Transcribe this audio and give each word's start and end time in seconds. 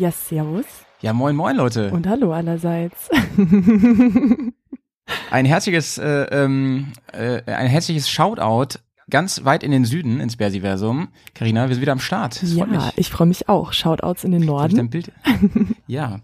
Ja, 0.00 0.10
servus. 0.10 0.64
Ja, 1.02 1.12
moin, 1.12 1.36
moin, 1.36 1.54
Leute. 1.56 1.90
Und 1.90 2.06
hallo 2.06 2.32
allerseits. 2.32 3.10
Ein 5.30 5.44
herzliches, 5.44 5.98
äh, 5.98 6.22
ähm, 6.30 6.94
äh, 7.12 7.42
ein 7.52 7.66
herzliches 7.66 8.08
Shoutout 8.08 8.78
ganz 9.10 9.44
weit 9.44 9.62
in 9.62 9.72
den 9.72 9.84
Süden, 9.84 10.18
ins 10.20 10.36
Bersiversum. 10.36 11.08
Karina, 11.34 11.68
wir 11.68 11.74
sind 11.74 11.82
wieder 11.82 11.92
am 11.92 12.00
Start. 12.00 12.40
Das 12.40 12.54
ja, 12.54 12.64
freut 12.64 12.70
mich. 12.70 12.92
ich 12.96 13.10
freue 13.10 13.26
mich 13.28 13.50
auch. 13.50 13.74
Shoutouts 13.74 14.24
in 14.24 14.30
den 14.30 14.40
ich 14.40 14.46
dein 14.46 14.56
Norden. 14.56 14.88
Bild? 14.88 15.12
ja. 15.86 16.20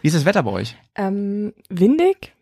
Wie 0.00 0.08
ist 0.08 0.16
das 0.16 0.24
Wetter 0.24 0.42
bei 0.42 0.50
euch? 0.50 0.76
Ähm, 0.96 1.52
windig, 1.68 2.32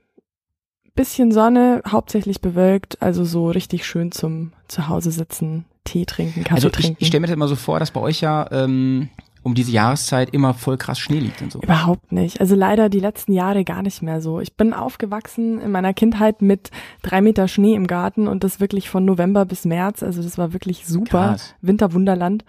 bisschen 0.94 1.32
Sonne, 1.32 1.82
hauptsächlich 1.86 2.40
bewölkt, 2.40 3.02
also 3.02 3.26
so 3.26 3.50
richtig 3.50 3.84
schön 3.84 4.10
zum 4.10 4.52
Zuhause 4.68 5.10
sitzen, 5.10 5.66
Tee 5.84 6.06
trinken, 6.06 6.44
Kaffee 6.44 6.54
Also 6.54 6.68
ich, 6.68 6.72
trinken. 6.72 6.96
ich 6.98 7.08
stelle 7.08 7.20
mir 7.20 7.26
das 7.26 7.34
immer 7.34 7.48
so 7.48 7.56
vor, 7.56 7.78
dass 7.78 7.90
bei 7.90 8.00
euch 8.00 8.22
ja 8.22 8.48
ähm, 8.52 9.10
um 9.42 9.54
diese 9.54 9.70
Jahreszeit 9.72 10.30
immer 10.30 10.54
voll 10.54 10.76
krass 10.76 10.98
Schnee 10.98 11.18
liegt 11.20 11.40
und 11.42 11.52
so. 11.52 11.60
Überhaupt 11.60 12.12
nicht. 12.12 12.40
Also 12.40 12.54
leider 12.54 12.88
die 12.88 13.00
letzten 13.00 13.32
Jahre 13.32 13.64
gar 13.64 13.82
nicht 13.82 14.02
mehr 14.02 14.20
so. 14.20 14.40
Ich 14.40 14.54
bin 14.56 14.72
aufgewachsen 14.72 15.60
in 15.60 15.70
meiner 15.70 15.94
Kindheit 15.94 16.42
mit 16.42 16.70
drei 17.02 17.20
Meter 17.20 17.48
Schnee 17.48 17.74
im 17.74 17.86
Garten 17.86 18.28
und 18.28 18.44
das 18.44 18.60
wirklich 18.60 18.88
von 18.90 19.04
November 19.04 19.44
bis 19.44 19.64
März. 19.64 20.02
Also 20.02 20.22
das 20.22 20.38
war 20.38 20.52
wirklich 20.52 20.86
super. 20.86 21.28
Krass. 21.28 21.54
Winterwunderland. 21.62 22.44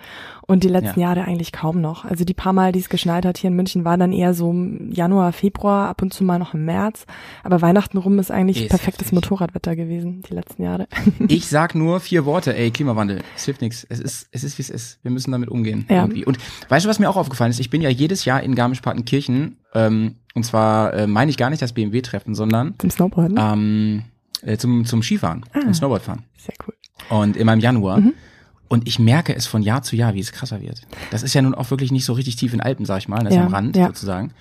Und 0.48 0.64
die 0.64 0.68
letzten 0.68 1.00
Ja. 1.00 1.10
Jahre 1.10 1.26
eigentlich 1.26 1.52
kaum 1.52 1.80
noch. 1.80 2.06
Also 2.06 2.26
die 2.26 2.34
paar 2.34 2.54
Mal, 2.54 2.72
die 2.72 2.80
es 2.80 2.90
geschneit 2.90 3.24
hat 3.26 3.38
hier 3.38 3.50
in 3.50 3.56
München, 3.56 3.86
war 3.86 3.98
dann 3.98 4.12
eher 4.12 4.34
so 4.34 4.50
im 4.50 4.92
Januar, 4.92 5.32
Februar, 5.32 5.88
ab 5.90 6.02
und 6.02 6.12
zu 6.12 6.24
mal 6.24 6.40
noch 6.40 6.56
im 6.56 6.66
März. 6.66 7.06
Aber 7.44 7.62
Weihnachten 7.62 7.98
rum 8.00 8.18
ist 8.18 8.32
eigentlich 8.32 8.64
Ist 8.64 8.70
perfektes 8.70 9.08
heftig. 9.08 9.14
Motorradwetter 9.14 9.76
gewesen, 9.76 10.24
die 10.28 10.34
letzten 10.34 10.64
Jahre. 10.64 10.88
Ich 11.28 11.48
sag 11.48 11.76
nur 11.76 12.00
vier 12.00 12.26
Worte, 12.26 12.56
ey, 12.56 12.72
Klimawandel. 12.72 13.22
Es 13.36 13.46
hilft 13.46 13.62
nichts. 13.62 13.86
Es 13.90 14.00
ist, 14.00 14.28
es 14.32 14.44
ist, 14.44 14.58
wie 14.58 14.64
es 14.64 14.70
ist. 14.72 15.00
Wir 15.04 15.12
müssen 15.12 15.32
damit 15.32 15.50
umgehen. 15.50 15.86
Ja. 15.90 15.98
Irgendwie. 16.04 16.26
Und 16.26 16.38
weißt 16.80 16.86
du, 16.86 16.90
was 16.90 17.00
mir 17.00 17.10
auch 17.10 17.18
aufgefallen 17.18 17.52
ist? 17.52 17.60
Ich 17.60 17.70
bin 17.70 17.82
ja 17.82 17.90
jedes 17.90 18.24
Jahr 18.26 18.42
in 18.42 18.56
Garmisch-Partenkirchen, 18.56 19.58
ähm, 19.74 20.16
und 20.34 20.44
zwar 20.44 20.94
äh, 20.94 21.08
meine 21.08 21.30
ich 21.30 21.38
gar 21.38 21.50
nicht 21.50 21.62
das 21.62 21.74
BMW-Treffen, 21.74 22.34
sondern 22.36 22.76
Zum 22.78 22.90
Snowboarden. 22.90 23.38
ähm, 23.38 24.04
äh, 24.42 24.58
zum, 24.58 24.86
zum 24.86 25.04
Skifahren 25.04 25.46
Ah. 25.54 25.60
und 25.68 25.74
Snowboardfahren. 25.74 26.24
Sehr 26.38 26.56
cool. 26.66 26.74
Und 27.10 27.36
immer 27.38 27.54
im 27.54 27.60
Januar. 27.60 28.00
Mhm. 28.00 28.14
Und 28.70 28.88
ich 28.88 29.00
merke 29.00 29.36
es 29.36 29.48
von 29.48 29.62
Jahr 29.64 29.82
zu 29.82 29.96
Jahr, 29.96 30.14
wie 30.14 30.20
es 30.20 30.32
krasser 30.32 30.62
wird. 30.62 30.82
Das 31.12 31.24
ist 31.24 31.34
ja 31.34 31.42
nun 31.42 31.56
auch 31.56 31.70
wirklich 31.72 31.92
nicht 31.92 32.06
so 32.06 32.14
richtig 32.14 32.36
tief 32.36 32.54
in 32.54 32.62
Alpen, 32.62 32.86
sag 32.86 33.00
ich 33.00 33.08
mal. 33.08 33.18
Das 33.24 33.30
ist 33.34 33.36
Ja, 33.38 33.46
am 33.46 33.54
Rand 33.54 33.76
ja. 33.76 33.88
sozusagen. 33.88 34.32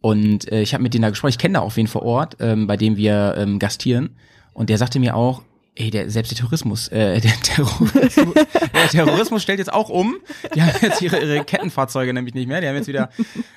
Und 0.00 0.50
äh, 0.50 0.62
ich 0.62 0.74
habe 0.74 0.82
mit 0.82 0.94
denen 0.94 1.02
da 1.02 1.10
gesprochen. 1.10 1.30
Ich 1.30 1.38
kenne 1.38 1.54
da 1.54 1.60
auch 1.60 1.76
wen 1.76 1.86
vor 1.86 2.02
Ort, 2.02 2.36
ähm, 2.40 2.66
bei 2.66 2.76
dem 2.76 2.96
wir 2.96 3.34
ähm, 3.36 3.58
gastieren. 3.58 4.16
Und 4.54 4.70
der 4.70 4.78
sagte 4.78 4.98
mir 5.00 5.14
auch, 5.16 5.42
ey, 5.78 5.90
der, 5.90 6.10
selbst 6.10 6.32
der 6.32 6.38
Tourismus, 6.38 6.88
äh, 6.88 7.20
der 7.20 7.32
Terrorismus, 7.40 8.34
der 8.34 8.88
Terrorismus 8.90 9.42
stellt 9.42 9.58
jetzt 9.58 9.72
auch 9.72 9.88
um. 9.88 10.16
Die 10.54 10.62
haben 10.62 10.76
jetzt 10.82 11.00
ihre, 11.00 11.20
ihre 11.20 11.44
Kettenfahrzeuge 11.44 12.12
nämlich 12.12 12.34
nicht 12.34 12.48
mehr. 12.48 12.60
Die 12.60 12.68
haben 12.68 12.76
jetzt 12.76 12.88
wieder 12.88 13.10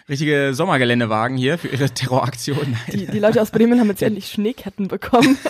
richtige 0.07 0.53
Sommergeländewagen 0.53 1.37
hier 1.37 1.57
für 1.57 1.67
ihre 1.67 1.89
Terroraktionen. 1.89 2.77
Die, 2.91 3.07
die 3.07 3.19
Leute 3.19 3.41
aus 3.41 3.51
Bremen 3.51 3.79
haben 3.79 3.89
jetzt 3.89 4.03
endlich 4.03 4.27
Schneeketten 4.27 4.87
bekommen. 4.87 5.37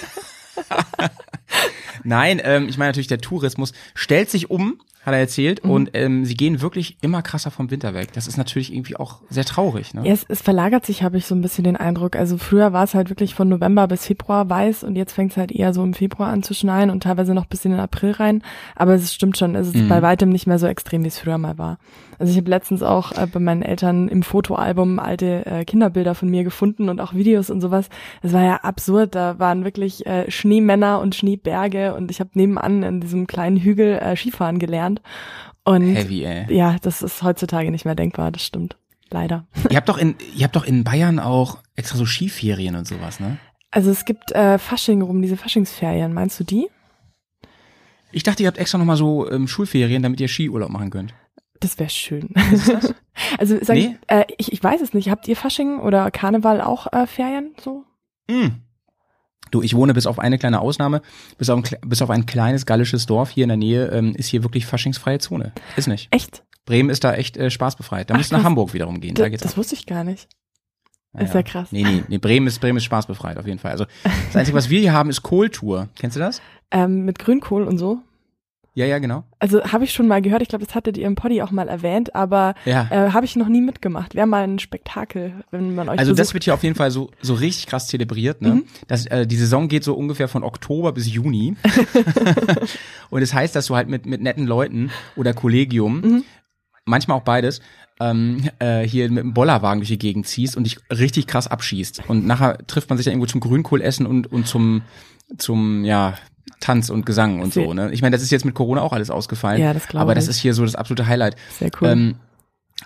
Nein, 2.04 2.42
ähm, 2.44 2.70
ich 2.70 2.78
meine 2.78 2.90
natürlich, 2.90 3.08
der 3.08 3.20
Tourismus 3.20 3.74
stellt 3.94 4.30
sich 4.30 4.50
um, 4.50 4.80
hat 5.03 5.13
er 5.13 5.19
erzählt, 5.19 5.63
Mhm. 5.66 5.72
und 5.72 5.89
ähm, 5.94 6.25
sie 6.25 6.35
gehen 6.35 6.62
wirklich 6.62 6.97
immer 7.01 7.22
krasser 7.23 7.50
vom 7.50 7.72
Winter 7.72 7.94
weg. 7.94 8.13
Das 8.13 8.28
ist 8.28 8.38
natürlich 8.38 8.72
irgendwie 8.73 8.95
auch 8.97 9.19
sehr 9.29 9.45
traurig. 9.45 9.94
Ne? 9.95 10.06
Ja, 10.06 10.13
es, 10.13 10.25
es 10.29 10.41
verlagert 10.41 10.85
sich, 10.85 11.01
habe 11.01 11.17
ich 11.17 11.25
so 11.25 11.34
ein 11.34 11.41
bisschen 11.41 11.63
den 11.63 11.75
Eindruck. 11.75 12.16
Also 12.16 12.38
früher 12.38 12.72
war 12.72 12.84
es 12.84 12.94
halt 12.94 13.09
wirklich 13.09 13.34
von 13.34 13.50
November 13.50 13.88
bis 13.88 14.06
Februar 14.06 14.50
weiß 14.50 14.84
und 14.84 14.95
jetzt 14.95 15.13
fängt 15.13 15.31
es 15.31 15.38
halt 15.38 15.51
eher 15.51 15.73
so 15.73 15.84
im 15.84 15.94
Februar 15.95 16.29
an 16.29 16.44
zu 16.44 16.53
schneien 16.53 16.89
und 16.91 17.01
teilweise 17.03 17.34
noch 17.34 17.45
bis 17.47 17.66
in 17.66 17.72
den 17.72 17.79
April 17.79 18.12
rein. 18.12 18.44
Aber 18.75 18.94
es 18.94 19.13
stimmt 19.13 19.38
schon, 19.38 19.56
es 19.56 19.67
ist 19.69 19.75
Mhm. 19.75 19.89
bei 19.89 20.01
weitem 20.03 20.29
nicht 20.29 20.45
mehr 20.45 20.59
so 20.59 20.67
extrem, 20.67 21.03
wie 21.03 21.07
es 21.07 21.18
früher 21.19 21.38
mal 21.39 21.57
war. 21.57 21.79
Also 22.22 22.34
ich 22.34 22.38
habe 22.38 22.52
letztens 22.52 22.84
auch 22.84 23.14
äh, 23.14 23.26
bei 23.26 23.40
meinen 23.40 23.64
Eltern 23.64 24.08
im 24.08 24.22
Fotoalbum 24.22 25.00
alte 25.00 25.44
äh, 25.48 25.66
Kinderbilder 25.66 26.14
von 26.14 26.30
mir 26.30 26.44
gefunden 26.44 26.88
und 26.88 27.02
auch 27.02 27.16
Videos 27.16 27.50
und 27.50 27.62
sowas. 27.62 27.90
Es 28.22 28.32
war 28.32 28.44
ja 28.44 28.58
absurd. 28.58 29.16
Da 29.16 29.40
waren 29.40 29.64
wirklich 29.64 30.06
äh, 30.06 30.30
Schneemänner 30.30 31.00
und 31.00 31.16
Schneeberge 31.16 31.96
und 31.96 32.12
ich 32.12 32.20
habe 32.20 32.30
nebenan 32.36 32.84
in 32.84 33.02
diesem 33.02 33.26
kleinen 33.26 33.58
Hügel 33.58 33.98
äh, 33.98 34.16
Skifahren 34.16 34.60
gelernt. 34.60 35.02
Und 35.64 35.96
Heavy, 35.96 36.24
ey. 36.24 36.46
ja, 36.56 36.76
das 36.84 37.02
ist 37.02 37.24
heutzutage 37.24 37.72
nicht 37.72 37.86
mehr 37.86 37.96
denkbar, 37.96 38.31
das 38.31 38.46
stimmt. 38.46 38.78
Leider. 39.10 39.48
Ihr 39.72 39.78
habt 39.78 39.90
doch 39.90 39.98
in, 39.98 40.14
ihr 40.36 40.44
habt 40.44 40.56
doch 40.56 40.64
in 40.64 40.84
Bayern 40.84 41.18
auch 41.18 41.58
extra 41.76 41.98
so 41.98 42.06
Skiferien 42.06 42.76
und 42.76 42.88
sowas, 42.88 43.20
ne? 43.20 43.40
Also 43.72 43.90
es 43.90 44.06
gibt 44.06 44.31
äh, 44.34 44.60
Fasching 44.60 45.02
rum, 45.02 45.24
diese 45.24 45.38
Faschingsferien. 45.38 46.14
Meinst 46.14 46.40
du 46.40 46.44
die? 46.44 46.68
Ich 48.12 48.22
dachte, 48.22 48.44
ihr 48.44 48.48
habt 48.48 48.60
extra 48.60 48.78
nochmal 48.78 48.98
so 48.98 49.28
ähm, 49.31 49.48
Schulferien, 49.48 50.04
damit 50.04 50.22
ihr 50.22 50.28
Skiurlaub 50.28 50.70
machen 50.70 50.92
könnt. 50.92 51.16
Das 51.62 51.80
wäre 51.80 51.90
schön. 51.90 52.30
also 53.38 53.58
sag, 53.62 53.76
Nee? 53.76 53.98
äh, 54.08 54.26
ich, 54.38 54.52
ich 54.52 54.62
weiß 54.62 54.82
es 54.82 54.94
nicht. 54.94 55.10
Habt 55.10 55.28
ihr 55.28 55.36
Fasching 55.38 55.80
oder 55.80 56.12
Karneval 56.12 56.60
auch 56.60 56.92
äh, 56.92 57.08
Ferien 57.08 57.54
so? 57.62 57.86
Mm. 58.30 58.48
Du, 59.52 59.62
ich 59.62 59.76
wohne 59.76 59.94
bis 59.94 60.08
auf 60.08 60.18
eine 60.20 60.38
kleine 60.38 60.60
Ausnahme, 60.62 61.02
bis 61.38 61.50
auf 61.50 61.58
ein, 61.64 61.78
bis 61.88 62.02
auf 62.02 62.10
ein 62.10 62.26
kleines 62.26 62.66
gallisches 62.66 63.06
Dorf 63.06 63.30
hier 63.30 63.44
in 63.44 63.50
der 63.50 63.58
Nähe, 63.58 63.88
ähm, 63.88 64.16
ist 64.16 64.28
hier 64.28 64.44
wirklich 64.44 64.66
faschingsfreie 64.66 65.20
Zone. 65.20 65.54
Ist 65.76 65.88
nicht. 65.88 66.08
Echt? 66.12 66.44
Bremen 66.66 66.90
ist 66.90 67.04
da 67.04 67.14
echt 67.14 67.38
äh, 67.38 67.50
spaßbefreit. 67.52 68.10
Da 68.10 68.14
Ach, 68.14 68.18
müsst 68.18 68.32
ihr 68.32 68.38
nach. 68.38 68.44
Hamburg 68.46 68.74
wiederum 68.74 69.00
gehen. 69.02 69.14
Da, 69.14 69.30
geht's 69.30 69.44
das 69.44 69.54
ab. 69.54 69.58
wusste 69.58 69.76
ich 69.76 69.86
gar 69.86 70.04
nicht. 70.04 70.30
Ja, 71.14 71.22
ist 71.22 71.34
ja 71.34 71.44
krass. 71.44 71.72
Nee, 71.72 71.84
nee, 71.84 72.04
nee, 72.08 72.18
Bremen 72.18 72.48
ist, 72.48 72.60
Bremen 72.62 72.78
ist 72.78 72.86
spaßbefreit 72.86 73.38
auf 73.38 73.46
jeden 73.46 73.60
Fall. 73.60 73.72
Also 73.72 73.86
das 74.28 74.36
Einzige, 74.36 74.58
was 74.58 74.70
wir 74.70 74.80
hier 74.80 74.94
haben, 74.94 75.10
ist 75.10 75.22
Kohltour. 75.22 75.90
Kennst 76.00 76.16
du 76.16 76.20
das? 76.22 76.42
Ähm, 76.74 77.04
mit 77.04 77.20
Grünkohl 77.20 77.66
und 77.66 77.78
so. 77.78 78.00
Ja, 78.74 78.86
ja, 78.86 79.00
genau. 79.00 79.26
Also 79.40 79.62
habe 79.66 79.84
ich 79.84 79.92
schon 79.92 80.08
mal 80.08 80.22
gehört. 80.22 80.42
Ich 80.42 80.48
glaube, 80.48 80.66
das 80.66 80.74
hattet 80.76 80.98
ihr 80.98 81.06
im 81.06 81.16
Poddy 81.16 81.42
auch 81.42 81.52
mal 81.52 81.68
erwähnt, 81.68 82.16
aber 82.16 82.56
Ja. 82.64 82.88
äh, 82.90 83.12
habe 83.12 83.26
ich 83.26 83.36
noch 83.36 83.50
nie 83.50 83.59
mitgemacht. 83.59 84.16
Wäre 84.16 84.28
mal 84.28 84.44
ein 84.46 84.59
Spektakel, 84.59 85.34
wenn 85.52 85.76
man 85.76 85.90
euch 85.90 86.00
Also 86.00 86.12
das 86.14 86.20
besucht. 86.28 86.34
wird 86.36 86.44
hier 86.46 86.54
auf 86.54 86.64
jeden 86.64 86.76
Fall 86.76 86.90
so, 86.90 87.12
so 87.22 87.34
richtig 87.34 87.68
krass 87.68 87.88
zelebriert. 87.88 88.42
Ne? 88.42 88.50
Mhm. 88.56 88.64
Das, 88.88 89.06
äh, 89.08 89.28
die 89.28 89.36
Saison 89.36 89.68
geht 89.68 89.84
so 89.84 89.94
ungefähr 89.94 90.30
von 90.30 90.44
Oktober 90.44 90.94
bis 90.94 91.12
Juni. 91.12 91.56
und 93.10 93.22
es 93.22 93.30
das 93.31 93.34
heißt, 93.34 93.56
dass 93.56 93.66
du 93.66 93.76
halt 93.76 93.90
mit, 93.90 94.06
mit 94.06 94.22
netten 94.22 94.46
Leuten 94.46 94.90
oder 95.16 95.34
Kollegium, 95.34 96.00
Mhm. 96.02 96.24
manchmal 96.86 97.18
auch 97.18 97.24
beides, 97.24 97.62
ähm, 98.00 98.50
äh, 98.60 98.81
hier 98.88 99.10
mit 99.12 99.24
dem 99.24 99.34
Bollerwagen 99.34 99.81
durch 99.81 99.90
die 99.90 100.00
Gegend 100.00 100.28
ziehst 100.28 100.56
und 100.58 100.64
dich 100.64 100.78
richtig 100.90 101.28
krass 101.28 101.48
abschießt. 101.48 102.04
Und 102.08 102.26
nachher 102.26 102.58
trifft 102.68 102.90
man 102.90 102.98
sich 102.98 103.06
dann 103.06 103.12
irgendwo 103.14 103.28
zum 103.28 103.42
Grünkohlessen 103.42 104.06
und, 104.08 104.31
und 104.31 104.48
zum, 104.48 104.81
zum, 105.38 105.84
ja, 105.86 106.16
Tanz 106.59 106.90
und 106.90 107.06
Gesang 107.06 107.40
und 107.41 107.53
Sehr- 107.53 107.66
so. 107.66 107.74
Ne? 107.74 107.91
Ich 107.91 108.02
meine, 108.02 108.16
das 108.16 108.22
ist 108.24 108.31
jetzt 108.31 108.46
mit 108.46 108.56
Corona 108.56 108.81
auch 108.81 108.94
alles 108.94 109.09
ausgefallen. 109.09 109.62
Ja, 109.62 109.74
das 109.74 109.88
glaube 109.88 110.02
Aber 110.03 110.16
das 110.16 110.25
ich. 110.25 110.31
ist 110.31 110.38
hier 110.40 110.53
so 110.53 110.63
das 110.66 110.75
absolute 110.75 111.07
Highlight. 111.07 111.35
Sehr 111.59 111.69
cool. 111.81 111.90
Ähm, 111.90 112.16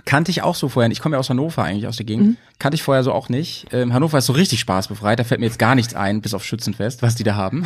kannte 0.04 0.30
ich 0.30 0.42
auch 0.42 0.56
so 0.56 0.68
vorher 0.68 0.90
nicht. 0.90 0.98
Ich 0.98 1.02
komme 1.02 1.16
ja 1.16 1.20
aus 1.20 1.30
Hannover 1.30 1.64
eigentlich, 1.64 1.88
aus 1.88 1.96
der 1.98 2.06
Gegend. 2.06 2.28
Mhm. 2.28 2.38
Kannte 2.60 2.76
ich 2.76 2.84
vorher 2.84 3.04
so 3.04 3.14
auch 3.14 3.30
nicht. 3.30 3.68
Ähm, 3.72 3.94
Hannover 3.94 4.18
ist 4.18 4.26
so 4.26 4.34
richtig 4.34 4.60
spaßbefreit. 4.60 5.18
Da 5.20 5.24
fällt 5.24 5.40
mir 5.40 5.46
jetzt 5.46 5.60
gar 5.60 5.74
nichts 5.76 5.94
ein, 5.96 6.22
bis 6.22 6.34
auf 6.34 6.44
Schützenfest, 6.44 7.02
was 7.02 7.16
die 7.16 7.24
da 7.24 7.36
haben. 7.36 7.66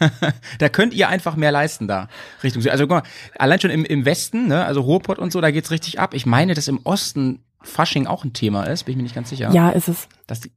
da 0.58 0.68
könnt 0.68 0.94
ihr 0.94 1.08
einfach 1.08 1.34
mehr 1.36 1.50
leisten 1.52 1.88
da. 1.88 2.08
Richtung 2.42 2.62
Süden. 2.62 2.72
Also 2.72 2.84
guck 2.86 2.90
mal, 2.98 3.02
allein 3.38 3.60
schon 3.60 3.70
im, 3.70 3.84
im 3.84 4.04
Westen, 4.04 4.46
ne, 4.48 4.64
also 4.64 4.80
Ruhrpott 4.82 5.18
und 5.18 5.32
so, 5.32 5.40
da 5.40 5.50
geht's 5.50 5.70
richtig 5.70 5.98
ab. 5.98 6.14
Ich 6.14 6.26
meine, 6.26 6.54
dass 6.54 6.68
im 6.68 6.80
Osten 6.84 7.40
Fasching 7.62 8.06
auch 8.06 8.24
ein 8.24 8.32
Thema 8.34 8.64
ist, 8.64 8.84
bin 8.84 8.92
ich 8.92 8.96
mir 8.98 9.02
nicht 9.04 9.14
ganz 9.14 9.30
sicher. 9.30 9.50
ja, 9.52 9.70
ist 9.70 9.88
es. 9.88 10.06
Dass 10.26 10.40
die, 10.40 10.52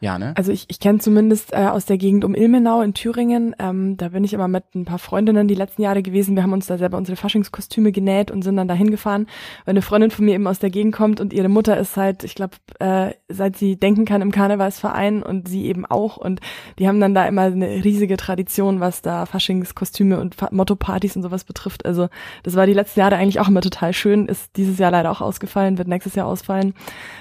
ja, 0.00 0.18
ne? 0.18 0.34
Also 0.36 0.52
ich, 0.52 0.66
ich 0.68 0.78
kenne 0.78 0.98
zumindest 0.98 1.52
äh, 1.52 1.66
aus 1.66 1.86
der 1.86 1.96
Gegend 1.96 2.24
um 2.24 2.34
Ilmenau 2.34 2.82
in 2.82 2.92
Thüringen, 2.92 3.56
ähm, 3.58 3.96
da 3.96 4.10
bin 4.10 4.24
ich 4.24 4.34
immer 4.34 4.48
mit 4.48 4.74
ein 4.74 4.84
paar 4.84 4.98
Freundinnen 4.98 5.48
die 5.48 5.54
letzten 5.54 5.82
Jahre 5.82 6.02
gewesen. 6.02 6.36
Wir 6.36 6.42
haben 6.42 6.52
uns 6.52 6.66
da 6.66 6.76
selber 6.76 6.98
unsere 6.98 7.16
Faschingskostüme 7.16 7.92
genäht 7.92 8.30
und 8.30 8.42
sind 8.42 8.56
dann 8.56 8.68
dahin 8.68 8.90
gefahren, 8.90 9.26
weil 9.64 9.72
eine 9.72 9.82
Freundin 9.82 10.10
von 10.10 10.26
mir 10.26 10.34
eben 10.34 10.46
aus 10.46 10.58
der 10.58 10.70
Gegend 10.70 10.94
kommt 10.94 11.20
und 11.20 11.32
ihre 11.32 11.48
Mutter 11.48 11.78
ist 11.78 11.96
halt, 11.96 12.24
ich 12.24 12.34
glaube, 12.34 12.56
äh, 12.78 13.12
seit 13.28 13.56
sie 13.56 13.76
denken 13.76 14.04
kann 14.04 14.20
im 14.20 14.32
Karnevalsverein 14.32 15.22
und 15.22 15.48
sie 15.48 15.64
eben 15.66 15.86
auch 15.86 16.18
und 16.18 16.40
die 16.78 16.88
haben 16.88 17.00
dann 17.00 17.14
da 17.14 17.26
immer 17.26 17.42
eine 17.42 17.84
riesige 17.84 18.18
Tradition, 18.18 18.80
was 18.80 19.00
da 19.00 19.24
Faschingskostüme 19.24 20.20
und 20.20 20.34
Fa 20.34 20.48
Motto-Partys 20.52 21.16
und 21.16 21.22
sowas 21.22 21.44
betrifft. 21.44 21.86
Also 21.86 22.08
das 22.42 22.54
war 22.54 22.66
die 22.66 22.74
letzten 22.74 23.00
Jahre 23.00 23.16
eigentlich 23.16 23.40
auch 23.40 23.48
immer 23.48 23.62
total 23.62 23.94
schön, 23.94 24.26
ist 24.26 24.56
dieses 24.56 24.78
Jahr 24.78 24.90
leider 24.90 25.10
auch 25.10 25.22
ausgefallen, 25.22 25.78
wird 25.78 25.88
nächstes 25.88 26.14
Jahr 26.14 26.26
ausfallen. 26.26 26.74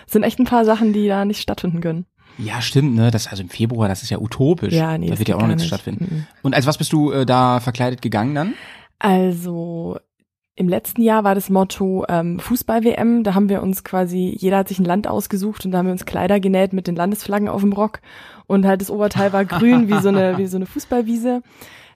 Es 0.05 0.13
sind 0.13 0.23
echt 0.23 0.39
ein 0.39 0.45
paar 0.45 0.65
Sachen, 0.65 0.91
die 0.91 1.07
da 1.07 1.23
nicht 1.23 1.41
stattfinden 1.41 1.79
können. 1.79 2.05
Ja, 2.37 2.61
stimmt, 2.61 2.95
ne? 2.95 3.11
Das 3.11 3.27
also 3.27 3.43
im 3.43 3.49
Februar, 3.49 3.87
das 3.87 4.03
ist 4.03 4.09
ja 4.09 4.19
utopisch. 4.19 4.73
Ja, 4.73 4.97
nee, 4.97 5.07
da 5.07 5.11
das 5.11 5.19
wird 5.19 5.29
ja 5.29 5.35
auch 5.35 5.41
noch 5.41 5.47
nichts 5.47 5.63
nicht. 5.63 5.69
stattfinden. 5.69 6.07
Mhm. 6.09 6.27
Und 6.43 6.55
als 6.55 6.65
was 6.65 6.77
bist 6.77 6.91
du 6.93 7.11
äh, 7.11 7.25
da 7.25 7.59
verkleidet 7.59 8.01
gegangen 8.01 8.35
dann? 8.35 8.53
Also 8.99 9.97
im 10.57 10.69
letzten 10.69 11.01
Jahr 11.01 11.25
war 11.25 11.35
das 11.35 11.49
Motto 11.49 12.05
ähm, 12.07 12.39
Fußball-WM. 12.39 13.23
Da 13.23 13.33
haben 13.33 13.49
wir 13.49 13.61
uns 13.61 13.83
quasi, 13.83 14.33
jeder 14.39 14.59
hat 14.59 14.69
sich 14.69 14.79
ein 14.79 14.85
Land 14.85 15.05
ausgesucht 15.07 15.65
und 15.65 15.71
da 15.71 15.79
haben 15.79 15.87
wir 15.87 15.91
uns 15.91 16.05
Kleider 16.05 16.39
genäht 16.39 16.71
mit 16.71 16.87
den 16.87 16.95
Landesflaggen 16.95 17.49
auf 17.49 17.61
dem 17.61 17.73
Rock. 17.73 17.99
Und 18.47 18.65
halt 18.65 18.79
das 18.79 18.89
Oberteil 18.89 19.33
war 19.33 19.43
grün 19.43 19.89
wie 19.89 19.99
so 19.99 20.09
eine, 20.09 20.37
wie 20.37 20.47
so 20.47 20.55
eine 20.55 20.65
Fußballwiese. 20.65 21.41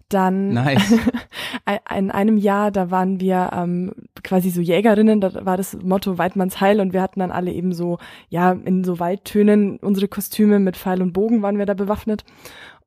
Dann 0.09 0.49
Nice. 0.49 0.93
in 1.97 2.11
einem 2.11 2.37
Jahr, 2.37 2.71
da 2.71 2.89
waren 2.89 3.19
wir 3.19 3.51
ähm, 3.53 3.91
quasi 4.23 4.49
so 4.49 4.59
Jägerinnen, 4.59 5.21
da 5.21 5.45
war 5.45 5.55
das 5.55 5.77
Motto 5.81 6.17
Weidmanns 6.17 6.59
Heil 6.59 6.79
und 6.79 6.93
wir 6.93 7.01
hatten 7.01 7.19
dann 7.19 7.31
alle 7.31 7.51
eben 7.51 7.73
so, 7.73 7.99
ja, 8.29 8.51
in 8.51 8.83
so 8.83 8.99
Waldtönen 8.99 9.77
unsere 9.77 10.07
Kostüme 10.07 10.59
mit 10.59 10.77
Pfeil 10.77 11.01
und 11.01 11.13
Bogen 11.13 11.41
waren 11.41 11.57
wir 11.57 11.65
da 11.65 11.75
bewaffnet. 11.75 12.25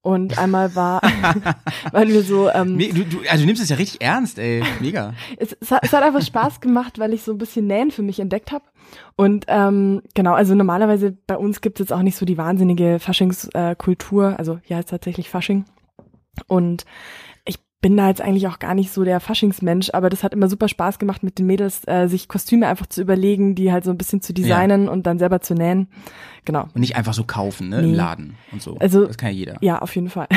Und 0.05 0.37
einmal 0.37 0.75
war, 0.75 1.01
weil 1.93 2.09
wir 2.09 2.23
so. 2.23 2.51
Ähm, 2.51 2.77
du, 2.77 3.05
du, 3.05 3.19
also 3.31 3.43
du 3.43 3.47
nimmst 3.47 3.63
es 3.63 3.69
ja 3.69 3.77
richtig 3.77 4.03
ernst, 4.03 4.37
ey. 4.37 4.65
Mega. 4.81 5.15
es, 5.37 5.57
es, 5.61 5.71
hat, 5.71 5.85
es 5.85 5.93
hat 5.93 6.03
einfach 6.03 6.23
Spaß 6.23 6.61
gemacht, 6.61 6.99
weil 6.99 7.13
ich 7.13 7.23
so 7.23 7.31
ein 7.31 7.39
bisschen 7.39 7.69
Nähen 7.69 7.93
für 7.93 8.03
mich 8.03 8.19
entdeckt 8.19 8.51
habe. 8.51 8.65
Und 9.15 9.45
ähm, 9.47 10.03
genau, 10.15 10.35
also 10.35 10.57
normalerweise 10.57 11.17
bei 11.29 11.37
uns 11.37 11.61
gibt 11.61 11.79
es 11.79 11.85
jetzt 11.85 11.93
auch 11.93 12.03
nicht 12.03 12.17
so 12.17 12.27
die 12.27 12.37
wahnsinnige 12.37 12.99
Faschingskultur. 12.99 14.33
Äh, 14.33 14.35
also 14.35 14.59
hier 14.65 14.77
heißt 14.77 14.89
tatsächlich 14.89 15.31
Fasching. 15.31 15.67
Und 16.46 16.84
ich 17.44 17.58
bin 17.81 17.96
da 17.96 18.08
jetzt 18.08 18.20
eigentlich 18.20 18.46
auch 18.49 18.58
gar 18.58 18.75
nicht 18.75 18.93
so 18.93 19.05
der 19.05 19.20
Faschingsmensch, 19.20 19.90
aber 19.93 20.08
das 20.11 20.23
hat 20.23 20.32
immer 20.32 20.49
super 20.49 20.69
Spaß 20.69 20.99
gemacht, 20.99 21.23
mit 21.23 21.38
den 21.38 21.46
Mädels 21.46 21.82
äh, 21.87 22.06
sich 22.08 22.29
Kostüme 22.29 22.67
einfach 22.69 22.87
zu 22.87 23.00
überlegen, 23.02 23.55
die 23.55 23.73
halt 23.73 23.84
so 23.84 23.90
ein 23.90 23.99
bisschen 23.99 24.23
zu 24.23 24.32
designen 24.32 24.88
und 24.88 25.06
dann 25.06 25.19
selber 25.19 25.40
zu 25.40 25.55
nähen. 25.55 25.88
Genau. 26.44 26.62
Und 26.75 26.76
nicht 26.81 26.96
einfach 26.96 27.14
so 27.14 27.25
kaufen, 27.25 27.69
ne, 27.70 27.81
im 27.81 27.90
Nee. 27.90 27.96
Laden 27.96 28.34
und 28.52 28.62
so. 28.62 28.76
Also- 28.79 29.06
das 29.06 29.19
kann 29.19 29.31
ja 29.31 29.34
jeder. 29.34 29.56
Ja, 29.61 29.79
auf 29.81 29.94
jeden 29.94 30.11
Fall. 30.11 30.29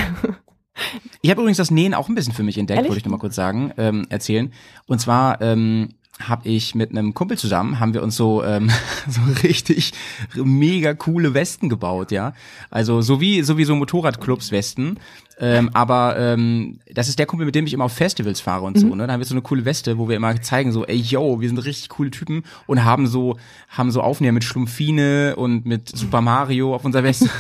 Ich 1.22 1.30
habe 1.30 1.40
übrigens 1.40 1.56
das 1.58 1.72
Nähen 1.72 1.94
auch 1.94 2.10
ein 2.10 2.16
bisschen 2.16 2.34
für 2.34 2.44
mich 2.44 2.58
entdeckt, 2.58 2.76
Ehrlich? 2.80 2.90
wollte 2.90 3.00
ich 3.00 3.06
noch 3.06 3.12
mal 3.14 3.18
kurz 3.18 3.34
sagen, 3.36 3.72
ähm, 3.78 4.06
erzählen. 4.10 4.52
Und 4.88 5.00
zwar 5.00 5.40
ähm, 5.42 5.94
habe 6.22 6.48
ich 6.48 6.76
mit 6.76 6.92
einem 6.92 7.14
Kumpel 7.14 7.38
zusammen, 7.38 7.80
haben 7.80 7.94
wir 7.94 8.02
uns 8.02 8.16
so 8.16 8.44
ähm, 8.44 8.70
so 9.08 9.22
richtig 9.44 9.94
mega 10.36 10.94
coole 10.94 11.34
Westen 11.34 11.68
gebaut, 11.68 12.12
ja. 12.12 12.34
Also 12.70 13.02
so 13.02 13.20
wie 13.20 13.42
so 13.42 13.58
wie 13.58 13.66
so 13.66 13.76
Motorradclubs 13.76 14.52
Westen, 14.52 14.98
ähm, 15.40 15.70
aber 15.74 16.18
ähm, 16.18 16.80
das 16.94 17.10
ist 17.10 17.20
der 17.20 17.26
Kumpel, 17.26 17.46
mit 17.46 17.56
dem 17.56 17.66
ich 17.66 17.74
immer 17.74 17.86
auf 17.86 17.94
Festivals 17.94 18.40
fahre 18.40 18.64
und 18.64 18.80
so, 18.80 18.96
ne? 18.96 19.08
Da 19.08 19.14
haben 19.14 19.20
wir 19.20 19.26
so 19.26 19.34
eine 19.34 19.42
coole 19.42 19.66
Weste, 19.66 19.98
wo 19.98 20.08
wir 20.08 20.16
immer 20.16 20.42
zeigen 20.42 20.72
so, 20.72 20.86
ey 20.86 20.96
yo, 20.96 21.42
wir 21.42 21.50
sind 21.50 21.58
richtig 21.58 21.90
coole 21.90 22.12
Typen 22.12 22.44
und 22.66 22.86
haben 22.86 23.08
so 23.08 23.38
haben 23.68 23.92
so 23.92 24.02
Aufnäher 24.02 24.32
mit 24.32 24.46
Schlumpfine 24.46 25.36
und 25.36 25.66
mit 25.66 25.90
Super 25.90 26.22
Mario 26.22 26.74
auf 26.74 26.86
unserer 26.86 27.04
Weste. 27.04 27.30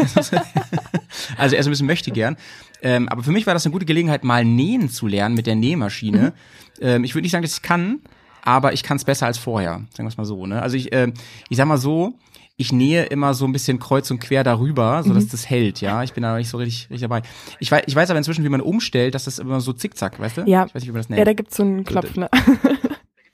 Also 1.37 1.55
er 1.55 1.61
ist 1.61 1.67
ein 1.67 1.71
bisschen 1.71 1.87
möchte 1.87 2.11
gern. 2.11 2.35
Ähm, 2.81 3.07
aber 3.09 3.23
für 3.23 3.31
mich 3.31 3.47
war 3.47 3.53
das 3.53 3.65
eine 3.65 3.71
gute 3.71 3.85
Gelegenheit, 3.85 4.23
mal 4.23 4.43
nähen 4.43 4.89
zu 4.89 5.07
lernen 5.07 5.33
mit 5.33 5.47
der 5.47 5.55
Nähmaschine. 5.55 6.33
Ähm, 6.81 7.03
ich 7.03 7.15
würde 7.15 7.23
nicht 7.23 7.31
sagen, 7.31 7.43
dass 7.43 7.53
ich 7.53 7.61
kann, 7.61 8.01
aber 8.45 8.71
ich 8.73 8.83
kann 8.83 8.97
es 8.97 9.03
besser 9.03 9.25
als 9.25 9.37
vorher. 9.37 9.81
Sagen 9.91 10.05
wir 10.05 10.07
es 10.07 10.17
mal 10.17 10.25
so. 10.25 10.45
Ne? 10.45 10.61
Also 10.61 10.77
ich, 10.77 10.93
ähm, 10.93 11.13
ich 11.49 11.57
sag 11.57 11.67
mal 11.67 11.77
so, 11.77 12.13
ich 12.57 12.71
nähe 12.71 13.03
immer 13.05 13.33
so 13.33 13.45
ein 13.45 13.51
bisschen 13.51 13.79
kreuz 13.79 14.09
und 14.11 14.19
quer 14.19 14.45
darüber, 14.45 15.03
so 15.03 15.13
dass 15.13 15.27
das 15.27 15.49
hält, 15.49 15.81
ja. 15.81 16.03
Ich 16.03 16.13
bin 16.13 16.23
da 16.23 16.37
nicht 16.37 16.47
so 16.49 16.57
richtig, 16.57 16.83
richtig 16.83 17.01
dabei. 17.01 17.21
Ich 17.59 17.69
weiß, 17.69 17.83
ich 17.85 17.95
weiß 17.95 18.09
aber 18.09 18.17
inzwischen, 18.17 18.45
wie 18.45 18.49
man 18.49 18.61
umstellt, 18.61 19.13
dass 19.13 19.25
das 19.25 19.39
immer 19.39 19.59
so 19.59 19.73
zickzack, 19.73 20.17
weißt 20.19 20.37
du? 20.37 20.41
Ja. 20.43 20.65
Ich 20.65 20.73
weiß 20.73 20.81
nicht, 20.81 20.87
wie 20.87 20.91
man 20.93 21.01
das 21.01 21.09
nennt. 21.09 21.19
ja, 21.19 21.25
da 21.25 21.33
gibt's 21.33 21.57
so 21.57 21.63
einen 21.63 21.83
Knopf, 21.83 22.15
ne? 22.15 22.29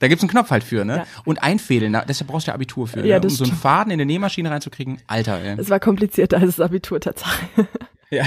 Da 0.00 0.08
gibt's 0.08 0.24
einen 0.24 0.30
Knopf 0.30 0.50
halt 0.50 0.64
für, 0.64 0.84
ne? 0.84 0.96
Ja. 0.96 1.06
Und 1.24 1.44
einfädeln, 1.44 1.96
deshalb 2.08 2.28
brauchst 2.28 2.48
du 2.48 2.50
ja 2.50 2.56
Abitur 2.56 2.88
für, 2.88 3.06
Ja, 3.06 3.20
ne? 3.20 3.24
um 3.24 3.30
so 3.30 3.44
einen. 3.44 3.52
Faden 3.52 3.92
in 3.92 4.00
eine 4.00 4.06
Nähmaschine 4.06 4.50
reinzukriegen. 4.50 4.98
Alter, 5.06 5.38
ey. 5.40 5.54
Es 5.56 5.70
war 5.70 5.78
komplizierter 5.78 6.38
als 6.38 6.56
das 6.56 6.60
Abitur 6.66 6.98
tatsächlich. 6.98 7.68
Ja. 8.10 8.24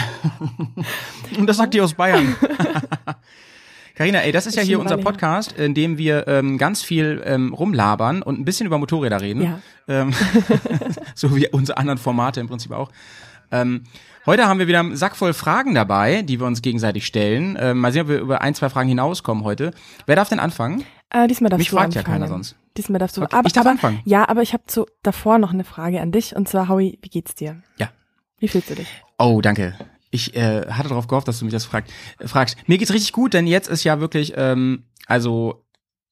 Und 1.38 1.48
das 1.48 1.58
sagt 1.58 1.74
die 1.74 1.82
aus 1.82 1.94
Bayern. 1.94 2.34
Carina, 3.96 4.20
ey, 4.20 4.34
das 4.34 4.46
ist 4.46 4.56
ja 4.56 4.62
Ist 4.62 4.68
hier 4.68 4.76
schon 4.76 4.84
unser 4.84 4.98
Podcast, 4.98 5.54
in 5.54 5.74
dem 5.74 5.98
wir 5.98 6.28
ähm, 6.28 6.58
ganz 6.58 6.84
viel 6.84 7.24
ähm, 7.26 7.54
rumlabern 7.54 8.22
und 8.22 8.38
ein 8.38 8.44
bisschen 8.44 8.68
über 8.68 8.78
Motorräder 8.78 9.22
reden. 9.22 9.42
Ja. 9.42 9.60
Ähm, 9.88 10.14
so 11.16 11.34
wie 11.36 11.48
unsere 11.48 11.78
anderen 11.78 11.98
Formate 11.98 12.42
im 12.42 12.48
Prinzip 12.48 12.74
auch. 12.74 12.92
Ähm, 13.52 13.84
heute 14.26 14.48
haben 14.48 14.60
wir 14.60 14.68
wieder 14.68 14.82
einen 14.82 14.98
Sack 14.98 15.16
voll 15.16 15.34
Fragen 15.34 15.76
dabei, 15.76 16.24
die 16.24 16.42
wir 16.42 16.46
uns 16.48 16.62
gegenseitig 16.62 17.06
stellen. 17.06 17.58
Ähm, 17.58 17.80
mal 17.80 17.94
sehen, 17.94 18.02
ob 18.02 18.10
wir 18.10 18.20
über 18.20 18.42
ein, 18.42 18.54
zwei 18.54 18.70
Fragen 18.70 18.90
hinauskommen 18.90 19.46
heute. 19.46 19.72
Wer 20.06 20.18
darf 20.18 20.28
denn 20.28 20.40
anfangen? 20.40 20.84
Äh, 21.10 21.28
diesmal 21.28 21.50
darfst 21.50 21.60
Mich 21.60 21.70
du 21.70 21.78
fragt 21.78 21.94
ja 21.94 22.02
anfangen. 22.02 22.20
keiner 22.20 22.28
sonst. 22.28 22.58
Diesmal 22.76 23.00
darfst 23.00 23.16
du. 23.16 23.22
Okay, 23.22 23.34
aber, 23.34 23.48
ich 23.48 23.54
darf 23.54 23.62
aber, 23.62 23.72
anfangen. 23.72 24.02
Ja, 24.04 24.28
aber 24.28 24.42
ich 24.42 24.52
habe 24.52 24.64
zu 24.68 24.88
davor 25.04 25.38
noch 25.38 25.54
eine 25.54 25.64
Frage 25.64 26.02
an 26.02 26.12
dich 26.12 26.36
und 26.36 26.50
zwar 26.50 26.68
Howie, 26.68 27.00
wie 27.02 27.10
geht's 27.10 27.34
dir? 27.34 27.62
Ja. 27.78 27.90
Wie 28.40 28.50
fühlst 28.50 28.70
du 28.70 28.76
dich? 28.76 28.90
Oh, 29.18 29.40
danke. 29.40 29.76
Ich 30.16 30.34
äh, 30.36 30.66
hatte 30.70 30.88
darauf 30.90 31.08
gehofft, 31.08 31.28
dass 31.28 31.40
du 31.40 31.46
mich 31.46 31.52
das 31.54 31.66
fragt, 31.66 31.92
äh, 32.20 32.28
fragst. 32.28 32.56
Mir 32.68 32.78
geht's 32.78 32.94
richtig 32.94 33.12
gut, 33.12 33.34
denn 33.34 33.48
jetzt 33.48 33.68
ist 33.68 33.84
ja 33.84 34.00
wirklich, 34.00 34.34
ähm, 34.38 34.84
also 35.08 35.66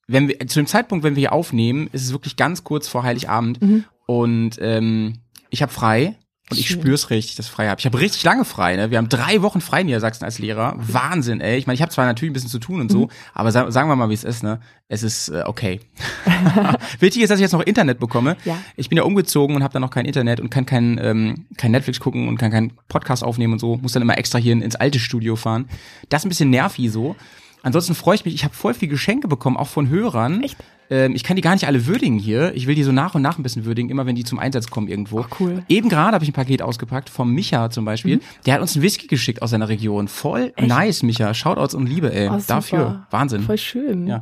wenn 0.07 0.27
wir 0.27 0.39
zu 0.47 0.59
dem 0.59 0.67
Zeitpunkt, 0.67 1.03
wenn 1.05 1.15
wir 1.15 1.21
hier 1.21 1.31
aufnehmen, 1.31 1.87
ist 1.93 2.03
es 2.03 2.11
wirklich 2.11 2.35
ganz 2.35 2.63
kurz 2.65 2.87
vor 2.89 3.03
Heiligabend 3.03 3.61
Mhm. 3.61 3.85
und 4.05 4.51
ähm, 4.59 5.19
ich 5.49 5.61
habe 5.61 5.71
frei 5.71 6.17
und 6.51 6.59
ich 6.59 6.67
Schön. 6.67 6.81
spür's 6.81 7.09
richtig, 7.09 7.35
dass 7.35 7.45
ich 7.47 7.51
frei 7.51 7.69
habe. 7.69 7.79
Ich 7.79 7.85
habe 7.85 7.99
richtig 7.99 8.21
lange 8.23 8.43
frei. 8.45 8.75
Ne? 8.75 8.91
Wir 8.91 8.97
haben 8.97 9.07
drei 9.09 9.41
Wochen 9.41 9.61
frei 9.61 9.79
in 9.81 9.87
Niedersachsen 9.87 10.25
als 10.25 10.39
Lehrer. 10.39 10.75
Wahnsinn, 10.77 11.39
ey. 11.41 11.57
Ich 11.57 11.67
meine, 11.67 11.75
ich 11.75 11.81
habe 11.81 11.91
zwar 11.91 12.05
natürlich 12.05 12.31
ein 12.31 12.33
bisschen 12.33 12.49
zu 12.49 12.59
tun 12.59 12.81
und 12.81 12.87
Mhm. 12.91 12.93
so, 12.95 13.09
aber 13.33 13.51
sa 13.51 13.71
sagen 13.71 13.87
wir 13.89 13.95
mal, 13.95 14.09
wie 14.09 14.13
es 14.13 14.23
ist. 14.25 14.43
Ne? 14.43 14.59
Es 14.89 15.03
ist 15.03 15.29
äh, 15.29 15.43
okay. 15.45 15.79
Wichtig 16.99 17.23
ist, 17.23 17.29
dass 17.29 17.39
ich 17.39 17.43
jetzt 17.43 17.53
noch 17.53 17.61
Internet 17.61 17.99
bekomme. 17.99 18.35
Ja. 18.45 18.57
Ich 18.75 18.89
bin 18.89 18.97
ja 18.97 19.03
umgezogen 19.03 19.55
und 19.55 19.63
habe 19.63 19.73
dann 19.73 19.81
noch 19.81 19.89
kein 19.91 20.05
Internet 20.05 20.39
und 20.39 20.49
kann 20.49 20.65
kein, 20.65 20.99
ähm, 21.01 21.45
kein 21.57 21.71
Netflix 21.71 21.99
gucken 21.99 22.27
und 22.27 22.37
kann 22.37 22.51
keinen 22.51 22.73
Podcast 22.89 23.23
aufnehmen 23.23 23.53
und 23.53 23.59
so. 23.59 23.77
Muss 23.77 23.93
dann 23.93 24.01
immer 24.01 24.17
extra 24.17 24.37
hier 24.37 24.53
in- 24.53 24.61
ins 24.61 24.75
alte 24.75 24.99
Studio 24.99 25.35
fahren. 25.35 25.69
Das 26.09 26.21
ist 26.21 26.25
ein 26.25 26.29
bisschen 26.29 26.49
nervig 26.49 26.91
so. 26.91 27.15
Ansonsten 27.63 27.95
freue 27.95 28.15
ich 28.15 28.25
mich, 28.25 28.35
ich 28.35 28.43
habe 28.43 28.53
voll 28.53 28.73
viel 28.73 28.89
Geschenke 28.89 29.27
bekommen, 29.27 29.57
auch 29.57 29.67
von 29.67 29.89
Hörern. 29.89 30.43
Echt? 30.43 30.57
Ähm, 30.89 31.15
ich 31.15 31.23
kann 31.23 31.37
die 31.37 31.41
gar 31.41 31.53
nicht 31.53 31.65
alle 31.65 31.87
würdigen 31.87 32.19
hier. 32.19 32.53
Ich 32.55 32.67
will 32.67 32.75
die 32.75 32.83
so 32.83 32.91
nach 32.91 33.15
und 33.15 33.21
nach 33.21 33.39
ein 33.39 33.43
bisschen 33.43 33.65
würdigen, 33.65 33.89
immer 33.89 34.05
wenn 34.05 34.15
die 34.15 34.23
zum 34.23 34.37
Einsatz 34.37 34.67
kommen 34.69 34.87
irgendwo. 34.87 35.21
Ach, 35.21 35.39
cool. 35.39 35.63
Eben 35.69 35.89
gerade 35.89 36.13
habe 36.13 36.23
ich 36.23 36.29
ein 36.29 36.33
Paket 36.33 36.61
ausgepackt 36.61 37.09
vom 37.09 37.33
Micha 37.33 37.69
zum 37.69 37.85
Beispiel. 37.85 38.19
Der 38.45 38.55
hat 38.55 38.61
uns 38.61 38.75
einen 38.75 38.83
Whisky 38.83 39.07
geschickt 39.07 39.41
aus 39.41 39.51
seiner 39.51 39.69
Region. 39.69 40.07
Voll 40.07 40.53
nice, 40.59 41.03
Micha. 41.03 41.33
Shoutouts 41.33 41.73
und 41.73 41.87
Liebe, 41.87 42.13
ey. 42.13 42.29
Oh. 42.29 42.39
Dafür. 42.45 43.07
Wahnsinn. 43.09 43.41
Voll 43.43 43.57
schön. 43.57 44.07
Ja. 44.07 44.21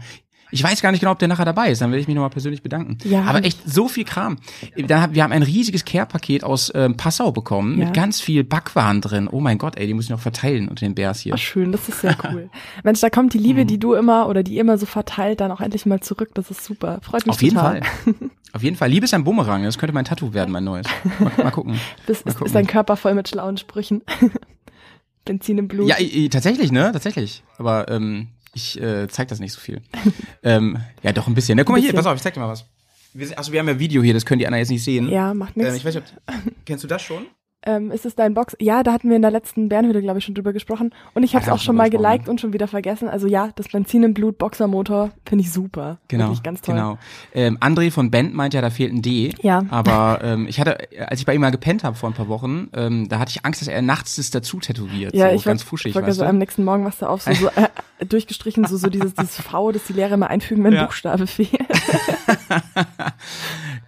Ich 0.51 0.63
weiß 0.63 0.81
gar 0.81 0.91
nicht 0.91 0.99
genau, 0.99 1.11
ob 1.13 1.19
der 1.19 1.27
nachher 1.27 1.45
dabei 1.45 1.71
ist. 1.71 1.81
Dann 1.81 1.91
will 1.91 1.99
ich 1.99 2.07
mich 2.07 2.15
nochmal 2.15 2.29
persönlich 2.29 2.61
bedanken. 2.61 2.97
Ja. 3.03 3.23
Aber 3.23 3.43
echt 3.45 3.59
so 3.65 3.87
viel 3.87 4.03
Kram. 4.03 4.37
Wir 4.75 5.23
haben 5.23 5.31
ein 5.31 5.43
riesiges 5.43 5.85
Care-Paket 5.85 6.43
aus 6.43 6.71
ähm, 6.75 6.97
Passau 6.97 7.31
bekommen 7.31 7.77
Ja. 7.79 7.85
mit 7.85 7.93
ganz 7.93 8.19
viel 8.21 8.43
Backwaren 8.43 9.01
drin. 9.01 9.27
Oh 9.31 9.39
mein 9.39 9.57
Gott, 9.57 9.77
ey, 9.77 9.87
die 9.87 9.93
muss 9.93 10.05
ich 10.05 10.09
noch 10.09 10.19
verteilen 10.19 10.67
unter 10.67 10.85
den 10.85 10.93
Bärs 10.95 11.19
hier. 11.21 11.33
Ach, 11.35 11.39
schön, 11.39 11.71
das 11.71 11.87
ist 11.89 12.01
sehr 12.01 12.15
cool. 12.31 12.49
Mensch, 12.83 12.99
da 12.99 13.09
kommt 13.09 13.33
die 13.33 13.37
Liebe, 13.37 13.61
Mhm. 13.63 13.67
die 13.67 13.79
du 13.79 13.93
immer 13.93 14.27
oder 14.27 14.43
die 14.43 14.55
ihr 14.55 14.61
immer 14.61 14.77
so 14.77 14.85
verteilt, 14.85 15.39
dann 15.41 15.51
auch 15.51 15.61
endlich 15.61 15.85
mal 15.85 15.99
zurück. 16.01 16.29
Das 16.33 16.51
ist 16.51 16.63
super. 16.65 16.99
Freut 17.01 17.25
mich 17.25 17.35
Auf 17.35 17.41
jeden 17.41 17.55
total. 17.55 17.81
Fall. 17.83 18.13
Auf 18.53 18.63
jeden 18.63 18.75
Fall. 18.75 18.89
Liebe 18.89 19.05
ist 19.05 19.13
ein 19.13 19.23
Bumerang. 19.23 19.63
Das 19.63 19.77
könnte 19.77 19.93
mein 19.93 20.03
Tattoo 20.05 20.33
werden, 20.33 20.51
mein 20.51 20.65
neues. 20.65 20.85
Mal, 21.19 21.31
mal 21.43 21.51
gucken. 21.51 21.79
Bis, 22.05 22.25
Mal 22.25 22.29
ist, 22.31 22.35
gucken. 22.37 22.47
ist 22.47 22.55
dein 22.55 22.67
Körper 22.67 22.97
voll 22.97 23.13
mit 23.13 23.29
schlauen 23.29 23.55
Sprüchen. 23.57 24.01
Benzin 25.25 25.57
im 25.59 25.67
Blut. 25.67 25.87
Ja, 25.87 25.95
tatsächlich, 26.29 26.71
ne? 26.71 26.89
Tatsächlich. 26.91 27.43
Aber 27.57 27.87
ähm, 27.89 28.27
ich 28.53 28.79
äh, 28.81 29.07
zeig 29.07 29.27
das 29.29 29.39
nicht 29.39 29.53
so 29.53 29.59
viel. 29.59 29.81
ähm, 30.43 30.77
ja, 31.03 31.11
doch 31.13 31.27
ein 31.27 31.33
bisschen. 31.33 31.55
Ne, 31.55 31.63
guck 31.65 31.75
mal 31.75 31.81
hier, 31.81 31.93
pass 31.93 32.05
auf, 32.05 32.15
ich 32.15 32.21
zeig 32.21 32.33
dir 32.33 32.39
mal 32.39 32.49
was. 32.49 32.65
Wir, 33.13 33.27
sind- 33.27 33.37
achso, 33.37 33.51
wir 33.51 33.59
haben 33.59 33.67
ja 33.67 33.77
Video 33.79 34.01
hier, 34.01 34.13
das 34.13 34.25
können 34.25 34.39
die 34.39 34.47
anderen 34.47 34.59
jetzt 34.61 34.69
nicht 34.69 34.83
sehen. 34.83 35.09
Ja, 35.09 35.33
macht 35.33 35.57
nichts. 35.57 35.71
Ähm, 35.71 35.77
ich 35.77 35.85
weiß 35.85 35.95
nicht, 35.95 36.05
ob, 36.27 36.33
kennst 36.65 36.83
du 36.83 36.87
das 36.87 37.01
schon? 37.01 37.25
Ähm, 37.63 37.91
ist 37.91 38.05
es 38.07 38.15
dein 38.15 38.33
Box? 38.33 38.55
Ja, 38.59 38.81
da 38.81 38.91
hatten 38.91 39.07
wir 39.09 39.15
in 39.15 39.21
der 39.21 39.29
letzten 39.29 39.69
Bärenhöhle, 39.69 40.01
glaube 40.01 40.17
ich, 40.17 40.25
schon 40.25 40.33
drüber 40.33 40.51
gesprochen. 40.51 40.93
Und 41.13 41.21
ich 41.21 41.35
habe 41.35 41.43
es 41.43 41.49
Ah, 41.49 41.53
auch 41.53 41.59
schon 41.59 41.75
mal 41.75 41.91
geliked 41.91 42.27
und 42.27 42.41
schon 42.41 42.53
wieder 42.53 42.67
vergessen. 42.67 43.07
Also 43.07 43.27
ja, 43.27 43.49
das 43.55 43.67
Benzin 43.67 44.01
im 44.01 44.15
Blut 44.15 44.39
Boxermotor 44.39 45.11
finde 45.27 45.43
ich 45.43 45.51
super. 45.51 45.99
Genau, 46.07 46.25
Wirklich 46.25 46.41
ganz 46.41 46.61
toll. 46.61 46.73
genau. 46.73 46.97
Ähm, 47.35 47.59
André 47.59 47.91
von 47.91 48.09
Band 48.09 48.33
meint 48.33 48.55
ja, 48.55 48.61
da 48.61 48.71
fehlt 48.71 48.91
ein 48.93 49.03
D. 49.03 49.33
Ja. 49.43 49.63
Aber 49.69 50.21
ähm, 50.23 50.47
ich 50.47 50.59
hatte, 50.59 50.77
als 51.07 51.19
ich 51.19 51.25
bei 51.27 51.35
ihm 51.35 51.41
mal 51.41 51.51
gepennt 51.51 51.83
habe 51.83 51.95
vor 51.95 52.09
ein 52.09 52.13
paar 52.13 52.27
Wochen, 52.29 52.69
ähm, 52.73 53.07
da 53.09 53.19
hatte 53.19 53.29
ich 53.29 53.45
Angst, 53.45 53.61
dass 53.61 53.67
er 53.67 53.81
nachts 53.83 54.15
das 54.15 54.31
dazu 54.31 54.59
tätowiert. 54.59 55.13
Ja, 55.13 55.29
so, 55.29 55.35
ich 55.35 55.43
ganz 55.43 55.61
fuschig, 55.61 55.93
wollt 55.93 56.07
weißt 56.07 56.17
so 56.17 56.23
du? 56.23 56.29
am 56.29 56.39
nächsten 56.39 56.63
Morgen 56.63 56.83
was 56.83 56.97
da 56.97 57.07
auf, 57.09 57.21
so, 57.21 57.31
so 57.33 57.47
äh, 57.55 58.05
durchgestrichen, 58.05 58.65
so, 58.65 58.75
so 58.77 58.89
dieses, 58.89 59.13
dieses 59.13 59.39
V, 59.39 59.71
das 59.71 59.83
die 59.83 59.93
Lehrer 59.93 60.13
immer 60.15 60.29
einfügen, 60.31 60.63
wenn 60.63 60.73
Ja. 60.73 60.85
Buchstabe 60.85 61.27
fehlt. 61.27 61.51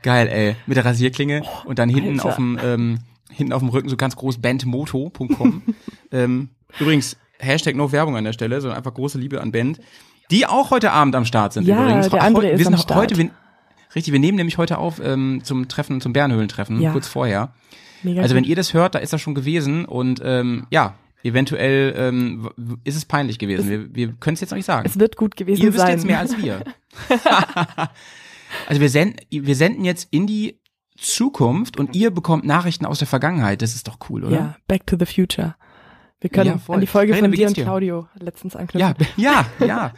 Geil, 0.04 0.28
ey. 0.28 0.56
Mit 0.68 0.78
der 0.78 0.86
Rasierklinge 0.86 1.42
und 1.66 1.80
dann 1.80 1.90
hinten 1.90 2.20
Alter. 2.20 2.30
auf 2.30 2.36
dem 2.36 2.60
ähm, 2.64 3.00
hinten 3.36 3.54
auf 3.54 3.60
dem 3.62 3.70
Rücken 3.70 3.90
so 3.90 3.98
ganz 3.98 4.16
groß 4.16 4.40
bandmoto.com. 4.40 5.62
ähm, 6.12 6.50
übrigens, 6.80 7.18
Hashtag 7.40 7.76
no 7.76 7.92
Werbung 7.92 8.16
an 8.16 8.24
der 8.24 8.34
Stelle, 8.34 8.62
sondern 8.62 8.78
einfach 8.78 8.94
große 8.94 9.18
Liebe 9.18 9.42
an 9.42 9.52
Band. 9.52 9.80
Die 10.32 10.46
auch 10.46 10.72
heute 10.72 10.92
Abend 10.92 11.16
am 11.16 11.26
Start 11.26 11.54
sind 11.54 11.68
Ja, 11.68 11.82
übrigens. 11.84 12.10
der 12.10 12.22
Ach, 12.22 12.28
André 12.28 12.36
heu- 12.44 12.50
ist 12.52 12.58
wir 12.60 12.66
sind 12.66 12.74
am 12.76 12.80
Start. 12.80 13.00
heute, 13.00 13.18
wir, 13.18 13.30
richtig, 13.96 14.14
wir 14.14 14.20
nehmen 14.20 14.38
nämlich 14.38 14.58
heute 14.58 14.78
auf 14.78 15.02
ähm, 15.04 15.42
zum 15.44 15.68
Treffen, 15.68 16.00
zum 16.02 16.14
Bärenhöhlentreffen, 16.14 16.80
Ja. 16.82 16.92
kurz 16.92 17.08
vorher. 17.08 17.54
Mega 18.04 18.22
Also 18.22 18.36
wenn 18.36 18.44
ihr 18.46 18.56
das 18.56 18.74
hört, 18.74 18.96
da 18.96 19.00
ist 19.00 19.14
das 19.14 19.22
schon 19.22 19.36
gewesen 19.36 19.86
und 19.86 20.22
ähm, 20.24 20.66
ja, 20.72 20.96
eventuell 21.24 21.94
ähm, 21.98 22.50
ist 22.84 22.96
es 22.96 23.06
peinlich 23.06 23.40
gewesen. 23.40 23.70
wir 23.70 23.96
wir 23.96 24.14
können 24.14 24.34
es 24.36 24.42
jetzt 24.42 24.52
noch 24.52 24.58
nicht 24.58 24.66
sagen. 24.66 24.86
es 24.86 24.98
wird 25.00 25.16
gut 25.18 25.36
gewesen 25.36 25.62
Ihr 25.62 25.70
wisst 25.74 25.80
sein. 25.80 25.92
jetzt 25.92 26.06
mehr 26.06 26.20
als 26.20 26.38
wir. 26.38 26.64
also 28.68 28.82
wir 28.82 28.90
senden, 28.90 29.18
wir 29.30 29.56
senden 29.56 29.86
jetzt 29.86 30.08
in 30.12 30.28
die 30.28 30.60
Zukunft 31.04 31.78
und 31.78 31.96
ihr 31.96 32.12
bekommt 32.12 32.46
Nachrichten 32.46 32.86
aus 32.86 33.00
der 33.00 33.08
Vergangenheit. 33.08 33.62
Das 33.62 33.76
ist 33.76 33.88
doch 33.88 33.98
cool, 34.10 34.24
oder? 34.24 34.36
Ja, 34.36 34.56
Back 34.68 34.88
to 34.88 34.96
the 34.98 35.06
Future. 35.06 35.56
Wir 36.22 36.30
können 36.30 36.62
Ja, 36.66 36.74
an 36.74 36.80
die 36.80 36.88
Folge 36.88 37.12
Karina, 37.12 37.28
von 37.28 37.36
dir 37.36 37.48
und? 37.48 37.54
Claudio 37.58 38.08
letztens 38.18 38.56
anknüpfen. 38.56 38.96
Ja, 39.18 39.46
ja, 39.60 39.66
ja. 39.68 39.92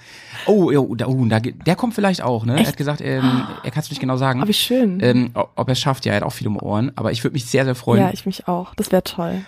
Oh, 0.48 0.72
oh, 0.76 0.96
da, 0.96 1.06
oh 1.06 1.24
da, 1.26 1.40
der 1.40 1.76
kommt 1.76 1.94
vielleicht 1.94 2.24
auch, 2.24 2.46
ne? 2.46 2.54
Er 2.54 2.60
Echt? 2.62 2.70
hat 2.70 2.78
gesagt, 2.78 3.02
ähm, 3.02 3.44
er 3.64 3.70
kann 3.70 3.84
es 3.84 3.92
nicht 3.92 4.00
genau 4.00 4.18
sagen. 4.18 4.42
Oh, 4.44 4.48
wie 4.48 4.54
schön. 4.54 5.00
ähm, 5.02 5.30
ob 5.36 5.68
er 5.68 5.74
es 5.74 5.80
schafft, 5.80 6.04
ja, 6.06 6.14
er 6.14 6.18
hat 6.18 6.24
auch 6.24 6.34
viel 6.34 6.48
um 6.48 6.58
Ohren, 6.60 6.92
aber 6.96 7.12
ich 7.12 7.24
würde 7.24 7.34
mich 7.36 7.46
sehr, 7.46 7.64
sehr 7.64 7.76
freuen. 7.76 8.02
ja, 8.02 8.10
ich 8.12 8.26
mich 8.26 8.48
auch. 8.48 8.74
Das 8.74 8.92
wäre 8.92 9.04
toll. 9.04 9.46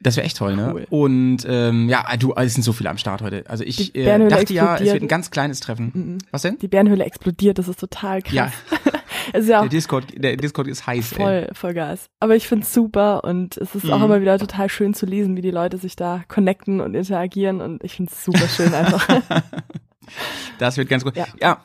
Das 0.00 0.16
wäre 0.16 0.24
echt 0.24 0.38
toll, 0.38 0.56
ne? 0.56 0.70
Cool. 0.72 0.86
Und 0.88 1.38
ähm, 1.46 1.88
ja, 1.90 2.04
du, 2.16 2.32
es 2.36 2.54
sind 2.54 2.62
so 2.62 2.72
viele 2.72 2.88
am 2.88 2.96
Start 2.98 3.20
heute. 3.20 3.44
Also 3.48 3.64
ich 3.64 3.94
äh, 3.94 4.04
dachte 4.28 4.54
ja, 4.54 4.76
es 4.76 4.80
explodiert. 4.80 4.92
wird 4.94 5.02
ein 5.02 5.08
ganz 5.08 5.30
kleines 5.30 5.60
Treffen. 5.60 6.18
Was 6.30 6.42
denn? 6.42 6.56
Die 6.58 6.68
Bärenhöhle 6.68 7.04
explodiert, 7.04 7.58
das 7.58 7.68
ist 7.68 7.80
total 7.80 8.22
krass. 8.22 8.32
Ja. 8.32 8.50
Also 9.32 9.50
ja 9.52 9.60
Der 9.60 9.68
Discord, 9.68 10.04
der 10.16 10.36
Discord 10.36 10.66
ist 10.68 10.86
heiß, 10.86 11.12
ey. 11.12 11.16
voll, 11.18 11.48
voll 11.52 11.74
Gas. 11.74 12.08
Aber 12.20 12.36
ich 12.36 12.46
find's 12.48 12.72
super 12.72 13.24
und 13.24 13.56
es 13.56 13.74
ist 13.74 13.90
auch 13.90 13.98
Mhm. 13.98 14.04
immer 14.04 14.20
wieder 14.20 14.38
total 14.38 14.68
schön 14.68 14.94
zu 14.94 15.06
lesen, 15.06 15.36
wie 15.36 15.42
die 15.42 15.50
Leute 15.50 15.78
sich 15.78 15.96
da 15.96 16.22
connecten 16.28 16.80
und 16.80 16.94
interagieren 16.94 17.60
und 17.60 17.82
ich 17.84 17.94
find's 17.96 18.24
super 18.24 18.48
schön 18.48 18.74
einfach. 18.74 19.06
Das 20.58 20.76
wird 20.76 20.88
ganz 20.88 21.04
gut. 21.04 21.16
Ja. 21.16 21.26
Ja. 21.40 21.62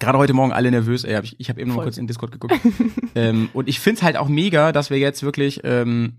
Gerade 0.00 0.18
heute 0.18 0.32
Morgen 0.32 0.52
alle 0.52 0.70
nervös, 0.70 1.04
ey. 1.04 1.20
Ich, 1.22 1.36
ich 1.38 1.48
habe 1.50 1.60
eben 1.60 1.68
noch 1.68 1.76
mal 1.76 1.82
Voll. 1.82 1.88
kurz 1.90 1.98
in 1.98 2.04
den 2.04 2.08
Discord 2.08 2.32
geguckt. 2.32 2.54
ähm, 3.14 3.48
und 3.52 3.68
ich 3.68 3.78
find's 3.78 4.02
halt 4.02 4.16
auch 4.16 4.26
mega, 4.28 4.72
dass 4.72 4.90
wir 4.90 4.98
jetzt 4.98 5.22
wirklich 5.22 5.60
ähm, 5.64 6.14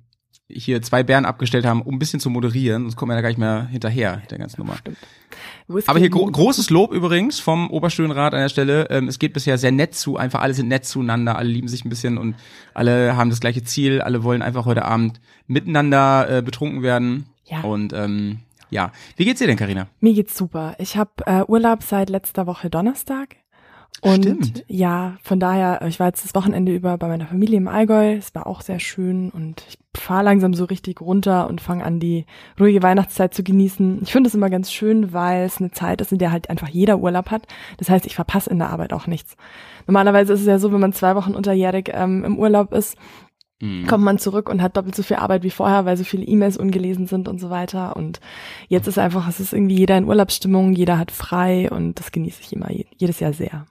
hier 0.47 0.81
zwei 0.81 1.03
Bären 1.03 1.25
abgestellt 1.25 1.65
haben, 1.65 1.81
um 1.81 1.95
ein 1.95 1.99
bisschen 1.99 2.19
zu 2.19 2.29
moderieren. 2.29 2.83
Sonst 2.83 2.95
kommen 2.95 3.11
wir 3.11 3.15
da 3.15 3.21
gar 3.21 3.29
nicht 3.29 3.39
mehr 3.39 3.67
hinterher, 3.67 4.21
der 4.29 4.37
ganzen 4.37 4.61
Nummer. 4.61 4.75
Aber 5.87 5.99
hier 5.99 6.09
gro 6.09 6.25
großes 6.25 6.69
Lob 6.69 6.93
übrigens 6.93 7.39
vom 7.39 7.69
Oberstudienrat 7.71 8.33
an 8.33 8.41
der 8.41 8.49
Stelle. 8.49 8.87
Ähm, 8.89 9.07
es 9.07 9.17
geht 9.17 9.33
bisher 9.33 9.57
sehr 9.57 9.71
nett 9.71 9.95
zu, 9.95 10.17
einfach 10.17 10.41
alle 10.41 10.53
sind 10.53 10.67
nett 10.67 10.85
zueinander, 10.85 11.37
alle 11.37 11.49
lieben 11.49 11.67
sich 11.67 11.83
ein 11.83 11.89
bisschen 11.89 12.17
und 12.17 12.35
alle 12.73 13.17
haben 13.17 13.29
das 13.29 13.39
gleiche 13.39 13.63
Ziel, 13.63 14.01
alle 14.01 14.23
wollen 14.23 14.41
einfach 14.41 14.65
heute 14.65 14.85
Abend 14.85 15.19
miteinander 15.47 16.29
äh, 16.29 16.41
betrunken 16.41 16.83
werden. 16.83 17.25
Ja. 17.45 17.61
Und 17.61 17.93
ähm, 17.93 18.39
ja, 18.69 18.91
wie 19.15 19.25
geht's 19.25 19.39
dir 19.39 19.47
denn, 19.47 19.57
Karina? 19.57 19.87
Mir 19.99 20.13
geht's 20.13 20.37
super. 20.37 20.75
Ich 20.79 20.97
habe 20.97 21.11
äh, 21.25 21.43
Urlaub 21.47 21.83
seit 21.83 22.09
letzter 22.09 22.45
Woche 22.45 22.69
Donnerstag. 22.69 23.37
Und 24.05 24.21
Stimmt. 24.23 24.63
ja, 24.67 25.17
von 25.23 25.39
daher, 25.39 25.81
ich 25.87 25.99
war 25.99 26.07
jetzt 26.07 26.23
das 26.23 26.35
Wochenende 26.35 26.73
über 26.75 26.95
bei 26.97 27.07
meiner 27.07 27.25
Familie 27.25 27.57
im 27.57 27.67
Allgäu. 27.67 28.13
Es 28.13 28.35
war 28.35 28.45
auch 28.45 28.61
sehr 28.61 28.79
schön 28.79 29.31
und 29.31 29.63
ich 29.67 29.77
fahre 29.99 30.23
langsam 30.23 30.53
so 30.53 30.65
richtig 30.65 31.01
runter 31.01 31.47
und 31.47 31.59
fange 31.59 31.83
an, 31.83 31.99
die 31.99 32.25
ruhige 32.59 32.83
Weihnachtszeit 32.83 33.33
zu 33.33 33.43
genießen. 33.43 33.99
Ich 34.03 34.11
finde 34.11 34.27
es 34.27 34.35
immer 34.35 34.51
ganz 34.51 34.71
schön, 34.71 35.11
weil 35.11 35.45
es 35.45 35.59
eine 35.59 35.71
Zeit 35.71 36.01
ist, 36.01 36.11
in 36.11 36.19
der 36.19 36.31
halt 36.31 36.49
einfach 36.51 36.67
jeder 36.67 36.99
Urlaub 36.99 37.31
hat. 37.31 37.47
Das 37.77 37.89
heißt, 37.89 38.05
ich 38.05 38.13
verpasse 38.15 38.49
in 38.51 38.59
der 38.59 38.69
Arbeit 38.69 38.93
auch 38.93 39.07
nichts. 39.07 39.35
Normalerweise 39.87 40.33
ist 40.33 40.41
es 40.41 40.45
ja 40.47 40.59
so, 40.59 40.71
wenn 40.71 40.79
man 40.81 40.93
zwei 40.93 41.15
Wochen 41.15 41.33
unterjährig 41.33 41.89
ähm, 41.93 42.23
im 42.23 42.37
Urlaub 42.37 42.73
ist, 42.73 42.97
Mhm. 43.61 43.87
kommt 43.87 44.03
man 44.03 44.17
zurück 44.19 44.49
und 44.49 44.61
hat 44.61 44.75
doppelt 44.75 44.95
so 44.95 45.01
viel 45.01 45.15
Arbeit 45.15 45.43
wie 45.43 45.49
vorher, 45.49 45.85
weil 45.85 45.95
so 45.95 46.03
viele 46.03 46.25
E-Mails 46.25 46.57
ungelesen 46.57 47.07
sind 47.07 47.29
und 47.29 47.39
so 47.39 47.49
weiter. 47.49 47.95
Und 47.95 48.19
jetzt 48.67 48.85
ist 48.89 48.99
einfach, 48.99 49.29
es 49.29 49.39
ist 49.39 49.53
irgendwie 49.53 49.77
jeder 49.77 49.97
in 49.97 50.03
Urlaubsstimmung, 50.09 50.73
jeder 50.73 50.97
hat 50.99 51.09
frei 51.09 51.71
und 51.71 51.97
das 51.97 52.11
genieße 52.11 52.41
ich 52.41 52.51
immer 52.51 52.69
je- 52.69 52.85
jedes 52.97 53.21
Jahr 53.21 53.31
sehr. 53.31 53.65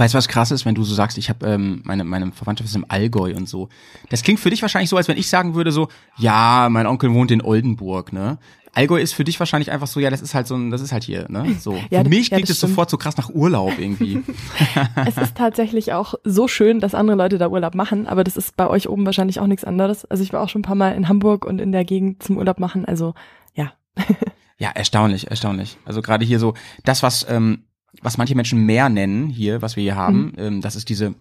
Weißt 0.00 0.14
du, 0.14 0.16
was 0.16 0.28
krass 0.28 0.50
ist, 0.50 0.64
wenn 0.64 0.74
du 0.74 0.82
so 0.82 0.94
sagst, 0.94 1.18
ich 1.18 1.28
habe 1.28 1.46
ähm, 1.46 1.82
meine, 1.84 2.04
meine 2.04 2.32
Verwandtschaft 2.32 2.70
ist 2.70 2.74
im 2.74 2.86
Allgäu 2.88 3.34
und 3.36 3.46
so. 3.46 3.68
Das 4.08 4.22
klingt 4.22 4.40
für 4.40 4.48
dich 4.48 4.62
wahrscheinlich 4.62 4.88
so, 4.88 4.96
als 4.96 5.08
wenn 5.08 5.18
ich 5.18 5.28
sagen 5.28 5.54
würde 5.54 5.72
so, 5.72 5.88
ja, 6.16 6.68
mein 6.70 6.86
Onkel 6.86 7.12
wohnt 7.12 7.30
in 7.30 7.42
Oldenburg, 7.42 8.10
ne? 8.10 8.38
Allgäu 8.72 8.98
ist 8.98 9.12
für 9.12 9.24
dich 9.24 9.38
wahrscheinlich 9.38 9.70
einfach 9.70 9.88
so, 9.88 10.00
ja, 10.00 10.08
das 10.08 10.22
ist 10.22 10.34
halt 10.34 10.46
so 10.46 10.54
ein, 10.54 10.70
das 10.70 10.80
ist 10.80 10.92
halt 10.92 11.04
hier, 11.04 11.26
ne? 11.28 11.54
So. 11.60 11.78
Ja, 11.90 12.02
für 12.02 12.08
mich 12.08 12.30
klingt 12.30 12.48
es 12.48 12.56
stimmt. 12.56 12.70
sofort 12.70 12.88
so 12.88 12.96
krass 12.96 13.18
nach 13.18 13.28
Urlaub 13.28 13.78
irgendwie. 13.78 14.22
es 15.06 15.18
ist 15.18 15.34
tatsächlich 15.34 15.92
auch 15.92 16.14
so 16.24 16.48
schön, 16.48 16.80
dass 16.80 16.94
andere 16.94 17.18
Leute 17.18 17.36
da 17.36 17.48
Urlaub 17.48 17.74
machen, 17.74 18.06
aber 18.06 18.24
das 18.24 18.38
ist 18.38 18.56
bei 18.56 18.68
euch 18.68 18.88
oben 18.88 19.04
wahrscheinlich 19.04 19.38
auch 19.38 19.46
nichts 19.46 19.64
anderes. 19.64 20.06
Also 20.06 20.22
ich 20.22 20.32
war 20.32 20.40
auch 20.40 20.48
schon 20.48 20.60
ein 20.60 20.62
paar 20.62 20.76
Mal 20.76 20.94
in 20.94 21.10
Hamburg 21.10 21.44
und 21.44 21.60
in 21.60 21.72
der 21.72 21.84
Gegend 21.84 22.22
zum 22.22 22.38
Urlaub 22.38 22.58
machen, 22.58 22.86
also 22.86 23.12
ja. 23.52 23.74
Ja, 24.56 24.70
erstaunlich, 24.74 25.30
erstaunlich. 25.30 25.78
Also 25.86 26.02
gerade 26.02 26.24
hier 26.24 26.38
so, 26.38 26.52
das, 26.84 27.02
was, 27.02 27.26
ähm, 27.30 27.64
was 28.02 28.16
manche 28.18 28.34
Menschen 28.34 28.64
Meer 28.66 28.88
nennen, 28.88 29.28
hier, 29.28 29.62
was 29.62 29.76
wir 29.76 29.82
hier 29.82 29.96
haben, 29.96 30.32
Mhm. 30.38 30.60
das 30.60 30.76
ist 30.76 30.88
diese, 30.88 31.14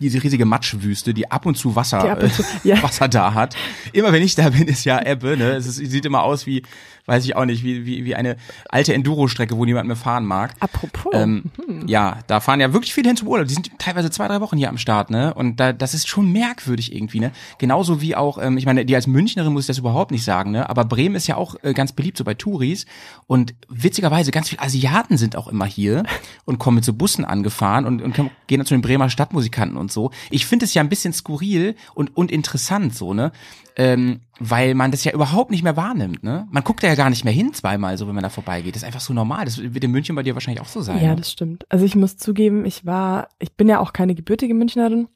diese 0.00 0.22
riesige 0.22 0.44
Matschwüste, 0.44 1.14
die 1.14 1.30
ab 1.30 1.46
und 1.46 1.56
zu 1.56 1.74
Wasser, 1.76 2.18
und 2.22 2.32
zu- 2.32 2.42
äh, 2.42 2.46
ja. 2.64 2.82
Wasser 2.82 3.08
da 3.08 3.32
hat. 3.34 3.56
Immer 3.92 4.12
wenn 4.12 4.22
ich 4.22 4.34
da 4.34 4.50
bin, 4.50 4.68
ist 4.68 4.84
ja 4.84 5.00
Ebbe, 5.04 5.36
ne? 5.36 5.52
Es 5.52 5.66
ist, 5.66 5.76
sieht 5.76 6.04
immer 6.04 6.22
aus 6.22 6.46
wie, 6.46 6.62
weiß 7.06 7.24
ich 7.24 7.36
auch 7.36 7.44
nicht, 7.44 7.64
wie, 7.64 7.86
wie, 7.86 8.04
wie 8.04 8.14
eine 8.14 8.36
alte 8.68 8.92
Enduro-Strecke, 8.92 9.56
wo 9.56 9.64
niemand 9.64 9.86
mehr 9.86 9.96
fahren 9.96 10.24
mag. 10.24 10.54
Apropos. 10.60 11.12
Ähm, 11.14 11.44
mhm. 11.66 11.86
Ja, 11.86 12.18
da 12.26 12.40
fahren 12.40 12.60
ja 12.60 12.72
wirklich 12.72 12.92
viele 12.92 13.08
hin 13.08 13.16
zum 13.16 13.28
Urlaub. 13.28 13.46
Die 13.46 13.54
sind 13.54 13.70
teilweise 13.78 14.10
zwei, 14.10 14.28
drei 14.28 14.40
Wochen 14.40 14.56
hier 14.56 14.68
am 14.68 14.78
Start, 14.78 15.10
ne? 15.10 15.32
Und 15.34 15.58
da, 15.60 15.72
das 15.72 15.94
ist 15.94 16.08
schon 16.08 16.32
merkwürdig 16.32 16.94
irgendwie, 16.94 17.20
ne? 17.20 17.30
Genauso 17.58 18.00
wie 18.00 18.16
auch, 18.16 18.38
ähm, 18.38 18.58
ich 18.58 18.66
meine, 18.66 18.84
die 18.84 18.94
als 18.94 19.06
Münchnerin 19.06 19.52
muss 19.52 19.64
ich 19.64 19.68
das 19.68 19.78
überhaupt 19.78 20.10
nicht 20.10 20.24
sagen, 20.24 20.50
ne? 20.50 20.68
Aber 20.68 20.84
Bremen 20.84 21.14
ist 21.14 21.26
ja 21.28 21.36
auch 21.36 21.54
äh, 21.62 21.72
ganz 21.72 21.92
beliebt 21.92 22.18
so 22.18 22.24
bei 22.24 22.34
Touris. 22.34 22.86
Und 23.26 23.54
witzigerweise, 23.68 24.32
ganz 24.32 24.48
viele 24.48 24.62
Asiaten 24.62 25.16
sind 25.16 25.36
auch 25.36 25.48
immer 25.48 25.66
hier 25.66 26.04
und 26.44 26.58
kommen 26.58 26.76
mit 26.76 26.84
so 26.84 26.92
Bussen 26.92 27.24
angefahren 27.24 27.86
und, 27.86 28.02
und 28.02 28.14
gehen 28.14 28.58
dann 28.58 28.66
zu 28.66 28.74
den 28.74 28.82
Bremer 28.82 29.10
Stadtmusikanten 29.10 29.78
und 29.78 29.92
so. 29.92 30.10
Ich 30.30 30.46
finde 30.46 30.64
es 30.64 30.74
ja 30.74 30.82
ein 30.82 30.88
bisschen 30.88 31.12
skurril 31.12 31.76
und, 31.94 32.16
und 32.16 32.32
interessant, 32.32 32.94
so, 32.94 33.14
ne? 33.14 33.32
Ähm, 33.78 34.20
weil 34.38 34.74
man 34.74 34.90
das 34.90 35.04
ja 35.04 35.12
überhaupt 35.12 35.50
nicht 35.50 35.62
mehr 35.62 35.76
wahrnimmt, 35.76 36.22
ne? 36.22 36.46
Man 36.50 36.62
guckt 36.62 36.82
da 36.82 36.88
ja 36.88 36.94
gar 36.94 37.08
nicht 37.10 37.24
mehr 37.24 37.32
hin 37.32 37.54
zweimal, 37.54 37.96
so 37.96 38.06
wenn 38.06 38.14
man 38.14 38.22
da 38.22 38.28
vorbeigeht. 38.30 38.74
Das 38.74 38.82
ist 38.82 38.86
einfach 38.86 39.00
so 39.00 39.14
normal. 39.14 39.44
Das 39.46 39.58
wird 39.58 39.82
in 39.82 39.90
München 39.90 40.14
bei 40.14 40.22
dir 40.22 40.34
wahrscheinlich 40.34 40.60
auch 40.60 40.68
so 40.68 40.82
sein. 40.82 41.02
Ja, 41.02 41.10
ne? 41.10 41.16
das 41.16 41.32
stimmt. 41.32 41.64
Also 41.70 41.84
ich 41.84 41.94
muss 41.96 42.16
zugeben, 42.18 42.64
ich 42.66 42.84
war, 42.84 43.28
ich 43.38 43.52
bin 43.54 43.68
ja 43.68 43.80
auch 43.80 43.92
keine 43.92 44.14
gebürtige 44.14 44.54
Münchnerin, 44.54 45.08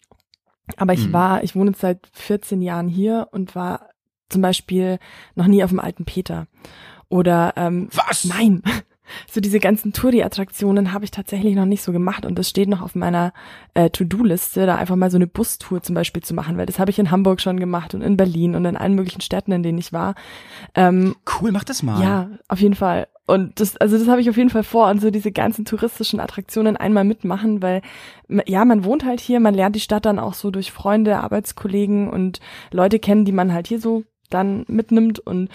aber 0.77 0.95
ich 0.95 1.09
Mhm. 1.09 1.13
war, 1.13 1.45
ich 1.45 1.55
wohne 1.55 1.71
jetzt 1.73 1.81
seit 1.81 2.09
14 2.13 2.63
Jahren 2.63 2.89
hier 2.89 3.29
und 3.33 3.55
war 3.55 3.89
zum 4.29 4.41
Beispiel 4.43 4.99
noch 5.35 5.47
nie 5.49 5.63
auf 5.65 5.71
dem 5.71 5.81
alten 5.81 6.05
Peter. 6.05 6.47
Oder 7.09 7.55
ähm, 7.57 7.89
Was? 7.93 8.25
Nein. 8.25 8.63
So 9.31 9.41
diese 9.41 9.61
ganzen 9.61 9.93
Touri-Attraktionen 9.93 10.93
habe 10.93 11.05
ich 11.05 11.11
tatsächlich 11.11 11.55
noch 11.55 11.65
nicht 11.67 11.83
so 11.83 11.93
gemacht 11.93 12.27
und 12.27 12.39
das 12.39 12.49
steht 12.49 12.69
noch 12.69 12.83
auf 12.83 12.95
meiner 12.95 13.33
äh, 13.75 13.91
To-Do-Liste, 13.91 14.67
da 14.67 14.77
einfach 14.77 14.97
mal 14.97 15.11
so 15.11 15.17
eine 15.17 15.27
Bustour 15.27 15.83
zum 15.83 15.95
Beispiel 15.95 16.23
zu 16.23 16.35
machen, 16.35 16.57
weil 16.57 16.67
das 16.67 16.79
habe 16.79 16.91
ich 16.91 16.99
in 16.99 17.11
Hamburg 17.11 17.41
schon 17.41 17.61
gemacht 17.61 17.95
und 17.95 18.03
in 18.03 18.17
Berlin 18.17 18.55
und 18.55 18.65
in 18.65 18.77
allen 18.77 18.95
möglichen 18.95 19.21
Städten, 19.21 19.53
in 19.53 19.63
denen 19.63 19.79
ich 19.79 19.93
war. 19.93 20.15
Ähm, 20.75 21.17
Cool, 21.41 21.53
mach 21.53 21.65
das 21.65 21.83
mal. 21.83 22.03
ja, 22.03 22.31
auf 22.49 22.61
jeden 22.61 22.75
Fall. 22.75 23.07
Und 23.27 23.61
das, 23.61 23.77
also 23.77 23.97
das 23.97 24.09
habe 24.09 24.21
ich 24.21 24.29
auf 24.29 24.37
jeden 24.37 24.51
Fall 24.51 24.65
vor 24.65 24.89
und 24.91 25.01
so 25.01 25.11
diese 25.11 25.31
ganzen 25.31 25.65
touristischen 25.65 26.19
Attraktionen 26.19 26.77
einmal 26.77 27.05
mitmachen, 27.05 27.63
weil 27.63 27.81
ja, 28.47 28.65
man 28.65 28.83
wohnt 28.85 29.05
halt 29.05 29.21
hier, 29.21 29.39
man 29.39 29.55
lernt 29.55 29.77
die 29.77 29.81
Stadt 29.81 30.05
dann 30.05 30.19
auch 30.19 30.35
so 30.35 30.51
durch 30.51 30.73
Freunde, 30.73 31.19
Arbeitskollegen 31.19 32.11
und 32.11 32.41
Leute 32.73 32.99
kennen, 32.99 33.25
die 33.25 33.33
man 33.33 33.53
halt 33.53 33.69
hier 33.69 33.81
so 33.81 34.03
dann 34.31 34.65
mitnimmt 34.69 35.21
und 35.21 35.49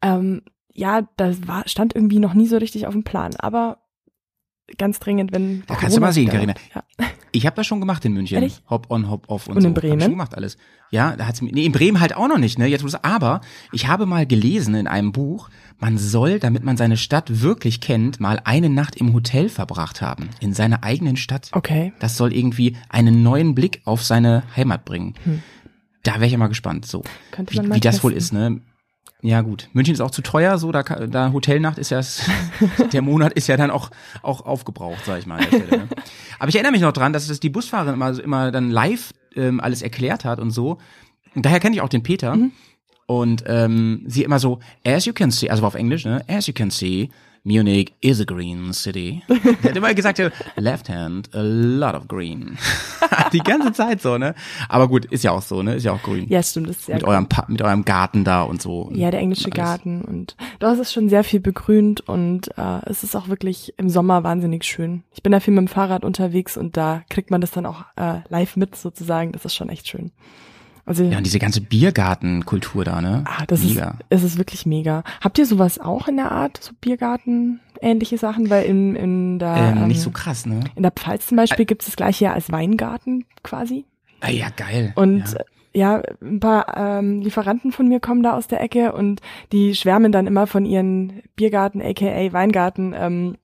ähm, 0.00 0.40
ja, 0.78 1.02
das 1.16 1.46
war, 1.48 1.66
stand 1.68 1.94
irgendwie 1.94 2.18
noch 2.20 2.34
nie 2.34 2.46
so 2.46 2.56
richtig 2.56 2.86
auf 2.86 2.94
dem 2.94 3.02
Plan, 3.04 3.34
aber 3.38 3.78
ganz 4.76 4.98
dringend, 5.00 5.32
wenn 5.32 5.64
Da 5.66 5.74
kannst 5.76 5.96
du 5.96 6.00
mal 6.00 6.12
sehen, 6.12 6.28
Carina. 6.28 6.54
Ja. 6.74 6.82
Ich 7.32 7.46
habe 7.46 7.56
das 7.56 7.66
schon 7.66 7.80
gemacht 7.80 8.04
in 8.04 8.12
München. 8.12 8.36
Ehrlich? 8.36 8.60
Hop 8.70 8.86
on, 8.90 9.10
hop 9.10 9.28
off 9.28 9.48
und, 9.48 9.56
Und 9.56 9.62
so. 9.62 9.68
in 9.68 9.74
Hab 9.74 9.82
ich 9.84 9.90
Bremen? 9.90 10.00
schon 10.02 10.10
gemacht 10.12 10.34
alles. 10.34 10.56
Ja, 10.90 11.14
da 11.16 11.26
hat's 11.26 11.42
nee, 11.42 11.64
in 11.66 11.72
Bremen 11.72 12.00
halt 12.00 12.14
auch 12.16 12.28
noch 12.28 12.38
nicht, 12.38 12.58
ne? 12.58 12.66
Jetzt 12.66 12.82
du's- 12.84 12.94
aber 13.02 13.40
ich 13.72 13.86
habe 13.88 14.06
mal 14.06 14.26
gelesen 14.26 14.74
in 14.74 14.86
einem 14.86 15.12
Buch, 15.12 15.48
man 15.78 15.98
soll, 15.98 16.38
damit 16.38 16.64
man 16.64 16.76
seine 16.76 16.96
Stadt 16.96 17.42
wirklich 17.42 17.80
kennt, 17.80 18.20
mal 18.20 18.40
eine 18.44 18.70
Nacht 18.70 18.96
im 18.96 19.12
Hotel 19.14 19.48
verbracht 19.48 20.00
haben, 20.00 20.30
in 20.40 20.54
seiner 20.54 20.84
eigenen 20.84 21.16
Stadt. 21.16 21.50
Okay. 21.52 21.92
Das 21.98 22.16
soll 22.16 22.32
irgendwie 22.32 22.76
einen 22.88 23.22
neuen 23.22 23.54
Blick 23.54 23.82
auf 23.84 24.02
seine 24.04 24.42
Heimat 24.56 24.84
bringen. 24.84 25.14
Hm. 25.24 25.42
Da 26.02 26.14
wäre 26.14 26.26
ich 26.26 26.32
ja 26.32 26.38
mal 26.38 26.48
gespannt, 26.48 26.86
so. 26.86 27.02
Könnte 27.32 27.52
Wie, 27.52 27.56
man 27.58 27.68
mal 27.68 27.74
wie 27.76 27.80
das 27.80 28.02
wohl 28.04 28.12
ist, 28.14 28.32
ne? 28.32 28.60
Ja, 29.20 29.40
gut. 29.40 29.68
München 29.72 29.94
ist 29.94 30.00
auch 30.00 30.12
zu 30.12 30.22
teuer, 30.22 30.58
so, 30.58 30.70
da, 30.70 30.82
da 30.82 31.32
Hotelnacht 31.32 31.78
ist 31.78 31.90
ja, 31.90 32.00
der 32.92 33.02
Monat 33.02 33.32
ist 33.32 33.48
ja 33.48 33.56
dann 33.56 33.70
auch, 33.70 33.90
auch 34.22 34.46
aufgebraucht, 34.46 35.04
sag 35.04 35.18
ich 35.18 35.26
mal. 35.26 35.42
Stelle, 35.42 35.66
ne? 35.70 35.88
Aber 36.38 36.48
ich 36.48 36.54
erinnere 36.54 36.72
mich 36.72 36.82
noch 36.82 36.92
dran, 36.92 37.12
dass 37.12 37.26
das 37.26 37.40
die 37.40 37.50
Busfahrerin 37.50 37.94
immer, 37.94 38.18
immer 38.22 38.52
dann 38.52 38.70
live 38.70 39.12
ähm, 39.34 39.60
alles 39.60 39.82
erklärt 39.82 40.24
hat 40.24 40.38
und 40.38 40.52
so. 40.52 40.78
Und 41.34 41.44
daher 41.44 41.58
kenne 41.58 41.74
ich 41.74 41.82
auch 41.82 41.88
den 41.88 42.04
Peter. 42.04 42.36
Mhm. 42.36 42.52
Und 43.06 43.42
ähm, 43.46 44.04
sie 44.06 44.22
immer 44.22 44.38
so, 44.38 44.60
as 44.86 45.06
you 45.06 45.12
can 45.12 45.30
see, 45.30 45.50
also 45.50 45.62
war 45.62 45.68
auf 45.68 45.74
Englisch, 45.74 46.04
ne? 46.04 46.22
As 46.28 46.46
you 46.46 46.52
can 46.52 46.70
see, 46.70 47.10
Munich 47.48 47.94
is 48.02 48.20
a 48.20 48.24
green 48.24 48.74
city. 48.74 49.22
Der 49.28 49.70
hat 49.70 49.76
immer 49.76 49.94
gesagt, 49.94 50.18
ja, 50.18 50.28
left 50.56 50.90
hand, 50.90 51.34
a 51.34 51.40
lot 51.40 51.94
of 51.94 52.06
green. 52.06 52.58
die 53.32 53.38
ganze 53.38 53.72
Zeit 53.72 54.02
so, 54.02 54.18
ne? 54.18 54.34
Aber 54.68 54.86
gut, 54.86 55.06
ist 55.06 55.24
ja 55.24 55.30
auch 55.32 55.40
so, 55.40 55.62
ne? 55.62 55.74
Ist 55.76 55.84
ja 55.84 55.92
auch 55.92 56.02
grün. 56.02 56.26
Ja, 56.28 56.42
stimmt, 56.42 56.68
ist 56.68 56.84
sehr 56.84 56.96
mit 56.96 57.04
eurem 57.04 57.26
Pa- 57.26 57.46
mit 57.48 57.62
eurem 57.62 57.86
Garten 57.86 58.24
da 58.24 58.42
und 58.42 58.60
so. 58.60 58.90
Ja, 58.92 59.10
der 59.10 59.20
englische. 59.20 59.48
Garten 59.48 60.02
und 60.02 60.36
es 60.60 60.78
ist 60.78 60.92
schon 60.92 61.08
sehr 61.08 61.24
viel 61.24 61.40
begrünt 61.40 62.02
und 62.06 62.48
äh, 62.58 62.80
es 62.84 63.02
ist 63.02 63.16
auch 63.16 63.28
wirklich 63.28 63.72
im 63.78 63.88
Sommer 63.88 64.24
wahnsinnig 64.24 64.64
schön. 64.64 65.04
Ich 65.14 65.22
bin 65.22 65.32
da 65.32 65.40
viel 65.40 65.54
mit 65.54 65.62
dem 65.62 65.68
Fahrrad 65.68 66.04
unterwegs 66.04 66.58
und 66.58 66.76
da 66.76 67.02
kriegt 67.08 67.30
man 67.30 67.40
das 67.40 67.50
dann 67.52 67.64
auch 67.64 67.84
äh, 67.96 68.20
live 68.28 68.56
mit 68.56 68.76
sozusagen. 68.76 69.32
Das 69.32 69.46
ist 69.46 69.54
schon 69.54 69.70
echt 69.70 69.88
schön. 69.88 70.12
Also 70.88 71.04
Ja, 71.04 71.18
und 71.18 71.24
diese 71.26 71.38
ganze 71.38 71.60
Biergartenkultur 71.60 72.84
da, 72.84 73.00
ne? 73.00 73.22
ah, 73.26 73.44
das 73.46 73.62
Mega. 73.62 73.98
ist 74.08 74.22
es 74.22 74.24
ist 74.24 74.38
wirklich 74.38 74.64
mega. 74.66 75.04
Habt 75.20 75.38
ihr 75.38 75.46
sowas 75.46 75.78
auch 75.78 76.08
in 76.08 76.16
der 76.16 76.32
Art, 76.32 76.58
so 76.62 76.72
Biergarten 76.80 77.60
ähnliche 77.80 78.16
Sachen? 78.16 78.48
Weil 78.48 78.64
in 78.64 78.96
in 78.96 79.38
der 79.38 79.54
ähm, 79.54 79.78
ähm, 79.82 79.88
nicht 79.88 80.00
so 80.00 80.10
krass, 80.10 80.46
ne? 80.46 80.60
in 80.74 80.82
der 80.82 80.92
Pfalz 80.92 81.26
zum 81.26 81.36
Beispiel 81.36 81.66
gibt 81.66 81.82
es 81.82 81.88
das 81.88 81.96
gleiche 81.96 82.24
ja 82.24 82.32
als 82.32 82.50
Weingarten 82.50 83.26
quasi. 83.42 83.84
Ah, 84.20 84.30
ja, 84.30 84.48
geil. 84.56 84.92
Und 84.96 85.24
ja. 85.74 85.98
ja, 85.98 86.02
ein 86.22 86.40
paar 86.40 86.76
ähm, 86.76 87.20
Lieferanten 87.20 87.70
von 87.70 87.86
mir 87.86 88.00
kommen 88.00 88.22
da 88.22 88.32
aus 88.34 88.48
der 88.48 88.60
Ecke 88.62 88.92
und 88.92 89.20
die 89.52 89.74
schwärmen 89.74 90.10
dann 90.10 90.26
immer 90.26 90.46
von 90.46 90.64
ihren 90.64 91.22
Biergarten, 91.36 91.82
aka 91.82 92.32
Weingarten, 92.32 92.94
ähm, 92.96 93.36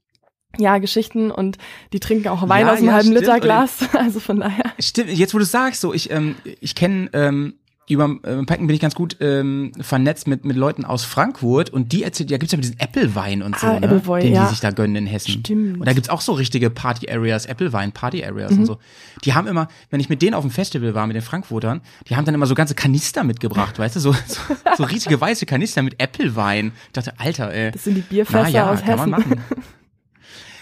ja, 0.58 0.78
Geschichten 0.78 1.30
und 1.30 1.58
die 1.92 2.00
trinken 2.00 2.28
auch 2.28 2.49
Wein 2.49 2.66
Ja, 2.66 2.73
aus 2.73 2.78
einem 2.78 2.87
ja, 2.88 2.92
halben 2.94 3.08
stimmt. 3.08 3.20
Liter 3.20 3.40
Glas. 3.40 3.78
Also 3.94 4.20
von 4.20 4.40
daher. 4.40 4.73
Stimmt, 4.78 5.11
jetzt 5.11 5.34
wo 5.34 5.38
du 5.38 5.44
sagst, 5.44 5.80
so 5.80 5.94
ich 5.94 6.11
ähm, 6.11 6.34
ich 6.61 6.75
kenne 6.75 7.08
ähm, 7.12 7.54
über 7.87 8.04
äh, 8.23 8.42
Packen 8.44 8.66
bin 8.66 8.75
ich 8.75 8.80
ganz 8.80 8.94
gut 8.94 9.18
ähm, 9.20 9.73
vernetzt 9.78 10.26
mit 10.26 10.46
mit 10.46 10.56
Leuten 10.56 10.87
aus 10.87 11.04
Frankfurt 11.04 11.68
und 11.68 11.92
die 11.92 12.02
erzählt, 12.02 12.30
ja 12.30 12.38
gibt's 12.38 12.52
ja 12.52 12.58
diesen 12.58 12.80
Apple-Wein 12.80 13.42
und 13.42 13.58
so, 13.58 13.66
Ah, 13.66 13.78
ne? 13.78 13.87
Apple-Wein, 13.87 14.23
den 14.23 14.32
ja. 14.32 14.44
die 14.44 14.50
sich 14.50 14.61
da 14.61 14.70
gönnen 14.70 14.96
in 14.96 15.06
Hessen. 15.06 15.32
Stimmt. 15.40 15.80
Und 15.80 15.84
da 15.87 15.92
gibt's 15.92 16.08
auch 16.08 16.23
so 16.23 16.32
richtige 16.32 16.70
Party-Areas, 16.70 17.44
Apple-Wein, 17.44 17.92
Party-Areas 17.92 18.52
Mhm. 18.52 18.58
und 18.61 18.64
so. 18.66 18.78
Die 19.25 19.34
haben 19.34 19.46
immer, 19.46 19.68
wenn 19.90 20.00
ich 20.00 20.08
mit 20.08 20.23
denen 20.23 20.32
auf 20.32 20.44
dem 20.44 20.50
Festival 20.50 20.94
war, 20.94 21.06
mit 21.06 21.14
den 21.14 21.23
Frankfurtern, 21.23 21.82
die 22.08 22.16
haben 22.16 22.25
dann 22.25 22.34
immer 22.34 22.46
so 22.46 22.54
ganze 22.54 22.75
Kanister 22.75 23.23
mitgebracht, 23.23 23.78
weißt 23.78 23.96
du, 23.96 24.00
so, 24.00 24.12
so, 24.12 24.40
so 24.78 24.84
riesige 24.90 25.20
weiße 25.20 25.44
Kanister 25.44 25.82
mit 25.82 26.00
Apple-Wein. 26.00 26.73
Ich 26.87 26.92
dachte, 26.94 27.12
Alter, 27.18 27.52
ey. 27.52 27.70
Das 27.70 27.84
sind 27.84 27.96
die 27.96 28.00
Bierfässer 28.00 28.70
aus 28.70 28.80
kann 28.80 28.88
Hessen. 28.99 29.11
man 29.11 29.20
machen. 29.20 29.40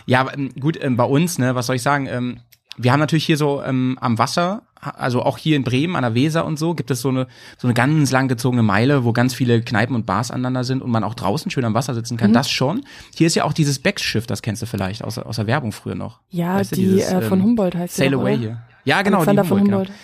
Ja, 0.06 0.26
ähm, 0.32 0.50
gut, 0.58 0.78
ähm, 0.80 0.96
bei 0.96 1.04
uns, 1.04 1.38
ne, 1.38 1.54
was 1.54 1.66
soll 1.66 1.76
ich 1.76 1.82
sagen, 1.82 2.06
ähm, 2.06 2.40
wir 2.76 2.92
haben 2.92 3.00
natürlich 3.00 3.26
hier 3.26 3.36
so 3.36 3.62
ähm, 3.62 3.98
am 4.00 4.18
Wasser, 4.18 4.62
also 4.80 5.22
auch 5.22 5.38
hier 5.38 5.56
in 5.56 5.62
Bremen 5.62 5.94
an 5.94 6.02
der 6.02 6.14
Weser 6.14 6.44
und 6.44 6.58
so, 6.58 6.74
gibt 6.74 6.90
es 6.90 7.00
so 7.02 7.10
eine 7.10 7.26
so 7.58 7.68
eine 7.68 7.74
ganz 7.74 8.10
langgezogene 8.10 8.62
Meile, 8.62 9.04
wo 9.04 9.12
ganz 9.12 9.34
viele 9.34 9.62
Kneipen 9.62 9.94
und 9.94 10.06
Bars 10.06 10.30
aneinander 10.30 10.64
sind 10.64 10.82
und 10.82 10.90
man 10.90 11.04
auch 11.04 11.14
draußen 11.14 11.50
schön 11.50 11.64
am 11.64 11.74
Wasser 11.74 11.94
sitzen 11.94 12.16
kann. 12.16 12.30
Mhm. 12.30 12.34
Das 12.34 12.50
schon. 12.50 12.84
Hier 13.14 13.26
ist 13.26 13.34
ja 13.34 13.44
auch 13.44 13.52
dieses 13.52 13.78
Becks-Schiff, 13.78 14.26
das 14.26 14.42
kennst 14.42 14.62
du 14.62 14.66
vielleicht 14.66 15.04
aus, 15.04 15.18
aus 15.18 15.36
der 15.36 15.46
Werbung 15.46 15.72
früher 15.72 15.94
noch. 15.94 16.20
Ja, 16.30 16.56
Weißt 16.56 16.72
du, 16.72 16.76
die 16.76 16.82
dieses, 16.86 17.12
äh, 17.12 17.20
von 17.20 17.40
ähm, 17.40 17.44
Humboldt 17.44 17.74
heißt 17.74 17.94
Sail 17.94 18.14
Away 18.14 18.38
hier. 18.38 18.62
Ja, 18.84 19.02
genau, 19.02 19.18
Alexander 19.18 19.42
die 19.42 19.48
von 19.48 19.60
Humboldt, 19.60 19.88
Humboldt. 19.88 20.00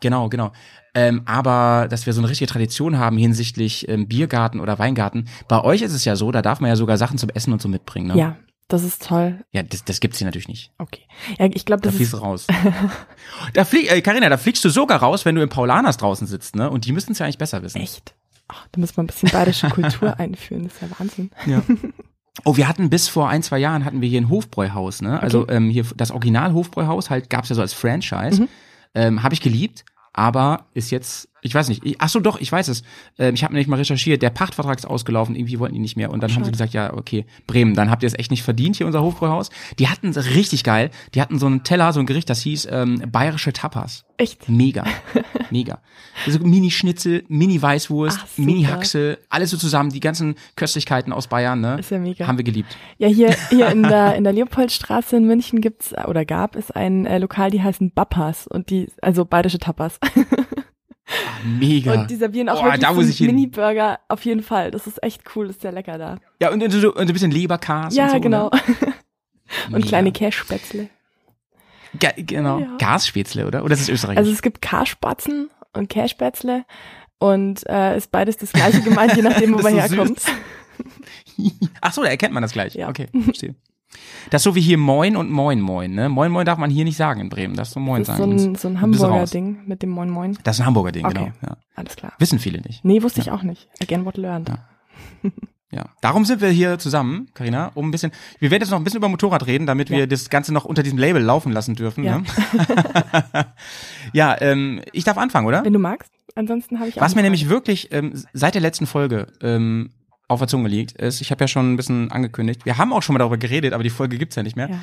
Genau, 0.00 0.28
genau. 0.28 0.48
genau. 0.48 0.58
Ähm, 0.94 1.22
aber 1.24 1.86
dass 1.88 2.04
wir 2.04 2.12
so 2.12 2.20
eine 2.20 2.28
richtige 2.28 2.50
Tradition 2.50 2.98
haben 2.98 3.16
hinsichtlich 3.16 3.88
ähm, 3.88 4.08
Biergarten 4.08 4.60
oder 4.60 4.78
Weingarten. 4.78 5.26
Bei 5.48 5.62
euch 5.62 5.80
ist 5.80 5.94
es 5.94 6.04
ja 6.04 6.16
so, 6.16 6.30
da 6.32 6.42
darf 6.42 6.60
man 6.60 6.68
ja 6.68 6.76
sogar 6.76 6.98
Sachen 6.98 7.16
zum 7.16 7.30
Essen 7.30 7.52
und 7.52 7.62
so 7.62 7.68
mitbringen. 7.68 8.08
Ne? 8.08 8.18
Ja, 8.18 8.36
das 8.68 8.84
ist 8.84 9.06
toll. 9.06 9.44
Ja, 9.52 9.62
das, 9.62 9.84
das 9.84 10.00
gibt's 10.00 10.18
hier 10.18 10.24
natürlich 10.26 10.48
nicht. 10.48 10.72
Okay. 10.78 11.02
Ja, 11.38 11.46
ich 11.52 11.64
glaube, 11.66 11.82
Da 11.82 11.88
das 11.88 11.96
fliegst 11.96 12.14
ist 12.14 12.20
du 12.20 12.24
raus. 12.24 12.46
da 13.54 13.64
flieg, 13.64 13.90
äh, 13.90 14.00
Carina, 14.00 14.28
da 14.28 14.36
fliegst 14.38 14.64
du 14.64 14.70
sogar 14.70 15.00
raus, 15.00 15.24
wenn 15.24 15.34
du 15.34 15.42
im 15.42 15.48
Paulaners 15.48 15.96
draußen 15.98 16.26
sitzt, 16.26 16.56
ne? 16.56 16.70
Und 16.70 16.84
die 16.86 16.92
müssten 16.92 17.12
es 17.12 17.18
ja 17.18 17.26
eigentlich 17.26 17.38
besser 17.38 17.62
wissen. 17.62 17.80
echt. 17.80 18.14
Ach, 18.48 18.66
da 18.72 18.80
muss 18.80 18.96
man 18.96 19.04
ein 19.04 19.06
bisschen 19.08 19.30
bayerische 19.30 19.68
Kultur 19.70 20.18
einführen. 20.18 20.64
Das 20.64 20.74
ist 20.74 20.82
ja 20.82 20.88
Wahnsinn. 20.98 21.30
Ja. 21.46 21.62
Oh, 22.46 22.56
wir 22.56 22.66
hatten 22.66 22.88
bis 22.88 23.08
vor 23.08 23.28
ein, 23.28 23.42
zwei 23.42 23.58
Jahren 23.58 23.84
hatten 23.84 24.00
wir 24.00 24.08
hier 24.08 24.18
ein 24.18 24.30
Hofbräuhaus, 24.30 25.02
ne? 25.02 25.20
Also 25.20 25.46
ähm, 25.50 25.68
hier 25.68 25.84
das 25.94 26.10
Original 26.10 26.54
Hofbräuhaus 26.54 27.10
halt 27.10 27.28
gab's 27.28 27.50
ja 27.50 27.54
so 27.54 27.60
als 27.60 27.74
Franchise. 27.74 28.48
Ähm, 28.94 29.22
Habe 29.22 29.34
ich 29.34 29.42
geliebt, 29.42 29.84
aber 30.14 30.64
ist 30.72 30.90
jetzt, 30.90 31.28
ich 31.42 31.54
weiß 31.54 31.68
nicht, 31.68 31.84
ich, 31.84 31.96
ach 31.98 32.08
so 32.08 32.20
doch, 32.20 32.40
ich 32.40 32.50
weiß 32.50 32.68
es. 32.68 32.82
Ähm, 33.18 33.34
ich 33.34 33.42
habe 33.42 33.52
nämlich 33.52 33.66
mal 33.66 33.76
recherchiert, 33.76 34.22
der 34.22 34.30
Pachtvertrag 34.30 34.78
ist 34.78 34.86
ausgelaufen, 34.86 35.34
irgendwie 35.34 35.58
wollten 35.58 35.74
die 35.74 35.80
nicht 35.80 35.96
mehr. 35.96 36.10
Und 36.10 36.22
dann 36.22 36.32
haben 36.34 36.44
sie 36.44 36.52
gesagt, 36.52 36.72
ja, 36.72 36.94
okay, 36.94 37.26
Bremen, 37.46 37.74
dann 37.74 37.90
habt 37.90 38.02
ihr 38.04 38.06
es 38.06 38.18
echt 38.18 38.30
nicht 38.30 38.44
verdient, 38.44 38.76
hier 38.76 38.86
unser 38.86 39.02
Hofbräuhaus. 39.02 39.50
Die 39.78 39.88
hatten 39.88 40.08
es 40.10 40.34
richtig 40.34 40.62
geil. 40.62 40.90
Die 41.14 41.20
hatten 41.20 41.38
so 41.38 41.46
einen 41.46 41.64
Teller, 41.64 41.92
so 41.92 42.00
ein 42.00 42.06
Gericht, 42.06 42.30
das 42.30 42.40
hieß 42.42 42.68
ähm, 42.70 43.02
bayerische 43.10 43.52
Tapas. 43.52 44.04
Echt? 44.18 44.48
Mega. 44.48 44.84
Mega. 45.50 45.80
Also 46.24 46.38
Mini-Schnitzel, 46.38 47.24
Mini-Weißwurst, 47.26 48.20
Ach. 48.22 48.26
Mini-Haxe, 48.38 49.18
alles 49.28 49.50
so 49.50 49.56
zusammen, 49.56 49.90
die 49.90 50.00
ganzen 50.00 50.36
Köstlichkeiten 50.54 51.12
aus 51.12 51.26
Bayern, 51.26 51.60
ne? 51.60 51.78
Ist 51.80 51.90
ja 51.90 51.98
mega. 51.98 52.26
Haben 52.26 52.38
wir 52.38 52.44
geliebt. 52.44 52.76
Ja, 52.98 53.08
hier, 53.08 53.34
hier 53.50 53.68
in 53.70 53.82
der, 53.82 54.14
in 54.16 54.22
der 54.22 54.32
Leopoldstraße 54.32 55.16
in 55.16 55.26
München 55.26 55.60
gibt's 55.60 55.92
oder 56.06 56.24
gab 56.24 56.54
es 56.54 56.70
ein 56.70 57.04
äh, 57.04 57.18
Lokal, 57.18 57.50
die 57.50 57.62
heißen 57.62 57.90
Bappas 57.90 58.46
und 58.46 58.70
die, 58.70 58.92
also 59.00 59.24
bayerische 59.24 59.58
Tapas. 59.58 59.98
Mega. 61.44 61.92
Und 61.92 62.10
die 62.10 62.16
servieren 62.16 62.48
auch 62.48 62.60
Boah, 62.62 62.72
wirklich 62.72 62.80
da 62.80 62.94
so. 62.94 63.24
Mini-Burger 63.24 63.98
auf 64.08 64.24
jeden 64.24 64.42
Fall. 64.42 64.70
Das 64.70 64.86
ist 64.86 65.02
echt 65.02 65.22
cool, 65.34 65.50
ist 65.50 65.60
sehr 65.62 65.72
lecker 65.72 65.98
da. 65.98 66.16
Ja, 66.40 66.50
und, 66.50 66.62
und, 66.62 66.70
so- 66.70 66.94
und 66.94 67.00
ein 67.00 67.12
bisschen 67.12 67.30
Leberkas 67.30 67.94
ja, 67.94 68.04
und 68.06 68.10
so. 68.12 68.20
genau. 68.20 68.50
Ne? 68.50 68.60
Und 69.66 69.72
Mega. 69.74 69.86
kleine 69.88 70.12
Kässpätzle. 70.12 70.88
Ga 72.00 72.12
genau. 72.16 72.58
Ja. 72.60 72.76
Gasspätzle, 72.78 73.46
oder? 73.46 73.62
Oder 73.64 73.74
ist 73.74 73.82
es 73.82 73.88
österreichisch? 73.90 74.18
Also 74.18 74.30
es 74.32 74.40
gibt 74.40 74.62
Karspatzen 74.62 75.50
und 75.74 75.90
Kässpätzle 75.90 76.64
und 77.18 77.68
äh, 77.68 77.96
ist 77.98 78.10
beides 78.10 78.38
das 78.38 78.52
gleiche 78.52 78.80
gemeint, 78.80 79.14
je 79.14 79.20
nachdem, 79.20 79.52
wo 79.52 79.58
man 79.62 79.74
so 79.74 79.78
herkommt. 79.78 80.22
Ach 81.82 81.92
so, 81.92 82.02
da 82.02 82.08
erkennt 82.08 82.32
man 82.32 82.42
das 82.42 82.52
gleich. 82.52 82.74
Ja. 82.74 82.88
Okay, 82.88 83.08
verstehe. 83.24 83.54
Das 84.30 84.40
ist 84.40 84.44
so 84.44 84.54
wie 84.54 84.60
hier 84.60 84.78
Moin 84.78 85.16
und 85.16 85.30
Moin 85.30 85.60
Moin, 85.60 85.92
ne? 85.94 86.08
Moin 86.08 86.30
Moin 86.32 86.46
darf 86.46 86.58
man 86.58 86.70
hier 86.70 86.84
nicht 86.84 86.96
sagen 86.96 87.20
in 87.20 87.28
Bremen. 87.28 87.54
Das 87.54 87.68
ist 87.68 87.74
so 87.74 87.80
Moin 87.80 88.02
Das 88.02 88.10
ist 88.10 88.16
so 88.16 88.22
sagen. 88.22 88.32
ein, 88.32 88.54
so 88.56 88.68
ein 88.68 88.74
du 88.74 88.80
raus. 88.80 89.02
Hamburger-Ding 89.02 89.58
mit 89.66 89.82
dem 89.82 89.90
Moin 89.90 90.10
Moin. 90.10 90.38
Das 90.44 90.56
ist 90.56 90.60
ein 90.60 90.66
Hamburger 90.66 90.92
Ding, 90.92 91.04
Okay. 91.04 91.14
genau. 91.14 91.32
Ja. 91.42 91.56
Alles 91.74 91.96
klar. 91.96 92.12
Wissen 92.18 92.38
viele 92.38 92.60
nicht. 92.60 92.84
Nee, 92.84 93.02
wusste 93.02 93.20
ich 93.20 93.30
auch 93.30 93.42
nicht. 93.42 93.68
Again 93.80 94.04
what 94.04 94.16
learned. 94.16 94.48
Ja. 94.48 94.58
Ja, 95.74 95.86
darum 96.02 96.26
sind 96.26 96.42
wir 96.42 96.50
hier 96.50 96.78
zusammen, 96.78 97.28
Karina, 97.32 97.70
um 97.74 97.88
ein 97.88 97.90
bisschen. 97.92 98.12
Wir 98.38 98.50
werden 98.50 98.60
jetzt 98.60 98.70
noch 98.70 98.76
ein 98.76 98.84
bisschen 98.84 98.98
über 98.98 99.08
Motorrad 99.08 99.46
reden, 99.46 99.66
damit 99.66 99.88
Ja. 99.88 99.96
wir 99.96 100.06
das 100.06 100.28
Ganze 100.28 100.52
noch 100.52 100.66
unter 100.66 100.82
diesem 100.82 100.98
Label 100.98 101.22
laufen 101.22 101.50
lassen 101.50 101.74
dürfen. 101.74 102.04
Ja. 102.04 102.18
Ne? 102.18 102.24
ja, 104.12 104.36
ähm, 104.40 104.82
ich 104.92 105.04
darf 105.04 105.16
anfangen, 105.16 105.46
oder? 105.46 105.64
Wenn 105.64 105.72
du 105.72 105.78
magst. 105.78 106.12
Ansonsten 106.34 106.78
habe 106.78 106.88
ich 106.90 106.96
auch 106.98 107.00
Was 107.02 107.14
mir 107.14 107.22
nämlich 107.22 107.48
wirklich 107.48 107.88
ähm, 107.92 108.12
seit 108.34 108.54
der 108.54 108.60
letzten 108.60 108.86
Folge 108.86 109.28
ähm, 109.42 109.90
auf 110.32 110.40
der 110.40 110.48
Zunge 110.48 110.68
liegt, 110.68 110.92
ist, 110.92 111.20
ich 111.20 111.30
habe 111.30 111.44
ja 111.44 111.48
schon 111.48 111.72
ein 111.72 111.76
bisschen 111.76 112.10
angekündigt, 112.10 112.64
wir 112.64 112.78
haben 112.78 112.92
auch 112.92 113.02
schon 113.02 113.14
mal 113.14 113.18
darüber 113.18 113.38
geredet, 113.38 113.72
aber 113.72 113.82
die 113.82 113.90
Folge 113.90 114.18
gibt's 114.18 114.36
ja 114.36 114.42
nicht 114.42 114.56
mehr. 114.56 114.68
Ja. 114.70 114.78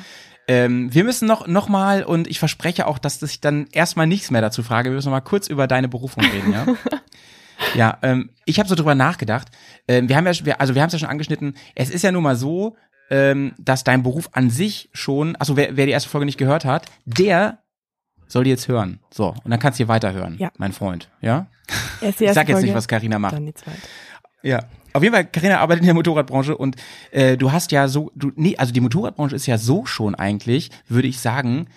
Ähm, 0.48 0.92
wir 0.92 1.04
müssen 1.04 1.28
noch, 1.28 1.46
noch 1.46 1.68
mal, 1.68 2.02
und 2.02 2.26
ich 2.26 2.38
verspreche 2.38 2.86
auch, 2.86 2.98
dass 2.98 3.22
ich 3.22 3.40
dann 3.40 3.68
erstmal 3.72 4.06
nichts 4.06 4.30
mehr 4.30 4.40
dazu 4.40 4.62
frage, 4.62 4.90
wir 4.90 4.96
müssen 4.96 5.08
noch 5.08 5.16
mal 5.16 5.20
kurz 5.20 5.46
über 5.46 5.66
deine 5.66 5.88
Berufung 5.88 6.24
reden, 6.24 6.52
ja? 6.52 6.66
ja, 7.74 7.98
ähm, 8.02 8.30
ich 8.46 8.58
habe 8.58 8.68
so 8.68 8.74
drüber 8.74 8.94
nachgedacht. 8.94 9.48
Ähm, 9.86 10.08
wir 10.08 10.16
haben 10.16 10.26
ja, 10.26 10.32
wir, 10.44 10.60
also 10.60 10.74
wir 10.74 10.82
haben 10.82 10.88
es 10.88 10.94
ja 10.94 10.98
schon 10.98 11.08
angeschnitten, 11.08 11.54
es 11.74 11.90
ist 11.90 12.02
ja 12.02 12.10
nun 12.10 12.22
mal 12.22 12.36
so, 12.36 12.76
ähm, 13.10 13.54
dass 13.58 13.84
dein 13.84 14.02
Beruf 14.02 14.30
an 14.32 14.50
sich 14.50 14.88
schon, 14.92 15.36
also 15.36 15.56
wer, 15.56 15.76
wer 15.76 15.86
die 15.86 15.92
erste 15.92 16.08
Folge 16.08 16.26
nicht 16.26 16.38
gehört 16.38 16.64
hat, 16.64 16.86
der 17.04 17.58
soll 18.26 18.44
die 18.44 18.50
jetzt 18.50 18.68
hören. 18.68 19.00
So, 19.12 19.34
und 19.44 19.50
dann 19.50 19.58
kannst 19.58 19.78
du 19.78 19.82
hier 19.84 19.88
weiterhören, 19.88 20.36
Ja. 20.38 20.50
mein 20.58 20.72
Freund, 20.72 21.10
ja? 21.20 21.46
Ich 22.00 22.16
sag 22.16 22.18
jetzt 22.18 22.26
nicht, 22.26 22.46
Folge, 22.48 22.74
was 22.74 22.88
Karina 22.88 23.18
macht. 23.18 23.34
Dann 23.34 23.46
die 23.46 23.54
zweite. 23.54 23.78
Ja. 24.42 24.64
Auf 24.92 25.02
jeden 25.02 25.14
Fall, 25.14 25.24
Karina 25.24 25.58
arbeitet 25.58 25.82
in 25.82 25.86
der 25.86 25.94
Motorradbranche 25.94 26.56
und 26.56 26.76
äh, 27.10 27.36
du 27.36 27.52
hast 27.52 27.72
ja 27.72 27.88
so, 27.88 28.10
du, 28.14 28.32
nee, 28.36 28.56
also 28.56 28.72
die 28.72 28.80
Motorradbranche 28.80 29.36
ist 29.36 29.46
ja 29.46 29.58
so 29.58 29.86
schon 29.86 30.14
eigentlich, 30.14 30.70
würde 30.88 31.08
ich 31.08 31.20
sagen, 31.20 31.68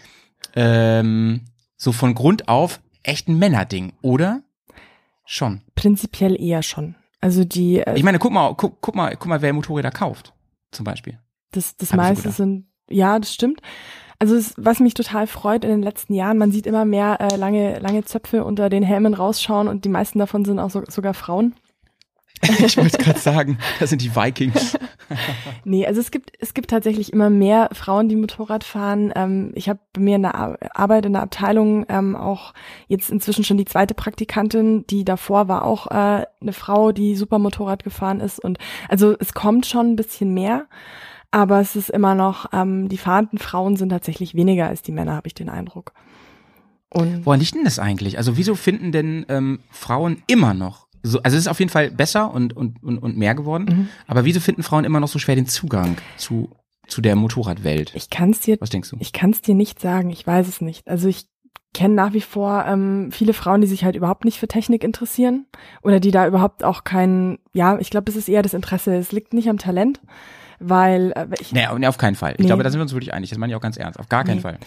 ähm, 0.55 1.41
so 1.77 1.91
von 1.91 2.15
Grund 2.15 2.47
auf 2.47 2.79
echt 3.03 3.27
ein 3.27 3.37
Männerding, 3.37 3.93
oder? 4.01 4.41
Schon. 5.25 5.61
Prinzipiell 5.75 6.39
eher 6.41 6.63
schon. 6.63 6.95
Also 7.21 7.45
die, 7.45 7.79
äh, 7.79 7.95
Ich 7.95 8.03
meine, 8.03 8.19
guck 8.19 8.33
mal, 8.33 8.53
guck, 8.55 8.81
guck 8.81 8.95
mal, 8.95 9.15
guck 9.15 9.27
mal, 9.27 9.41
wer 9.41 9.53
Motorräder 9.53 9.91
kauft, 9.91 10.33
zum 10.71 10.83
Beispiel. 10.83 11.19
das, 11.51 11.77
das 11.77 11.91
hab 11.91 11.97
meiste 11.97 12.31
sind, 12.31 12.65
ja, 12.89 13.17
das 13.19 13.33
stimmt. 13.33 13.61
Also 14.19 14.35
es, 14.35 14.53
was 14.57 14.79
mich 14.79 14.93
total 14.93 15.27
freut 15.27 15.63
in 15.65 15.69
den 15.69 15.83
letzten 15.83 16.13
Jahren, 16.13 16.37
man 16.37 16.51
sieht 16.51 16.65
immer 16.65 16.85
mehr 16.85 17.19
äh, 17.19 17.35
lange, 17.35 17.79
lange 17.79 18.05
Zöpfe 18.05 18.43
unter 18.45 18.69
den 18.69 18.83
Helmen 18.83 19.13
rausschauen 19.13 19.67
und 19.67 19.85
die 19.85 19.89
meisten 19.89 20.19
davon 20.19 20.45
sind 20.45 20.59
auch 20.59 20.69
so, 20.69 20.83
sogar 20.87 21.13
Frauen. 21.13 21.55
ich 22.65 22.77
wollte 22.77 22.97
gerade 22.97 23.19
sagen, 23.19 23.57
das 23.79 23.89
sind 23.89 24.01
die 24.01 24.15
Vikings. 24.15 24.77
Nee, 25.65 25.85
also 25.85 26.01
es 26.01 26.11
gibt, 26.11 26.31
es 26.39 26.53
gibt 26.53 26.69
tatsächlich 26.69 27.13
immer 27.13 27.29
mehr 27.29 27.69
Frauen, 27.73 28.09
die 28.09 28.15
Motorrad 28.15 28.63
fahren. 28.63 29.13
Ähm, 29.15 29.51
ich 29.53 29.69
habe 29.69 29.79
bei 29.93 30.01
mir 30.01 30.15
in 30.15 30.23
der 30.23 30.33
Ar 30.33 30.57
Arbeit 30.73 31.05
in 31.05 31.13
der 31.13 31.21
Abteilung 31.21 31.85
ähm, 31.87 32.15
auch 32.15 32.53
jetzt 32.87 33.09
inzwischen 33.09 33.43
schon 33.43 33.57
die 33.57 33.65
zweite 33.65 33.93
Praktikantin, 33.93 34.87
die 34.87 35.05
davor 35.05 35.47
war 35.47 35.65
auch 35.65 35.87
äh, 35.87 36.25
eine 36.41 36.53
Frau, 36.53 36.91
die 36.91 37.15
super 37.15 37.37
Motorrad 37.37 37.83
gefahren 37.83 38.21
ist. 38.21 38.43
Und 38.43 38.57
also 38.89 39.15
es 39.19 39.33
kommt 39.33 39.65
schon 39.65 39.91
ein 39.91 39.95
bisschen 39.95 40.33
mehr, 40.33 40.65
aber 41.31 41.59
es 41.59 41.75
ist 41.75 41.89
immer 41.89 42.15
noch, 42.15 42.47
ähm, 42.51 42.89
die 42.89 42.97
fahrenden 42.97 43.39
Frauen 43.39 43.75
sind 43.75 43.89
tatsächlich 43.89 44.35
weniger 44.35 44.67
als 44.67 44.81
die 44.81 44.91
Männer, 44.91 45.15
habe 45.15 45.27
ich 45.27 45.35
den 45.35 45.49
Eindruck. 45.49 45.93
Und 46.89 47.25
Woran 47.25 47.39
liegt 47.39 47.55
denn 47.55 47.63
das 47.63 47.79
eigentlich? 47.79 48.17
Also 48.17 48.37
wieso 48.37 48.55
finden 48.55 48.91
denn 48.91 49.25
ähm, 49.29 49.59
Frauen 49.71 50.23
immer 50.27 50.53
noch 50.53 50.82
so, 51.03 51.21
also 51.21 51.35
es 51.37 51.43
ist 51.43 51.47
auf 51.47 51.59
jeden 51.59 51.69
Fall 51.71 51.91
besser 51.91 52.33
und, 52.33 52.55
und, 52.55 52.81
und, 52.81 52.97
und 52.97 53.17
mehr 53.17 53.35
geworden, 53.35 53.65
Mhm. 53.69 53.87
aber 54.07 54.25
wieso 54.25 54.39
finden 54.39 54.63
Frauen 54.63 54.85
immer 54.85 54.99
noch 54.99 55.07
so 55.09 55.19
schwer 55.19 55.35
den 55.35 55.45
Zugang 55.47 55.97
zu, 56.17 56.49
zu 56.87 57.01
der 57.01 57.15
Motorradwelt? 57.15 57.91
ich 57.95 58.09
kann 58.09 58.29
es 58.31 58.39
dir 58.39 58.57
Was 58.59 58.69
denkst 58.69 58.89
du? 58.89 58.97
Ich 58.99 59.11
kann 59.13 59.31
es 59.31 59.41
dir 59.41 59.53
nicht 59.55 59.79
sagen, 59.81 60.09
ich 60.09 60.25
weiß 60.25 60.47
es 60.47 60.61
nicht. 60.61 60.87
Also 60.87 61.07
ich 61.09 61.25
kenne 61.73 61.95
nach 61.95 62.13
wie 62.13 62.21
vor 62.21 62.65
ähm, 62.67 63.09
viele 63.11 63.33
Frauen, 63.33 63.61
die 63.61 63.67
sich 63.67 63.83
halt 63.83 63.95
überhaupt 63.95 64.25
nicht 64.25 64.39
für 64.39 64.47
Technik 64.47 64.83
interessieren 64.83 65.45
oder 65.81 65.99
die 65.99 66.11
da 66.11 66.27
überhaupt 66.27 66.63
auch 66.63 66.83
kein, 66.83 67.39
ja, 67.53 67.77
ich 67.79 67.89
glaube, 67.89 68.09
es 68.11 68.15
ist 68.17 68.29
eher 68.29 68.43
das 68.43 68.53
Interesse. 68.53 68.93
Es 68.95 69.11
liegt 69.11 69.33
nicht 69.33 69.49
am 69.49 69.57
Talent, 69.57 69.99
weil 70.59 71.11
äh, 71.15 71.25
ich, 71.41 71.51
Nee, 71.51 71.65
nee, 71.79 71.87
auf 71.87 71.97
keinen 71.97 72.15
Fall. 72.15 72.33
Ich 72.33 72.39
Nee. 72.41 72.45
glaube, 72.45 72.63
da 72.63 72.69
sind 72.69 72.77
wir 72.79 72.83
uns 72.83 72.93
wirklich 72.93 73.13
einig. 73.13 73.29
Das 73.31 73.39
meine 73.39 73.51
ich 73.51 73.57
auch 73.57 73.61
ganz 73.61 73.77
ernst. 73.77 73.99
Auf 73.99 74.07
gar 74.07 74.23
keinen 74.23 74.35
Nee. 74.37 74.41
Fall. 74.41 74.59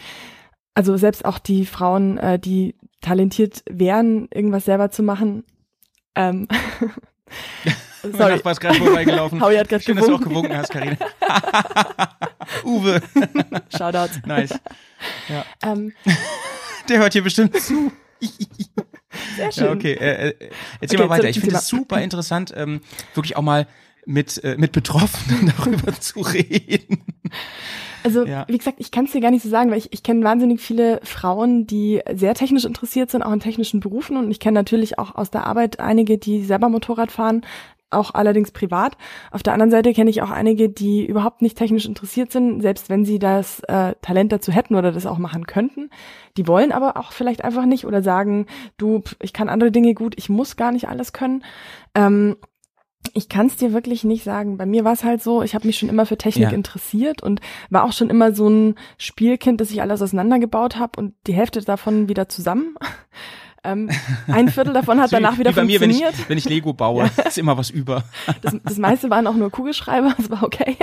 also 0.74 0.96
selbst 0.96 1.24
auch 1.24 1.38
die 1.38 1.64
Frauen, 1.64 2.18
äh, 2.18 2.38
die 2.40 2.74
talentiert 3.00 3.62
wären, 3.70 4.26
irgendwas 4.34 4.64
selber 4.64 4.90
zu 4.90 5.02
machen. 5.04 5.44
Ähm, 6.16 6.48
Mein 8.02 8.12
sorry, 8.12 8.34
Nachbar 8.36 8.52
ist 8.52 8.60
gerade 8.60 8.76
vorbeigelaufen. 8.76 9.40
Howie 9.44 9.58
hat 9.58 9.68
gerade 9.68 9.82
Schön, 9.82 9.96
dass 9.96 10.06
du 10.06 10.14
auch 10.14 10.20
gewunken. 10.20 10.50
gewunken 10.50 10.56
hast, 10.58 10.70
Karina. 10.70 10.96
Uwe. 12.64 13.02
Shoutouts. 13.76 14.20
Nice. 14.26 14.54
Ähm, 15.62 15.92
Der 16.88 16.98
hört 16.98 17.12
hier 17.14 17.22
bestimmt 17.22 17.60
zu. 17.60 17.90
sehr 19.36 19.50
schön. 19.50 19.64
Ja, 19.64 19.72
okay. 19.72 19.92
Äh, 19.94 20.28
äh, 20.28 20.34
erzähl 20.80 20.98
Okay, 21.00 21.08
mal 21.08 21.18
weiter. 21.18 21.28
Ich 21.28 21.40
finde 21.40 21.56
es 21.56 21.66
super 21.66 22.00
interessant, 22.00 22.52
ähm, 22.56 22.80
wirklich 23.14 23.36
auch 23.36 23.42
mal 23.42 23.66
mit, 24.04 24.42
äh, 24.44 24.56
mit 24.56 24.70
Betroffenen 24.70 25.52
darüber 25.58 25.98
zu 26.00 26.20
reden. 26.20 27.02
Also, 28.06 28.24
Ja. 28.24 28.44
wie 28.48 28.56
gesagt, 28.56 28.76
ich 28.78 28.90
kann 28.92 29.06
es 29.06 29.12
dir 29.12 29.20
gar 29.20 29.30
nicht 29.32 29.42
so 29.42 29.48
sagen, 29.48 29.70
weil 29.70 29.78
ich, 29.78 29.92
ich 29.92 30.02
kenne 30.02 30.24
wahnsinnig 30.24 30.60
viele 30.60 31.00
Frauen, 31.02 31.66
die 31.66 32.00
sehr 32.14 32.34
technisch 32.34 32.64
interessiert 32.64 33.10
sind, 33.10 33.22
auch 33.22 33.32
in 33.32 33.40
technischen 33.40 33.80
Berufen. 33.80 34.16
Und 34.16 34.30
ich 34.30 34.38
kenne 34.38 34.54
natürlich 34.54 34.98
auch 34.98 35.14
aus 35.16 35.30
der 35.30 35.46
Arbeit 35.46 35.80
einige, 35.80 36.16
die 36.16 36.44
selber 36.44 36.68
Motorrad 36.68 37.10
fahren, 37.10 37.42
auch 37.90 38.14
allerdings 38.14 38.50
privat. 38.52 38.96
Auf 39.30 39.42
der 39.42 39.52
anderen 39.52 39.70
Seite 39.70 39.92
kenne 39.92 40.10
ich 40.10 40.22
auch 40.22 40.30
einige, 40.30 40.68
die 40.68 41.04
überhaupt 41.06 41.42
nicht 41.42 41.56
technisch 41.58 41.86
interessiert 41.86 42.32
sind, 42.32 42.60
selbst 42.60 42.90
wenn 42.90 43.04
sie 43.04 43.18
das 43.18 43.60
äh, 43.68 43.94
Talent 44.02 44.32
dazu 44.32 44.52
hätten 44.52 44.74
oder 44.74 44.92
das 44.92 45.06
auch 45.06 45.18
machen 45.18 45.46
könnten. 45.46 45.90
Die 46.36 46.46
wollen 46.46 46.72
aber 46.72 46.96
auch 46.96 47.12
vielleicht 47.12 47.44
einfach 47.44 47.64
nicht 47.64 47.86
oder 47.86 48.02
sagen, 48.02 48.46
du, 48.76 49.02
ich 49.20 49.32
kann 49.32 49.48
andere 49.48 49.70
Dinge 49.70 49.94
gut, 49.94 50.14
ich 50.16 50.28
muss 50.28 50.56
gar 50.56 50.72
nicht 50.72 50.88
alles 50.88 51.12
können. 51.12 51.44
Ähm, 51.94 52.36
ich 53.14 53.28
kann 53.28 53.46
es 53.46 53.56
dir 53.56 53.72
wirklich 53.72 54.04
nicht 54.04 54.24
sagen. 54.24 54.56
Bei 54.56 54.66
mir 54.66 54.84
war 54.84 54.92
es 54.92 55.04
halt 55.04 55.22
so, 55.22 55.42
ich 55.42 55.54
habe 55.54 55.66
mich 55.66 55.78
schon 55.78 55.88
immer 55.88 56.06
für 56.06 56.16
Technik 56.18 56.48
Ja. 56.50 56.54
interessiert 56.54 57.22
und 57.22 57.40
war 57.70 57.84
auch 57.84 57.92
schon 57.92 58.10
immer 58.10 58.32
so 58.34 58.48
ein 58.48 58.74
Spielkind, 58.98 59.60
dass 59.60 59.70
ich 59.70 59.80
alles 59.82 60.02
auseinandergebaut 60.02 60.76
habe 60.78 60.98
und 60.98 61.14
die 61.26 61.34
Hälfte 61.34 61.60
davon 61.62 62.08
wieder 62.08 62.28
zusammen. 62.28 62.74
ähm, 63.64 63.90
ein 64.28 64.48
Viertel 64.48 64.72
davon 64.72 65.00
hat 65.00 65.10
So 65.10 65.16
danach 65.16 65.38
wieder 65.38 65.50
wie 65.50 65.54
bei 65.56 65.64
mir, 65.64 65.80
wenn 65.80 65.90
funktioniert. 65.90 66.18
ich, 66.20 66.28
wenn 66.28 66.38
ich 66.38 66.48
Lego 66.48 66.72
baue, 66.72 67.10
ist 67.26 67.38
immer 67.38 67.56
was 67.58 67.70
über. 67.70 68.04
Das, 68.42 68.56
das 68.64 68.78
meiste 68.78 69.10
waren 69.10 69.26
auch 69.26 69.34
nur 69.36 69.50
Kugelschreiber, 69.50 70.14
das 70.16 70.30
war 70.30 70.42
okay. 70.42 70.76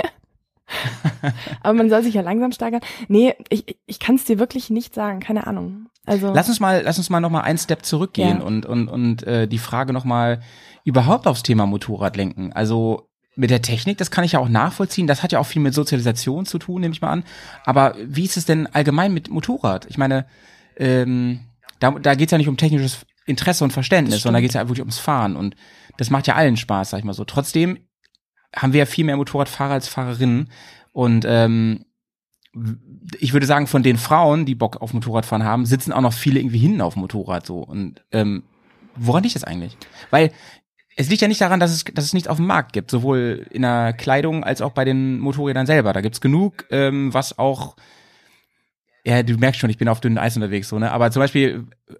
Aber 1.62 1.74
man 1.74 1.90
soll 1.90 2.02
sich 2.02 2.14
ja 2.14 2.22
langsam 2.22 2.52
steigern. 2.52 2.80
Nee, 3.08 3.34
ich, 3.50 3.76
ich 3.86 3.98
kann 4.00 4.16
es 4.16 4.24
dir 4.24 4.38
wirklich 4.38 4.70
nicht 4.70 4.94
sagen, 4.94 5.20
keine 5.20 5.46
Ahnung. 5.46 5.86
Also 6.06 6.32
Lass 6.34 6.48
uns 6.48 6.60
mal, 6.60 6.82
lass 6.84 6.98
uns 6.98 7.08
mal 7.10 7.20
noch 7.20 7.30
mal 7.30 7.40
einen 7.42 7.58
Step 7.58 7.84
zurückgehen 7.84 8.38
Ja. 8.40 8.44
und 8.44 8.66
und 8.66 8.88
und 8.88 9.22
äh, 9.26 9.46
die 9.48 9.58
Frage 9.58 9.92
noch 9.92 10.04
mal 10.04 10.40
überhaupt 10.84 11.26
aufs 11.26 11.42
Thema 11.42 11.66
Motorrad 11.66 12.16
lenken. 12.16 12.52
Also 12.52 13.08
mit 13.36 13.50
der 13.50 13.62
Technik, 13.62 13.98
das 13.98 14.10
kann 14.10 14.24
ich 14.24 14.32
ja 14.32 14.38
auch 14.38 14.48
nachvollziehen. 14.48 15.06
Das 15.06 15.22
hat 15.22 15.32
ja 15.32 15.40
auch 15.40 15.46
viel 15.46 15.62
mit 15.62 15.74
Sozialisation 15.74 16.46
zu 16.46 16.58
tun, 16.58 16.82
nehme 16.82 16.94
ich 16.94 17.00
mal 17.00 17.10
an. 17.10 17.24
Aber 17.64 17.96
wie 17.98 18.24
ist 18.24 18.36
es 18.36 18.44
denn 18.44 18.68
allgemein 18.68 19.12
mit 19.12 19.28
Motorrad? 19.28 19.86
Ich 19.86 19.98
meine, 19.98 20.26
ähm, 20.76 21.40
da, 21.80 21.90
da 21.90 22.14
geht's 22.14 22.30
ja 22.30 22.38
nicht 22.38 22.48
um 22.48 22.56
technisches 22.56 23.06
Interesse 23.26 23.64
und 23.64 23.72
Verständnis, 23.72 24.22
sondern 24.22 24.34
da 24.34 24.38
stimmt. 24.38 24.44
geht's 24.44 24.54
ja 24.54 24.68
wirklich 24.68 24.80
ums 24.80 24.98
Fahren. 24.98 25.34
Und 25.36 25.56
das 25.96 26.10
macht 26.10 26.26
ja 26.26 26.34
allen 26.34 26.56
Spaß, 26.56 26.90
sag 26.90 26.98
ich 26.98 27.04
mal 27.04 27.14
so. 27.14 27.24
Trotzdem 27.24 27.78
haben 28.54 28.72
wir 28.72 28.80
ja 28.80 28.86
viel 28.86 29.04
mehr 29.04 29.16
Motorradfahrer 29.16 29.74
als 29.74 29.88
Fahrerinnen. 29.88 30.50
Und 30.92 31.24
ähm, 31.26 31.86
ich 33.18 33.32
würde 33.32 33.46
sagen, 33.46 33.66
von 33.66 33.82
den 33.82 33.96
Frauen, 33.96 34.46
die 34.46 34.54
Bock 34.54 34.80
auf 34.80 34.94
Motorradfahren 34.94 35.44
haben, 35.44 35.66
sitzen 35.66 35.92
auch 35.92 36.00
noch 36.00 36.12
viele 36.12 36.38
irgendwie 36.38 36.58
hinten 36.58 36.82
auf 36.82 36.94
dem 36.94 37.00
Motorrad 37.00 37.46
so. 37.46 37.58
Und 37.58 38.04
ähm, 38.12 38.44
woran 38.94 39.24
liegt 39.24 39.34
das 39.34 39.44
eigentlich? 39.44 39.76
Weil 40.10 40.30
es 40.96 41.08
liegt 41.08 41.22
ja 41.22 41.28
nicht 41.28 41.40
daran, 41.40 41.60
dass 41.60 41.72
es, 41.72 41.84
dass 41.84 42.04
es 42.04 42.12
nichts 42.12 42.28
auf 42.28 42.36
dem 42.36 42.46
Markt 42.46 42.72
gibt, 42.72 42.90
sowohl 42.90 43.46
in 43.50 43.62
der 43.62 43.92
Kleidung 43.92 44.44
als 44.44 44.62
auch 44.62 44.72
bei 44.72 44.84
den 44.84 45.18
Motorrädern 45.18 45.66
selber. 45.66 45.92
Da 45.92 46.00
gibt's 46.00 46.20
genug, 46.20 46.66
ähm, 46.70 47.12
was 47.12 47.38
auch, 47.38 47.76
ja, 49.04 49.22
du 49.22 49.36
merkst 49.36 49.60
schon, 49.60 49.70
ich 49.70 49.78
bin 49.78 49.88
auf 49.88 50.00
dünnem 50.00 50.18
Eis 50.18 50.36
unterwegs, 50.36 50.68
so, 50.68 50.78
ne? 50.78 50.92
Aber 50.92 51.10
zum 51.10 51.20
Beispiel, 51.20 51.66
äh, 51.88 51.94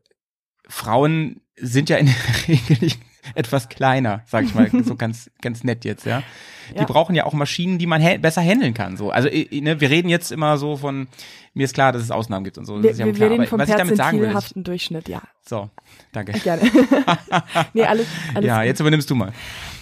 Frauen 0.69 1.41
sind 1.57 1.89
ja 1.89 1.97
in 1.97 2.07
der 2.07 2.15
Regel 2.49 2.79
nicht 2.81 3.01
etwas 3.35 3.69
kleiner, 3.69 4.23
sag 4.27 4.45
ich 4.45 4.55
mal, 4.55 4.71
so 4.85 4.97
ganz, 4.97 5.31
ganz 5.41 5.65
nett 5.65 5.85
jetzt, 5.85 6.07
ja. 6.07 6.23
Die 6.71 6.77
Ja. 6.79 6.85
brauchen 6.85 7.15
ja 7.15 7.25
auch 7.27 7.33
Maschinen, 7.35 7.79
die 7.79 7.87
man 7.87 8.01
hä- 8.01 8.19
besser 8.19 8.41
handeln 8.43 8.73
kann, 8.75 8.97
so. 8.97 9.11
Also, 9.11 9.29
ne, 9.29 9.81
wir 9.81 9.91
reden 9.91 10.09
jetzt 10.09 10.33
immer 10.33 10.57
so 10.59 10.77
von, 10.77 11.09
mir 11.53 11.65
ist 11.65 11.75
klar, 11.75 11.93
dass 11.93 12.03
es 12.03 12.11
Ausnahmen 12.11 12.45
gibt 12.45 12.57
und 12.59 12.65
so. 12.65 12.77
Das 12.77 12.83
wir, 12.85 12.91
ist 12.93 12.99
ja 13.01 13.07
wir, 13.07 13.13
klar. 13.13 13.31
reden 13.31 13.41
Aber 13.43 13.49
vom 13.51 13.59
was 13.61 13.69
ich 13.69 13.75
damit 13.75 13.97
sagen 13.97 14.21
will, 14.21 14.35
Durchschnitt, 14.57 15.09
ja. 15.09 15.23
so, 15.47 15.69
danke. 16.13 16.33
Gerne. 16.41 16.63
nee, 17.75 17.85
alles, 17.85 18.07
alles 18.35 18.47
Ja, 18.47 18.59
gut. 18.59 18.67
jetzt 18.67 18.81
übernimmst 18.81 19.11
du 19.11 19.15
mal. 19.15 19.33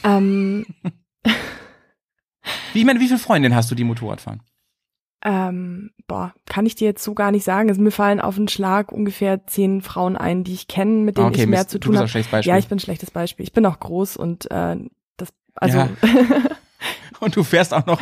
Ähm, 0.04 0.66
Wie, 2.72 2.80
ich 2.80 2.84
meine, 2.84 2.98
wie 3.00 3.06
viele 3.06 3.18
Freundinnen 3.18 3.54
hast 3.54 3.70
du, 3.70 3.74
die 3.74 3.84
Motorrad 3.84 4.20
fahren? 4.20 4.42
ähm, 5.24 5.90
boah, 6.12 6.34
kann 6.44 6.66
ich 6.66 6.74
dir 6.74 6.84
jetzt 6.84 7.02
so 7.02 7.14
gar 7.14 7.30
nicht 7.30 7.42
sagen. 7.42 7.70
Also 7.70 7.80
mir 7.80 7.90
fallen 7.90 8.20
auf 8.20 8.34
den 8.34 8.46
Schlag 8.46 8.92
ungefähr 8.92 9.46
zehn 9.46 9.80
Frauen 9.80 10.18
ein, 10.18 10.44
die 10.44 10.52
ich 10.52 10.68
kenne, 10.68 11.04
mit 11.04 11.16
denen 11.16 11.28
Ah, 11.28 11.30
okay, 11.30 11.44
ich 11.44 11.48
mehr 11.48 11.60
Mist, 11.60 11.70
zu 11.70 11.80
tun 11.80 11.98
bist 11.98 12.32
habe. 12.32 12.44
Ja, 12.44 12.58
ich 12.58 12.68
bin 12.68 12.76
ein 12.76 12.80
schlechtes 12.80 13.10
Beispiel. 13.10 13.44
Ich 13.44 13.54
bin 13.54 13.64
auch 13.64 13.80
groß 13.80 14.18
und 14.18 14.50
äh, 14.50 14.76
das, 15.16 15.30
also 15.54 15.78
Ja. 15.78 15.88
Und 17.20 17.36
du 17.36 17.44
fährst 17.44 17.72
auch 17.72 17.86
noch, 17.86 18.00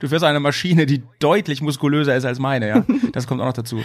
du 0.00 0.08
fährst 0.08 0.26
eine 0.26 0.38
Maschine, 0.38 0.84
die 0.84 1.02
deutlich 1.20 1.62
muskulöser 1.62 2.14
ist 2.14 2.26
als 2.26 2.38
meine, 2.38 2.68
ja. 2.68 2.84
Das 3.12 3.26
kommt 3.26 3.40
auch 3.40 3.46
noch 3.46 3.54
dazu. 3.54 3.80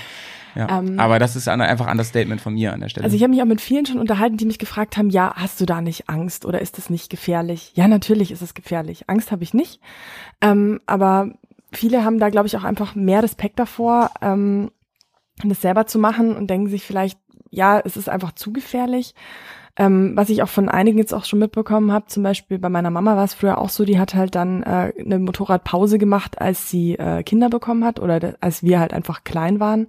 Ja. 0.56 0.80
Ähm, 0.80 1.00
Aber 1.00 1.20
das 1.20 1.38
ist 1.38 1.48
ein, 1.48 1.62
einfach 1.62 1.86
ein 1.86 1.92
Understatement 1.92 2.42
von 2.42 2.54
mir 2.54 2.74
an 2.74 2.82
der 2.82 2.90
Stelle. 2.90 3.06
Also 3.06 3.16
ich 3.16 3.24
habe 3.24 3.32
mich 3.32 3.42
auch 3.42 3.46
mit 3.46 3.62
vielen 3.62 3.86
schon 3.86 3.98
unterhalten, 3.98 4.36
die 4.36 4.46
mich 4.46 4.60
gefragt 4.60 4.98
haben, 4.98 5.10
ja, 5.10 5.32
hast 5.38 5.62
du 5.62 5.66
da 5.66 5.80
nicht 5.80 6.10
Angst 6.10 6.46
oder 6.46 6.60
ist 6.60 6.78
das 6.78 6.90
nicht 6.90 7.10
gefährlich? 7.10 7.72
Ja, 7.76 7.88
natürlich 7.88 8.30
ist 8.30 8.42
es 8.42 8.54
gefährlich. 8.56 9.06
Angst 9.08 9.32
habe 9.32 9.42
ich 9.44 9.54
nicht. 9.54 9.80
Ähm, 10.42 10.82
aber 10.86 11.32
viele 11.72 12.04
haben 12.04 12.20
da, 12.20 12.30
glaube 12.30 12.48
ich, 12.48 12.58
auch 12.58 12.64
einfach 12.64 12.96
mehr 12.96 13.24
Respekt 13.24 13.60
davor, 13.60 14.12
ähm, 14.22 14.72
das 15.44 15.62
selber 15.62 15.86
zu 15.86 16.00
machen 16.00 16.36
und 16.36 16.50
denken 16.50 16.68
sich 16.68 16.84
vielleicht, 16.84 17.20
ja, 17.50 17.80
es 17.80 17.98
ist 17.98 18.10
einfach 18.10 18.34
zu 18.34 18.52
gefährlich. 18.52 19.14
Ähm, 19.80 20.14
was 20.16 20.30
ich 20.30 20.42
auch 20.42 20.50
von 20.50 20.70
einigen 20.70 20.98
jetzt 20.98 21.14
auch 21.14 21.26
schon 21.26 21.38
mitbekommen 21.38 21.92
habe, 21.92 22.08
zum 22.08 22.24
Beispiel 22.24 22.58
bei 22.58 22.70
meiner 22.70 22.90
Mama 22.90 23.16
war 23.16 23.26
es 23.26 23.36
früher 23.36 23.60
auch 23.60 23.70
so, 23.70 23.86
die 23.86 24.00
hat 24.00 24.16
halt 24.16 24.34
dann 24.34 24.64
äh, 24.64 24.92
eine 25.00 25.20
Motorradpause 25.20 26.00
gemacht, 26.00 26.42
als 26.42 26.72
sie 26.72 26.96
äh, 26.96 27.22
Kinder 27.22 27.50
bekommen 27.50 27.86
hat 27.86 28.00
oder 28.00 28.36
als 28.42 28.64
wir 28.64 28.80
halt 28.80 28.92
einfach 28.92 29.24
klein 29.24 29.60
waren. 29.60 29.88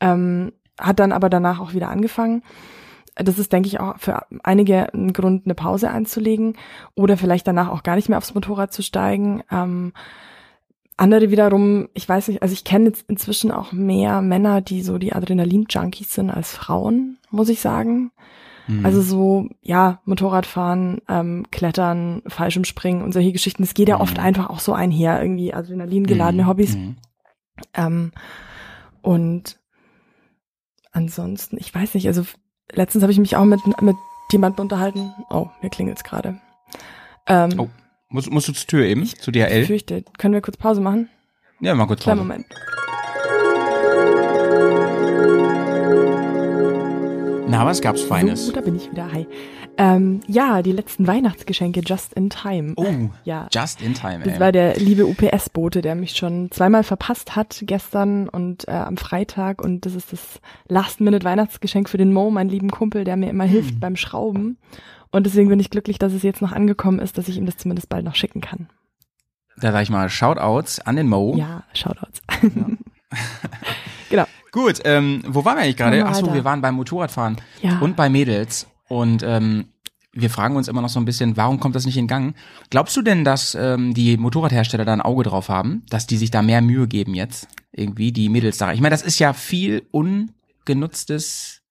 Ähm, 0.00 0.52
hat 0.78 1.00
dann 1.00 1.10
aber 1.10 1.28
danach 1.28 1.58
auch 1.58 1.72
wieder 1.74 1.88
angefangen. 1.88 2.44
Das 3.16 3.40
ist, 3.40 3.52
denke 3.52 3.66
ich, 3.66 3.80
auch 3.80 3.98
für 3.98 4.24
einige 4.44 4.94
ein 4.94 5.12
Grund, 5.12 5.46
eine 5.46 5.56
Pause 5.56 5.90
einzulegen 5.90 6.56
oder 6.94 7.16
vielleicht 7.16 7.48
danach 7.48 7.68
auch 7.68 7.82
gar 7.82 7.96
nicht 7.96 8.08
mehr 8.08 8.18
aufs 8.18 8.34
Motorrad 8.34 8.72
zu 8.72 8.82
steigen. 8.82 9.42
Ähm, 9.50 9.92
andere 10.98 11.30
wiederum, 11.30 11.88
ich 11.94 12.06
weiß 12.08 12.28
nicht, 12.28 12.42
also 12.42 12.52
ich 12.52 12.64
kenne 12.64 12.86
jetzt 12.86 13.08
inzwischen 13.08 13.50
auch 13.50 13.72
mehr 13.72 14.20
Männer, 14.20 14.60
die 14.60 14.82
so 14.82 14.98
die 14.98 15.12
Adrenalin-Junkies 15.14 16.12
sind 16.14 16.30
als 16.30 16.52
Frauen, 16.52 17.18
muss 17.30 17.48
ich 17.48 17.60
sagen. 17.60 18.10
Mhm. 18.66 18.84
Also 18.84 19.00
so, 19.00 19.48
ja, 19.62 20.00
Motorradfahren, 20.04 21.00
ähm, 21.08 21.46
Klettern, 21.50 22.22
Fallschirmspringen 22.26 23.02
und 23.02 23.12
solche 23.12 23.32
Geschichten. 23.32 23.62
Das 23.62 23.74
geht 23.74 23.88
ja 23.88 23.96
Mhm. 23.96 24.02
oft 24.02 24.18
einfach 24.18 24.50
auch 24.50 24.60
so 24.60 24.72
einher, 24.74 25.22
irgendwie 25.22 25.54
adrenalingeladene 25.54 26.42
Mhm. 26.42 26.48
Hobbys. 26.48 26.76
Mhm. 26.76 26.96
Ähm, 27.74 28.12
und 29.00 29.58
ansonsten, 30.92 31.56
ich 31.58 31.74
weiß 31.74 31.94
nicht, 31.94 32.06
also 32.08 32.24
letztens 32.72 33.02
habe 33.02 33.12
ich 33.12 33.18
mich 33.18 33.36
auch 33.36 33.44
mit, 33.44 33.60
mit 33.80 33.96
jemandem 34.32 34.62
unterhalten. 34.64 35.12
Oh, 35.30 35.46
mir 35.62 35.70
klingelt's 35.70 36.04
gerade. 36.04 36.38
Ähm, 37.26 37.50
Oh, 37.58 37.68
Musst, 38.10 38.30
musst 38.30 38.48
du 38.48 38.52
zur 38.52 38.66
Tür 38.66 38.84
eben, 38.86 39.04
zu 39.04 39.30
Ich 39.30 39.36
DHL? 39.36 39.66
fürchte, 39.66 40.02
können 40.16 40.32
wir 40.34 40.40
kurz 40.40 40.56
Pause 40.56 40.80
machen? 40.80 41.10
Ja, 41.60 41.74
mal 41.74 41.86
kurz 41.86 42.00
Kleinen 42.02 42.20
Pause. 42.26 42.28
Moment. 42.28 42.46
Na, 47.50 47.64
was 47.64 47.80
gab's 47.80 48.02
Feines? 48.02 48.46
So, 48.46 48.52
da 48.52 48.60
bin 48.60 48.76
ich 48.76 48.90
wieder. 48.90 49.10
Hi. 49.12 49.26
Ähm, 49.78 50.20
ja, 50.26 50.60
die 50.62 50.72
letzten 50.72 51.06
Weihnachtsgeschenke 51.06 51.80
just 51.84 52.12
in 52.14 52.30
time. 52.30 52.72
Oh, 52.76 53.10
Ja. 53.24 53.46
just 53.52 53.80
in 53.80 53.94
time, 53.94 54.20
Das 54.24 54.34
ey. 54.34 54.40
war 54.40 54.52
der 54.52 54.76
liebe 54.76 55.06
UPS-Bote, 55.06 55.82
der 55.82 55.94
mich 55.94 56.12
schon 56.16 56.50
zweimal 56.50 56.82
verpasst 56.82 57.36
hat, 57.36 57.60
gestern 57.64 58.28
und 58.28 58.66
äh, 58.68 58.72
am 58.72 58.96
Freitag. 58.96 59.62
Und 59.62 59.86
das 59.86 59.94
ist 59.94 60.12
das 60.12 60.40
Last-Minute-Weihnachtsgeschenk 60.68 61.88
für 61.88 61.96
den 61.98 62.12
Mo, 62.12 62.30
meinen 62.30 62.50
lieben 62.50 62.70
Kumpel, 62.70 63.04
der 63.04 63.16
mir 63.16 63.30
immer 63.30 63.44
hilft 63.44 63.74
Hm. 63.74 63.80
beim 63.80 63.96
Schrauben. 63.96 64.58
Und 65.10 65.24
deswegen 65.24 65.48
bin 65.48 65.60
ich 65.60 65.70
glücklich, 65.70 65.98
dass 65.98 66.12
es 66.12 66.22
jetzt 66.22 66.42
noch 66.42 66.52
angekommen 66.52 66.98
ist, 66.98 67.16
dass 67.18 67.28
ich 67.28 67.36
ihm 67.36 67.46
das 67.46 67.56
zumindest 67.56 67.88
bald 67.88 68.04
noch 68.04 68.14
schicken 68.14 68.40
kann. 68.40 68.68
Da 69.56 69.72
sag 69.72 69.82
ich 69.82 69.90
mal 69.90 70.08
Shoutouts 70.08 70.80
an 70.80 70.96
den 70.96 71.08
Mo. 71.08 71.34
Ja, 71.36 71.64
Shoutouts. 71.74 72.22
genau. 74.10 74.24
Gut, 74.52 74.80
ähm, 74.84 75.22
wo 75.26 75.44
waren 75.44 75.56
wir 75.56 75.62
eigentlich 75.64 75.76
gerade? 75.76 76.04
Achso, 76.06 76.32
wir 76.32 76.44
waren 76.44 76.60
beim 76.60 76.74
Motorradfahren 76.74 77.36
Ja. 77.62 77.78
und 77.78 77.96
bei 77.96 78.08
Mädels. 78.08 78.66
Und 78.88 79.22
ähm, 79.22 79.68
wir 80.12 80.30
fragen 80.30 80.56
uns 80.56 80.68
immer 80.68 80.80
noch 80.82 80.88
so 80.88 80.98
ein 80.98 81.04
bisschen, 81.04 81.36
warum 81.36 81.60
kommt 81.60 81.76
das 81.76 81.86
nicht 81.86 81.96
in 81.96 82.06
Gang? 82.06 82.34
Glaubst 82.70 82.96
du 82.96 83.02
denn, 83.02 83.24
dass 83.24 83.54
ähm, 83.54 83.94
die 83.94 84.16
Motorradhersteller 84.16 84.84
da 84.84 84.92
ein 84.92 85.02
Auge 85.02 85.24
drauf 85.24 85.48
haben, 85.48 85.84
dass 85.90 86.06
die 86.06 86.16
sich 86.16 86.30
da 86.30 86.42
mehr 86.42 86.60
Mühe 86.62 86.88
geben 86.88 87.14
jetzt? 87.14 87.48
Irgendwie, 87.72 88.12
die 88.12 88.28
Mädels 88.28 88.58
da. 88.58 88.72
Ich 88.72 88.80
meine, 88.80 88.94
das 88.94 89.02
ist 89.02 89.18
ja 89.18 89.32
viel 89.32 89.86
ungenutztes 89.90 91.62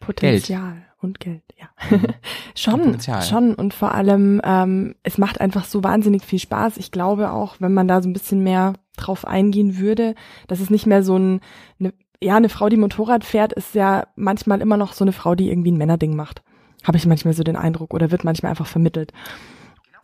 Potenzial 0.00 0.84
und 1.04 1.20
Geld, 1.20 1.42
ja. 1.58 1.68
schon, 2.54 2.80
Potenzial. 2.80 3.22
schon. 3.22 3.54
Und 3.54 3.74
vor 3.74 3.94
allem, 3.94 4.40
ähm, 4.44 4.94
es 5.02 5.18
macht 5.18 5.40
einfach 5.40 5.64
so 5.64 5.84
wahnsinnig 5.84 6.24
viel 6.24 6.38
Spaß. 6.38 6.76
Ich 6.78 6.90
glaube 6.90 7.30
auch, 7.30 7.56
wenn 7.60 7.74
man 7.74 7.88
da 7.88 8.02
so 8.02 8.08
ein 8.08 8.12
bisschen 8.12 8.42
mehr 8.42 8.74
drauf 8.96 9.26
eingehen 9.26 9.78
würde, 9.78 10.14
dass 10.48 10.60
es 10.60 10.70
nicht 10.70 10.86
mehr 10.86 11.02
so 11.02 11.16
ein, 11.16 11.40
eine, 11.78 11.92
ja, 12.20 12.36
eine 12.36 12.48
Frau, 12.48 12.68
die 12.68 12.76
Motorrad 12.76 13.24
fährt, 13.24 13.52
ist 13.52 13.74
ja 13.74 14.06
manchmal 14.16 14.60
immer 14.60 14.76
noch 14.76 14.92
so 14.92 15.04
eine 15.04 15.12
Frau, 15.12 15.34
die 15.34 15.50
irgendwie 15.50 15.72
ein 15.72 15.78
Männerding 15.78 16.16
macht. 16.16 16.42
Habe 16.82 16.96
ich 16.96 17.06
manchmal 17.06 17.34
so 17.34 17.42
den 17.42 17.56
Eindruck 17.56 17.94
oder 17.94 18.10
wird 18.10 18.24
manchmal 18.24 18.50
einfach 18.50 18.66
vermittelt, 18.66 19.12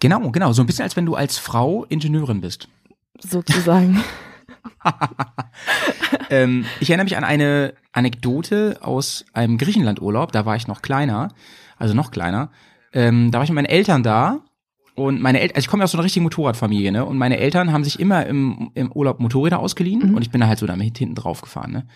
Genau, 0.00 0.30
genau. 0.30 0.52
So 0.52 0.62
ein 0.62 0.66
bisschen, 0.66 0.82
als 0.82 0.96
wenn 0.96 1.06
du 1.06 1.14
als 1.14 1.38
Frau 1.38 1.84
Ingenieurin 1.84 2.40
bist. 2.40 2.68
sozusagen. 3.20 4.02
ähm, 6.30 6.64
ich 6.80 6.90
erinnere 6.90 7.04
mich 7.04 7.16
an 7.16 7.24
eine 7.24 7.74
Anekdote 7.92 8.78
aus 8.80 9.24
einem 9.32 9.58
Griechenlandurlaub. 9.58 10.32
Da 10.32 10.46
war 10.46 10.56
ich 10.56 10.66
noch 10.66 10.82
kleiner, 10.82 11.28
also 11.78 11.94
noch 11.94 12.10
kleiner. 12.10 12.50
Ähm, 12.92 13.30
da 13.30 13.38
war 13.38 13.44
ich 13.44 13.50
mit 13.50 13.56
meinen 13.56 13.66
Eltern 13.66 14.02
da 14.02 14.40
und 14.94 15.20
meine 15.20 15.40
Eltern, 15.40 15.56
also 15.56 15.64
ich 15.64 15.70
komme 15.70 15.82
ja 15.82 15.84
aus 15.84 15.92
so 15.92 15.98
einer 15.98 16.04
richtigen 16.04 16.24
Motorradfamilie, 16.24 16.92
ne? 16.92 17.04
Und 17.04 17.16
meine 17.16 17.38
Eltern 17.38 17.72
haben 17.72 17.84
sich 17.84 18.00
immer 18.00 18.26
im, 18.26 18.70
im 18.74 18.92
Urlaub 18.92 19.20
Motorräder 19.20 19.58
ausgeliehen 19.58 20.10
mhm. 20.10 20.14
und 20.14 20.22
ich 20.22 20.30
bin 20.30 20.40
da 20.40 20.46
halt 20.46 20.58
so 20.58 20.66
damit 20.66 20.98
hinten 20.98 21.14
drauf 21.14 21.40
gefahren, 21.40 21.72
ne? 21.72 21.86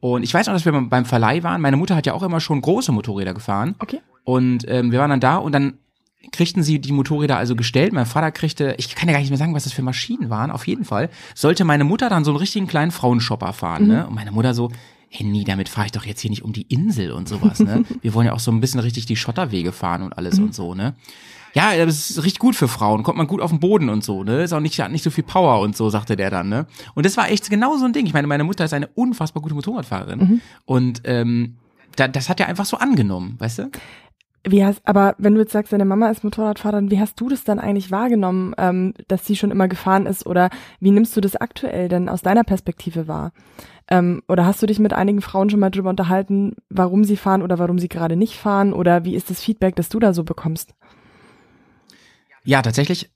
Und 0.00 0.24
ich 0.24 0.34
weiß 0.34 0.48
auch, 0.48 0.52
dass 0.52 0.64
wir 0.64 0.72
beim 0.72 1.04
Verleih 1.04 1.44
waren. 1.44 1.60
Meine 1.60 1.76
Mutter 1.76 1.94
hat 1.94 2.06
ja 2.06 2.12
auch 2.12 2.24
immer 2.24 2.40
schon 2.40 2.60
große 2.60 2.90
Motorräder 2.90 3.34
gefahren. 3.34 3.76
Okay. 3.78 4.00
Und 4.24 4.64
ähm, 4.68 4.90
wir 4.90 4.98
waren 4.98 5.10
dann 5.10 5.20
da 5.20 5.36
und 5.36 5.52
dann 5.52 5.78
kriegten 6.30 6.62
sie 6.62 6.78
die 6.78 6.92
Motorräder 6.92 7.36
also 7.36 7.56
gestellt. 7.56 7.92
Mein 7.92 8.06
Vater 8.06 8.30
kriegte, 8.30 8.74
ich 8.78 8.94
kann 8.94 9.08
ja 9.08 9.14
gar 9.14 9.20
nicht 9.20 9.30
mehr 9.30 9.38
sagen, 9.38 9.54
was 9.54 9.64
das 9.64 9.72
für 9.72 9.82
Maschinen 9.82 10.30
waren. 10.30 10.50
Auf 10.50 10.66
jeden 10.66 10.84
Fall 10.84 11.10
sollte 11.34 11.64
meine 11.64 11.84
Mutter 11.84 12.08
dann 12.08 12.24
so 12.24 12.30
einen 12.30 12.38
richtigen 12.38 12.66
kleinen 12.66 12.90
Frauenshopper 12.90 13.52
fahren. 13.52 13.86
Ne? 13.86 13.94
Mhm. 13.94 13.98
Ne? 13.98 14.06
Und 14.06 14.14
meine 14.14 14.32
Mutter 14.32 14.54
so, 14.54 14.70
hey, 15.08 15.26
nee, 15.26 15.44
damit 15.44 15.68
fahre 15.68 15.86
ich 15.86 15.92
doch 15.92 16.06
jetzt 16.06 16.20
hier 16.20 16.30
nicht 16.30 16.42
um 16.42 16.52
die 16.52 16.62
Insel 16.62 17.12
und 17.12 17.28
sowas. 17.28 17.60
Ne? 17.60 17.84
Wir 18.02 18.14
wollen 18.14 18.26
ja 18.26 18.32
auch 18.32 18.40
so 18.40 18.50
ein 18.50 18.60
bisschen 18.60 18.80
richtig 18.80 19.06
die 19.06 19.16
Schotterwege 19.16 19.72
fahren 19.72 20.02
und 20.02 20.16
alles 20.16 20.38
mhm. 20.38 20.44
und 20.44 20.54
so. 20.54 20.74
ne 20.74 20.94
ja, 21.54 21.84
das 21.84 22.10
ist 22.10 22.18
richtig 22.18 22.38
gut 22.38 22.56
für 22.56 22.68
Frauen, 22.68 23.02
kommt 23.02 23.18
man 23.18 23.26
gut 23.26 23.40
auf 23.40 23.50
den 23.50 23.60
Boden 23.60 23.88
und 23.88 24.02
so, 24.02 24.24
ne? 24.24 24.42
Ist 24.42 24.52
auch 24.52 24.60
nicht, 24.60 24.80
hat 24.80 24.90
nicht 24.90 25.04
so 25.04 25.10
viel 25.10 25.24
Power 25.24 25.60
und 25.60 25.76
so, 25.76 25.90
sagte 25.90 26.16
der 26.16 26.30
dann, 26.30 26.48
ne? 26.48 26.66
Und 26.94 27.04
das 27.04 27.16
war 27.16 27.30
echt 27.30 27.50
genau 27.50 27.76
so 27.76 27.84
ein 27.84 27.92
Ding. 27.92 28.06
Ich 28.06 28.14
meine, 28.14 28.26
meine 28.26 28.44
Mutter 28.44 28.64
ist 28.64 28.72
eine 28.72 28.86
unfassbar 28.86 29.42
gute 29.42 29.54
Motorradfahrerin. 29.54 30.18
Mhm. 30.18 30.40
Und 30.64 31.02
ähm, 31.04 31.56
da, 31.96 32.08
das 32.08 32.28
hat 32.28 32.40
er 32.40 32.48
einfach 32.48 32.64
so 32.64 32.78
angenommen, 32.78 33.36
weißt 33.38 33.58
du? 33.58 33.70
Wie 34.44 34.64
hast, 34.64 34.80
aber 34.84 35.14
wenn 35.18 35.34
du 35.34 35.40
jetzt 35.40 35.52
sagst, 35.52 35.72
deine 35.72 35.84
Mama 35.84 36.10
ist 36.10 36.24
Motorradfahrerin, 36.24 36.90
wie 36.90 36.98
hast 36.98 37.20
du 37.20 37.28
das 37.28 37.44
dann 37.44 37.60
eigentlich 37.60 37.92
wahrgenommen, 37.92 38.54
ähm, 38.58 38.92
dass 39.06 39.24
sie 39.24 39.36
schon 39.36 39.52
immer 39.52 39.68
gefahren 39.68 40.04
ist? 40.04 40.26
Oder 40.26 40.50
wie 40.80 40.90
nimmst 40.90 41.16
du 41.16 41.20
das 41.20 41.36
aktuell 41.36 41.88
denn 41.88 42.08
aus 42.08 42.22
deiner 42.22 42.42
Perspektive 42.42 43.06
wahr? 43.06 43.32
Ähm, 43.88 44.22
oder 44.26 44.44
hast 44.44 44.60
du 44.60 44.66
dich 44.66 44.80
mit 44.80 44.92
einigen 44.92 45.20
Frauen 45.20 45.48
schon 45.48 45.60
mal 45.60 45.70
drüber 45.70 45.90
unterhalten, 45.90 46.56
warum 46.70 47.04
sie 47.04 47.16
fahren 47.16 47.42
oder 47.42 47.60
warum 47.60 47.78
sie 47.78 47.88
gerade 47.88 48.16
nicht 48.16 48.34
fahren? 48.34 48.72
Oder 48.72 49.04
wie 49.04 49.14
ist 49.14 49.30
das 49.30 49.40
Feedback, 49.40 49.76
das 49.76 49.88
du 49.88 50.00
da 50.00 50.12
so 50.12 50.24
bekommst? 50.24 50.74
Ja, 52.42 52.62
tatsächlich 52.62 53.10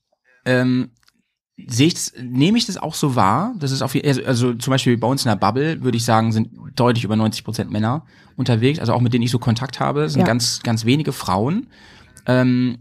ähm, 0.45 0.91
sehe 1.65 1.87
ich 1.87 2.13
nehme 2.21 2.59
ich 2.59 2.67
das 2.67 2.77
auch 2.77 2.95
so 2.95 3.17
wahr. 3.17 3.55
Das 3.59 3.71
ist 3.71 3.83
auf 3.83 3.95
also, 3.95 4.25
also 4.25 4.55
zum 4.55 4.71
Beispiel 4.71 4.97
bei 4.99 5.09
uns 5.09 5.25
in 5.25 5.31
der 5.31 5.37
Bubble 5.37 5.83
würde 5.83 5.97
ich 5.97 6.05
sagen 6.05 6.33
sind 6.33 6.51
deutlich 6.75 7.05
über 7.05 7.17
90 7.17 7.45
Prozent 7.45 7.71
Männer 7.71 8.05
unterwegs, 8.37 8.79
also 8.79 8.93
auch 8.93 9.01
mit 9.01 9.15
denen 9.15 9.25
ich 9.25 9.31
so 9.31 9.39
Kontakt 9.39 9.81
habe, 9.81 10.09
sind 10.09 10.21
ja. 10.21 10.27
ganz 10.27 10.63
ganz 10.63 10.85
wenige 10.85 11.13
Frauen. 11.13 11.69
Ähm, 12.27 12.79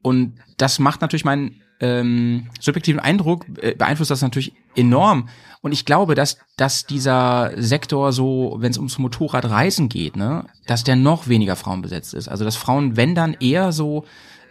und 0.00 0.34
das 0.56 0.78
macht 0.78 1.02
natürlich 1.02 1.24
meinen 1.24 1.60
ähm, 1.80 2.48
subjektiven 2.60 3.00
Eindruck 3.00 3.44
äh, 3.60 3.74
beeinflusst 3.74 4.10
das 4.10 4.22
natürlich 4.22 4.54
enorm. 4.74 5.28
Und 5.60 5.72
ich 5.72 5.84
glaube, 5.84 6.14
dass 6.14 6.38
dass 6.56 6.86
dieser 6.86 7.52
Sektor 7.56 8.12
so, 8.12 8.56
wenn 8.58 8.70
es 8.70 8.78
ums 8.78 8.98
Motorradreisen 8.98 9.90
geht, 9.90 10.16
ne, 10.16 10.46
dass 10.66 10.84
der 10.84 10.96
noch 10.96 11.28
weniger 11.28 11.56
Frauen 11.56 11.82
besetzt 11.82 12.14
ist. 12.14 12.28
Also 12.28 12.44
dass 12.44 12.56
Frauen, 12.56 12.96
wenn 12.96 13.14
dann 13.14 13.34
eher 13.34 13.72
so 13.72 14.06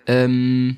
ähm, 0.05 0.77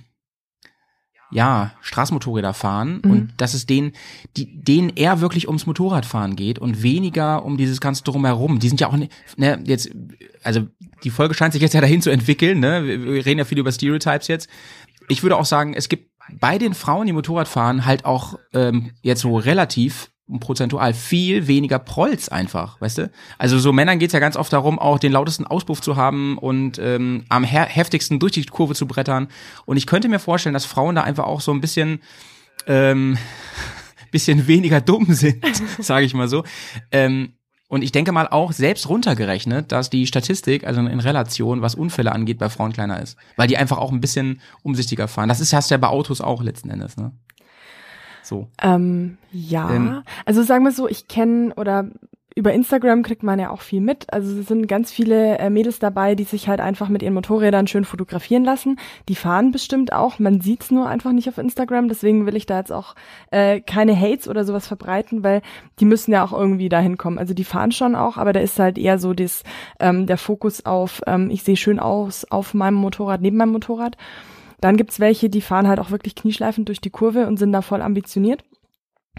ja, 1.33 1.71
Straßenmotorräder 1.81 2.53
fahren 2.53 3.01
mhm. 3.03 3.11
und 3.11 3.33
dass 3.37 3.53
es 3.53 3.65
denen, 3.65 3.93
die, 4.37 4.61
denen 4.61 4.89
eher 4.89 5.19
wirklich 5.19 5.47
ums 5.47 5.65
Motorradfahren 5.65 6.35
geht 6.35 6.59
und 6.59 6.83
weniger 6.83 7.43
um 7.43 7.57
dieses 7.57 7.81
ganze 7.81 8.03
Drumherum. 8.03 8.59
Die 8.59 8.67
sind 8.67 8.79
ja 8.79 8.87
auch, 8.87 8.97
ne, 9.37 9.59
jetzt, 9.65 9.89
also 10.43 10.67
die 11.03 11.09
Folge 11.09 11.33
scheint 11.33 11.53
sich 11.53 11.61
jetzt 11.61 11.73
ja 11.73 11.81
dahin 11.81 12.01
zu 12.01 12.11
entwickeln, 12.11 12.59
ne? 12.59 12.85
Wir 12.85 13.25
reden 13.25 13.39
ja 13.39 13.45
viel 13.45 13.57
über 13.57 13.71
Stereotypes 13.71 14.27
jetzt. 14.27 14.47
Ich 15.09 15.23
würde 15.23 15.35
auch 15.35 15.45
sagen, 15.45 15.73
es 15.73 15.89
gibt 15.89 16.11
bei 16.39 16.57
den 16.57 16.73
Frauen, 16.73 17.07
die 17.07 17.13
Motorrad 17.13 17.47
fahren, 17.47 17.85
halt 17.85 18.05
auch 18.05 18.39
ähm, 18.53 18.91
jetzt 19.01 19.21
so 19.21 19.35
relativ 19.35 20.12
prozentual 20.39 20.93
viel 20.93 21.47
weniger 21.47 21.79
Prolls 21.79 22.29
einfach, 22.29 22.79
weißt 22.81 22.97
du? 22.99 23.11
Also 23.37 23.59
so 23.59 23.73
Männern 23.73 23.99
geht's 23.99 24.13
ja 24.13 24.19
ganz 24.19 24.35
oft 24.35 24.51
darum, 24.53 24.79
auch 24.79 24.99
den 24.99 25.11
lautesten 25.11 25.45
Auspuff 25.45 25.81
zu 25.81 25.95
haben 25.95 26.37
und 26.37 26.79
ähm, 26.79 27.25
am 27.29 27.43
heftigsten 27.43 28.19
durch 28.19 28.33
die 28.33 28.45
Kurve 28.45 28.75
zu 28.75 28.87
brettern. 28.87 29.27
Und 29.65 29.77
ich 29.77 29.87
könnte 29.87 30.09
mir 30.09 30.19
vorstellen, 30.19 30.53
dass 30.53 30.65
Frauen 30.65 30.95
da 30.95 31.03
einfach 31.03 31.25
auch 31.25 31.41
so 31.41 31.51
ein 31.51 31.61
bisschen 31.61 32.01
ähm, 32.67 33.17
bisschen 34.11 34.47
weniger 34.47 34.79
dumm 34.79 35.13
sind, 35.13 35.43
sage 35.79 36.05
ich 36.05 36.13
mal 36.13 36.27
so. 36.27 36.43
Ähm, 36.91 37.33
und 37.73 37.81
ich 37.81 37.91
denke 37.91 38.11
mal 38.11 38.27
auch 38.27 38.51
selbst 38.51 38.87
runtergerechnet, 38.87 39.71
dass 39.71 39.89
die 39.89 40.05
Statistik, 40.05 40.63
also 40.63 40.79
in 40.81 40.99
Relation, 40.99 41.63
was 41.63 41.73
Unfälle 41.73 42.11
angeht, 42.11 42.37
bei 42.37 42.47
Frauen 42.47 42.71
kleiner 42.71 43.01
ist. 43.01 43.17
Weil 43.35 43.47
die 43.47 43.57
einfach 43.57 43.79
auch 43.79 43.91
ein 43.91 43.99
bisschen 43.99 44.41
umsichtiger 44.61 45.07
fahren. 45.07 45.27
Das 45.27 45.39
ist 45.39 45.53
hast 45.53 45.71
du 45.71 45.73
ja 45.73 45.79
bei 45.79 45.87
Autos 45.87 46.21
auch 46.21 46.43
letzten 46.43 46.69
Endes, 46.69 46.97
ne? 46.97 47.13
So. 48.23 48.47
Ähm, 48.61 49.17
ja, 49.31 49.69
ähm, 49.73 50.03
also 50.25 50.41
sagen 50.43 50.63
wir 50.63 50.71
so, 50.71 50.87
ich 50.87 51.07
kenne 51.07 51.53
oder 51.55 51.89
über 52.35 52.53
Instagram 52.53 53.03
kriegt 53.03 53.23
man 53.23 53.39
ja 53.39 53.51
auch 53.51 53.61
viel 53.61 53.81
mit. 53.81 54.11
Also 54.11 54.39
es 54.39 54.47
sind 54.47 54.67
ganz 54.67 54.91
viele 54.91 55.37
äh, 55.37 55.49
Mädels 55.49 55.79
dabei, 55.79 56.15
die 56.15 56.23
sich 56.23 56.47
halt 56.47 56.59
einfach 56.59 56.89
mit 56.89 57.03
ihren 57.03 57.13
Motorrädern 57.13 57.67
schön 57.67 57.85
fotografieren 57.85 58.43
lassen. 58.43 58.79
Die 59.07 59.15
fahren 59.15 59.51
bestimmt 59.51 59.93
auch. 59.93 60.19
Man 60.19 60.41
sieht's 60.41 60.71
nur 60.71 60.87
einfach 60.87 61.11
nicht 61.11 61.29
auf 61.29 61.37
Instagram. 61.37 61.89
Deswegen 61.89 62.25
will 62.25 62.35
ich 62.35 62.45
da 62.45 62.57
jetzt 62.57 62.71
auch 62.71 62.95
äh, 63.31 63.61
keine 63.61 63.99
Hates 63.99 64.27
oder 64.27 64.45
sowas 64.45 64.67
verbreiten, 64.67 65.23
weil 65.23 65.41
die 65.79 65.85
müssen 65.85 66.11
ja 66.11 66.23
auch 66.23 66.33
irgendwie 66.33 66.69
dahin 66.69 66.97
kommen. 66.97 67.19
Also 67.19 67.33
die 67.33 67.43
fahren 67.43 67.71
schon 67.71 67.95
auch, 67.95 68.17
aber 68.17 68.33
da 68.33 68.39
ist 68.39 68.57
halt 68.57 68.77
eher 68.77 68.97
so 68.97 69.13
das, 69.13 69.43
ähm, 69.79 70.07
der 70.07 70.17
Fokus 70.17 70.65
auf, 70.65 71.01
ähm, 71.05 71.29
ich 71.29 71.43
sehe 71.43 71.57
schön 71.57 71.79
aus 71.79 72.25
auf 72.25 72.53
meinem 72.53 72.75
Motorrad, 72.75 73.21
neben 73.21 73.37
meinem 73.37 73.51
Motorrad. 73.51 73.97
Dann 74.63 74.77
gibt's 74.77 75.01
welche, 75.01 75.29
die 75.29 75.41
fahren 75.41 75.67
halt 75.67 75.77
auch 75.81 75.91
wirklich 75.91 76.15
knieschleifend 76.15 76.69
durch 76.69 76.79
die 76.79 76.89
Kurve 76.89 77.27
und 77.27 77.35
sind 77.35 77.51
da 77.51 77.61
voll 77.61 77.81
ambitioniert. 77.81 78.45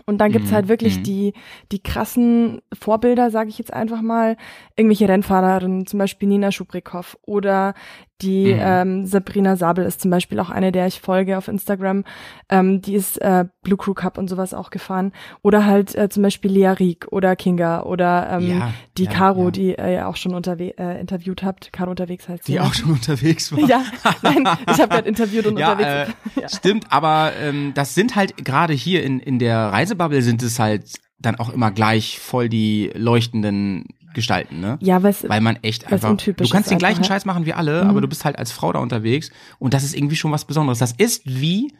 Und 0.06 0.18
dann 0.18 0.32
gibt's 0.32 0.50
mhm. 0.50 0.54
halt 0.54 0.68
wirklich 0.68 0.98
mhm. 0.98 1.02
die, 1.04 1.32
die 1.72 1.82
krassen 1.82 2.60
Vorbilder, 2.72 3.30
sage 3.30 3.48
ich 3.48 3.58
jetzt 3.58 3.72
einfach 3.72 4.02
mal, 4.02 4.36
irgendwelche 4.76 5.08
Rennfahrerinnen, 5.08 5.86
zum 5.86 5.98
Beispiel 5.98 6.28
Nina 6.28 6.52
Schubrikow 6.52 7.16
oder 7.22 7.74
die 8.22 8.54
mhm. 8.54 8.60
ähm, 8.62 9.06
Sabrina 9.06 9.56
Sabel 9.56 9.84
ist 9.84 10.00
zum 10.00 10.10
Beispiel 10.10 10.38
auch 10.38 10.48
eine, 10.48 10.70
der 10.70 10.86
ich 10.86 11.00
folge 11.00 11.36
auf 11.36 11.48
Instagram. 11.48 12.04
Ähm, 12.48 12.80
die 12.80 12.94
ist 12.94 13.20
äh, 13.20 13.44
Blue 13.62 13.76
Crew 13.76 13.92
Cup 13.92 14.18
und 14.18 14.28
sowas 14.28 14.54
auch 14.54 14.70
gefahren. 14.70 15.12
Oder 15.42 15.66
halt 15.66 15.94
äh, 15.96 16.08
zum 16.08 16.22
Beispiel 16.22 16.52
Lea 16.52 16.68
Rieck 16.68 17.08
oder 17.10 17.34
Kinga 17.34 17.82
oder 17.82 18.28
ähm, 18.30 18.58
ja, 18.58 18.74
die 18.96 19.04
ja, 19.04 19.10
Caro, 19.10 19.46
ja. 19.46 19.50
die 19.50 19.68
ihr 19.70 19.78
äh, 19.78 20.02
auch 20.02 20.16
schon 20.16 20.32
unterwe 20.32 20.78
äh, 20.78 21.00
interviewt 21.00 21.42
habt. 21.42 21.72
Caro 21.72 21.90
unterwegs 21.90 22.28
heißt 22.28 22.44
sie. 22.44 22.52
Die 22.52 22.60
auch 22.60 22.72
schon 22.72 22.92
unterwegs 22.92 23.50
war. 23.50 23.58
ja, 23.58 23.82
nein, 24.22 24.48
ich 24.70 24.80
habe 24.80 24.88
gerade 24.88 25.08
interviewt 25.08 25.46
und 25.46 25.54
unterwegs. 25.56 26.14
Äh, 26.36 26.40
ja. 26.40 26.48
Stimmt, 26.48 26.86
aber 26.90 27.32
ähm, 27.40 27.72
das 27.74 27.94
sind 27.94 28.14
halt 28.14 28.44
gerade 28.44 28.74
hier 28.74 29.02
in, 29.02 29.18
in 29.18 29.40
der 29.40 29.72
Reisebubble 29.94 30.22
sind 30.22 30.42
es 30.42 30.58
halt 30.58 30.84
dann 31.18 31.36
auch 31.36 31.50
immer 31.50 31.70
gleich 31.70 32.18
voll 32.18 32.48
die 32.48 32.90
leuchtenden 32.94 33.86
gestalten, 34.14 34.60
ne? 34.60 34.78
Ja, 34.80 35.02
was, 35.02 35.28
weil 35.28 35.40
man 35.40 35.56
echt 35.62 35.90
einfach, 35.90 36.16
du 36.16 36.48
kannst 36.48 36.70
den 36.70 36.78
gleichen 36.78 37.02
Scheiß 37.02 37.24
machen 37.24 37.46
wie 37.46 37.52
alle, 37.52 37.84
mhm. 37.84 37.90
aber 37.90 38.00
du 38.00 38.08
bist 38.08 38.24
halt 38.24 38.38
als 38.38 38.52
Frau 38.52 38.72
da 38.72 38.78
unterwegs 38.78 39.30
und 39.58 39.74
das 39.74 39.82
ist 39.82 39.96
irgendwie 39.96 40.16
schon 40.16 40.30
was 40.30 40.44
Besonderes. 40.44 40.78
Das 40.78 40.92
ist 40.92 41.22
wie 41.24 41.74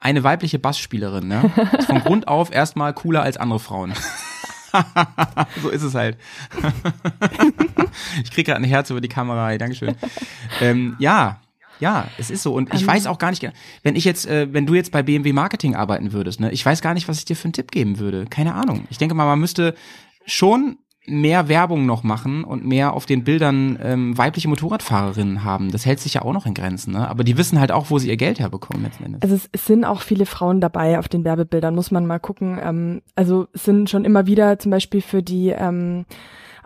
eine 0.00 0.22
weibliche 0.22 0.58
Bassspielerin, 0.58 1.28
ne? 1.28 1.50
Von 1.86 2.00
Grund 2.00 2.28
auf 2.28 2.52
erstmal 2.52 2.92
cooler 2.92 3.22
als 3.22 3.36
andere 3.36 3.58
Frauen. 3.58 3.94
so 5.62 5.70
ist 5.70 5.82
es 5.82 5.94
halt. 5.94 6.18
ich 8.22 8.30
krieg 8.30 8.46
gerade 8.46 8.60
ein 8.60 8.64
Herz 8.64 8.90
über 8.90 9.00
die 9.00 9.08
Kamera, 9.08 9.56
Dankeschön. 9.56 9.96
Ähm, 10.60 10.94
ja, 10.98 11.40
ja, 11.80 12.08
es 12.18 12.30
ist 12.30 12.42
so. 12.42 12.54
Und 12.54 12.72
ich 12.74 12.82
um, 12.82 12.88
weiß 12.88 13.06
auch 13.06 13.18
gar 13.18 13.30
nicht, 13.30 13.48
wenn 13.82 13.96
ich 13.96 14.04
jetzt, 14.04 14.26
äh, 14.26 14.52
wenn 14.52 14.66
du 14.66 14.74
jetzt 14.74 14.92
bei 14.92 15.02
BMW 15.02 15.32
Marketing 15.32 15.74
arbeiten 15.74 16.12
würdest, 16.12 16.40
ne, 16.40 16.50
ich 16.52 16.64
weiß 16.64 16.82
gar 16.82 16.94
nicht, 16.94 17.08
was 17.08 17.18
ich 17.18 17.24
dir 17.24 17.36
für 17.36 17.44
einen 17.44 17.52
Tipp 17.52 17.70
geben 17.70 17.98
würde. 17.98 18.26
Keine 18.26 18.54
Ahnung. 18.54 18.84
Ich 18.90 18.98
denke 18.98 19.14
mal, 19.14 19.26
man 19.26 19.40
müsste 19.40 19.74
schon 20.26 20.78
mehr 21.08 21.48
Werbung 21.48 21.86
noch 21.86 22.02
machen 22.02 22.44
und 22.44 22.66
mehr 22.66 22.92
auf 22.92 23.06
den 23.06 23.24
Bildern 23.24 23.78
ähm, 23.82 24.18
weibliche 24.18 24.48
Motorradfahrerinnen 24.48 25.42
haben. 25.42 25.70
Das 25.70 25.86
hält 25.86 26.00
sich 26.00 26.14
ja 26.14 26.22
auch 26.22 26.32
noch 26.32 26.46
in 26.46 26.54
Grenzen, 26.54 26.92
ne? 26.92 27.08
Aber 27.08 27.24
die 27.24 27.38
wissen 27.38 27.58
halt 27.58 27.72
auch, 27.72 27.90
wo 27.90 27.98
sie 27.98 28.08
ihr 28.08 28.16
Geld 28.16 28.38
herbekommen 28.40 28.82
letzten 28.82 29.04
Endes. 29.04 29.22
Also 29.22 29.34
es, 29.34 29.48
es 29.52 29.66
sind 29.66 29.84
auch 29.84 30.02
viele 30.02 30.26
Frauen 30.26 30.60
dabei 30.60 30.98
auf 30.98 31.08
den 31.08 31.24
Werbebildern, 31.24 31.74
muss 31.74 31.90
man 31.90 32.06
mal 32.06 32.20
gucken. 32.20 32.58
Ähm, 32.62 33.02
also 33.14 33.48
es 33.52 33.64
sind 33.64 33.88
schon 33.90 34.04
immer 34.04 34.26
wieder 34.26 34.58
zum 34.58 34.70
Beispiel 34.70 35.00
für 35.00 35.22
die 35.22 35.48
ähm, 35.48 36.04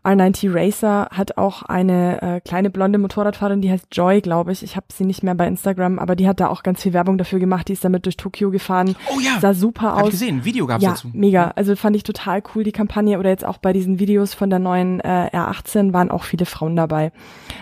R90 0.05 0.53
Racer 0.53 1.09
hat 1.13 1.37
auch 1.37 1.63
eine 1.63 2.21
äh, 2.23 2.41
kleine 2.41 2.71
blonde 2.71 2.99
Motorradfahrerin, 2.99 3.61
die 3.61 3.71
heißt 3.71 3.87
Joy, 3.93 4.21
glaube 4.21 4.51
ich. 4.51 4.65
Ich 4.65 4.75
habe 4.75 4.87
sie 4.93 5.05
nicht 5.05 5.23
mehr 5.23 5.37
bei 5.37 5.47
Instagram, 5.47 6.01
aber 6.01 6.17
die 6.17 6.27
hat 6.27 6.41
da 6.41 6.49
auch 6.49 6.65
ganz 6.65 6.83
viel 6.83 6.93
Werbung 6.93 7.19
dafür 7.19 7.39
gemacht. 7.39 7.69
Die 7.69 7.73
ist 7.73 7.85
damit 7.85 8.05
durch 8.07 8.17
Tokio 8.17 8.51
gefahren. 8.51 8.97
Oh 9.15 9.21
ja. 9.21 9.39
Sah 9.41 9.55
super 9.55 9.93
hab 9.95 10.03
aus. 10.03 10.09
Ich 10.09 10.11
gesehen, 10.13 10.45
Video 10.45 10.67
gab's 10.67 10.83
ja, 10.83 10.91
dazu. 10.91 11.09
mega. 11.13 11.53
Also 11.55 11.77
fand 11.77 11.95
ich 11.95 12.03
total 12.03 12.43
cool 12.55 12.65
die 12.65 12.73
Kampagne 12.73 13.19
oder 13.19 13.31
jetzt 13.31 13.45
auch 13.45 13.59
bei 13.59 13.73
diesen 13.73 14.01
Videos 14.01 14.35
von 14.35 14.51
der 14.51 14.59
neuen 14.59 14.99
äh, 15.01 15.31
R18 15.33 15.93
waren 15.93 16.11
auch 16.11 16.25
viele 16.25 16.47
Frauen 16.47 16.75
dabei. 16.75 17.13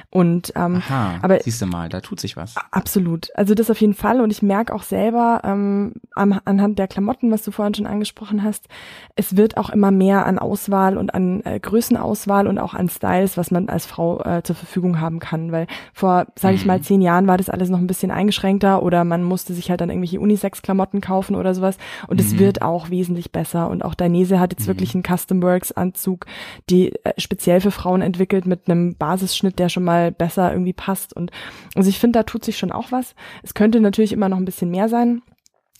Und 0.08 0.52
ähm, 0.56 0.76
Aha, 0.76 1.18
aber 1.22 1.40
siehst 1.40 1.60
du 1.62 1.66
mal, 1.66 1.88
da 1.88 2.00
tut 2.00 2.20
sich 2.20 2.36
was. 2.36 2.54
Absolut. 2.70 3.28
Also 3.36 3.54
das 3.54 3.70
auf 3.70 3.80
jeden 3.80 3.94
Fall 3.94 4.20
und 4.20 4.30
ich 4.30 4.42
merke 4.42 4.74
auch 4.74 4.82
selber 4.82 5.42
ähm, 5.44 5.92
am, 6.14 6.40
anhand 6.44 6.78
der 6.78 6.88
Klamotten, 6.88 7.30
was 7.30 7.42
du 7.42 7.50
vorhin 7.52 7.74
schon 7.74 7.86
angesprochen 7.86 8.42
hast, 8.42 8.66
es 9.14 9.36
wird 9.36 9.56
auch 9.56 9.70
immer 9.70 9.90
mehr 9.90 10.26
an 10.26 10.38
Auswahl 10.38 10.96
und 10.96 11.14
an 11.14 11.42
äh, 11.44 11.60
Größenauswahl 11.60 12.29
Auswahl 12.30 12.46
und 12.46 12.58
auch 12.58 12.74
an 12.74 12.88
Styles, 12.88 13.36
was 13.36 13.50
man 13.50 13.68
als 13.68 13.86
Frau 13.86 14.22
äh, 14.22 14.42
zur 14.42 14.54
Verfügung 14.54 15.00
haben 15.00 15.18
kann. 15.18 15.52
Weil 15.52 15.66
vor, 15.92 16.26
sage 16.36 16.54
ich 16.54 16.64
mal, 16.64 16.78
mhm. 16.78 16.82
zehn 16.82 17.02
Jahren 17.02 17.26
war 17.26 17.36
das 17.36 17.50
alles 17.50 17.68
noch 17.68 17.78
ein 17.78 17.86
bisschen 17.86 18.10
eingeschränkter 18.10 18.82
oder 18.82 19.04
man 19.04 19.24
musste 19.24 19.52
sich 19.52 19.70
halt 19.70 19.80
dann 19.80 19.90
irgendwelche 19.90 20.20
Unisex-Klamotten 20.20 21.00
kaufen 21.00 21.34
oder 21.34 21.54
sowas. 21.54 21.76
Und 22.06 22.20
es 22.20 22.32
mhm. 22.32 22.38
wird 22.38 22.62
auch 22.62 22.90
wesentlich 22.90 23.32
besser. 23.32 23.68
Und 23.68 23.84
auch 23.84 23.94
Dainese 23.94 24.38
hat 24.38 24.52
jetzt 24.52 24.62
mhm. 24.62 24.68
wirklich 24.68 24.94
einen 24.94 25.02
Custom 25.02 25.42
Works-Anzug, 25.42 26.26
die 26.68 26.94
äh, 27.04 27.14
speziell 27.18 27.60
für 27.60 27.72
Frauen 27.72 28.02
entwickelt 28.02 28.46
mit 28.46 28.68
einem 28.70 28.94
Basisschnitt, 28.96 29.58
der 29.58 29.68
schon 29.68 29.84
mal 29.84 30.12
besser 30.12 30.52
irgendwie 30.52 30.72
passt. 30.72 31.14
Und 31.14 31.30
also 31.74 31.88
ich 31.88 31.98
finde, 31.98 32.20
da 32.20 32.22
tut 32.22 32.44
sich 32.44 32.58
schon 32.58 32.72
auch 32.72 32.92
was. 32.92 33.14
Es 33.42 33.54
könnte 33.54 33.80
natürlich 33.80 34.12
immer 34.12 34.28
noch 34.28 34.38
ein 34.38 34.44
bisschen 34.44 34.70
mehr 34.70 34.88
sein 34.88 35.22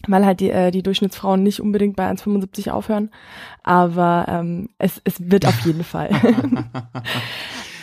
weil 0.09 0.25
halt 0.25 0.41
die, 0.41 0.51
äh, 0.51 0.71
die 0.71 0.83
Durchschnittsfrauen 0.83 1.43
nicht 1.43 1.61
unbedingt 1.61 1.97
bei 1.97 2.11
1,75 2.11 2.71
aufhören. 2.71 3.11
Aber 3.63 4.27
ähm, 4.29 4.71
es, 4.79 5.01
es 5.05 5.31
wird 5.31 5.47
auf 5.47 5.61
jeden 5.61 5.85
Fall. 5.85 6.11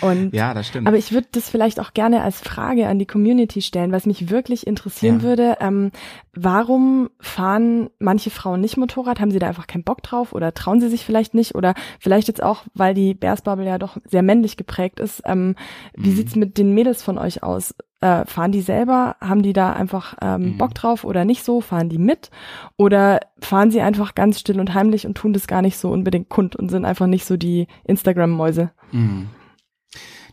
Und, 0.02 0.34
ja, 0.34 0.54
das 0.54 0.68
stimmt. 0.68 0.88
Aber 0.88 0.98
ich 0.98 1.12
würde 1.12 1.28
das 1.32 1.50
vielleicht 1.50 1.80
auch 1.80 1.94
gerne 1.94 2.22
als 2.22 2.40
Frage 2.40 2.88
an 2.88 3.00
die 3.00 3.06
Community 3.06 3.62
stellen, 3.62 3.92
was 3.92 4.06
mich 4.06 4.30
wirklich 4.30 4.68
interessieren 4.68 5.18
ja. 5.18 5.24
würde. 5.24 5.58
Ähm, 5.60 5.92
warum 6.34 7.10
fahren 7.20 7.90
manche 8.00 8.30
Frauen 8.30 8.62
nicht 8.62 8.78
Motorrad? 8.78 9.20
Haben 9.20 9.32
sie 9.32 9.40
da 9.40 9.48
einfach 9.48 9.68
keinen 9.68 9.84
Bock 9.84 10.04
drauf 10.04 10.34
oder 10.34 10.54
trauen 10.54 10.80
sie 10.80 10.90
sich 10.90 11.06
vielleicht 11.06 11.34
nicht? 11.34 11.56
Oder 11.56 11.74
vielleicht 12.00 12.28
jetzt 12.28 12.44
auch, 12.44 12.64
weil 12.74 12.94
die 12.94 13.14
Bears 13.14 13.42
Bubble 13.42 13.66
ja 13.66 13.78
doch 13.78 13.98
sehr 14.06 14.22
männlich 14.22 14.58
geprägt 14.58 15.00
ist. 15.00 15.22
Ähm, 15.26 15.56
wie 15.96 16.10
mhm. 16.10 16.16
sieht's 16.16 16.36
mit 16.36 16.58
den 16.58 16.74
Mädels 16.74 17.02
von 17.02 17.18
euch 17.18 17.44
aus? 17.44 17.74
Äh, 18.02 18.26
fahren 18.26 18.52
die 18.52 18.62
selber, 18.62 19.16
haben 19.22 19.42
die 19.42 19.54
da 19.54 19.74
einfach 19.74 20.16
ähm, 20.22 20.54
mhm. 20.54 20.58
Bock 20.58 20.76
drauf 20.76 21.04
oder 21.04 21.26
nicht 21.26 21.44
so, 21.44 21.62
fahren 21.62 21.90
die 21.90 21.98
mit 21.98 22.30
oder 22.78 23.20
fahren 23.40 23.72
sie 23.72 23.82
einfach 23.82 24.16
ganz 24.16 24.40
still 24.40 24.60
und 24.60 24.74
heimlich 24.74 25.08
und 25.08 25.16
tun 25.16 25.34
das 25.34 25.48
gar 25.48 25.62
nicht 25.62 25.78
so 25.78 25.90
unbedingt 25.90 26.30
kund 26.30 26.56
und 26.56 26.70
sind 26.70 26.86
einfach 26.86 27.08
nicht 27.08 27.26
so 27.26 27.38
die 27.38 27.68
Instagram-Mäuse. 27.86 28.72
Mhm. 28.92 29.28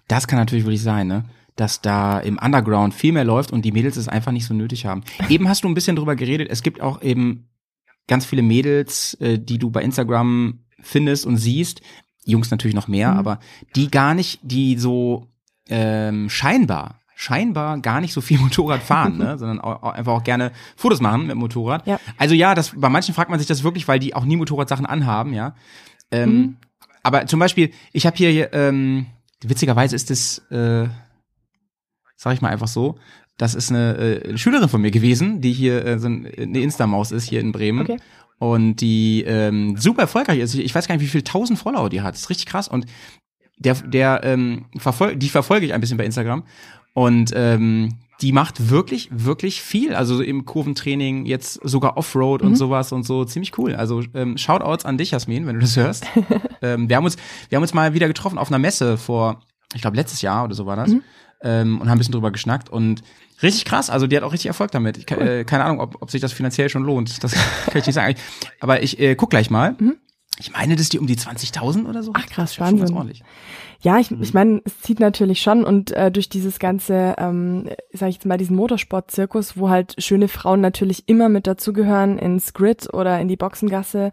Das 0.09 0.27
kann 0.27 0.39
natürlich 0.39 0.65
wirklich 0.65 0.83
sein, 0.83 1.07
ne? 1.07 1.25
dass 1.57 1.81
da 1.81 2.19
im 2.19 2.39
Underground 2.39 2.95
viel 2.95 3.13
mehr 3.13 3.25
läuft 3.25 3.53
und 3.53 3.65
die 3.65 3.73
Mädels 3.73 3.97
es 3.97 4.09
einfach 4.09 4.33
nicht 4.33 4.47
so 4.47 4.55
nötig 4.55 4.87
haben. 4.87 5.03
Eben 5.29 5.49
hast 5.49 5.65
du 5.65 5.69
ein 5.69 5.75
bisschen 5.75 5.97
drüber 5.97 6.17
geredet, 6.17 6.49
es 6.51 6.63
gibt 6.63 6.81
auch 6.81 7.01
eben 7.03 7.49
ganz 8.09 8.27
viele 8.27 8.43
Mädels, 8.43 9.15
äh, 9.21 9.39
die 9.39 9.59
du 9.59 9.71
bei 9.71 9.83
Instagram 9.83 10.61
findest 10.81 11.25
und 11.27 11.37
siehst, 11.37 11.81
Jungs 12.27 12.51
natürlich 12.51 12.75
noch 12.75 12.89
mehr, 12.89 13.13
mhm. 13.13 13.19
aber 13.19 13.39
die 13.77 13.91
gar 13.91 14.15
nicht, 14.15 14.41
die 14.43 14.77
so 14.77 15.29
ähm, 15.69 16.29
scheinbar 16.29 17.01
scheinbar 17.15 17.79
gar 17.79 18.01
nicht 18.01 18.13
so 18.13 18.21
viel 18.21 18.39
Motorrad 18.41 18.83
fahren, 18.83 19.19
ne? 19.19 19.39
sondern 19.39 19.61
auch, 19.61 19.83
auch 19.83 19.93
einfach 19.93 20.13
auch 20.13 20.25
gerne 20.25 20.53
Fotos 20.77 21.01
machen 21.01 21.23
mit 21.23 21.33
dem 21.33 21.39
Motorrad. 21.39 21.87
Ja. 21.87 22.01
Also 22.17 22.35
ja, 22.35 22.55
das, 22.55 22.73
bei 22.77 22.89
manchen 22.89 23.15
fragt 23.15 23.31
man 23.31 23.39
sich 23.39 23.49
das 23.49 23.63
wirklich, 23.63 23.89
weil 23.89 23.99
die 23.99 24.15
auch 24.15 24.25
nie 24.25 24.37
Motorradsachen 24.37 24.87
anhaben, 24.87 25.33
ja. 25.33 25.55
Ähm, 26.11 26.31
mhm. 26.31 26.57
Aber 27.03 27.27
zum 27.27 27.39
Beispiel, 27.39 27.71
ich 27.93 28.07
habe 28.07 28.17
hier, 28.17 28.53
ähm, 28.53 29.07
witzigerweise 29.43 29.95
ist 29.95 30.11
das, 30.11 30.39
äh, 30.51 30.89
sag 32.17 32.35
ich 32.35 32.41
mal 32.41 32.49
einfach 32.49 32.69
so, 32.69 32.97
das 33.37 33.55
ist 33.55 33.71
eine, 33.71 33.97
äh, 33.97 34.29
eine 34.29 34.39
Schülerin 34.39 34.69
von 34.69 34.81
mir 34.81 34.91
gewesen, 34.91 35.41
die 35.41 35.53
hier 35.53 35.85
äh, 35.85 35.99
so 35.99 36.07
eine 36.07 36.61
Insta-Maus 36.61 37.13
ist 37.13 37.25
hier 37.25 37.41
in 37.41 37.53
Bremen. 37.53 37.83
Okay. 37.83 37.99
Und 38.39 38.77
die 38.77 39.23
ähm, 39.27 39.77
super 39.77 40.03
erfolgreich 40.03 40.39
ist. 40.39 40.55
Ich 40.55 40.75
weiß 40.75 40.87
gar 40.89 40.97
nicht, 40.97 41.05
wie 41.05 41.09
viel 41.09 41.23
tausend 41.23 41.59
Follower 41.59 41.89
die 41.89 42.03
hat. 42.03 42.15
Das 42.15 42.23
ist 42.23 42.31
richtig 42.31 42.47
krass. 42.47 42.69
Und 42.69 42.87
der, 43.59 43.75
der 43.75 44.23
ähm, 44.25 44.67
verfol 44.77 45.17
die 45.17 45.29
verfolge 45.29 45.67
ich 45.67 45.73
ein 45.75 45.81
bisschen 45.81 45.97
bei 45.97 46.05
Instagram. 46.05 46.45
Und 46.95 47.33
ähm, 47.35 47.99
die 48.21 48.33
macht 48.33 48.71
wirklich, 48.71 49.09
wirklich 49.13 49.61
viel. 49.61 49.95
Also 49.95 50.23
im 50.23 50.45
Kurventraining, 50.45 51.27
jetzt 51.27 51.61
sogar 51.63 51.97
Offroad 51.97 52.43
mhm. 52.43 52.49
und 52.49 52.57
sowas 52.57 52.93
und 52.93 53.05
so. 53.05 53.25
Ziemlich 53.25 53.59
cool. 53.59 53.75
Also 53.75 54.03
ähm, 54.15 54.39
Shoutouts 54.39 54.85
an 54.85 54.97
dich, 54.97 55.11
Jasmin, 55.11 55.47
wenn 55.47 55.57
du 55.57 55.61
das 55.61 55.77
hörst. 55.77 56.07
ähm, 56.63 56.89
wir, 56.89 56.97
haben 56.97 57.05
uns, 57.05 57.17
wir 57.49 57.57
haben 57.57 57.63
uns 57.63 57.75
mal 57.75 57.93
wieder 57.93 58.07
getroffen 58.07 58.39
auf 58.39 58.49
einer 58.49 58.59
Messe 58.59 58.97
vor, 58.97 59.43
ich 59.75 59.83
glaube, 59.83 59.97
letztes 59.97 60.23
Jahr 60.23 60.45
oder 60.45 60.55
so 60.55 60.65
war 60.67 60.77
das. 60.77 60.91
Mhm. 60.91 61.03
Ähm, 61.43 61.81
und 61.81 61.89
haben 61.89 61.97
ein 61.97 61.99
bisschen 61.99 62.13
drüber 62.13 62.31
geschnackt. 62.31 62.71
Und 62.71 63.03
richtig 63.43 63.65
krass. 63.65 63.91
Also 63.91 64.07
die 64.07 64.17
hat 64.17 64.23
auch 64.23 64.33
richtig 64.33 64.47
Erfolg 64.47 64.71
damit. 64.71 64.97
Ich, 64.97 65.11
äh, 65.11 65.45
keine 65.45 65.65
Ahnung, 65.65 65.81
ob, 65.81 66.01
ob 66.01 66.11
sich 66.11 66.21
das 66.21 66.33
finanziell 66.33 66.69
schon 66.69 66.85
lohnt. 66.85 67.23
Das 67.23 67.33
kann 67.67 67.79
ich 67.79 67.87
nicht 67.87 67.95
sagen. 67.95 68.15
Aber 68.61 68.83
ich 68.83 68.99
äh, 69.01 69.17
guck 69.17 69.31
gleich 69.31 69.51
mal. 69.51 69.77
Mhm. 69.79 69.97
Ich 70.39 70.53
meine, 70.53 70.75
das 70.75 70.83
ist 70.83 70.93
die 70.93 70.99
um 70.99 71.07
die 71.07 71.17
20.000 71.17 71.87
oder 71.87 72.03
so. 72.03 72.13
Ach 72.15 72.27
krass, 72.27 72.59
Wahnsinn. 72.59 72.97
Ja, 73.85 73.99
ich, 73.99 74.11
ich 74.11 74.33
meine, 74.33 74.63
es 74.65 74.81
zieht 74.81 74.99
natürlich 74.99 75.43
schon 75.43 75.63
und 75.63 75.91
äh, 75.91 76.11
durch 76.11 76.31
dieses 76.31 76.59
ganze, 76.59 77.17
ähm, 77.19 77.69
sage 77.93 78.09
ich 78.09 78.17
jetzt 78.17 78.25
mal, 78.25 78.39
diesen 78.39 78.57
Motorsport-Zirkus, 78.57 79.59
wo 79.59 79.69
halt 79.69 79.95
schöne 79.99 80.29
Frauen 80.29 80.63
natürlich 80.63 81.07
immer 81.07 81.29
mit 81.29 81.47
dazugehören 81.47 82.17
ins 82.17 82.55
Grid 82.55 82.89
oder 82.95 83.21
in 83.21 83.29
die 83.29 83.37
Boxengasse, 83.37 84.11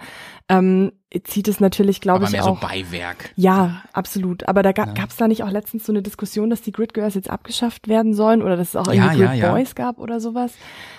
ähm, 0.49 0.91
zieht 1.23 1.47
es 1.47 1.61
natürlich, 1.61 2.01
glaube 2.01 2.25
ich, 2.25 2.31
mehr 2.31 2.43
auch. 2.43 2.59
so 2.59 2.67
Beiwerk. 2.67 3.31
Ja, 3.37 3.81
absolut. 3.93 4.45
Aber 4.49 4.61
da 4.61 4.73
ga, 4.73 4.87
ja. 4.87 4.91
gab 4.91 5.09
es 5.09 5.15
da 5.15 5.29
nicht 5.29 5.41
auch 5.41 5.51
letztens 5.51 5.85
so 5.85 5.93
eine 5.93 6.01
Diskussion, 6.01 6.49
dass 6.49 6.61
die 6.61 6.73
Grid 6.73 6.93
Girls 6.93 7.15
jetzt 7.15 7.29
abgeschafft 7.29 7.87
werden 7.87 8.13
sollen 8.13 8.41
oder 8.41 8.57
dass 8.57 8.69
es 8.69 8.75
auch 8.75 8.87
irgendwie 8.87 9.21
ja, 9.21 9.29
Grid 9.29 9.39
ja, 9.39 9.51
Boys 9.53 9.75
gab 9.75 9.99
oder 9.99 10.19
sowas? 10.19 10.51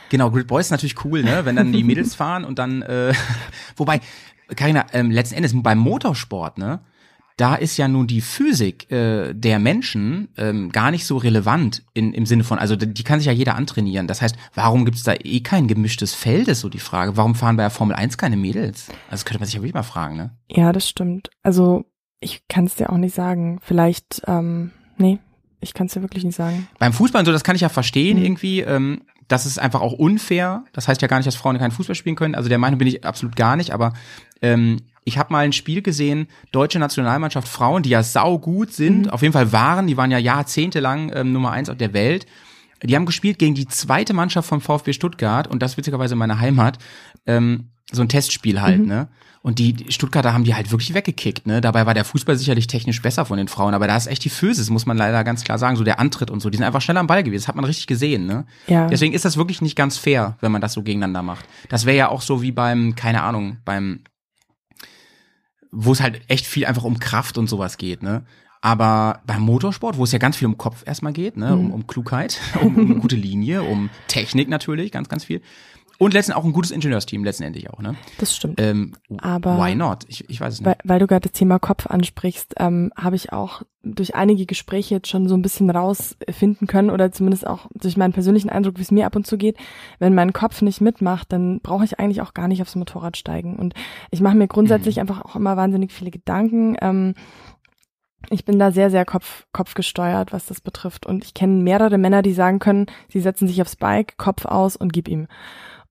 Genau, 0.08 0.30
Grid 0.30 0.46
Boys 0.46 0.68
ist 0.68 0.70
natürlich 0.70 1.04
cool, 1.04 1.22
ne? 1.22 1.44
Wenn 1.44 1.56
dann 1.56 1.72
die 1.72 1.84
Mädels 1.84 2.14
fahren 2.14 2.46
und 2.46 2.58
dann, 2.58 2.80
äh, 2.80 3.12
wobei, 3.76 4.00
Carina, 4.56 4.86
ähm, 4.94 5.10
letzten 5.10 5.34
Endes 5.34 5.52
beim 5.54 5.78
Motorsport, 5.78 6.56
ne? 6.56 6.80
Da 7.42 7.56
ist 7.56 7.76
ja 7.76 7.88
nun 7.88 8.06
die 8.06 8.20
Physik 8.20 8.88
äh, 8.92 9.32
der 9.34 9.58
Menschen 9.58 10.28
ähm, 10.36 10.70
gar 10.70 10.92
nicht 10.92 11.04
so 11.04 11.16
relevant 11.16 11.82
in, 11.92 12.14
im 12.14 12.24
Sinne 12.24 12.44
von, 12.44 12.60
also 12.60 12.76
die 12.76 13.02
kann 13.02 13.18
sich 13.18 13.26
ja 13.26 13.32
jeder 13.32 13.56
antrainieren. 13.56 14.06
Das 14.06 14.22
heißt, 14.22 14.36
warum 14.54 14.84
gibt 14.84 14.96
es 14.96 15.02
da 15.02 15.12
eh 15.12 15.40
kein 15.40 15.66
gemischtes 15.66 16.14
Feld, 16.14 16.46
ist 16.46 16.60
so 16.60 16.68
die 16.68 16.78
Frage. 16.78 17.16
Warum 17.16 17.34
fahren 17.34 17.56
bei 17.56 17.64
der 17.64 17.70
Formel 17.70 17.96
1 17.96 18.16
keine 18.16 18.36
Mädels? 18.36 18.90
Also 18.90 19.10
das 19.10 19.24
könnte 19.24 19.40
man 19.40 19.46
sich 19.46 19.56
ja 19.56 19.60
wirklich 19.60 19.74
mal 19.74 19.82
fragen, 19.82 20.16
ne? 20.16 20.30
Ja, 20.48 20.72
das 20.72 20.88
stimmt. 20.88 21.30
Also 21.42 21.84
ich 22.20 22.46
kann 22.46 22.66
es 22.66 22.76
dir 22.76 22.90
auch 22.90 22.96
nicht 22.96 23.16
sagen. 23.16 23.58
Vielleicht, 23.60 24.22
ähm, 24.28 24.70
nee, 24.96 25.18
ich 25.60 25.74
kann 25.74 25.88
es 25.88 25.94
dir 25.94 26.02
wirklich 26.02 26.22
nicht 26.22 26.36
sagen. 26.36 26.68
Beim 26.78 26.92
Fußball 26.92 27.22
und 27.22 27.26
so, 27.26 27.32
das 27.32 27.42
kann 27.42 27.56
ich 27.56 27.62
ja 27.62 27.70
verstehen 27.70 28.18
mhm. 28.18 28.24
irgendwie. 28.24 28.60
Ähm, 28.60 29.02
das 29.28 29.46
ist 29.46 29.58
einfach 29.58 29.80
auch 29.80 29.92
unfair. 29.92 30.64
Das 30.72 30.88
heißt 30.88 31.02
ja 31.02 31.08
gar 31.08 31.18
nicht, 31.18 31.26
dass 31.26 31.36
Frauen 31.36 31.58
keinen 31.58 31.70
Fußball 31.70 31.94
spielen 31.94 32.16
können. 32.16 32.34
Also 32.34 32.48
der 32.48 32.58
Meinung 32.58 32.78
bin 32.78 32.88
ich 32.88 33.04
absolut 33.04 33.36
gar 33.36 33.56
nicht, 33.56 33.72
aber 33.72 33.92
ähm, 34.40 34.78
ich 35.04 35.18
habe 35.18 35.32
mal 35.32 35.44
ein 35.44 35.52
Spiel 35.52 35.82
gesehen, 35.82 36.28
deutsche 36.52 36.78
Nationalmannschaft 36.78 37.48
Frauen, 37.48 37.82
die 37.82 37.90
ja 37.90 38.02
sau 38.02 38.38
gut 38.38 38.72
sind, 38.72 39.06
mhm. 39.06 39.10
auf 39.10 39.22
jeden 39.22 39.32
Fall 39.32 39.52
waren, 39.52 39.86
die 39.86 39.96
waren 39.96 40.10
ja 40.10 40.18
jahrzehntelang 40.18 41.10
ähm, 41.14 41.32
Nummer 41.32 41.50
eins 41.50 41.68
auf 41.68 41.76
der 41.76 41.92
Welt. 41.92 42.26
Die 42.82 42.96
haben 42.96 43.06
gespielt 43.06 43.38
gegen 43.38 43.54
die 43.54 43.68
zweite 43.68 44.12
Mannschaft 44.12 44.48
vom 44.48 44.60
VfB 44.60 44.92
Stuttgart 44.92 45.46
und 45.46 45.62
das 45.62 45.76
witzigerweise 45.76 46.14
in 46.14 46.18
meiner 46.18 46.40
Heimat. 46.40 46.78
Ähm, 47.26 47.71
so 47.92 48.02
ein 48.02 48.08
Testspiel 48.08 48.60
halt, 48.60 48.80
mhm. 48.80 48.86
ne? 48.86 49.08
Und 49.44 49.58
die 49.58 49.86
Stuttgarter 49.88 50.32
haben 50.32 50.44
die 50.44 50.54
halt 50.54 50.70
wirklich 50.70 50.94
weggekickt, 50.94 51.46
ne? 51.46 51.60
Dabei 51.60 51.84
war 51.84 51.94
der 51.94 52.04
Fußball 52.04 52.36
sicherlich 52.36 52.68
technisch 52.68 53.02
besser 53.02 53.24
von 53.24 53.38
den 53.38 53.48
Frauen, 53.48 53.74
aber 53.74 53.88
da 53.88 53.96
ist 53.96 54.06
echt 54.06 54.24
die 54.24 54.30
Physis, 54.30 54.70
muss 54.70 54.86
man 54.86 54.96
leider 54.96 55.24
ganz 55.24 55.42
klar 55.42 55.58
sagen, 55.58 55.76
so 55.76 55.82
der 55.82 55.98
Antritt 55.98 56.30
und 56.30 56.40
so, 56.40 56.48
die 56.48 56.58
sind 56.58 56.64
einfach 56.64 56.80
schneller 56.80 57.00
am 57.00 57.08
Ball 57.08 57.24
gewesen, 57.24 57.42
das 57.42 57.48
hat 57.48 57.56
man 57.56 57.64
richtig 57.64 57.88
gesehen, 57.88 58.26
ne? 58.26 58.44
Ja. 58.68 58.86
Deswegen 58.86 59.14
ist 59.14 59.24
das 59.24 59.36
wirklich 59.36 59.60
nicht 59.60 59.74
ganz 59.74 59.96
fair, 59.96 60.36
wenn 60.40 60.52
man 60.52 60.60
das 60.60 60.74
so 60.74 60.82
gegeneinander 60.82 61.22
macht. 61.22 61.44
Das 61.68 61.86
wäre 61.86 61.96
ja 61.96 62.08
auch 62.08 62.22
so 62.22 62.40
wie 62.40 62.52
beim, 62.52 62.94
keine 62.94 63.22
Ahnung, 63.22 63.58
beim 63.64 64.00
wo 65.72 65.92
es 65.92 66.02
halt 66.02 66.20
echt 66.28 66.46
viel 66.46 66.66
einfach 66.66 66.84
um 66.84 66.98
Kraft 66.98 67.38
und 67.38 67.48
sowas 67.48 67.78
geht, 67.78 68.02
ne? 68.02 68.24
Aber 68.64 69.22
beim 69.26 69.42
Motorsport, 69.42 69.96
wo 69.96 70.04
es 70.04 70.12
ja 70.12 70.20
ganz 70.20 70.36
viel 70.36 70.46
um 70.46 70.56
Kopf 70.56 70.84
erstmal 70.86 71.12
geht, 71.12 71.36
ne, 71.36 71.52
um, 71.52 71.66
mhm. 71.66 71.70
um 71.72 71.86
Klugheit, 71.88 72.38
um, 72.62 72.76
um 72.76 73.00
gute 73.00 73.16
Linie, 73.16 73.64
um 73.64 73.90
Technik 74.06 74.48
natürlich, 74.48 74.92
ganz, 74.92 75.08
ganz 75.08 75.24
viel. 75.24 75.42
Und 76.02 76.14
letztendlich 76.14 76.42
auch 76.42 76.44
ein 76.44 76.52
gutes 76.52 76.72
Ingenieursteam, 76.72 77.22
letztendlich 77.22 77.70
auch, 77.70 77.78
ne? 77.78 77.94
Das 78.18 78.34
stimmt. 78.34 78.60
Ähm, 78.60 78.92
Aber 79.18 79.56
why 79.56 79.76
not? 79.76 80.04
Ich, 80.08 80.28
ich 80.28 80.40
weiß 80.40 80.54
es 80.54 80.60
nicht. 80.60 80.66
Weil, 80.66 80.76
weil 80.82 80.98
du 80.98 81.06
gerade 81.06 81.28
das 81.28 81.38
Thema 81.38 81.60
Kopf 81.60 81.86
ansprichst, 81.86 82.54
ähm, 82.58 82.90
habe 82.96 83.14
ich 83.14 83.32
auch 83.32 83.62
durch 83.84 84.16
einige 84.16 84.44
Gespräche 84.44 84.96
jetzt 84.96 85.06
schon 85.06 85.28
so 85.28 85.36
ein 85.36 85.42
bisschen 85.42 85.70
rausfinden 85.70 86.66
können 86.66 86.90
oder 86.90 87.12
zumindest 87.12 87.46
auch 87.46 87.68
durch 87.72 87.96
meinen 87.96 88.12
persönlichen 88.12 88.50
Eindruck, 88.50 88.78
wie 88.78 88.82
es 88.82 88.90
mir 88.90 89.06
ab 89.06 89.14
und 89.14 89.28
zu 89.28 89.38
geht. 89.38 89.56
Wenn 90.00 90.12
mein 90.12 90.32
Kopf 90.32 90.60
nicht 90.60 90.80
mitmacht, 90.80 91.30
dann 91.32 91.60
brauche 91.60 91.84
ich 91.84 92.00
eigentlich 92.00 92.20
auch 92.20 92.34
gar 92.34 92.48
nicht 92.48 92.62
aufs 92.62 92.74
Motorrad 92.74 93.16
steigen. 93.16 93.54
Und 93.54 93.74
ich 94.10 94.20
mache 94.20 94.34
mir 94.36 94.48
grundsätzlich 94.48 94.96
mhm. 94.96 95.02
einfach 95.02 95.24
auch 95.24 95.36
immer 95.36 95.56
wahnsinnig 95.56 95.92
viele 95.92 96.10
Gedanken. 96.10 96.76
Ähm, 96.80 97.14
ich 98.28 98.44
bin 98.44 98.58
da 98.58 98.72
sehr, 98.72 98.90
sehr 98.90 99.04
Kopf, 99.04 99.46
Kopf 99.52 99.74
gesteuert, 99.74 100.32
was 100.32 100.46
das 100.46 100.60
betrifft. 100.60 101.06
Und 101.06 101.24
ich 101.24 101.32
kenne 101.32 101.62
mehrere 101.62 101.98
Männer, 101.98 102.22
die 102.22 102.32
sagen 102.32 102.58
können, 102.58 102.86
sie 103.08 103.20
setzen 103.20 103.46
sich 103.46 103.62
aufs 103.62 103.76
Bike, 103.76 104.16
Kopf 104.16 104.46
aus 104.46 104.74
und 104.74 104.92
gib 104.92 105.06
ihm. 105.06 105.28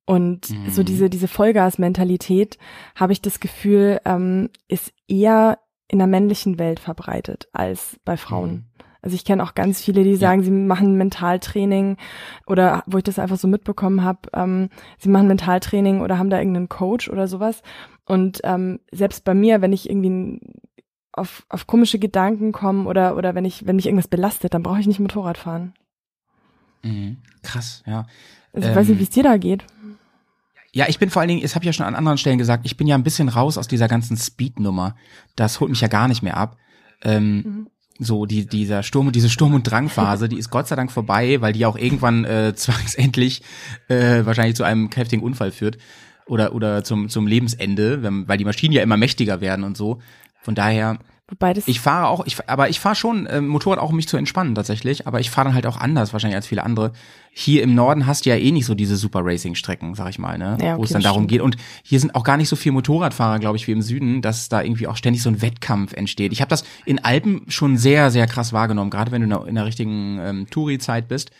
Und 0.06 0.50
mhm. 0.50 0.70
so 0.70 0.84
diese, 0.84 1.10
diese 1.10 1.28
Vollgas-Mentalität, 1.28 2.58
habe 2.96 3.14
ich 3.14 3.22
das 3.22 3.40
Gefühl, 3.40 4.02
ähm, 4.06 4.50
ist 4.68 4.94
eher 5.08 5.60
in 5.88 6.00
der 6.00 6.08
männlichen 6.08 6.58
Welt 6.58 6.80
verbreitet 6.80 7.50
als 7.54 8.00
bei 8.06 8.18
Frauen. 8.18 8.52
Mhm. 8.52 8.66
Also 9.02 9.16
ich 9.16 9.26
kenne 9.26 9.44
auch 9.44 9.56
ganz 9.56 9.82
viele, 9.82 10.04
die 10.04 10.16
sagen, 10.16 10.42
ja. 10.42 10.46
sie 10.46 10.52
machen 10.52 10.96
Mentaltraining 10.96 11.98
oder 12.46 12.84
wo 12.86 12.98
ich 12.98 13.04
das 13.04 13.20
einfach 13.20 13.38
so 13.38 13.48
mitbekommen 13.48 14.04
habe, 14.04 14.30
ähm, 14.34 14.70
sie 15.00 15.10
machen 15.10 15.28
Mentaltraining 15.28 16.02
oder 16.02 16.18
haben 16.18 16.30
da 16.30 16.38
irgendeinen 16.38 16.70
Coach 16.70 17.10
oder 17.10 17.28
sowas. 17.28 17.64
Und 18.06 18.42
ähm, 18.44 18.80
selbst 18.92 19.24
bei 19.24 19.34
mir, 19.34 19.62
wenn 19.62 19.74
ich 19.74 19.90
irgendwie 19.90 20.40
auf, 21.14 21.46
auf 21.50 21.68
komische 21.68 22.00
Gedanken 22.00 22.52
komme 22.52 22.88
oder, 22.88 23.18
oder 23.18 23.36
wenn 23.36 23.46
ich, 23.46 23.66
wenn 23.66 23.76
mich 23.76 23.88
irgendwas 23.88 24.08
belastet, 24.08 24.54
dann 24.54 24.64
brauche 24.64 24.80
ich 24.80 24.88
nicht 24.88 25.00
Motorrad 25.00 25.38
fahren. 25.38 25.74
Mhm. 26.84 27.18
Krass, 27.42 27.84
ja. 27.88 28.06
Also 28.54 28.68
ich 28.68 28.72
ähm, 28.72 28.76
weiß 28.76 28.88
nicht, 28.88 28.96
ähm, 28.96 29.00
wie 29.00 29.04
es 29.04 29.10
dir 29.10 29.24
da 29.24 29.38
geht. 29.38 29.66
Ja, 30.74 30.86
ich 30.88 31.00
bin 31.00 31.10
vor 31.10 31.22
allen 31.22 31.30
Dingen, 31.30 31.42
das 31.42 31.56
habe 31.56 31.64
ich 31.64 31.68
ja 31.68 31.74
schon 31.74 31.86
an 31.86 31.96
anderen 31.96 32.18
Stellen 32.18 32.38
gesagt, 32.38 32.66
ich 32.66 32.78
bin 32.78 32.88
ja 32.88 32.96
ein 32.96 33.04
bisschen 33.04 33.28
raus 33.28 33.58
aus 33.58 33.68
dieser 33.68 33.88
ganzen 33.88 34.16
Speed-Nummer. 34.16 34.96
Das 35.36 35.60
holt 35.60 35.70
mich 35.70 35.82
ja 35.82 35.90
gar 35.90 36.08
nicht 36.08 36.22
mehr 36.22 36.38
ab. 36.38 36.58
Ähm, 37.04 37.36
mhm. 37.36 37.68
So, 38.00 38.26
die, 38.26 38.48
dieser 38.48 38.82
Sturm 38.82 39.08
und 39.08 39.16
diese 39.16 39.30
Sturm- 39.30 39.54
und 39.54 39.70
Drangphase, 39.70 40.30
die 40.30 40.38
ist 40.38 40.50
Gott 40.50 40.68
sei 40.68 40.76
Dank 40.76 40.92
vorbei, 40.92 41.42
weil 41.42 41.54
die 41.54 41.66
auch 41.66 41.78
irgendwann 41.78 42.26
äh, 42.26 42.54
zwangsendlich 42.56 43.42
äh, 43.90 44.26
wahrscheinlich 44.26 44.56
zu 44.56 44.64
einem 44.64 44.90
kräftigen 44.90 45.24
Unfall 45.24 45.52
führt 45.52 45.78
oder 46.26 46.56
oder 46.56 46.84
zum 46.84 47.10
zum 47.10 47.28
Lebensende, 47.28 48.02
weil 48.28 48.38
die 48.38 48.46
Maschinen 48.46 48.74
ja 48.74 48.82
immer 48.82 48.98
mächtiger 48.98 49.42
werden 49.42 49.66
und 49.66 49.76
so. 49.76 50.00
Von 50.42 50.56
daher 50.56 51.00
Wobei 51.32 51.54
das 51.54 51.66
ich 51.66 51.80
fahre 51.80 52.10
auch, 52.10 52.26
ich, 52.26 52.38
aber 52.50 52.68
ich 52.68 52.82
fahre 52.82 52.96
schon 52.96 53.26
äh, 53.26 53.40
Motorrad 53.40 53.80
auch, 53.80 53.92
um 53.92 53.96
mich 53.96 54.08
zu 54.08 54.18
entspannen 54.18 54.54
tatsächlich, 54.54 55.08
aber 55.08 55.22
ich 55.22 55.30
fahre 55.30 55.48
dann 55.48 55.56
halt 55.56 55.66
auch 55.66 55.78
anders 55.78 56.12
wahrscheinlich 56.12 56.36
als 56.36 56.46
viele 56.46 56.64
andere. 56.64 56.92
Hier 57.32 57.64
im 57.64 57.74
Norden 57.74 58.06
hast 58.06 58.26
du 58.26 58.32
ja 58.32 58.36
eh 58.36 58.52
nicht 58.52 58.66
so 58.66 58.76
diese 58.76 58.98
Super 58.98 59.22
Racing 59.24 59.56
Strecken, 59.56 59.96
sag 59.96 60.10
ich 60.10 60.20
mal, 60.20 60.38
ne, 60.38 60.58
ja, 60.60 60.74
okay, 60.74 60.78
wo 60.78 60.84
es 60.84 60.90
dann 60.90 61.02
darum 61.02 61.22
stimmt. 61.22 61.32
geht. 61.32 61.42
Und 61.42 61.56
hier 61.84 62.02
sind 62.02 62.16
auch 62.16 62.26
gar 62.26 62.36
nicht 62.36 62.50
so 62.50 62.58
viele 62.58 62.74
Motorradfahrer, 62.74 63.40
glaube 63.40 63.56
ich, 63.56 63.66
wie 63.66 63.72
im 63.72 63.82
Süden, 63.82 64.22
dass 64.22 64.50
da 64.50 64.62
irgendwie 64.62 64.88
auch 64.88 64.98
ständig 64.98 65.24
so 65.24 65.30
ein 65.30 65.42
Wettkampf 65.42 65.94
entsteht. 65.94 66.34
Ich 66.34 66.42
habe 66.42 66.50
das 66.50 66.66
in 66.86 67.02
Alpen 67.02 67.44
schon 67.48 67.78
sehr, 67.78 68.12
sehr 68.12 68.28
krass 68.28 68.52
wahrgenommen, 68.52 68.90
gerade 68.90 69.12
wenn 69.12 69.22
du 69.22 69.26
in 69.26 69.30
der, 69.30 69.48
in 69.48 69.56
der 69.56 69.66
richtigen 69.66 70.20
ähm, 70.20 70.48
Touri-Zeit 70.50 71.08
bist 71.08 71.32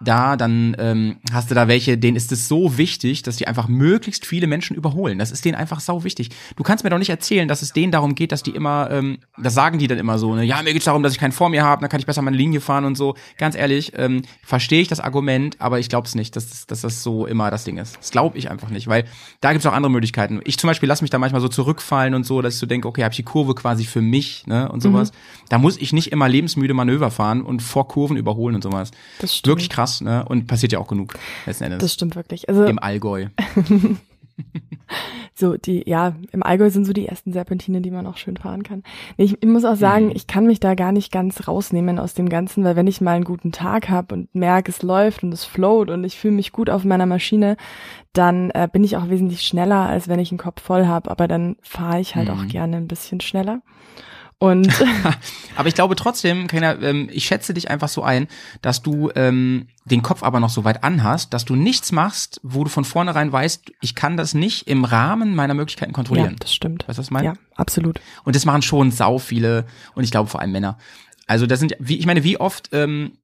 da, 0.00 0.36
dann 0.36 0.76
ähm, 0.78 1.16
hast 1.32 1.50
du 1.50 1.54
da 1.54 1.66
welche, 1.66 1.98
denen 1.98 2.16
ist 2.16 2.30
es 2.30 2.46
so 2.46 2.78
wichtig, 2.78 3.22
dass 3.24 3.36
die 3.36 3.48
einfach 3.48 3.66
möglichst 3.66 4.26
viele 4.26 4.46
Menschen 4.46 4.76
überholen. 4.76 5.18
Das 5.18 5.32
ist 5.32 5.44
denen 5.44 5.56
einfach 5.56 5.80
sau 5.80 6.04
wichtig. 6.04 6.30
Du 6.56 6.62
kannst 6.62 6.84
mir 6.84 6.90
doch 6.90 6.98
nicht 6.98 7.10
erzählen, 7.10 7.48
dass 7.48 7.62
es 7.62 7.72
denen 7.72 7.90
darum 7.90 8.14
geht, 8.14 8.30
dass 8.30 8.44
die 8.44 8.52
immer, 8.52 8.90
ähm, 8.90 9.18
das 9.36 9.54
sagen 9.54 9.78
die 9.78 9.88
dann 9.88 9.98
immer 9.98 10.18
so, 10.18 10.34
ne, 10.34 10.44
ja, 10.44 10.62
mir 10.62 10.72
geht's 10.72 10.84
darum, 10.84 11.02
dass 11.02 11.12
ich 11.12 11.18
keinen 11.18 11.32
vor 11.32 11.48
mir 11.48 11.64
habe, 11.64 11.80
dann 11.80 11.90
kann 11.90 11.98
ich 11.98 12.06
besser 12.06 12.22
meine 12.22 12.36
Linie 12.36 12.60
fahren 12.60 12.84
und 12.84 12.96
so. 12.96 13.16
Ganz 13.38 13.56
ehrlich, 13.56 13.92
ähm, 13.96 14.22
verstehe 14.44 14.80
ich 14.80 14.88
das 14.88 15.00
Argument, 15.00 15.60
aber 15.60 15.80
ich 15.80 15.88
glaube 15.88 16.06
es 16.06 16.14
nicht, 16.14 16.36
dass, 16.36 16.66
dass 16.66 16.82
das 16.82 17.02
so 17.02 17.26
immer 17.26 17.50
das 17.50 17.64
Ding 17.64 17.78
ist. 17.78 17.96
Das 17.96 18.10
glaube 18.10 18.38
ich 18.38 18.50
einfach 18.50 18.70
nicht, 18.70 18.86
weil 18.86 19.04
da 19.40 19.52
gibt's 19.52 19.66
auch 19.66 19.72
andere 19.72 19.90
Möglichkeiten. 19.90 20.40
Ich 20.44 20.58
zum 20.58 20.68
Beispiel 20.68 20.88
lasse 20.88 21.02
mich 21.02 21.10
da 21.10 21.18
manchmal 21.18 21.40
so 21.40 21.48
zurückfallen 21.48 22.14
und 22.14 22.24
so, 22.24 22.40
dass 22.40 22.54
ich 22.54 22.60
so 22.60 22.66
denke, 22.66 22.86
okay, 22.86 23.02
habe 23.02 23.12
ich 23.12 23.16
die 23.16 23.24
Kurve 23.24 23.54
quasi 23.54 23.84
für 23.84 24.00
mich, 24.00 24.46
ne, 24.46 24.70
und 24.70 24.80
sowas. 24.80 25.10
Mhm. 25.10 25.16
Da 25.48 25.58
muss 25.58 25.76
ich 25.76 25.92
nicht 25.92 26.12
immer 26.12 26.28
lebensmüde 26.28 26.74
Manöver 26.74 27.10
fahren 27.10 27.42
und 27.42 27.62
vor 27.62 27.88
Kurven 27.88 28.16
überholen 28.16 28.54
und 28.54 28.62
sowas. 28.62 28.92
Das 29.20 29.34
stimmt. 29.34 29.56
Wirklich 29.56 29.70
krass 29.70 29.87
krass, 29.88 30.00
ne? 30.00 30.24
Und 30.24 30.46
passiert 30.46 30.72
ja 30.72 30.78
auch 30.78 30.88
genug 30.88 31.14
letzten 31.46 31.64
Endes. 31.64 31.80
Das 31.80 31.94
stimmt 31.94 32.16
wirklich. 32.16 32.48
Also 32.48 32.64
im 32.64 32.78
Allgäu. 32.78 33.26
so 35.34 35.56
die 35.56 35.82
ja 35.88 36.14
im 36.32 36.42
Allgäu 36.42 36.70
sind 36.70 36.84
so 36.84 36.92
die 36.92 37.06
ersten 37.06 37.32
Serpentinen, 37.32 37.82
die 37.82 37.90
man 37.90 38.06
auch 38.06 38.16
schön 38.16 38.36
fahren 38.36 38.62
kann. 38.62 38.82
Ich, 39.16 39.40
ich 39.40 39.48
muss 39.48 39.64
auch 39.64 39.76
sagen, 39.76 40.06
mhm. 40.06 40.12
ich 40.14 40.26
kann 40.26 40.46
mich 40.46 40.60
da 40.60 40.74
gar 40.74 40.92
nicht 40.92 41.12
ganz 41.12 41.46
rausnehmen 41.46 41.98
aus 41.98 42.14
dem 42.14 42.28
Ganzen, 42.28 42.64
weil 42.64 42.76
wenn 42.76 42.86
ich 42.86 43.00
mal 43.00 43.16
einen 43.16 43.24
guten 43.24 43.52
Tag 43.52 43.88
habe 43.88 44.14
und 44.14 44.34
merke, 44.34 44.70
es 44.70 44.82
läuft 44.82 45.22
und 45.22 45.32
es 45.32 45.44
float 45.44 45.90
und 45.90 46.04
ich 46.04 46.18
fühle 46.18 46.34
mich 46.34 46.52
gut 46.52 46.70
auf 46.70 46.84
meiner 46.84 47.06
Maschine, 47.06 47.56
dann 48.12 48.50
äh, 48.50 48.68
bin 48.70 48.84
ich 48.84 48.96
auch 48.96 49.08
wesentlich 49.08 49.42
schneller, 49.42 49.88
als 49.88 50.08
wenn 50.08 50.18
ich 50.18 50.30
einen 50.30 50.38
Kopf 50.38 50.62
voll 50.62 50.86
habe. 50.86 51.10
Aber 51.10 51.28
dann 51.28 51.56
fahre 51.62 52.00
ich 52.00 52.14
halt 52.14 52.28
mhm. 52.28 52.34
auch 52.34 52.46
gerne 52.46 52.76
ein 52.76 52.88
bisschen 52.88 53.20
schneller. 53.20 53.60
Und 54.38 54.72
aber 55.56 55.68
ich 55.68 55.74
glaube 55.74 55.96
trotzdem, 55.96 56.46
Karina, 56.46 56.80
ähm, 56.80 57.08
ich 57.12 57.26
schätze 57.26 57.54
dich 57.54 57.70
einfach 57.70 57.88
so 57.88 58.02
ein, 58.02 58.28
dass 58.62 58.82
du 58.82 59.10
ähm, 59.16 59.66
den 59.84 60.02
Kopf 60.02 60.22
aber 60.22 60.38
noch 60.38 60.50
so 60.50 60.64
weit 60.64 60.84
anhast, 60.84 61.34
dass 61.34 61.44
du 61.44 61.56
nichts 61.56 61.90
machst, 61.90 62.40
wo 62.44 62.62
du 62.62 62.70
von 62.70 62.84
vornherein 62.84 63.32
weißt, 63.32 63.72
ich 63.80 63.94
kann 63.96 64.16
das 64.16 64.34
nicht 64.34 64.68
im 64.68 64.84
Rahmen 64.84 65.34
meiner 65.34 65.54
Möglichkeiten 65.54 65.92
kontrollieren. 65.92 66.32
Ja, 66.32 66.36
das 66.38 66.54
stimmt. 66.54 66.86
Weißt 66.86 66.98
du, 66.98 67.00
was 67.00 67.06
ich 67.06 67.10
meine? 67.10 67.26
Ja, 67.26 67.32
absolut. 67.56 68.00
Und 68.24 68.36
das 68.36 68.44
machen 68.44 68.62
schon 68.62 68.92
sau 68.92 69.18
viele 69.18 69.66
und 69.94 70.04
ich 70.04 70.12
glaube 70.12 70.30
vor 70.30 70.40
allem 70.40 70.52
Männer. 70.52 70.78
Also 71.26 71.46
das 71.46 71.58
sind, 71.58 71.74
wie 71.80 71.98
ich 71.98 72.06
meine, 72.06 72.22
wie 72.22 72.38
oft 72.38 72.70
ähm, 72.72 73.18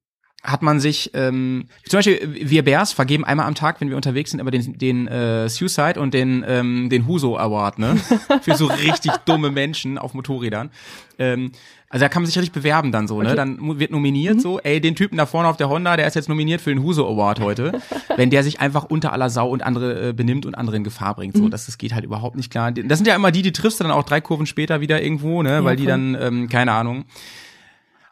hat 0.45 0.61
man 0.61 0.79
sich, 0.79 1.11
ähm, 1.13 1.65
zum 1.85 1.97
Beispiel 1.97 2.19
wir 2.33 2.63
Bears 2.63 2.93
vergeben 2.93 3.25
einmal 3.25 3.47
am 3.47 3.55
Tag, 3.55 3.81
wenn 3.81 3.89
wir 3.89 3.95
unterwegs 3.95 4.31
sind, 4.31 4.39
immer 4.39 4.51
den, 4.51 4.77
den 4.77 5.07
äh, 5.07 5.49
Suicide 5.49 5.99
und 5.99 6.13
den, 6.13 6.45
ähm, 6.47 6.89
den 6.89 7.07
Huso 7.07 7.37
Award, 7.37 7.79
ne? 7.79 7.97
Für 8.41 8.55
so 8.55 8.67
richtig 8.67 9.11
dumme 9.25 9.51
Menschen 9.51 9.97
auf 9.97 10.13
Motorrädern. 10.13 10.69
Ähm, 11.17 11.51
also 11.89 12.03
da 12.03 12.09
kann 12.09 12.23
man 12.23 12.27
sich 12.27 12.37
richtig 12.37 12.53
bewerben 12.53 12.91
dann 12.91 13.07
so, 13.07 13.21
ne? 13.21 13.29
Okay. 13.29 13.35
Dann 13.35 13.79
wird 13.79 13.91
nominiert 13.91 14.35
mhm. 14.35 14.39
so, 14.39 14.59
ey, 14.59 14.79
den 14.81 14.95
Typen 14.95 15.17
da 15.17 15.25
vorne 15.25 15.49
auf 15.49 15.57
der 15.57 15.69
Honda, 15.69 15.97
der 15.97 16.07
ist 16.07 16.15
jetzt 16.15 16.29
nominiert 16.29 16.61
für 16.61 16.69
den 16.69 16.83
Huso 16.83 17.07
Award 17.07 17.39
heute, 17.39 17.81
wenn 18.15 18.29
der 18.29 18.43
sich 18.43 18.59
einfach 18.59 18.83
unter 18.83 19.13
aller 19.13 19.29
Sau 19.29 19.49
und 19.49 19.63
andere 19.63 20.09
äh, 20.09 20.13
benimmt 20.13 20.45
und 20.45 20.55
andere 20.55 20.75
in 20.77 20.83
Gefahr 20.83 21.15
bringt. 21.15 21.37
So, 21.37 21.43
mhm. 21.43 21.51
das, 21.51 21.65
das 21.65 21.77
geht 21.77 21.93
halt 21.93 22.05
überhaupt 22.05 22.35
nicht 22.35 22.51
klar. 22.51 22.71
Das 22.71 22.99
sind 22.99 23.07
ja 23.07 23.15
immer 23.15 23.31
die, 23.31 23.41
die 23.41 23.51
triffst 23.51 23.79
du 23.79 23.83
dann 23.83 23.91
auch 23.91 24.03
drei 24.03 24.21
Kurven 24.21 24.45
später 24.45 24.81
wieder 24.81 25.01
irgendwo, 25.01 25.41
ne? 25.41 25.49
Ja, 25.49 25.63
Weil 25.63 25.75
die 25.75 25.85
dann, 25.85 26.17
ähm, 26.19 26.49
keine 26.49 26.71
Ahnung 26.71 27.05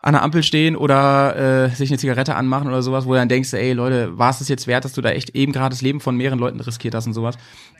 an 0.03 0.13
der 0.13 0.21
Ampel 0.21 0.43
stehen 0.43 0.75
oder 0.75 1.63
äh, 1.63 1.69
sich 1.69 1.89
eine 1.89 1.97
Zigarette 1.97 2.35
anmachen 2.35 2.67
oder 2.67 2.81
sowas, 2.81 3.05
wo 3.05 3.11
du 3.11 3.15
dann 3.15 3.29
denkst, 3.29 3.53
ey 3.53 3.71
Leute, 3.71 4.17
war 4.17 4.31
es 4.31 4.39
das 4.39 4.49
jetzt 4.49 4.67
wert, 4.67 4.83
dass 4.83 4.91
du 4.91 4.99
da 4.99 5.09
echt 5.11 5.33
eben 5.33 5.53
gerade 5.53 5.69
das 5.69 5.81
Leben 5.81 6.01
von 6.01 6.17
mehreren 6.17 6.39
Leuten 6.39 6.59
riskiert 6.59 6.93
hast 6.93 7.07
und 7.07 7.13
sowas. 7.13 7.37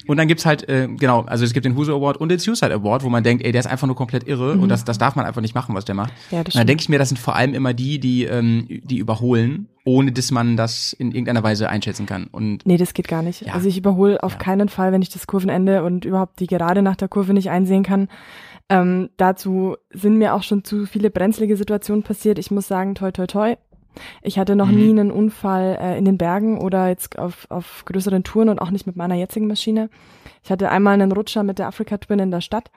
Und 0.08 0.16
dann 0.16 0.30
gibt's 0.30 0.46
halt, 0.46 0.68
äh, 0.70 0.88
genau, 0.88 1.24
also 1.24 1.44
es 1.44 1.52
gibt 1.52 1.66
den 1.66 1.76
Huso 1.76 1.94
Award 1.94 2.16
und 2.16 2.30
den 2.30 2.40
Suicide 2.40 2.74
Award, 2.74 3.04
wo 3.04 3.10
man 3.10 3.26
denkt, 3.26 3.44
ey, 3.44 3.52
der 3.52 3.60
ist 3.60 3.68
einfach 3.68 3.88
nur 3.88 3.98
komplett 3.98 4.26
irre 4.26 4.56
mhm. 4.56 4.64
und 4.64 4.70
das, 4.70 4.86
das 4.86 4.98
darf 4.98 5.18
man 5.18 5.26
einfach 5.26 5.42
nicht 5.42 5.54
machen, 5.54 5.76
was 5.76 5.84
der 5.84 5.96
macht. 5.96 6.14
Ja, 6.32 6.46
das 6.46 6.56
und 6.56 6.60
dann 6.60 6.68
denke 6.68 6.82
ich 6.82 6.88
mir, 6.88 6.98
das 6.98 7.10
sind 7.10 7.20
vor 7.20 7.36
allem 7.36 7.54
immer 7.54 7.74
die, 7.74 8.00
die, 8.00 8.24
ähm, 8.24 8.68
die 8.70 9.00
überholen, 9.00 9.68
ohne 9.84 10.14
dass 10.14 10.32
man 10.32 10.56
das 10.56 10.94
in 10.94 11.12
irgendeiner 11.12 11.44
Weise 11.44 11.68
einschätzen 11.68 12.06
kann. 12.06 12.28
Und 12.32 12.66
nee, 12.66 12.78
das 12.78 12.94
geht 12.94 13.10
gar 13.10 13.22
nicht. 13.22 13.42
Ja. 13.42 13.54
Also 13.54 13.68
ich 13.68 13.78
überhole 13.78 14.24
auf 14.24 14.34
ja. 14.34 14.38
keinen 14.38 14.70
Fall, 14.70 14.94
wenn 14.94 15.02
ich 15.02 15.10
das 15.10 15.28
Kurvenende 15.28 15.84
und 15.84 16.06
überhaupt 16.06 16.40
die 16.40 16.48
Gerade 16.48 16.82
nach 16.82 16.96
der 16.96 17.10
Kurve 17.10 17.34
nicht 17.34 17.50
einsehen 17.50 17.84
kann 17.84 18.08
ähm, 18.74 19.10
dazu 19.18 19.76
sind 19.92 20.18
mir 20.18 20.34
auch 20.34 20.44
schon 20.44 20.64
zu 20.64 20.86
viele 20.86 21.10
brenzlige 21.10 21.58
Situationen 21.58 22.04
passiert. 22.04 22.40
Ich 22.40 22.52
muss 22.52 22.68
sagen, 22.68 22.96
toi, 22.96 23.12
toi, 23.12 23.28
toi. 23.28 23.56
Ich 24.24 24.40
hatte 24.40 24.56
noch 24.56 24.70
mhm. 24.70 24.76
nie 24.76 24.90
einen 24.90 25.12
Unfall 25.12 25.78
äh, 25.80 25.98
in 26.00 26.06
den 26.06 26.18
Bergen 26.18 26.58
oder 26.58 26.88
jetzt 26.88 27.20
auf, 27.20 27.46
auf 27.50 27.84
größeren 27.86 28.24
Touren 28.24 28.50
und 28.50 28.60
auch 28.60 28.72
nicht 28.72 28.88
mit 28.88 28.96
meiner 28.96 29.14
jetzigen 29.14 29.46
Maschine. 29.46 29.90
Ich 30.44 30.50
hatte 30.50 30.70
einmal 30.70 30.96
einen 30.96 31.12
Rutscher 31.12 31.44
mit 31.44 31.60
der 31.60 31.68
Afrika 31.68 31.98
Twin 32.00 32.18
in 32.18 32.32
der 32.32 32.42
Stadt, 32.42 32.72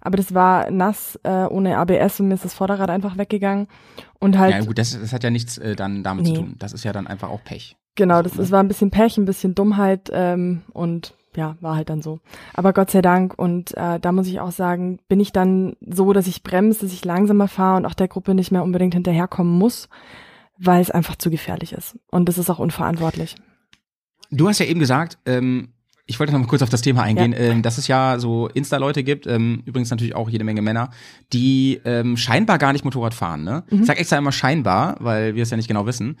aber 0.00 0.16
das 0.16 0.32
war 0.32 0.70
nass, 0.70 1.20
äh, 1.24 1.44
ohne 1.44 1.76
ABS 1.76 2.20
und 2.20 2.28
mir 2.28 2.34
ist 2.34 2.44
das 2.46 2.54
Vorderrad 2.54 2.88
einfach 2.88 3.18
weggegangen. 3.18 3.68
Und 4.18 4.38
halt. 4.38 4.54
Ja 4.54 4.64
gut, 4.64 4.78
das, 4.78 4.98
das 4.98 5.12
hat 5.12 5.22
ja 5.24 5.30
nichts 5.30 5.58
äh, 5.58 5.76
dann 5.76 6.02
damit 6.02 6.24
nee. 6.24 6.32
zu 6.32 6.40
tun. 6.40 6.54
Das 6.58 6.72
ist 6.72 6.84
ja 6.84 6.92
dann 6.94 7.06
einfach 7.06 7.28
auch 7.28 7.44
Pech. 7.44 7.76
Genau, 7.94 8.22
das, 8.22 8.32
das 8.32 8.50
war 8.50 8.62
ein 8.62 8.68
bisschen 8.68 8.90
Pech, 8.90 9.18
ein 9.18 9.26
bisschen 9.26 9.54
Dummheit 9.54 10.10
ähm, 10.10 10.62
und 10.72 11.14
ja, 11.36 11.56
war 11.60 11.76
halt 11.76 11.90
dann 11.90 12.02
so. 12.02 12.20
Aber 12.54 12.72
Gott 12.72 12.90
sei 12.90 13.02
Dank 13.02 13.38
und 13.38 13.76
äh, 13.76 13.98
da 14.00 14.12
muss 14.12 14.26
ich 14.26 14.40
auch 14.40 14.52
sagen, 14.52 14.98
bin 15.08 15.20
ich 15.20 15.32
dann 15.32 15.76
so, 15.80 16.12
dass 16.12 16.26
ich 16.26 16.42
bremse, 16.42 16.80
dass 16.80 16.92
ich 16.92 17.04
langsamer 17.04 17.48
fahre 17.48 17.76
und 17.76 17.86
auch 17.86 17.94
der 17.94 18.08
Gruppe 18.08 18.34
nicht 18.34 18.52
mehr 18.52 18.62
unbedingt 18.62 18.94
hinterherkommen 18.94 19.56
muss, 19.58 19.88
weil 20.58 20.80
es 20.80 20.90
einfach 20.90 21.16
zu 21.16 21.30
gefährlich 21.30 21.72
ist. 21.72 21.98
Und 22.10 22.28
das 22.28 22.38
ist 22.38 22.50
auch 22.50 22.58
unverantwortlich. 22.58 23.36
Du 24.30 24.48
hast 24.48 24.58
ja 24.58 24.66
eben 24.66 24.80
gesagt, 24.80 25.18
ähm, 25.26 25.68
ich 26.06 26.18
wollte 26.18 26.32
noch 26.32 26.40
mal 26.40 26.46
kurz 26.46 26.62
auf 26.62 26.68
das 26.68 26.82
Thema 26.82 27.02
eingehen, 27.02 27.32
ja. 27.32 27.38
ähm, 27.38 27.62
dass 27.62 27.78
es 27.78 27.86
ja 27.86 28.18
so 28.18 28.48
Insta-Leute 28.48 29.04
gibt, 29.04 29.26
ähm, 29.26 29.62
übrigens 29.66 29.90
natürlich 29.90 30.14
auch 30.14 30.28
jede 30.28 30.44
Menge 30.44 30.62
Männer, 30.62 30.90
die 31.32 31.80
ähm, 31.84 32.16
scheinbar 32.16 32.58
gar 32.58 32.72
nicht 32.72 32.84
Motorrad 32.84 33.14
fahren. 33.14 33.44
Ne? 33.44 33.64
Mhm. 33.70 33.80
Ich 33.80 33.86
sag 33.86 33.98
extra 33.98 34.18
immer 34.18 34.32
scheinbar, 34.32 34.96
weil 35.00 35.34
wir 35.34 35.42
es 35.42 35.50
ja 35.50 35.56
nicht 35.56 35.68
genau 35.68 35.86
wissen. 35.86 36.18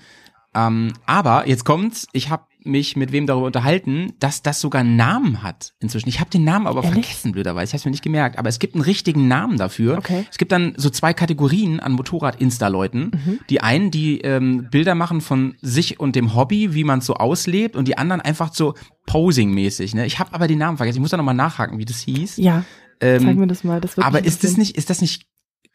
Ähm, 0.54 0.92
aber 1.06 1.48
jetzt 1.48 1.64
kommt's, 1.64 2.06
ich 2.12 2.28
habe 2.30 2.44
mich 2.64 2.96
mit 2.96 3.12
wem 3.12 3.26
darüber 3.26 3.46
unterhalten, 3.46 4.12
dass 4.20 4.42
das 4.42 4.60
sogar 4.60 4.82
einen 4.82 4.96
Namen 4.96 5.42
hat 5.42 5.72
inzwischen. 5.80 6.08
Ich 6.08 6.20
habe 6.20 6.30
den 6.30 6.44
Namen 6.44 6.66
aber 6.66 6.84
Ehrlich? 6.84 7.06
vergessen, 7.06 7.32
blöderweise. 7.32 7.74
Ich 7.74 7.80
habe 7.80 7.88
mir 7.88 7.92
nicht 7.92 8.04
gemerkt. 8.04 8.38
Aber 8.38 8.48
es 8.48 8.58
gibt 8.58 8.74
einen 8.74 8.84
richtigen 8.84 9.28
Namen 9.28 9.58
dafür. 9.58 9.98
Okay. 9.98 10.26
Es 10.30 10.38
gibt 10.38 10.52
dann 10.52 10.74
so 10.76 10.90
zwei 10.90 11.12
Kategorien 11.12 11.80
an 11.80 11.92
Motorrad-Insta-Leuten. 11.92 13.10
Mhm. 13.12 13.38
Die 13.50 13.60
einen, 13.60 13.90
die 13.90 14.20
ähm, 14.20 14.68
Bilder 14.70 14.94
machen 14.94 15.20
von 15.20 15.56
sich 15.60 15.98
und 15.98 16.14
dem 16.14 16.34
Hobby, 16.34 16.74
wie 16.74 16.84
man 16.84 17.00
es 17.00 17.06
so 17.06 17.14
auslebt, 17.14 17.76
und 17.76 17.88
die 17.88 17.98
anderen 17.98 18.20
einfach 18.20 18.54
so 18.54 18.74
Posing-mäßig. 19.06 19.94
Ne? 19.94 20.06
Ich 20.06 20.18
habe 20.18 20.32
aber 20.32 20.46
den 20.46 20.58
Namen 20.58 20.76
vergessen. 20.76 20.98
Ich 20.98 21.02
muss 21.02 21.10
da 21.10 21.16
nochmal 21.16 21.34
nachhaken, 21.34 21.78
wie 21.78 21.84
das 21.84 22.00
hieß. 22.00 22.36
Ja. 22.36 22.64
Ähm, 23.00 23.22
Zeig 23.24 23.36
mir 23.36 23.46
das 23.48 23.64
mal. 23.64 23.80
Das 23.80 23.98
aber 23.98 24.24
ist 24.24 24.44
das 24.44 24.56
nicht, 24.56 24.76
ist 24.76 24.88
das 24.88 25.00
nicht 25.00 25.26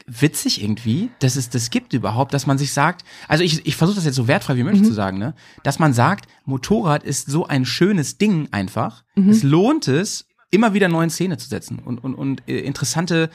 witzig 0.05 0.61
irgendwie, 0.61 1.09
dass 1.19 1.35
es 1.35 1.49
das 1.49 1.69
gibt 1.69 1.93
überhaupt, 1.93 2.33
dass 2.33 2.47
man 2.47 2.57
sich 2.57 2.71
sagt, 2.71 3.03
also 3.27 3.43
ich, 3.43 3.65
ich 3.65 3.75
versuche 3.75 3.95
das 3.95 4.05
jetzt 4.05 4.15
so 4.15 4.27
wertfrei 4.27 4.55
wie 4.55 4.63
möglich 4.63 4.83
mhm. 4.83 4.87
zu 4.87 4.93
sagen, 4.93 5.17
ne? 5.17 5.33
Dass 5.63 5.79
man 5.79 5.93
sagt, 5.93 6.27
Motorrad 6.45 7.03
ist 7.03 7.29
so 7.29 7.45
ein 7.47 7.65
schönes 7.65 8.17
Ding 8.17 8.47
einfach. 8.51 9.03
Mhm. 9.15 9.29
Es 9.29 9.43
lohnt 9.43 9.87
es, 9.87 10.25
immer 10.49 10.73
wieder 10.73 10.87
neuen 10.87 11.09
Szene 11.09 11.37
zu 11.37 11.49
setzen 11.49 11.79
und, 11.83 12.03
und, 12.03 12.15
und 12.15 12.47
äh, 12.47 12.59
interessante, 12.59 13.29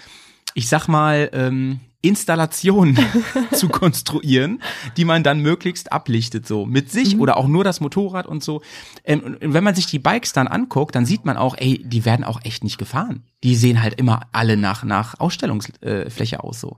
ich 0.54 0.68
sag 0.68 0.88
mal, 0.88 1.30
ähm, 1.32 1.80
Installation 2.03 2.98
zu 3.53 3.68
konstruieren, 3.68 4.61
die 4.96 5.05
man 5.05 5.22
dann 5.22 5.40
möglichst 5.40 5.92
ablichtet, 5.92 6.46
so 6.46 6.66
mit 6.66 6.90
sich 6.90 7.14
mhm. 7.14 7.22
oder 7.22 7.36
auch 7.36 7.46
nur 7.46 7.64
das 7.64 7.80
Motorrad 7.80 8.26
und 8.26 8.42
so. 8.42 8.61
Ähm, 9.05 9.38
und 9.40 9.55
wenn 9.55 9.64
man 9.64 9.74
sich 9.74 9.86
die 9.86 10.00
Bikes 10.00 10.32
dann 10.32 10.48
anguckt, 10.48 10.94
dann 10.94 11.07
sieht 11.07 11.24
man 11.24 11.36
auch, 11.36 11.57
ey, 11.57 11.82
die 11.84 12.05
werden 12.05 12.24
auch 12.24 12.44
echt 12.44 12.64
nicht 12.64 12.78
gefahren. 12.78 13.22
Die 13.44 13.55
sehen 13.55 13.82
halt 13.82 13.94
immer 13.94 14.22
alle 14.32 14.57
nach, 14.57 14.84
nach 14.84 15.18
Ausstellungsfläche 15.20 16.36
äh, 16.36 16.38
aus, 16.38 16.61
so. 16.61 16.76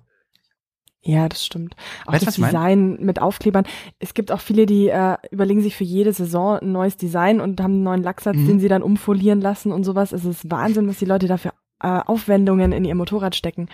Ja, 1.07 1.29
das 1.29 1.45
stimmt. 1.45 1.77
Auch 2.07 2.15
weißt, 2.15 2.27
das 2.27 2.37
Design 2.37 2.97
mit 3.01 3.21
Aufklebern. 3.21 3.67
Es 3.99 4.15
gibt 4.15 4.33
auch 4.33 4.41
viele, 4.41 4.65
die 4.65 4.89
äh, 4.89 5.17
überlegen 5.31 5.61
sich 5.61 5.77
für 5.77 5.85
jede 5.85 6.15
Saison 6.15 6.59
ein 6.59 6.73
neues 6.73 6.97
Design 6.97 7.43
und 7.43 7.61
haben 7.61 7.75
einen 7.75 7.83
neuen 7.83 8.03
Lacksatz, 8.03 8.37
mhm. 8.37 8.47
den 8.47 8.61
sie 8.61 8.69
dann 8.69 8.83
umfolieren 8.83 9.43
lassen 9.43 9.71
und 9.71 9.85
sowas. 9.85 10.13
Es 10.13 10.25
ist 10.25 10.51
Wahnsinn, 10.51 10.89
was 10.89 10.99
die 10.99 11.05
Leute 11.05 11.29
dafür 11.29 11.53
äh, 11.83 11.89
Aufwendungen 11.89 12.73
in 12.73 12.87
ihr 12.87 12.95
Motorrad 12.95 13.37
stecken. 13.37 13.69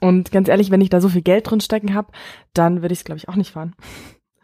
Und 0.00 0.30
ganz 0.30 0.48
ehrlich, 0.48 0.70
wenn 0.70 0.80
ich 0.80 0.90
da 0.90 1.00
so 1.00 1.08
viel 1.08 1.22
Geld 1.22 1.50
drin 1.50 1.60
stecken 1.60 1.94
habe, 1.94 2.12
dann 2.52 2.82
würde 2.82 2.92
ich 2.92 3.00
es, 3.00 3.04
glaube 3.04 3.18
ich, 3.18 3.28
auch 3.28 3.36
nicht 3.36 3.52
fahren. 3.52 3.74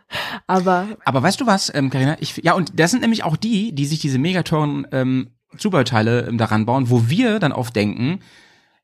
Aber. 0.46 0.88
Aber 1.05 1.22
weißt 1.22 1.40
du 1.40 1.46
was, 1.46 1.72
ähm, 1.74 1.90
Carina? 1.90 2.16
Ich, 2.20 2.36
ja, 2.38 2.55
und 2.55 2.78
das 2.78 2.90
sind 2.90 3.00
nämlich 3.00 3.24
auch 3.24 3.36
die, 3.36 3.74
die 3.74 3.86
sich 3.86 4.00
diese 4.00 4.18
megateuren 4.18 4.86
ähm, 4.92 5.30
Zubauteile 5.57 6.26
ähm, 6.26 6.38
daran 6.38 6.66
bauen, 6.66 6.90
wo 6.90 7.09
wir 7.09 7.38
dann 7.38 7.52
oft 7.52 7.74
denken, 7.74 8.20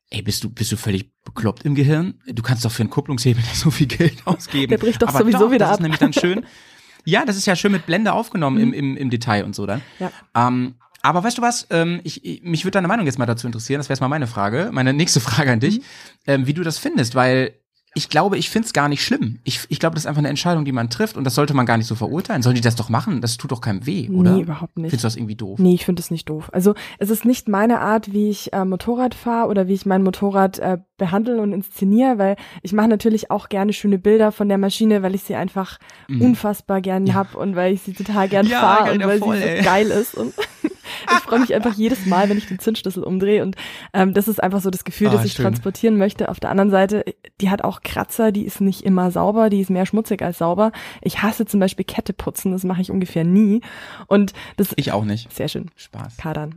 ey, 0.09 0.21
bist 0.21 0.43
du, 0.43 0.49
bist 0.49 0.71
du 0.71 0.77
völlig 0.77 1.11
bekloppt 1.23 1.65
im 1.65 1.75
Gehirn? 1.75 2.19
Du 2.27 2.43
kannst 2.43 2.65
doch 2.65 2.71
für 2.71 2.83
einen 2.83 2.89
Kupplungshebel 2.89 3.41
nicht 3.49 3.57
so 3.57 3.71
viel 3.71 3.87
Geld 3.87 4.25
ausgeben. 4.25 4.69
Der 4.69 4.77
bricht 4.77 5.01
doch 5.01 5.09
Aber 5.09 5.19
sowieso 5.19 5.39
doch, 5.39 5.51
wieder 5.51 5.65
das 5.65 5.69
ab. 5.69 5.73
ist 5.75 5.81
nämlich 5.81 5.99
dann 5.99 6.13
schön. 6.13 6.45
Ja, 7.03 7.25
das 7.25 7.35
ist 7.35 7.47
ja 7.47 7.55
schön 7.55 7.71
mit 7.71 7.87
Blende 7.87 8.13
aufgenommen 8.13 8.59
im, 8.59 8.73
im, 8.73 8.95
im 8.95 9.09
Detail 9.09 9.43
und 9.43 9.55
so 9.55 9.65
dann. 9.65 9.81
Ja. 9.97 10.11
Ähm, 10.35 10.75
aber 11.03 11.23
weißt 11.23 11.37
du 11.37 11.41
was? 11.41 11.67
Ähm, 11.69 11.99
ich, 12.03 12.23
ich, 12.25 12.43
mich 12.43 12.63
würde 12.63 12.71
deine 12.75 12.87
Meinung 12.87 13.05
jetzt 13.05 13.19
mal 13.19 13.25
dazu 13.25 13.47
interessieren. 13.47 13.79
Das 13.79 13.87
wäre 13.89 13.95
jetzt 13.95 14.01
mal 14.01 14.07
meine 14.07 14.27
Frage, 14.27 14.69
meine 14.71 14.93
nächste 14.93 15.19
Frage 15.21 15.51
an 15.51 15.59
dich, 15.59 15.81
ähm, 16.27 16.47
wie 16.47 16.53
du 16.53 16.63
das 16.63 16.77
findest, 16.77 17.15
weil 17.15 17.53
ich 17.93 18.07
glaube, 18.07 18.37
ich 18.37 18.49
find's 18.49 18.71
gar 18.71 18.87
nicht 18.87 19.03
schlimm. 19.03 19.39
Ich, 19.43 19.59
ich 19.67 19.77
glaube, 19.77 19.95
das 19.95 20.03
ist 20.03 20.07
einfach 20.07 20.19
eine 20.19 20.29
Entscheidung, 20.29 20.63
die 20.63 20.71
man 20.71 20.89
trifft 20.89 21.17
und 21.17 21.25
das 21.25 21.35
sollte 21.35 21.53
man 21.53 21.65
gar 21.65 21.75
nicht 21.75 21.87
so 21.87 21.95
verurteilen. 21.95 22.41
Sollen 22.41 22.55
die 22.55 22.61
das 22.61 22.77
doch 22.77 22.87
machen? 22.87 23.19
Das 23.19 23.35
tut 23.35 23.51
doch 23.51 23.59
keinem 23.59 23.85
weh, 23.85 24.07
oder? 24.07 24.31
Nee, 24.35 24.43
überhaupt 24.43 24.77
nicht. 24.77 24.91
Findest 24.91 25.03
du 25.03 25.07
das 25.07 25.15
irgendwie 25.17 25.35
doof? 25.35 25.59
Nee, 25.59 25.73
ich 25.73 25.83
finde 25.83 25.99
es 26.01 26.09
nicht 26.09 26.29
doof. 26.29 26.49
Also 26.53 26.73
es 26.99 27.09
ist 27.09 27.25
nicht 27.25 27.49
meine 27.49 27.81
Art, 27.81 28.13
wie 28.13 28.29
ich 28.29 28.53
äh, 28.53 28.63
Motorrad 28.63 29.13
fahre 29.13 29.49
oder 29.49 29.67
wie 29.67 29.73
ich 29.73 29.85
mein 29.85 30.03
Motorrad 30.03 30.57
äh, 30.59 30.77
behandle 30.97 31.41
und 31.41 31.51
inszeniere, 31.51 32.17
weil 32.17 32.35
ich 32.61 32.71
mache 32.71 32.87
natürlich 32.87 33.29
auch 33.29 33.49
gerne 33.49 33.73
schöne 33.73 33.99
Bilder 33.99 34.31
von 34.31 34.47
der 34.47 34.57
Maschine, 34.57 35.03
weil 35.03 35.13
ich 35.13 35.23
sie 35.23 35.35
einfach 35.35 35.77
unfassbar 36.07 36.79
gern 36.79 37.05
Ja. 37.07 37.15
hab 37.15 37.35
und 37.35 37.57
weil 37.57 37.73
ich 37.73 37.81
sie 37.81 37.91
total 37.93 38.29
gern 38.29 38.45
Ja, 38.47 38.59
fahre 38.61 38.93
und 38.93 39.03
weil 39.05 39.19
voll, 39.19 39.35
sie 39.35 39.41
so 39.43 39.47
ey. 39.49 39.63
geil 39.63 39.87
ist. 39.87 40.15
Und 40.15 40.33
ich 41.11 41.19
freue 41.23 41.39
mich 41.39 41.53
einfach 41.53 41.73
jedes 41.75 42.05
Mal, 42.05 42.29
wenn 42.29 42.37
ich 42.37 42.47
den 42.47 42.59
Zündschlüssel 42.59 43.03
umdrehe. 43.03 43.43
Und 43.43 43.55
ähm, 43.93 44.13
das 44.13 44.27
ist 44.27 44.41
einfach 44.41 44.61
so 44.61 44.69
das 44.69 44.83
Gefühl, 44.83 45.07
Ah, 45.09 45.11
das 45.11 45.25
ich 45.25 45.33
schön. 45.33 45.43
transportieren 45.45 45.97
möchte. 45.97 46.29
Auf 46.29 46.39
der 46.39 46.49
anderen 46.49 46.69
Seite, 46.71 47.03
die 47.39 47.49
hat 47.49 47.63
auch 47.63 47.81
Kratzer, 47.81 48.31
die 48.31 48.43
ist 48.45 48.61
nicht 48.61 48.81
immer 48.81 49.11
sauber, 49.11 49.49
die 49.49 49.61
ist 49.61 49.69
mehr 49.69 49.85
schmutzig 49.85 50.21
als 50.21 50.37
sauber. 50.39 50.71
Ich 51.01 51.21
hasse 51.21 51.45
zum 51.45 51.59
Beispiel 51.59 51.85
Kette 51.85 52.13
putzen, 52.13 52.51
das 52.51 52.63
mache 52.63 52.81
ich 52.81 52.91
ungefähr 52.91 53.23
nie. 53.23 53.61
Und 54.07 54.33
das 54.57 54.73
Ich 54.75 54.91
auch 54.91 55.05
nicht. 55.05 55.31
sehr 55.33 55.47
schön. 55.47 55.69
Spaß. 55.75 56.17
Kadern. 56.17 56.55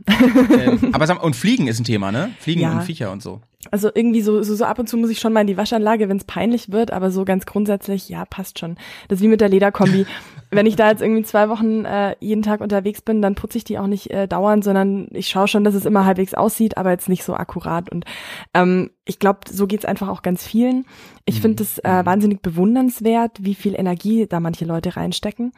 ähm, 0.59 0.89
aber 0.93 1.23
und 1.23 1.35
Fliegen 1.35 1.67
ist 1.67 1.79
ein 1.79 1.83
Thema, 1.85 2.11
ne? 2.11 2.31
Fliegen 2.39 2.61
Ja. 2.61 2.73
und 2.73 2.83
Viecher 2.83 3.11
und 3.11 3.21
so. 3.21 3.41
Also 3.71 3.89
irgendwie 3.93 4.21
so, 4.21 4.43
so, 4.43 4.55
so 4.55 4.65
ab 4.65 4.79
und 4.79 4.87
zu 4.87 4.97
muss 4.97 5.09
ich 5.09 5.19
schon 5.19 5.33
mal 5.33 5.41
in 5.41 5.47
die 5.47 5.57
Waschanlage, 5.57 6.09
wenn 6.09 6.17
es 6.17 6.23
peinlich 6.23 6.71
wird, 6.71 6.91
aber 6.91 7.11
so 7.11 7.25
ganz 7.25 7.45
grundsätzlich, 7.45 8.09
ja, 8.09 8.25
passt 8.25 8.59
schon. 8.59 8.75
Das 9.07 9.19
ist 9.19 9.23
wie 9.23 9.27
mit 9.27 9.41
der 9.41 9.49
Lederkombi. 9.49 10.05
wenn 10.51 10.65
ich 10.65 10.75
da 10.75 10.89
jetzt 10.89 11.01
irgendwie 11.01 11.23
zwei 11.23 11.49
Wochen 11.49 11.85
äh, 11.85 12.15
jeden 12.19 12.41
Tag 12.41 12.61
unterwegs 12.61 13.01
bin, 13.01 13.21
dann 13.21 13.35
putze 13.35 13.57
ich 13.57 13.63
die 13.63 13.77
auch 13.77 13.87
nicht 13.87 14.11
äh, 14.11 14.27
dauernd, 14.27 14.63
sondern 14.63 15.07
ich 15.11 15.27
schaue 15.27 15.47
schon, 15.47 15.63
dass 15.63 15.75
es 15.75 15.85
immer 15.85 16.05
halbwegs 16.05 16.33
aussieht, 16.33 16.77
aber 16.77 16.91
jetzt 16.91 17.09
nicht 17.09 17.23
so 17.23 17.33
akkurat. 17.33 17.91
Und 17.91 18.05
ähm, 18.53 18.91
ich 19.05 19.19
glaube, 19.19 19.41
so 19.49 19.67
geht's 19.67 19.85
einfach 19.85 20.09
auch 20.09 20.23
ganz 20.23 20.45
vielen. 20.45 20.85
Ich 21.25 21.39
finde 21.39 21.61
es 21.61 21.77
äh, 21.79 22.05
wahnsinnig 22.05 22.41
bewundernswert, 22.41 23.37
wie 23.39 23.53
viel 23.53 23.75
Energie 23.75 24.25
da 24.27 24.39
manche 24.39 24.65
Leute 24.65 24.95
reinstecken 24.95 25.53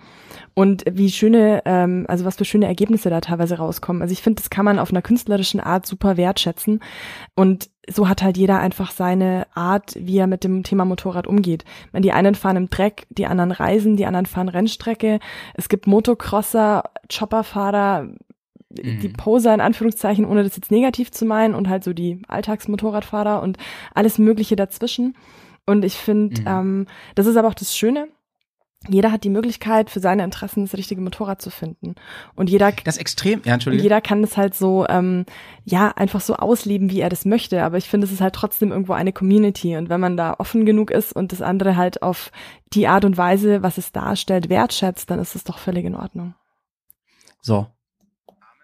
und 0.54 0.84
wie 0.90 1.10
schöne, 1.10 1.62
ähm, 1.66 2.06
also 2.10 2.26
was 2.26 2.36
für 2.36 2.46
schöne 2.46 2.68
Ergebnisse 2.68 3.10
da 3.10 3.22
teilweise 3.22 3.58
rauskommen. 3.58 4.02
Also 4.02 4.12
ich 4.12 4.22
finde, 4.22 4.42
das 4.42 4.50
kann 4.50 4.66
man 4.66 4.80
auf 4.80 4.92
einer 4.92 5.02
künstlerischen 5.02 5.62
Art 5.62 5.86
super 5.86 6.18
wertschätzen. 6.18 6.82
Und 7.36 7.70
so 7.90 8.10
hat 8.10 8.22
halt 8.22 8.38
jeder 8.38 8.60
einfach 8.60 8.92
seine 8.92 9.48
Art, 9.54 9.96
wie 9.98 10.18
er 10.18 10.28
mit 10.28 10.44
dem 10.44 10.64
Thema 10.64 10.84
Motorrad 10.84 11.26
umgeht. 11.26 11.64
Meine, 11.94 12.04
die 12.04 12.12
einen 12.12 12.36
fahren 12.36 12.58
im 12.58 12.70
Dreck, 12.70 13.08
die 13.10 13.28
anderen 13.28 13.52
reisen, 13.52 13.96
die 13.96 14.06
anderen 14.06 14.26
fahren 14.26 14.50
Rennstrecke. 14.50 15.20
Es 15.54 15.70
gibt 15.70 15.88
Motocrosser, 15.88 16.84
Chopperfahrer, 17.10 18.10
die 18.82 19.10
Poser 19.10 19.54
in 19.54 19.62
Anführungszeichen, 19.62 20.26
ohne 20.26 20.44
das 20.44 20.56
jetzt 20.56 20.72
negativ 20.72 21.12
zu 21.12 21.26
meinen, 21.26 21.56
und 21.56 21.70
halt 21.70 21.84
so 21.84 21.94
die 21.94 22.22
Alltagsmotorradfahrer 22.28 23.42
und 23.42 23.58
alles 23.94 24.18
Mögliche 24.18 24.56
dazwischen. 24.56 25.16
Und 25.66 25.84
ich 25.84 25.96
finde, 25.96 26.42
Mhm. 26.42 26.48
ähm, 26.48 26.88
das 27.16 27.26
ist 27.26 27.36
aber 27.36 27.48
auch 27.50 27.54
das 27.54 27.76
Schöne. 27.76 28.08
Jeder 28.88 29.12
hat 29.12 29.24
die 29.24 29.32
Möglichkeit, 29.32 29.90
für 29.90 30.00
seine 30.00 30.24
Interessen 30.24 30.64
das 30.64 30.76
richtige 30.78 31.02
Motorrad 31.02 31.42
zu 31.42 31.50
finden. 31.50 31.96
Und 32.36 32.48
jeder, 32.50 32.72
Das 32.84 32.98
Extrem, 32.98 33.42
ja, 33.44 33.56
Entschuldigung. 33.56 33.82
jeder 33.84 34.02
kann 34.02 34.22
das 34.22 34.38
halt 34.38 34.54
so, 34.54 34.86
ähm, 34.88 35.26
ja, 35.66 35.90
einfach 35.96 36.22
so 36.22 36.36
ausleben, 36.36 36.92
wie 36.92 37.02
er 37.02 37.10
das 37.10 37.26
möchte. 37.26 37.64
Aber 37.64 37.78
ich 37.78 37.90
finde, 37.90 38.06
es 38.06 38.14
ist 38.14 38.22
halt 38.22 38.36
trotzdem 38.36 38.72
irgendwo 38.72 38.94
eine 38.94 39.12
Community. 39.12 39.76
Und 39.76 39.90
wenn 39.90 40.00
man 40.00 40.16
da 40.16 40.36
offen 40.38 40.64
genug 40.66 40.92
ist 40.92 41.12
und 41.12 41.32
das 41.32 41.42
andere 41.42 41.76
halt 41.76 42.04
auf 42.04 42.32
die 42.74 42.88
Art 42.88 43.04
und 43.04 43.18
Weise, 43.18 43.64
was 43.64 43.80
es 43.80 43.92
darstellt, 43.92 44.48
wertschätzt, 44.48 45.10
dann 45.10 45.20
ist 45.20 45.36
es 45.36 45.44
doch 45.44 45.58
völlig 45.58 45.84
in 45.84 45.96
Ordnung. 45.96 46.36
So. 47.42 47.66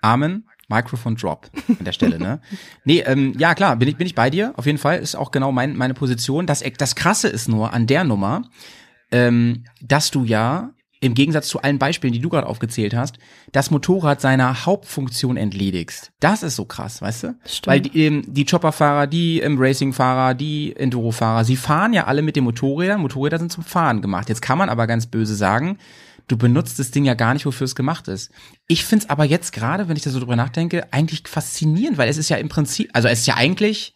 Amen. 0.04 0.44
Microphone 0.70 1.16
Drop 1.16 1.50
an 1.68 1.86
der 1.86 1.92
Stelle, 1.92 2.20
ne? 2.20 2.40
Nee, 2.84 3.02
ähm, 3.02 3.34
ja 3.38 3.54
klar, 3.54 3.76
bin 3.76 3.88
ich, 3.88 3.98
bin 3.98 4.08
ich 4.08 4.16
bei 4.16 4.30
dir. 4.30 4.54
Auf 4.56 4.66
jeden 4.66 4.78
Fall 4.78 5.00
ist 5.00 5.16
auch 5.16 5.32
genau 5.32 5.52
mein, 5.52 5.76
meine 5.76 5.94
Position. 5.94 6.48
Das, 6.48 6.64
das 6.78 6.96
Krasse 6.96 7.28
ist 7.28 7.48
nur 7.48 7.74
an 7.74 7.86
der 7.86 8.04
Nummer, 8.04 8.44
ähm, 9.12 9.66
dass 9.82 10.10
du 10.10 10.24
ja 10.24 10.72
im 11.04 11.16
Gegensatz 11.16 11.50
zu 11.50 11.62
allen 11.62 11.80
Beispielen, 11.80 12.14
die 12.14 12.22
du 12.22 12.30
gerade 12.30 12.48
aufgezählt 12.48 12.96
hast, 12.96 13.18
das 13.52 13.72
Motorrad 13.72 14.22
seiner 14.22 14.66
Hauptfunktion 14.66 15.36
entledigst. 15.36 16.14
Das 16.22 16.44
ist 16.44 16.56
so 16.56 16.64
krass, 16.64 17.02
weißt 17.02 17.24
du? 17.24 17.36
Stimmt. 17.46 17.68
Weil 17.68 17.82
die, 17.82 18.06
ähm, 18.06 18.24
die 18.26 18.46
Chopperfahrer, 18.46 19.08
die 19.08 19.42
ähm, 19.42 19.58
Racingfahrer, 19.60 20.34
die 20.34 20.74
Endurofahrer, 20.76 21.44
sie 21.44 21.58
fahren 21.58 21.92
ja 21.92 22.06
alle 22.06 22.22
mit 22.22 22.38
den 22.38 22.46
Motorrädern. 22.46 23.02
Motorräder 23.02 23.38
sind 23.38 23.52
zum 23.52 23.66
Fahren 23.66 24.02
gemacht. 24.02 24.30
Jetzt 24.30 24.42
kann 24.42 24.58
man 24.58 24.70
aber 24.70 24.88
ganz 24.88 25.08
böse 25.08 25.36
sagen, 25.36 25.78
du 26.34 26.38
benutzt 26.38 26.80
das 26.80 26.90
Ding 26.90 27.06
ja 27.06 27.14
gar 27.14 27.36
nicht, 27.36 27.46
wofür 27.46 27.66
es 27.66 27.76
gemacht 27.76 28.08
ist. 28.08 28.32
Ich 28.68 28.86
find's 28.86 29.08
aber 29.08 29.24
jetzt 29.24 29.54
gerade, 29.54 29.88
wenn 29.88 29.96
ich 29.96 30.02
da 30.02 30.10
so 30.10 30.20
drüber 30.20 30.36
nachdenke, 30.36 30.92
eigentlich 30.92 31.28
faszinierend, 31.28 32.00
weil 32.00 32.10
es 32.10 32.18
ist 32.18 32.30
ja 32.30 32.38
im 32.38 32.50
Prinzip, 32.50 32.90
also 32.94 33.08
es 33.08 33.20
ist 33.20 33.28
ja 33.28 33.36
eigentlich, 33.36 33.94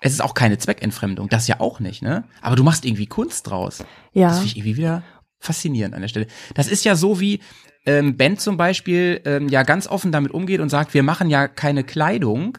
es 0.00 0.14
ist 0.14 0.22
auch 0.22 0.32
keine 0.32 0.56
Zweckentfremdung, 0.56 1.28
das 1.28 1.46
ja 1.46 1.60
auch 1.60 1.78
nicht, 1.78 2.00
ne? 2.00 2.24
Aber 2.40 2.56
du 2.56 2.64
machst 2.64 2.86
irgendwie 2.86 3.06
Kunst 3.06 3.46
draus. 3.46 3.84
Ja. 4.14 4.28
Das 4.28 4.38
finde 4.38 4.50
ich 4.52 4.56
irgendwie 4.56 4.78
wieder 4.78 5.02
faszinierend 5.40 5.94
an 5.94 6.00
der 6.00 6.08
Stelle. 6.08 6.26
Das 6.54 6.68
ist 6.68 6.86
ja 6.86 6.96
so 6.96 7.20
wie 7.20 7.40
ähm, 7.84 8.16
Ben 8.16 8.38
zum 8.38 8.56
Beispiel 8.56 9.20
ähm, 9.26 9.48
ja 9.48 9.62
ganz 9.62 9.86
offen 9.86 10.10
damit 10.10 10.32
umgeht 10.32 10.60
und 10.60 10.70
sagt, 10.70 10.94
wir 10.94 11.02
machen 11.02 11.28
ja 11.28 11.48
keine 11.48 11.84
Kleidung 11.84 12.56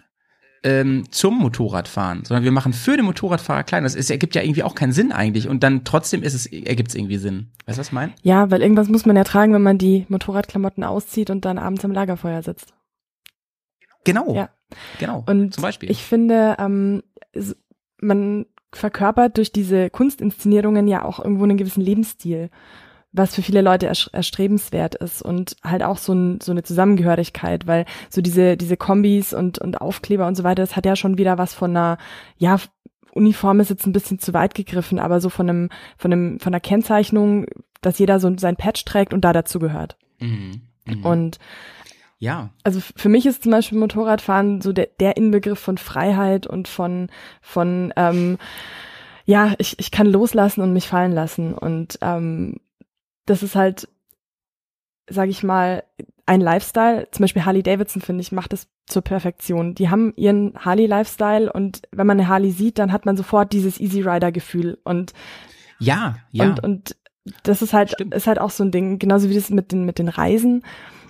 ähm, 0.66 1.05
zum 1.11 1.38
Motorradfahren, 1.38 2.26
sondern 2.26 2.43
wir 2.43 2.51
machen 2.51 2.74
für 2.74 2.97
den 2.97 3.05
Motorradfahrer 3.05 3.63
Kleidung. 3.63 3.84
Das 3.84 3.93
ist, 3.93 4.09
ergibt 4.09 4.34
ja 4.34 4.41
irgendwie 4.41 4.63
auch 4.63 4.74
keinen 4.74 4.93
Sinn 4.93 5.11
eigentlich. 5.11 5.47
Und 5.47 5.61
dann 5.61 5.84
trotzdem 5.84 6.24
ist 6.24 6.34
es, 6.34 6.47
ergibt 6.47 6.89
es 6.89 6.95
irgendwie 6.95 7.18
Sinn. 7.18 7.51
Weißt 7.68 7.78
du, 7.78 7.82
was 7.82 7.88
ich 7.88 7.93
meine? 7.93 8.13
Ja, 8.24 8.49
weil 8.49 8.63
irgendwas 8.63 8.89
muss 8.89 9.05
man 9.05 9.16
ja 9.16 9.24
tragen, 9.24 9.53
wenn 9.53 9.61
man 9.61 9.78
die 9.78 10.07
Motorradklamotten 10.09 10.84
auszieht 10.84 11.30
und 11.30 11.45
dann 11.45 11.59
abends 11.59 11.86
am 11.86 11.91
Lagerfeuer 11.91 12.41
sitzt. 12.41 12.74
Genau. 14.05 14.34
Ja. 14.34 14.49
Genau. 14.99 15.24
Und 15.28 15.53
zum 15.53 15.61
Beispiel. 15.61 15.91
ich 15.91 16.03
finde, 16.03 16.55
ähm, 16.57 17.03
man 18.01 18.47
verkörpert 18.74 19.38
durch 19.38 19.51
diese 19.51 19.91
Kunstinszenierungen 19.91 20.88
ja 20.88 21.05
auch 21.05 21.20
irgendwo 21.20 21.43
einen 21.43 21.57
gewissen 21.57 21.82
Lebensstil, 21.82 22.49
was 23.16 23.36
für 23.36 23.41
viele 23.41 23.61
Leute 23.61 23.88
erstrebenswert 23.88 24.95
ist 24.95 25.22
und 25.22 25.55
halt 25.63 25.84
auch 25.84 25.97
so, 25.97 26.13
ein, 26.13 26.41
so 26.41 26.51
eine 26.51 26.63
Zusammengehörigkeit, 26.63 27.68
weil 27.68 27.86
so 28.09 28.22
diese, 28.22 28.57
diese 28.57 28.78
Kombis 28.78 29.34
und, 29.34 29.59
und 29.59 29.82
Aufkleber 29.82 30.28
und 30.28 30.36
so 30.36 30.43
weiter, 30.43 30.61
das 30.63 30.76
hat 30.76 30.86
ja 30.86 30.95
schon 30.95 31.18
wieder 31.18 31.38
was 31.38 31.53
von 31.53 31.72
einer, 31.72 31.97
ja, 32.38 32.57
Uniform 33.13 33.61
ist 33.61 33.70
jetzt 33.70 33.86
ein 33.88 33.93
bisschen 33.93 34.20
zu 34.20 34.34
weit 34.34 34.55
gegriffen, 34.55 34.99
aber 34.99 35.22
so 35.22 35.30
von 35.30 35.49
einem, 35.49 35.70
von 35.97 36.11
einem, 36.11 36.39
von 36.39 36.53
einer 36.53 36.59
Kennzeichnung, 36.59 37.45
dass 37.82 37.97
jeder 37.97 38.20
so 38.20 38.32
sein 38.38 38.57
Patch 38.57 38.84
trägt 38.84 39.13
und 39.13 39.22
da 39.22 39.32
dazu 39.32 39.59
gehört. 39.59 39.97
mhm. 40.20 40.61
Mhm. 40.86 41.05
Und 41.05 41.39
ja. 42.20 42.49
also 42.63 42.80
für 42.95 43.09
mich 43.09 43.26
ist 43.26 43.43
zum 43.43 43.51
Beispiel 43.51 43.78
Motorradfahren 43.78 44.61
so 44.61 44.72
der, 44.74 44.88
der 44.99 45.18
Inbegriff 45.18 45.59
von 45.59 45.78
Freiheit 45.78 46.47
und 46.47 46.68
von, 46.68 47.09
von 47.41 47.93
ähm, 47.95 48.38
ja, 49.26 49.53
ich, 49.57 49.80
ich 49.80 49.91
kann 49.91 50.07
loslassen 50.07 50.61
und 50.61 50.74
mich 50.74 50.88
fallen 50.88 51.11
lassen. 51.11 51.53
Und 51.53 51.97
ähm, 52.01 52.57
das 53.26 53.43
ist 53.43 53.55
halt, 53.55 53.88
sage 55.09 55.32
ich 55.32 55.43
mal, 55.43 55.84
ein 56.26 56.41
Lifestyle. 56.41 57.07
Zum 57.11 57.23
Beispiel 57.23 57.45
Harley 57.45 57.63
Davidson, 57.63 58.01
finde 58.01 58.21
ich, 58.21 58.32
macht 58.32 58.53
das 58.53 58.67
zur 58.88 59.01
Perfektion. 59.01 59.76
Die 59.76 59.89
haben 59.89 60.13
ihren 60.15 60.53
Harley-Lifestyle 60.57 61.51
und 61.51 61.82
wenn 61.91 62.07
man 62.07 62.19
eine 62.19 62.28
Harley 62.28 62.51
sieht, 62.51 62.78
dann 62.78 62.91
hat 62.91 63.05
man 63.05 63.17
sofort 63.17 63.51
dieses 63.53 63.80
Easy 63.80 64.01
Rider-Gefühl. 64.01 64.78
Und 64.84 65.13
Ja, 65.80 66.17
ja. 66.32 66.45
und, 66.45 66.63
und 66.63 66.95
das 67.43 67.61
ist 67.61 67.73
halt, 67.73 67.91
Stimmt. 67.91 68.13
ist 68.13 68.28
halt 68.28 68.39
auch 68.39 68.51
so 68.51 68.63
ein 68.63 68.71
Ding, 68.71 68.99
genauso 68.99 69.30
wie 69.30 69.34
das 69.34 69.49
mit 69.49 69.71
den, 69.71 69.86
mit 69.86 69.97
den 69.97 70.07
Reisen. 70.09 70.63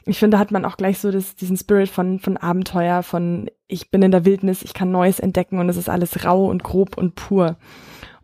Ich 0.06 0.20
finde, 0.20 0.36
da 0.36 0.40
hat 0.40 0.52
man 0.52 0.66
auch 0.66 0.78
gleich 0.78 1.00
so 1.00 1.12
das, 1.12 1.36
diesen 1.36 1.58
Spirit 1.58 1.90
von, 1.90 2.20
von 2.20 2.38
Abenteuer, 2.38 3.04
von 3.04 3.50
ich 3.68 3.90
bin 3.90 4.04
in 4.04 4.12
der 4.12 4.24
Wildnis, 4.24 4.62
ich 4.62 4.74
kann 4.74 4.92
Neues 4.92 5.20
entdecken 5.20 5.60
und 5.60 5.68
es 5.68 5.78
ist 5.78 5.90
alles 5.90 6.24
rau 6.24 6.46
und 6.46 6.64
grob 6.64 6.98
und 6.98 7.16
pur. 7.16 7.58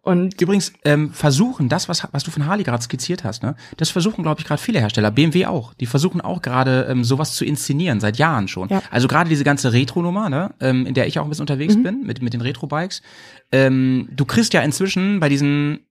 Und 0.04 0.42
Übrigens, 0.42 0.74
ähm, 0.84 1.12
versuchen, 1.14 1.70
das, 1.70 1.88
was, 1.88 2.08
was 2.12 2.24
du 2.24 2.32
von 2.32 2.48
Harley 2.48 2.64
gerade 2.64 2.82
skizziert 2.82 3.24
hast, 3.24 3.44
ne, 3.44 3.56
das 3.78 3.92
versuchen, 3.92 4.24
glaube 4.24 4.42
ich, 4.42 4.48
gerade 4.48 4.60
viele 4.60 4.80
Hersteller, 4.80 5.12
BMW 5.12 5.46
auch. 5.46 5.76
Die 5.76 5.86
versuchen 5.86 6.22
auch 6.22 6.42
gerade 6.42 6.88
ähm, 6.90 7.04
sowas 7.04 7.34
zu 7.36 7.46
inszenieren, 7.46 8.00
seit 8.00 8.18
Jahren 8.18 8.48
schon. 8.48 8.70
Ja. 8.70 8.82
Also 8.90 9.08
gerade 9.08 9.30
diese 9.30 9.44
ganze 9.44 9.74
Retro-Nummer, 9.74 10.30
ne, 10.30 10.56
ähm, 10.60 10.88
in 10.88 10.96
der 10.96 11.06
ich 11.06 11.20
auch 11.20 11.24
ein 11.24 11.30
bisschen 11.30 11.44
unterwegs 11.44 11.76
Mhm. 11.76 11.84
bin, 11.84 12.04
mit, 12.04 12.22
mit 12.24 12.34
den 12.34 12.42
Retro-Bikes. 12.42 13.04
Ähm, 13.52 14.10
du 14.12 14.26
kriegst 14.26 14.54
ja 14.54 14.62
inzwischen 14.62 15.20
bei 15.20 15.30
diesen 15.30 15.82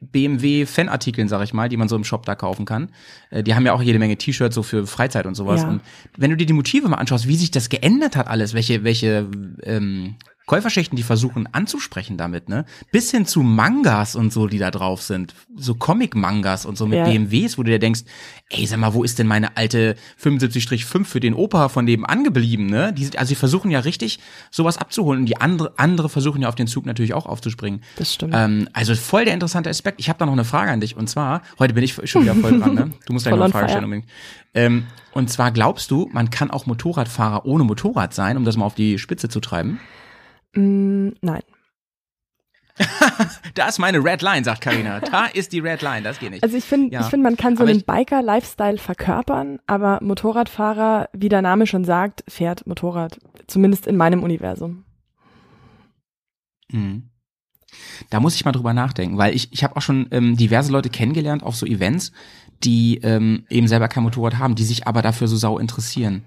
BMW-Fanartikeln, 0.00 1.28
sag 1.28 1.42
ich 1.42 1.54
mal, 1.54 1.68
die 1.68 1.76
man 1.76 1.88
so 1.88 1.96
im 1.96 2.04
Shop 2.04 2.26
da 2.26 2.34
kaufen 2.34 2.66
kann. 2.66 2.90
Äh, 3.30 3.42
die 3.42 3.54
haben 3.54 3.64
ja 3.64 3.72
auch 3.72 3.82
jede 3.82 3.98
Menge 3.98 4.16
T-Shirts 4.16 4.54
so 4.54 4.62
für 4.62 4.86
Freizeit 4.86 5.26
und 5.26 5.34
sowas. 5.34 5.62
Ja. 5.62 5.68
Und 5.68 5.80
wenn 6.16 6.30
du 6.30 6.36
dir 6.36 6.46
die 6.46 6.52
Motive 6.52 6.88
mal 6.88 6.96
anschaust, 6.96 7.26
wie 7.26 7.36
sich 7.36 7.50
das 7.50 7.68
geändert 7.68 8.16
hat 8.16 8.28
alles, 8.28 8.54
welche, 8.54 8.84
welche, 8.84 9.28
ähm, 9.62 10.16
Käuferschichten, 10.46 10.94
die 10.96 11.02
versuchen 11.02 11.48
anzusprechen 11.52 12.16
damit, 12.16 12.48
ne? 12.48 12.64
Bis 12.92 13.10
hin 13.10 13.26
zu 13.26 13.42
Mangas 13.42 14.14
und 14.14 14.32
so, 14.32 14.46
die 14.46 14.58
da 14.58 14.70
drauf 14.70 15.02
sind. 15.02 15.34
So 15.56 15.74
Comic-Mangas 15.74 16.64
und 16.66 16.78
so 16.78 16.86
mit 16.86 16.98
Ja. 17.00 17.04
BMWs, 17.04 17.58
wo 17.58 17.64
du 17.64 17.70
dir 17.72 17.80
denkst, 17.80 18.02
ey, 18.50 18.64
sag 18.64 18.78
mal, 18.78 18.94
wo 18.94 19.02
ist 19.02 19.18
denn 19.18 19.26
meine 19.26 19.56
alte 19.56 19.96
75-5 20.22 21.04
für 21.04 21.18
den 21.18 21.34
Opa 21.34 21.68
von 21.68 21.84
nebenan 21.84 22.22
geblieben, 22.22 22.66
ne? 22.66 22.92
Die, 22.92 23.02
sind- 23.04 23.18
also 23.18 23.30
die 23.30 23.34
versuchen 23.34 23.72
ja 23.72 23.80
richtig, 23.80 24.20
sowas 24.52 24.78
abzuholen. 24.78 25.20
Und 25.22 25.26
die 25.26 25.36
andere, 25.40 25.72
andere 25.78 26.08
versuchen 26.08 26.42
ja 26.42 26.48
auf 26.48 26.54
den 26.54 26.68
Zug 26.68 26.86
natürlich 26.86 27.12
auch 27.12 27.26
aufzuspringen. 27.26 27.82
Das 27.96 28.14
stimmt. 28.14 28.32
Ähm, 28.36 28.68
also 28.72 28.94
voll 28.94 29.24
der 29.24 29.34
interessante 29.34 29.68
Aspekt. 29.68 29.98
Ich 29.98 30.08
habe 30.08 30.18
da 30.20 30.26
noch 30.26 30.32
eine 30.32 30.44
Frage 30.44 30.70
an 30.70 30.80
dich. 30.80 30.96
Und 30.96 31.08
zwar, 31.08 31.42
heute 31.58 31.74
bin 31.74 31.82
ich 31.82 31.94
schon 32.04 32.22
wieder 32.22 32.36
voll 32.36 32.60
dran, 32.60 32.74
ne? 32.74 32.90
Du 33.06 33.12
musst 33.12 33.24
gleich 33.26 33.32
Voll 33.32 33.38
noch 33.38 33.44
eine 33.46 33.46
on 33.46 33.50
Frage 33.52 33.68
stellen 33.70 33.84
unbedingt. 33.84 34.08
Ähm, 34.54 34.86
und 35.12 35.28
zwar 35.28 35.50
glaubst 35.50 35.90
du, 35.90 36.08
man 36.12 36.30
kann 36.30 36.52
auch 36.52 36.66
Motorradfahrer 36.66 37.46
ohne 37.46 37.64
Motorrad 37.64 38.14
sein, 38.14 38.36
um 38.36 38.44
das 38.44 38.56
mal 38.56 38.64
auf 38.64 38.74
die 38.76 38.98
Spitze 38.98 39.28
zu 39.28 39.40
treiben? 39.40 39.80
Mm, 40.56 41.10
nein. 41.20 41.42
Da 43.54 43.68
ist 43.68 43.78
meine 43.78 44.04
Red 44.04 44.20
Line, 44.20 44.44
sagt 44.44 44.60
Karina. 44.60 45.00
Da 45.00 45.26
ist 45.26 45.52
die 45.52 45.60
Red 45.60 45.80
Line, 45.80 46.02
das 46.02 46.18
geht 46.18 46.30
nicht. 46.30 46.42
Also 46.42 46.56
ich 46.58 46.64
finde, 46.64 46.92
Ja. 46.92 47.00
ich 47.00 47.06
finde, 47.06 47.24
man 47.24 47.36
kann 47.38 47.56
so 47.56 47.62
Aber 47.62 47.70
einen 47.70 47.82
Biker-Lifestyle 47.82 48.76
verkörpern, 48.76 49.60
aber 49.66 49.98
Motorradfahrer, 50.02 51.08
wie 51.14 51.30
der 51.30 51.40
Name 51.40 51.66
schon 51.66 51.84
sagt, 51.84 52.22
fährt 52.28 52.66
Motorrad. 52.66 53.18
Zumindest 53.46 53.86
in 53.86 53.96
meinem 53.96 54.22
Universum. 54.22 54.84
Mhm. 56.70 57.08
Da 58.10 58.20
muss 58.20 58.34
ich 58.34 58.44
mal 58.44 58.52
drüber 58.52 58.74
nachdenken, 58.74 59.16
weil 59.18 59.34
ich, 59.34 59.52
ich 59.52 59.64
habe 59.64 59.76
auch 59.76 59.82
schon 59.82 60.08
ähm, 60.10 60.36
diverse 60.36 60.70
Leute 60.72 60.90
kennengelernt 60.90 61.42
auf 61.42 61.56
so 61.56 61.66
Events, 61.66 62.12
die 62.62 62.98
ähm, 63.02 63.44
eben 63.48 63.68
selber 63.68 63.88
kein 63.88 64.02
Motorrad 64.02 64.38
haben, 64.38 64.54
die 64.54 64.64
sich 64.64 64.86
aber 64.86 65.02
dafür 65.02 65.28
so 65.28 65.36
sau 65.36 65.58
interessieren. 65.58 66.24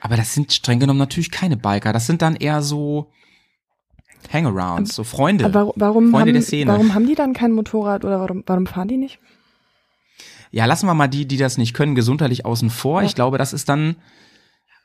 Aber 0.00 0.16
das 0.16 0.34
sind 0.34 0.52
streng 0.52 0.80
genommen 0.80 0.98
natürlich 0.98 1.30
keine 1.30 1.56
Biker. 1.56 1.92
Das 1.92 2.06
sind 2.06 2.20
dann 2.22 2.36
eher 2.36 2.62
so 2.62 3.10
Hangarounds, 4.32 4.94
so 4.94 5.04
Freunde. 5.04 5.44
Aber 5.44 5.72
warum, 5.76 6.10
Freunde 6.10 6.32
der 6.32 6.40
haben, 6.40 6.46
Szene. 6.46 6.72
warum 6.72 6.94
haben 6.94 7.06
die 7.06 7.14
dann 7.14 7.32
kein 7.32 7.52
Motorrad 7.52 8.04
oder 8.04 8.20
warum, 8.20 8.42
warum 8.46 8.66
fahren 8.66 8.88
die 8.88 8.96
nicht? 8.96 9.18
Ja, 10.50 10.66
lassen 10.66 10.86
wir 10.86 10.94
mal 10.94 11.08
die, 11.08 11.26
die 11.26 11.36
das 11.36 11.58
nicht 11.58 11.74
können, 11.74 11.94
gesundheitlich 11.94 12.44
außen 12.46 12.70
vor. 12.70 13.00
Ja. 13.02 13.06
Ich 13.06 13.14
glaube, 13.14 13.38
das 13.38 13.52
ist 13.52 13.68
dann, 13.68 13.96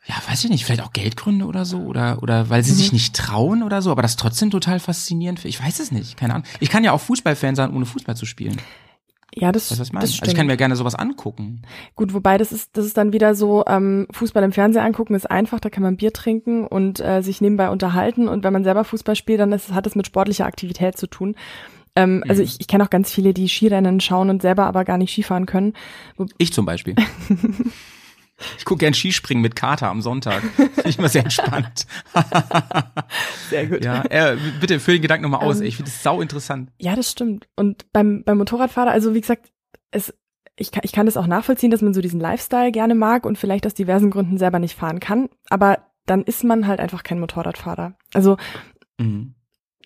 ja, 0.08 0.16
weiß 0.28 0.44
ich 0.44 0.50
nicht, 0.50 0.66
vielleicht 0.66 0.82
auch 0.82 0.94
Geldgründe 0.94 1.46
oder 1.46 1.64
so 1.66 1.80
oder 1.82 2.24
oder 2.24 2.50
weil 2.50 2.64
sie 2.64 2.72
Mhm. 2.72 2.76
sich 2.78 2.92
nicht 2.92 3.16
trauen 3.16 3.62
oder 3.62 3.82
so, 3.82 3.92
aber 3.92 4.02
das 4.02 4.16
trotzdem 4.16 4.50
total 4.50 4.80
faszinierend. 4.80 5.46
Ich 5.46 5.64
weiß 5.64 5.80
es 5.80 5.92
nicht, 5.92 6.18
keine 6.18 6.34
Ahnung. 6.34 6.48
Ich 6.60 6.70
kann 6.70 6.84
ja 6.84 6.92
auch 6.92 7.02
Fußballfan 7.02 7.56
sein, 7.56 7.72
ohne 7.76 7.86
Fußball 7.86 8.16
zu 8.16 8.26
spielen. 8.26 8.58
Ja, 9.36 9.52
das, 9.52 9.70
Weißt 9.72 9.80
was 9.80 9.88
ich 9.88 9.92
das 9.94 10.02
Also 10.02 10.14
stimmt. 10.14 10.28
ich 10.32 10.36
kann 10.36 10.48
mir 10.48 10.58
gerne 10.58 10.76
sowas 10.76 10.96
angucken. 10.96 11.62
Gut, 11.96 12.14
wobei 12.14 12.38
das 12.38 12.52
ist, 12.52 12.76
das 12.76 12.86
ist 12.86 12.98
dann 12.98 13.14
wieder 13.14 13.36
so, 13.36 13.64
ähm, 13.68 14.08
Fußball 14.12 14.44
im 14.44 14.52
Fernsehen 14.52 14.84
angucken 14.84 15.14
ist 15.16 15.30
einfach, 15.30 15.60
da 15.60 15.70
kann 15.70 15.84
man 15.84 15.98
Bier 15.98 16.12
trinken 16.14 16.66
und 16.66 17.00
äh, 17.00 17.22
sich 17.22 17.40
nebenbei 17.42 17.70
unterhalten 17.70 18.28
und 18.28 18.44
wenn 18.44 18.54
man 18.54 18.64
selber 18.64 18.84
Fußball 18.84 19.16
spielt, 19.16 19.40
dann 19.40 19.52
ist, 19.52 19.74
hat 19.74 19.86
es 19.88 19.96
mit 19.96 20.08
sportlicher 20.08 20.46
Aktivität 20.46 20.98
zu 20.98 21.08
tun. 21.08 21.36
Ähm, 21.96 22.24
Also 22.28 22.42
Mhm. 22.42 22.46
ich, 22.48 22.60
ich 22.60 22.68
kenne 22.68 22.84
auch 22.84 22.90
ganz 22.90 23.12
viele, 23.12 23.34
die 23.34 23.48
Skirennen 23.50 24.00
schauen 24.00 24.30
und 24.30 24.42
selber 24.42 24.66
aber 24.66 24.84
gar 24.86 24.98
nicht 24.98 25.12
Skifahren 25.12 25.46
können. 25.46 25.74
Ich 26.38 26.52
zum 26.54 26.66
Beispiel. 26.66 26.96
Ich 28.58 28.66
gucke 28.66 28.80
gern 28.80 28.94
Skispringen 28.94 29.42
mit 29.42 29.56
Kater 29.56 29.90
am 29.90 30.02
Sonntag. 30.02 30.42
Finde 30.56 30.90
ich 30.90 30.98
immer 30.98 31.10
sehr 31.10 31.24
entspannt. 31.24 31.86
Sehr 33.50 33.68
gut. 33.68 33.84
Ja, 33.84 34.04
äh, 34.10 34.38
bitte 34.60 34.80
füll 34.80 34.96
den 34.96 35.02
Gedanken 35.02 35.24
nochmal 35.24 35.46
aus. 35.48 35.60
Ähm, 35.60 35.66
Ich 35.68 35.76
finde 35.78 35.92
das 35.92 36.04
sau 36.04 36.22
interessant. 36.22 36.72
Ja, 36.80 36.96
das 36.96 37.12
stimmt. 37.12 37.48
Und 37.56 37.92
beim, 37.92 38.24
beim 38.24 38.38
Motorradfahrer, 38.38 38.92
also 38.92 39.14
wie 39.14 39.22
gesagt, 39.22 39.52
es, 39.92 40.14
ich, 40.56 40.72
kann, 40.72 40.82
ich 40.84 40.92
kann 40.92 41.06
das 41.06 41.18
auch 41.18 41.28
nachvollziehen, 41.28 41.72
dass 41.72 41.82
man 41.82 41.94
so 41.94 42.02
diesen 42.02 42.20
Lifestyle 42.20 42.72
gerne 42.72 42.96
mag 42.96 43.26
und 43.26 43.38
vielleicht 43.38 43.66
aus 43.66 43.74
diversen 43.74 44.12
Gründen 44.12 44.38
selber 44.38 44.60
nicht 44.60 44.78
fahren 44.78 45.00
kann. 45.00 45.30
Aber 45.50 45.80
dann 46.06 46.24
ist 46.24 46.44
man 46.44 46.68
halt 46.68 46.80
einfach 46.80 47.04
kein 47.04 47.20
Motorradfahrer. 47.20 47.96
Also 48.14 48.38
Mhm. 49.00 49.34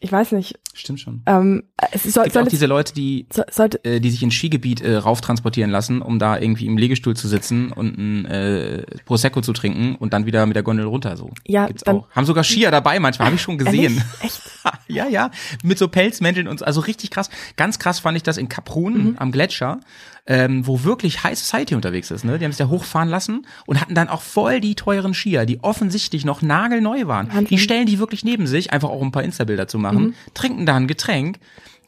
Ich 0.04 0.12
weiß 0.12 0.34
nicht. 0.34 0.60
Stimmt 0.74 0.99
schon. 0.99 1.22
Ähm, 1.28 1.64
es 1.91 2.04
soll, 2.04 2.10
Es 2.10 2.14
gibt 2.26 2.34
soll 2.34 2.43
auch 2.43 2.47
diese 2.47 2.66
Leute, 2.66 2.93
die 2.93 3.26
so, 3.32 3.43
sollte, 3.49 3.84
äh, 3.86 3.99
die 4.01 4.10
sich 4.10 4.22
ins 4.22 4.34
Skigebiet 4.34 4.82
äh, 4.82 4.95
rauftransportieren 4.97 5.72
lassen, 5.72 6.01
um 6.01 6.20
da 6.20 6.38
irgendwie 6.38 6.66
im 6.66 6.78
Liegestuhl 6.78 7.16
zu 7.16 7.28
sitzen 7.28 7.72
und 7.72 7.97
ein 7.97 8.26
äh, 8.26 8.84
Prosecco 9.06 9.39
zu 9.41 9.54
trinken 9.54 9.95
und 9.95 10.12
dann 10.14 10.26
wieder 10.26 10.45
mit 10.45 10.56
der 10.56 10.64
Gondel 10.64 10.86
runter. 10.88 11.16
So 11.16 11.30
Ja, 11.47 11.68
gibt's 11.68 11.84
dann- 11.84 11.97
auch. 11.99 12.10
Haben 12.12 12.26
sogar 12.26 12.43
Skier 12.43 12.70
dabei, 12.72 12.99
manchmal 12.99 13.28
habe 13.28 13.36
ich 13.38 13.41
schon 13.41 13.58
gesehen. 13.58 14.04
Echt? 14.22 14.41
ja, 14.88 15.08
ja, 15.08 15.32
mit 15.64 15.78
so 15.78 15.88
Pelzmänteln 15.88 16.47
und 16.49 16.60
so, 16.60 16.66
also 16.66 16.82
richtig 16.82 17.10
krass. 17.12 17.30
Ganz 17.56 17.80
krass 17.80 17.99
fand 17.99 18.18
ich 18.18 18.24
das 18.24 18.38
in 18.38 18.49
Kaprun 18.49 18.93
Mhm. 18.93 19.16
am 19.20 19.32
Gletscher, 19.32 19.80
ähm, 20.26 20.65
wo 20.65 20.84
wirklich 20.84 21.24
High 21.24 21.38
Society 21.38 21.76
unterwegs 21.76 22.09
ist. 22.11 22.24
Ne? 22.24 22.39
Die 22.39 22.45
haben 22.45 22.51
es 22.51 22.57
ja 22.57 22.67
hochfahren 22.69 23.09
lassen 23.09 23.45
und 23.65 23.82
hatten 23.82 23.93
dann 23.95 24.07
auch 24.09 24.21
voll 24.21 24.59
die 24.61 24.76
teuren 24.76 25.13
Skier, 25.13 25.45
die 25.45 25.61
offensichtlich 25.63 26.24
noch 26.26 26.41
nagelneu 26.41 27.07
waren. 27.07 27.28
Wahnsinn. 27.28 27.45
Die 27.45 27.57
stellen 27.57 27.86
die 27.88 27.99
wirklich 27.99 28.24
neben 28.24 28.47
sich, 28.47 28.71
einfach 28.71 28.89
auch 28.89 29.01
um 29.01 29.09
ein 29.09 29.11
paar 29.11 29.24
Insta-Bilder 29.24 29.67
zu 29.67 29.78
machen, 29.80 30.03
Mhm. 30.03 30.13
trinken 30.34 30.65
da 30.65 30.76
ein 30.78 30.88
Getränk 30.88 31.39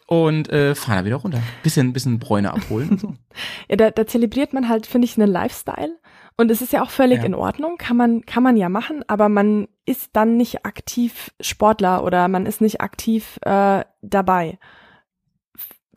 und 0.07 0.49
äh, 0.49 0.75
fahren 0.75 0.97
da 0.99 1.05
wieder 1.05 1.15
runter. 1.15 1.39
Bisschen, 1.63 1.93
bisschen 1.93 2.19
Bräune 2.19 2.53
abholen 2.53 2.89
und 2.89 2.99
so. 2.99 3.15
Ja, 3.69 3.75
da, 3.77 3.91
da 3.91 4.05
zelebriert 4.05 4.53
man 4.53 4.67
halt, 4.69 4.85
finde 4.85 5.05
ich, 5.05 5.17
einen 5.17 5.31
Lifestyle. 5.31 5.97
Und 6.37 6.51
es 6.51 6.61
ist 6.61 6.73
ja 6.73 6.83
auch 6.83 6.89
völlig 6.89 7.19
Ja. 7.19 7.25
in 7.25 7.33
Ordnung, 7.33 7.77
kann 7.77 7.95
man, 7.95 8.25
kann 8.25 8.43
man 8.43 8.57
ja 8.57 8.67
machen, 8.67 9.03
aber 9.07 9.29
man 9.29 9.69
ist 9.85 10.09
dann 10.13 10.35
nicht 10.35 10.65
aktiv 10.65 11.31
Sportler 11.39 12.03
oder 12.03 12.27
man 12.27 12.45
ist 12.45 12.59
nicht 12.59 12.81
aktiv 12.81 13.39
äh, 13.43 13.85
dabei, 14.01 14.59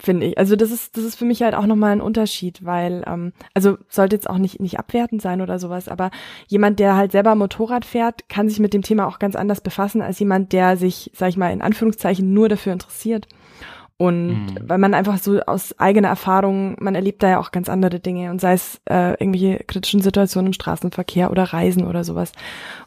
finde 0.00 0.26
ich. 0.26 0.38
Also 0.38 0.56
das 0.56 0.70
ist, 0.70 0.96
das 0.96 1.04
ist 1.04 1.16
für 1.16 1.24
mich 1.24 1.42
halt 1.42 1.54
auch 1.54 1.66
nochmal 1.66 1.92
ein 1.92 2.00
Unterschied, 2.00 2.64
weil, 2.64 3.04
ähm, 3.06 3.32
also 3.54 3.78
sollte 3.88 4.16
jetzt 4.16 4.28
auch 4.28 4.38
nicht, 4.38 4.60
nicht 4.60 4.78
abwertend 4.78 5.22
sein 5.22 5.40
oder 5.40 5.58
sowas, 5.58 5.88
aber 5.88 6.10
jemand, 6.46 6.78
der 6.78 6.96
halt 6.96 7.12
selber 7.12 7.34
Motorrad 7.34 7.84
fährt, 7.84 8.28
kann 8.28 8.48
sich 8.48 8.60
mit 8.60 8.74
dem 8.74 8.82
Thema 8.82 9.06
auch 9.06 9.18
ganz 9.18 9.36
anders 9.36 9.60
befassen 9.60 10.02
als 10.02 10.18
jemand, 10.18 10.52
der 10.52 10.76
sich, 10.76 11.10
sag 11.14 11.28
ich 11.30 11.36
mal, 11.36 11.52
in 11.52 11.62
Anführungszeichen 11.62 12.32
nur 12.32 12.48
dafür 12.48 12.72
interessiert. 12.72 13.26
Und 14.00 14.28
Mhm. 14.28 14.58
weil 14.62 14.78
man 14.78 14.94
einfach 14.94 15.18
so 15.18 15.40
aus 15.40 15.76
eigener 15.80 16.06
Erfahrung, 16.06 16.76
man 16.78 16.94
erlebt 16.94 17.20
da 17.20 17.30
ja 17.30 17.40
auch 17.40 17.50
ganz 17.50 17.68
andere 17.68 17.98
Dinge 17.98 18.30
und 18.30 18.40
sei 18.40 18.52
es 18.52 18.80
äh, 18.88 19.14
irgendwelche 19.14 19.64
kritischen 19.64 20.02
Situationen 20.02 20.48
im 20.48 20.52
Straßenverkehr 20.52 21.32
oder 21.32 21.42
Reisen 21.42 21.84
oder 21.84 22.04
sowas. 22.04 22.30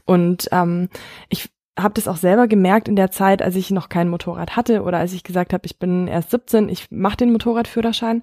Und 0.05 0.47
ähm, 0.53 0.87
ich 1.27 1.49
habe 1.83 1.93
das 1.93 2.07
auch 2.07 2.17
selber 2.17 2.47
gemerkt 2.47 2.87
in 2.87 2.95
der 2.95 3.11
Zeit, 3.11 3.41
als 3.41 3.55
ich 3.55 3.71
noch 3.71 3.89
kein 3.89 4.09
Motorrad 4.09 4.55
hatte 4.55 4.83
oder 4.83 4.97
als 4.97 5.13
ich 5.13 5.23
gesagt 5.23 5.53
habe, 5.53 5.65
ich 5.65 5.79
bin 5.79 6.07
erst 6.07 6.31
17, 6.31 6.69
ich 6.69 6.91
mache 6.91 7.17
den 7.17 7.31
Motorradführerschein. 7.31 8.21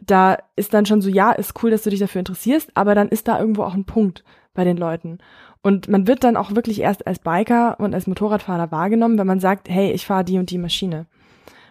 Da 0.00 0.38
ist 0.56 0.74
dann 0.74 0.86
schon 0.86 1.02
so, 1.02 1.08
ja, 1.08 1.32
ist 1.32 1.62
cool, 1.62 1.70
dass 1.70 1.82
du 1.82 1.90
dich 1.90 2.00
dafür 2.00 2.20
interessierst, 2.20 2.70
aber 2.74 2.94
dann 2.94 3.08
ist 3.08 3.28
da 3.28 3.38
irgendwo 3.38 3.64
auch 3.64 3.74
ein 3.74 3.84
Punkt 3.84 4.24
bei 4.54 4.64
den 4.64 4.76
Leuten. 4.76 5.18
Und 5.62 5.88
man 5.88 6.06
wird 6.06 6.24
dann 6.24 6.36
auch 6.36 6.54
wirklich 6.54 6.80
erst 6.80 7.06
als 7.06 7.18
Biker 7.18 7.80
und 7.80 7.94
als 7.94 8.06
Motorradfahrer 8.06 8.70
wahrgenommen, 8.70 9.18
wenn 9.18 9.26
man 9.26 9.40
sagt, 9.40 9.68
hey, 9.68 9.90
ich 9.90 10.06
fahre 10.06 10.24
die 10.24 10.38
und 10.38 10.50
die 10.50 10.58
Maschine. 10.58 11.06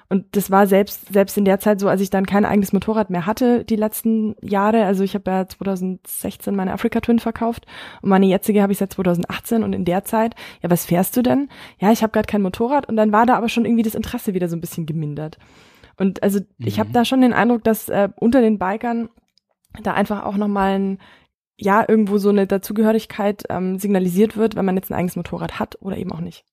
Und 0.10 0.38
das 0.38 0.50
war 0.50 0.68
selbst, 0.68 1.12
selbst 1.12 1.38
in 1.38 1.44
der 1.44 1.60
Zeit 1.60 1.82
so, 1.82 1.90
als 1.90 2.00
ich 2.00 2.10
dann 2.10 2.26
kein 2.26 2.46
eigenes 2.46 2.72
Motorrad 2.72 3.10
mehr 3.10 3.26
hatte, 3.26 3.66
die 3.66 3.76
letzten 3.76 4.36
Jahre. 4.42 4.86
Also 4.86 5.04
ich 5.04 5.16
habe 5.16 5.30
ja 5.30 5.48
2016 5.48 6.56
meine 6.56 6.72
Africa 6.72 7.02
Twin 7.02 7.20
verkauft 7.20 7.66
und 8.02 8.10
meine 8.10 8.26
jetzige 8.26 8.62
habe 8.62 8.72
ich 8.72 8.78
seit 8.78 8.94
2018 8.94 9.64
und 9.64 9.74
in 9.74 9.84
der 9.84 10.06
Zeit, 10.06 10.36
ja, 10.62 10.70
was 10.70 10.86
fährst 10.86 11.18
du 11.18 11.22
denn? 11.24 11.50
Ja, 11.80 11.92
ich 11.92 12.04
habe 12.04 12.12
gerade 12.14 12.28
kein 12.28 12.42
Motorrad 12.42 12.88
und 12.88 12.96
dann 12.96 13.12
war 13.12 13.26
da 13.26 13.36
aber 13.36 13.50
schon 13.50 13.66
irgendwie 13.66 13.84
das 13.84 13.96
Interesse 13.96 14.34
wieder 14.34 14.48
so 14.48 14.56
ein 14.56 14.62
bisschen 14.62 14.86
gemindert. 14.86 15.38
Und 15.98 16.24
also 16.24 16.40
ich 16.58 16.80
habe 16.80 16.90
Mhm. 16.90 16.94
da 16.94 17.06
schon 17.06 17.22
den 17.22 17.34
Eindruck, 17.34 17.64
dass 17.66 17.90
äh, 17.90 18.08
unter 18.18 18.40
den 18.42 18.60
Bikern 18.60 19.10
da 19.84 19.94
einfach 19.94 20.24
auch 20.24 20.38
nochmal 20.38 20.80
ein, 20.80 21.00
ja, 21.58 21.84
irgendwo 21.88 22.18
so 22.18 22.30
eine 22.30 22.48
Dazugehörigkeit 22.48 23.44
ähm, 23.50 23.78
signalisiert 23.78 24.38
wird, 24.38 24.56
wenn 24.56 24.64
man 24.66 24.76
jetzt 24.78 24.90
ein 24.90 24.94
eigenes 24.96 25.16
Motorrad 25.18 25.60
hat 25.60 25.78
oder 25.82 25.98
eben 25.98 26.14
auch 26.14 26.22
nicht. 26.22 26.46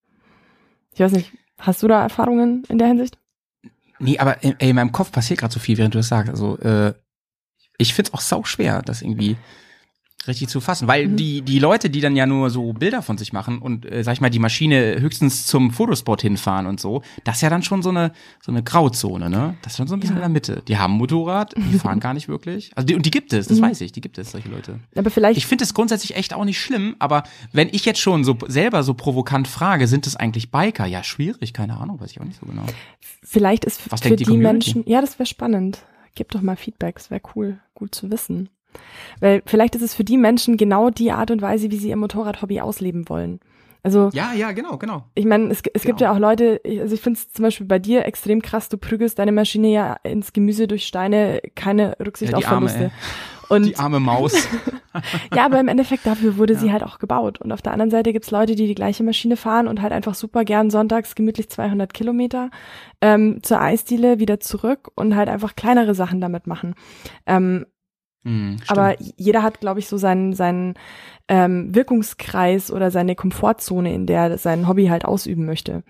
Ich 0.93 1.01
weiß 1.01 1.13
nicht, 1.13 1.33
hast 1.59 1.83
du 1.83 1.89
da 1.89 2.03
Erfahrungen 2.03 2.65
in 2.69 2.79
der 2.79 2.89
Hinsicht? 2.89 3.19
Nee, 3.99 4.18
aber 4.18 4.42
ey, 4.42 4.55
in 4.59 4.76
meinem 4.76 4.92
Kopf 4.92 5.12
passiert 5.12 5.40
gerade 5.40 5.53
so 5.53 5.61
viel, 5.61 5.78
während 5.78 5.95
du 5.95 5.99
das 5.99 6.09
sagst. 6.09 6.30
Also, 6.30 6.59
äh, 6.59 6.95
ich 7.78 7.95
find's 7.95 8.12
auch 8.12 8.20
sau 8.20 8.45
schwer, 8.45 8.82
das 8.82 9.03
irgendwie 9.03 9.36
richtig 10.29 10.49
zu 10.49 10.61
fassen. 10.61 10.89
Weil 10.89 11.09
Mhm. 11.09 11.16
die, 11.16 11.43
die 11.43 11.59
Leute, 11.59 11.91
die 11.91 12.01
dann 12.01 12.16
ja 12.16 12.27
nur 12.27 12.51
so 12.51 12.72
Bilder 12.72 13.03
von 13.03 13.18
sich 13.18 13.33
machen 13.33 13.59
und, 13.59 13.85
äh, 13.91 14.03
sag 14.05 14.12
ich 14.14 14.20
mal, 14.20 14.31
die 14.31 14.39
Maschine 14.39 15.01
höchstens 15.01 15.47
zum 15.47 15.70
Fotospot 15.70 16.22
hinfahren 16.22 16.66
und 16.66 16.81
so, 16.81 17.03
das 17.25 17.37
ist 17.37 17.43
ja 17.43 17.51
dann 17.51 17.62
schon 17.62 17.83
so 17.83 17.91
eine, 17.91 18.12
so 18.43 18.51
eine 18.53 18.62
Grauzone, 18.62 19.29
ne? 19.31 19.57
Das 19.62 19.72
ist 19.72 19.77
schon 19.79 19.87
so 19.89 19.95
ein 19.95 20.01
bisschen 20.01 20.16
Ja. 20.16 20.20
in 20.20 20.22
der 20.22 20.29
Mitte. 20.31 20.62
Die 20.68 20.79
haben 20.79 20.93
Motorrad, 20.95 21.55
die 21.57 21.79
fahren 21.79 22.01
gar 22.01 22.14
nicht 22.14 22.29
wirklich. 22.29 22.70
Also 22.75 22.87
die, 22.87 22.95
und 22.95 23.05
die 23.07 23.11
gibt 23.11 23.33
es, 23.33 23.49
das 23.49 23.59
Mhm. 23.59 23.62
weiß 23.62 23.81
ich, 23.83 23.93
die 23.93 24.01
gibt 24.01 24.18
es, 24.18 24.31
solche 24.33 24.49
Leute. 24.49 24.81
Aber 24.97 25.11
vielleicht, 25.11 25.37
Ich 25.39 25.47
finde 25.47 25.64
es 25.64 25.75
grundsätzlich 25.75 26.16
echt 26.16 26.35
auch 26.35 26.45
nicht 26.45 26.61
schlimm, 26.61 26.97
aber 26.99 27.25
wenn 27.53 27.68
ich 27.72 27.85
jetzt 27.85 28.01
schon 28.01 28.25
so 28.25 28.37
selber 28.47 28.83
so 28.83 28.95
provokant 28.95 29.49
frage, 29.49 29.87
sind 29.87 30.07
es 30.07 30.16
eigentlich 30.16 30.51
Biker? 30.51 30.87
Ja, 30.87 31.03
schwierig, 31.05 31.53
keine 31.53 31.77
Ahnung, 31.79 32.01
weiß 32.01 32.11
ich 32.11 32.20
auch 32.20 32.25
nicht 32.25 32.39
so 32.41 32.47
genau. 32.47 32.64
vielleicht 33.22 33.64
ist 33.64 33.91
Was 33.91 34.01
für 34.01 34.16
die 34.16 34.25
die? 34.25 34.37
Menschen, 34.37 34.85
ja, 34.87 35.01
das 35.01 35.18
wäre 35.18 35.27
spannend. 35.27 35.79
Gib 36.14 36.31
doch 36.31 36.43
mal 36.43 36.57
Feedback, 36.57 36.95
das 36.97 37.11
wäre 37.11 37.20
cool, 37.35 37.59
gut 37.75 37.95
zu 37.95 38.11
wissen. 38.11 38.49
Weil 39.20 39.43
vielleicht 39.47 39.75
ist 39.75 39.83
es 39.83 39.95
für 39.95 40.05
die 40.05 40.16
Menschen 40.16 40.57
genau 40.57 40.91
die 40.91 41.12
Art 41.12 41.31
und 41.31 41.43
Weise, 41.43 41.70
wie 41.70 41.77
sie 41.77 41.89
ihr 41.91 41.97
Motorradhobby 41.97 42.61
ausleben 42.61 43.09
wollen. 43.09 43.41
Also 43.83 44.09
Ja, 44.14 44.33
ja, 44.33 44.53
genau, 44.53 44.79
genau. 44.79 45.05
ich 45.14 45.27
meine, 45.27 45.51
es, 45.51 45.59
es 45.75 45.83
gibt 45.83 45.99
Genau. 45.99 46.11
ja 46.11 46.12
auch 46.16 46.18
Leute, 46.18 46.59
ich- 46.64 46.81
also 46.81 46.95
ich 46.95 47.03
finde 47.03 47.18
es 47.20 47.31
zum 47.33 47.43
Beispiel 47.43 47.66
bei 47.66 47.79
dir 47.79 48.07
extrem 48.07 48.41
krass, 48.41 48.70
du 48.70 48.79
prügelst 48.79 49.18
deine 49.18 49.31
Maschine 49.33 49.68
ja 49.68 49.97
ins 50.05 50.33
Gemüse 50.33 50.66
durch 50.66 50.87
Steine, 50.87 51.41
keine 51.55 51.95
Rücksicht 52.05 52.33
Ja, 52.33 52.39
auf 52.39 52.45
die 52.45 52.49
Arme, 52.49 52.68
Verluste. 52.70 52.95
Und 53.51 53.66
Die 53.66 53.77
arme 53.77 54.01
Maus. 54.01 54.33
ja, 55.35 55.45
aber 55.45 55.61
im 55.61 55.68
Endeffekt 55.68 56.07
dafür 56.07 56.39
wurde 56.39 56.57
sie 56.57 56.72
halt 56.72 56.83
auch 56.83 56.99
gebaut. 56.99 57.43
Und 57.43 57.53
auf 57.53 57.61
der 57.61 57.72
anderen 57.72 57.91
Seite 57.91 58.14
gibt's 58.14 58.31
Leute, 58.31 58.55
die 58.55 58.66
die 58.66 58.75
gleiche 58.75 59.05
Maschine 59.05 59.37
fahren 59.37 59.68
und 59.68 59.83
halt 59.83 59.93
einfach 59.93 60.14
super 60.14 60.47
gern 60.47 60.70
sonntags 60.70 61.14
gemütlich 61.14 61.51
200 61.51 61.93
Kilometer 61.93 62.49
ähm, 63.03 63.43
zur 63.43 63.61
Eisdiele 63.61 64.18
wieder 64.18 64.41
zurück 64.41 64.91
und 64.95 65.14
halt 65.14 65.29
einfach 65.29 65.57
kleinere 65.57 65.95
Sachen 65.95 66.22
damit 66.22 66.47
machen. 66.47 66.75
Ähm, 67.27 67.66
Hm, 68.25 68.57
stimmt. 68.57 68.70
aber 68.70 68.97
jeder 69.16 69.43
hat, 69.43 69.61
glaube 69.61 69.81
ich, 69.81 69.87
so 69.87 69.97
seinen, 69.97 70.33
seinen 70.33 70.75
ähm, 71.29 71.75
Wirkungskreis 71.75 72.70
oder 72.70 72.91
seine 72.91 73.14
Komfortzone, 73.14 73.95
in 73.95 74.07
der 74.07 74.20
er 74.22 74.39
sein 74.39 74.66
Hobby 74.68 74.87
halt 74.87 75.05
ausüben 75.05 75.47
möchte. 75.47 75.83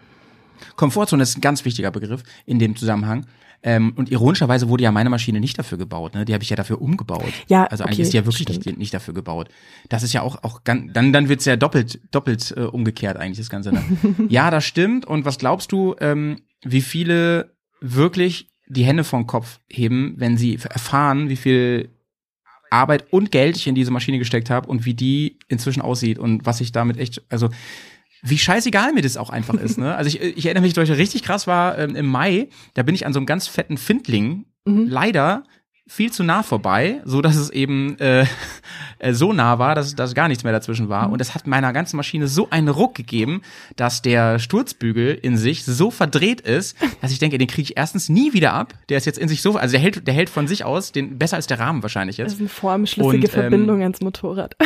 Komfortzone 0.77 1.23
ist 1.23 1.37
ein 1.37 1.41
ganz 1.41 1.65
wichtiger 1.65 1.91
Begriff 1.91 2.23
in 2.47 2.59
dem 2.59 2.77
Zusammenhang. 2.77 3.27
Ähm, 3.67 3.95
und 3.97 4.11
ironischerweise 4.11 4.69
wurde 4.69 4.85
ja 4.85 4.93
meine 4.93 5.09
Maschine 5.09 5.41
nicht 5.41 5.59
dafür 5.59 5.79
gebaut, 5.79 6.15
ne? 6.15 6.27
Die 6.27 6.35
habe 6.35 6.45
ich 6.45 6.51
ja 6.51 6.57
dafür 6.57 6.83
umgebaut. 6.83 7.33
Ja, 7.47 7.65
also 7.65 7.83
okay, 7.83 7.93
eigentlich 7.93 8.01
ist 8.01 8.13
die 8.13 8.19
ja 8.19 8.27
wirklich 8.27 8.47
nicht, 8.47 8.77
nicht 8.77 8.93
dafür 8.93 9.15
gebaut. 9.15 9.49
Das 9.89 10.03
ist 10.03 10.13
ja 10.13 10.21
auch 10.21 10.45
auch 10.45 10.65
ganz, 10.65 10.93
dann 10.93 11.15
dann 11.15 11.31
wird's 11.31 11.47
ja 11.47 11.57
doppelt 11.57 11.99
doppelt 12.11 12.53
äh, 12.59 12.61
umgekehrt 12.61 13.17
eigentlich 13.17 13.39
das 13.39 13.49
Ganze. 13.49 13.73
Ne? 13.73 13.83
ja, 14.29 14.51
das 14.51 14.67
stimmt. 14.67 15.07
Und 15.07 15.25
was 15.25 15.39
glaubst 15.39 15.73
du, 15.73 15.97
ähm, 16.01 16.43
wie 16.63 16.83
viele 16.83 17.55
wirklich 17.81 18.49
die 18.67 18.85
Hände 18.85 19.03
vom 19.03 19.27
Kopf 19.27 19.61
heben, 19.71 20.13
wenn 20.19 20.37
sie 20.37 20.59
erfahren, 20.69 21.31
wie 21.31 21.37
viel 21.37 21.89
Arbeit 22.75 23.13
und 23.13 23.31
Geld 23.31 23.57
ich 23.57 23.67
in 23.67 23.75
diese 23.75 23.91
Maschine 23.91 24.19
gesteckt 24.19 24.51
habe 24.51 24.69
und 24.69 24.85
wie 24.85 24.95
die 24.95 25.39
inzwischen 25.49 25.81
aussieht 25.81 26.19
und 26.19 26.45
was 26.45 26.61
ich 26.61 26.73
damit 26.73 26.99
echt, 26.99 27.23
also 27.31 27.49
wie 28.23 28.39
scheißegal 28.39 28.93
mir 28.93 29.03
das 29.03 29.17
auch 29.17 29.31
einfach 29.31 29.55
ist. 29.55 29.79
Ne? 29.79 29.95
Also 29.95 30.09
ich, 30.09 30.21
ich 30.21 30.47
erinnere 30.47 30.63
mich, 30.63 30.73
durch 30.73 30.91
richtig 30.91 31.23
krass 31.23 31.47
war 31.47 31.79
ähm, 31.79 31.95
im 31.95 32.07
Mai, 32.07 32.49
da 32.75 32.83
bin 32.83 32.95
ich 32.95 33.07
an 33.07 33.13
so 33.13 33.19
einem 33.19 33.27
ganz 33.27 33.47
fetten 33.47 33.77
Findling 33.77 34.47
Mhm. 34.67 34.87
leider 34.89 35.45
viel 35.87 36.11
zu 36.11 36.25
nah 36.25 36.43
vorbei, 36.43 37.03
so 37.05 37.21
dass 37.21 37.37
es 37.37 37.51
eben 37.51 37.99
äh, 37.99 38.25
äh, 38.99 39.13
so 39.13 39.33
nah 39.35 39.59
war, 39.59 39.75
dass, 39.75 39.95
dass 39.95 40.15
gar 40.15 40.29
nichts 40.29 40.43
mehr 40.43 40.53
dazwischen 40.53 40.89
war. 40.89 41.11
Und 41.11 41.21
es 41.21 41.35
hat 41.35 41.47
meiner 41.47 41.73
ganzen 41.75 41.97
Maschine 41.97 42.27
so 42.27 42.49
einen 42.49 42.69
Ruck 42.69 42.95
gegeben, 42.95 43.43
dass 43.77 44.01
der 44.01 44.39
Sturzbügel 44.39 45.13
in 45.15 45.37
sich 45.37 45.65
so 45.65 45.91
verdreht 45.91 46.41
ist, 46.41 46.77
dass 47.03 47.13
ich 47.13 47.19
denke, 47.19 47.37
den 47.37 47.49
kriege 47.49 47.63
ich 47.71 47.77
erstens 47.77 48.09
nie 48.09 48.33
wieder 48.33 48.55
ab. 48.55 48.73
Der 48.89 48.97
ist 48.97 49.05
jetzt 49.05 49.19
in 49.19 49.29
sich 49.29 49.43
so, 49.43 49.57
also 49.57 49.73
der 49.73 49.81
hält, 49.81 50.07
der 50.07 50.15
hält 50.15 50.31
von 50.31 50.49
sich 50.49 50.65
aus, 50.65 50.91
den 50.93 51.19
besser 51.19 51.37
als 51.37 51.47
der 51.47 51.59
Rahmen 51.61 51.83
wahrscheinlich 51.83 52.17
Das 52.17 52.29
ist. 52.29 52.33
ist 52.35 52.41
eine 52.41 52.49
formschlüssige 52.49 53.17
Und, 53.17 53.25
ähm, 53.25 53.31
Verbindung 53.31 53.83
ans 53.83 54.01
Motorrad. 54.01 54.57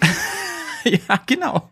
ja, 0.84 1.20
genau. 1.26 1.70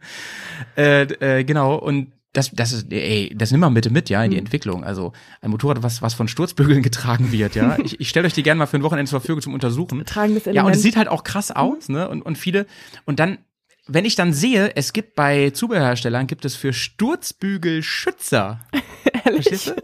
Äh, 0.77 1.03
äh, 1.03 1.45
genau. 1.45 1.75
Und 1.77 2.13
das, 2.33 2.51
das 2.51 2.73
ist, 2.73 2.93
ey, 2.93 3.33
das 3.37 3.51
nimm 3.51 3.61
mal 3.61 3.69
bitte 3.71 3.91
mit, 3.91 4.09
ja, 4.09 4.25
in 4.25 4.31
die 4.31 4.39
Entwicklung. 4.39 4.85
Also 4.85 5.13
ein 5.41 5.51
Motorrad, 5.51 5.83
was, 5.83 6.01
was 6.01 6.15
von 6.15 6.29
Sturzbügeln 6.29 6.83
getragen 6.83 7.31
wird, 7.33 7.55
ja. 7.55 7.79
Ich, 7.85 8.01
ich 8.01 8.09
stelle 8.09 8.27
euch 8.27 8.33
die 8.33 8.43
gerne 8.43 8.59
mal 8.59 8.67
für 8.67 8.79
ein 8.79 8.83
Wochenende 8.83 9.11
zur 9.11 9.21
Verfügung 9.21 9.43
zum 9.43 9.55
Untersuchen. 9.55 10.05
Tragendes 10.07 10.45
Ja, 10.47 10.51
und 10.51 10.57
Element. 10.57 10.77
es 10.77 10.83
sieht 10.83 10.97
halt 10.97 11.09
auch 11.09 11.25
krass 11.25 11.51
aus, 11.51 11.89
ne? 11.89 12.09
Und, 12.09 12.23
und 12.23 12.39
viele, 12.39 12.67
und 13.05 13.21
dann, 13.21 13.39
wenn 13.87 14.05
ich 14.05 14.15
dann 14.15 14.33
sehe, 14.33 14.75
es 14.77 14.93
gibt 14.93 15.15
bei 15.15 15.51
Zubehörherstellern, 15.51 16.27
gibt 16.27 16.45
es 16.45 16.57
für 16.57 16.73
Sturzbügel 16.73 17.83
Schützer. 17.83 18.61
Verstehst 19.23 19.67
du? 19.69 19.75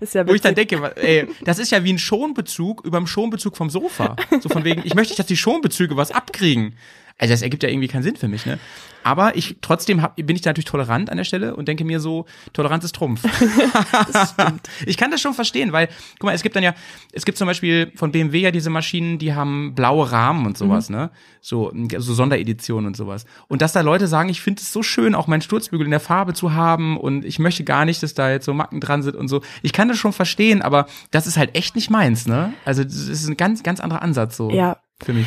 ist 0.00 0.14
ja 0.14 0.26
Wo 0.26 0.34
ich 0.34 0.40
dann 0.40 0.56
denke, 0.56 0.92
ey, 0.96 1.28
das 1.44 1.58
ist 1.58 1.70
ja 1.70 1.84
wie 1.84 1.92
ein 1.92 1.98
Schonbezug 1.98 2.84
über 2.84 2.98
dem 2.98 3.06
Schonbezug 3.06 3.56
vom 3.56 3.70
Sofa. 3.70 4.16
So 4.40 4.48
von 4.48 4.64
wegen, 4.64 4.82
ich 4.84 4.94
möchte 4.94 5.12
nicht, 5.12 5.18
dass 5.20 5.26
die 5.26 5.36
Schonbezüge 5.36 5.96
was 5.96 6.10
abkriegen. 6.10 6.74
Also 7.18 7.32
das 7.34 7.42
ergibt 7.42 7.62
ja 7.64 7.68
irgendwie 7.68 7.88
keinen 7.88 8.04
Sinn 8.04 8.16
für 8.16 8.28
mich, 8.28 8.46
ne? 8.46 8.58
Aber 9.02 9.36
ich 9.36 9.56
trotzdem 9.60 10.02
hab, 10.02 10.16
bin 10.16 10.36
ich 10.36 10.42
da 10.42 10.50
natürlich 10.50 10.66
tolerant 10.66 11.08
an 11.10 11.16
der 11.16 11.24
Stelle 11.24 11.56
und 11.56 11.66
denke 11.66 11.84
mir 11.84 11.98
so, 12.00 12.26
Toleranz 12.52 12.84
ist 12.84 12.94
Trumpf. 12.94 13.22
ich 14.86 14.96
kann 14.96 15.10
das 15.10 15.20
schon 15.20 15.34
verstehen, 15.34 15.72
weil, 15.72 15.88
guck 16.18 16.24
mal, 16.24 16.34
es 16.34 16.42
gibt 16.42 16.56
dann 16.56 16.62
ja, 16.62 16.74
es 17.12 17.24
gibt 17.24 17.38
zum 17.38 17.46
Beispiel 17.46 17.92
von 17.94 18.12
BMW 18.12 18.40
ja 18.40 18.50
diese 18.50 18.70
Maschinen, 18.70 19.18
die 19.18 19.34
haben 19.34 19.74
blaue 19.74 20.10
Rahmen 20.10 20.46
und 20.46 20.58
sowas, 20.58 20.90
ne? 20.90 21.10
So, 21.40 21.72
so 21.96 22.14
Sondereditionen 22.14 22.86
und 22.86 22.96
sowas. 22.96 23.24
Und 23.46 23.62
dass 23.62 23.72
da 23.72 23.80
Leute 23.80 24.08
sagen, 24.08 24.28
ich 24.28 24.40
finde 24.40 24.60
es 24.60 24.72
so 24.72 24.82
schön, 24.82 25.14
auch 25.14 25.26
meinen 25.26 25.42
Sturzbügel 25.42 25.86
in 25.86 25.90
der 25.90 26.00
Farbe 26.00 26.34
zu 26.34 26.52
haben 26.52 26.98
und 26.98 27.24
ich 27.24 27.38
möchte 27.38 27.64
gar 27.64 27.84
nicht, 27.84 28.02
dass 28.02 28.14
da 28.14 28.30
jetzt 28.30 28.44
so 28.44 28.52
Macken 28.52 28.80
dran 28.80 29.02
sind 29.02 29.16
und 29.16 29.28
so. 29.28 29.42
Ich 29.62 29.72
kann 29.72 29.88
das 29.88 29.98
schon 29.98 30.12
verstehen, 30.12 30.60
aber 30.60 30.86
das 31.10 31.26
ist 31.26 31.36
halt 31.36 31.56
echt 31.56 31.74
nicht 31.76 31.90
meins, 31.90 32.26
ne? 32.26 32.52
Also 32.64 32.84
das 32.84 32.94
ist 32.94 33.26
ein 33.26 33.36
ganz, 33.36 33.62
ganz 33.62 33.80
anderer 33.80 34.02
Ansatz 34.02 34.36
so 34.36 34.50
Ja, 34.50 34.78
für 35.02 35.12
mich. 35.12 35.26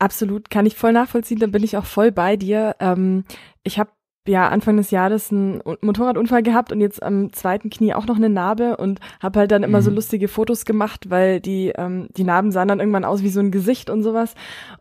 Absolut, 0.00 0.48
kann 0.50 0.64
ich 0.66 0.76
voll 0.76 0.92
nachvollziehen, 0.92 1.40
da 1.40 1.48
bin 1.48 1.64
ich 1.64 1.76
auch 1.76 1.84
voll 1.86 2.12
bei 2.12 2.36
dir. 2.36 2.76
Ähm, 2.78 3.24
ich 3.64 3.78
habe 3.80 3.90
ja 4.28 4.48
Anfang 4.48 4.76
des 4.76 4.90
Jahres 4.90 5.32
einen 5.32 5.60
Motorradunfall 5.80 6.42
gehabt 6.42 6.70
und 6.70 6.80
jetzt 6.82 7.02
am 7.02 7.32
zweiten 7.32 7.70
Knie 7.70 7.94
auch 7.94 8.06
noch 8.06 8.16
eine 8.16 8.28
Narbe 8.28 8.76
und 8.76 9.00
habe 9.20 9.40
halt 9.40 9.50
dann 9.50 9.62
immer 9.62 9.80
so 9.82 9.88
Mhm. 9.90 9.96
lustige 9.96 10.28
Fotos 10.28 10.66
gemacht, 10.66 11.08
weil 11.10 11.40
die 11.40 11.72
ähm, 11.76 12.08
die 12.16 12.24
Narben 12.24 12.52
sahen 12.52 12.68
dann 12.68 12.78
irgendwann 12.78 13.06
aus 13.06 13.22
wie 13.22 13.30
so 13.30 13.40
ein 13.40 13.50
Gesicht 13.50 13.88
und 13.90 14.02
sowas 14.02 14.34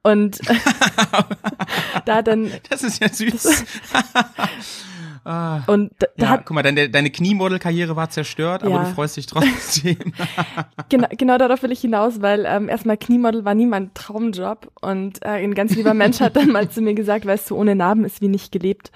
und 0.04 0.40
da 2.06 2.22
dann 2.22 2.52
Das 2.70 2.84
ist 2.84 3.02
ja 3.02 3.08
süß. 3.10 3.64
ah. 5.26 5.62
und 5.68 5.92
da, 6.00 6.08
Ja, 6.18 6.30
hat 6.30 6.46
guck 6.46 6.56
mal, 6.56 6.64
deine, 6.64 6.90
deine 6.90 7.10
Kniemodelkarriere 7.10 7.96
war 7.96 8.10
zerstört, 8.10 8.64
aber 8.64 8.72
Ja. 8.72 8.84
du 8.84 8.94
freust 8.94 9.18
dich 9.18 9.26
trotzdem. 9.26 9.98
genau, 10.90 11.08
genau 11.18 11.38
darauf 11.38 11.64
will 11.64 11.72
ich 11.72 11.82
hinaus, 11.82 12.22
weil 12.22 12.46
ähm, 12.48 12.70
erstmal 12.70 12.98
Kniemodel 12.98 13.46
war 13.46 13.56
nie 13.56 13.66
mein 13.66 13.94
Traumjob 13.94 14.72
und 14.82 15.24
äh, 15.24 15.44
ein 15.44 15.54
ganz 15.54 15.76
lieber 15.76 15.94
Mensch 15.94 16.20
hat 16.20 16.36
dann 16.36 16.50
mal 16.52 16.70
zu 16.70 16.82
mir 16.82 16.94
gesagt, 16.94 17.26
weißt 17.26 17.50
du, 17.50 17.56
ohne 17.56 17.76
Narben 17.76 18.06
ist 18.06 18.22
wie 18.22 18.28
nicht 18.28 18.52
gelebt. 18.52 18.92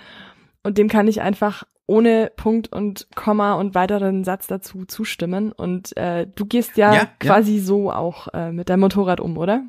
Und 0.64 0.78
dem 0.78 0.88
kann 0.90 1.08
ich 1.08 1.22
einfach 1.22 1.64
ohne 1.88 2.32
Punkt 2.38 2.72
und 2.72 3.08
Komma 3.16 3.56
und 3.56 3.76
weiteren 3.76 4.24
Satz 4.24 4.48
dazu 4.48 4.86
zustimmen. 4.86 5.52
Und 5.52 5.98
äh, 5.98 6.28
du 6.36 6.46
gehst 6.46 6.78
ja, 6.78 6.94
Ja, 6.94 7.00
ja. 7.02 7.08
quasi 7.20 7.60
so 7.60 7.92
auch 7.92 8.28
äh, 8.34 8.52
mit 8.52 8.70
deinem 8.70 8.82
Motorrad 8.82 9.20
um, 9.20 9.38
oder? 9.38 9.64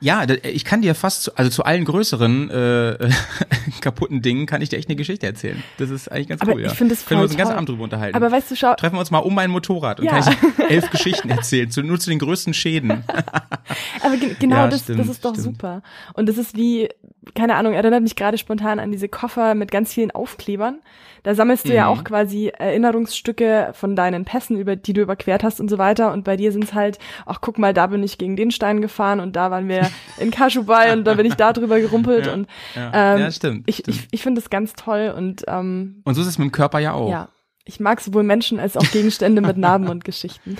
Ja, 0.00 0.26
ich 0.42 0.64
kann 0.64 0.82
dir 0.82 0.94
fast, 0.94 1.22
zu, 1.24 1.36
also 1.36 1.50
zu 1.50 1.64
allen 1.64 1.84
größeren 1.84 2.50
äh, 2.50 3.10
kaputten 3.80 4.20
Dingen 4.22 4.44
kann 4.46 4.60
ich 4.60 4.68
dir 4.68 4.76
echt 4.76 4.88
eine 4.88 4.96
Geschichte 4.96 5.26
erzählen. 5.26 5.62
Das 5.78 5.88
ist 5.90 6.10
eigentlich 6.10 6.28
ganz 6.28 6.42
Aber 6.42 6.52
cool, 6.54 6.60
ja. 6.62 6.66
ich 6.70 6.74
finde 6.76 6.94
es 6.94 7.06
Können 7.06 7.20
wir 7.20 7.22
uns 7.24 7.32
den 7.32 7.38
ganzen. 7.38 7.54
Abend 7.54 7.68
drüber 7.68 7.84
unterhalten. 7.84 8.16
Aber 8.16 8.30
weißt 8.30 8.50
du, 8.50 8.56
schau, 8.56 8.74
Treffen 8.74 8.96
wir 8.96 9.00
uns 9.00 9.10
mal 9.10 9.18
um 9.20 9.34
mein 9.34 9.50
Motorrad 9.50 10.00
und 10.00 10.06
Ja. 10.06 10.20
kann 10.20 10.34
ich 10.58 10.64
elf 10.70 10.90
Geschichten 10.90 11.30
erzählen, 11.30 11.70
zu, 11.70 11.82
nur 11.82 11.98
zu 11.98 12.10
den 12.10 12.18
größten 12.18 12.52
Schäden. 12.54 13.04
Aber 14.02 14.16
ge 14.16 14.34
genau 14.38 14.56
Ja, 14.56 14.68
das, 14.68 14.80
stimmt, 14.82 15.00
das 15.00 15.08
ist 15.08 15.24
doch 15.24 15.32
stimmt. 15.34 15.44
super. 15.44 15.82
Und 16.14 16.28
das 16.28 16.36
ist 16.38 16.56
wie, 16.56 16.88
keine 17.34 17.54
Ahnung, 17.56 17.72
erinnert 17.72 18.02
mich 18.02 18.16
gerade 18.16 18.36
spontan 18.38 18.78
an 18.78 18.92
diese 18.92 19.08
Koffer 19.08 19.54
mit 19.54 19.70
ganz 19.70 19.92
vielen 19.94 20.10
Aufklebern. 20.10 20.80
Da 21.24 21.34
sammelst 21.34 21.66
du 21.68 21.74
ja 21.74 21.86
Mhm. 21.90 21.98
auch 21.98 22.04
quasi 22.04 22.52
Erinnerungsstücke 22.56 23.70
von 23.72 23.96
deinen 23.96 24.24
Pässen, 24.24 24.56
über 24.56 24.76
die 24.76 24.92
du 24.92 25.00
überquert 25.00 25.42
hast 25.42 25.58
und 25.58 25.68
so 25.68 25.78
weiter. 25.78 26.12
Und 26.12 26.22
bei 26.22 26.36
dir 26.36 26.52
sind 26.52 26.62
es 26.64 26.74
halt, 26.74 26.98
ach 27.26 27.40
guck 27.40 27.58
mal, 27.58 27.74
da 27.74 27.88
bin 27.88 28.02
ich 28.04 28.16
gegen 28.18 28.36
den 28.36 28.50
Stein 28.52 28.80
gefahren 28.80 29.18
und 29.20 29.34
da 29.34 29.50
waren 29.50 29.66
wir 29.68 29.90
in 30.18 30.30
Kaschubai 30.30 30.92
und 30.92 31.04
da 31.04 31.14
bin 31.14 31.26
ich 31.26 31.34
da 31.34 31.52
drüber 31.52 31.80
gerumpelt. 31.80 32.26
Ja, 32.26 32.32
und 32.34 32.46
Ja, 32.76 33.14
ähm, 33.14 33.20
ja 33.20 33.30
stimmt. 33.32 33.64
ich, 33.68 33.76
stimmt. 33.78 33.96
ich, 33.96 34.08
ich 34.12 34.22
finde 34.22 34.40
das 34.40 34.50
ganz 34.50 34.74
toll 34.74 35.12
und 35.16 35.44
ähm, 35.48 36.02
und 36.04 36.14
so 36.14 36.20
ist 36.20 36.28
es 36.28 36.38
mit 36.38 36.46
dem 36.48 36.52
Körper 36.52 36.78
ja 36.78 36.92
auch. 36.92 37.10
ja, 37.10 37.28
ich 37.64 37.80
mag 37.80 38.00
sowohl 38.00 38.22
Menschen 38.22 38.60
als 38.60 38.76
auch 38.76 38.84
Gegenstände 38.92 39.40
mit 39.40 39.56
Narben 39.56 39.88
und 39.94 40.04
Geschichten. 40.04 40.58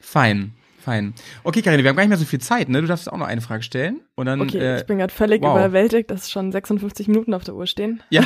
Fein, 0.00 0.52
fein. 0.90 1.14
Okay, 1.44 1.62
Karine, 1.62 1.82
wir 1.82 1.90
haben 1.90 1.96
gar 1.96 2.02
nicht 2.02 2.08
mehr 2.10 2.18
so 2.18 2.24
viel 2.24 2.40
Zeit, 2.40 2.68
ne? 2.68 2.80
Du 2.80 2.88
darfst 2.88 3.10
auch 3.10 3.16
noch 3.16 3.26
eine 3.26 3.40
Frage 3.40 3.62
stellen. 3.62 4.00
Und 4.16 4.26
dann, 4.26 4.40
Okay, 4.40 4.58
äh, 4.58 4.80
ich 4.80 4.86
bin 4.86 4.98
gerade 4.98 5.12
völlig 5.12 5.42
wow. 5.42 5.56
überwältigt, 5.56 6.10
dass 6.10 6.30
schon 6.30 6.50
56 6.50 7.06
Minuten 7.08 7.32
auf 7.34 7.44
der 7.44 7.54
Uhr 7.54 7.66
stehen. 7.66 8.02
ja, 8.10 8.22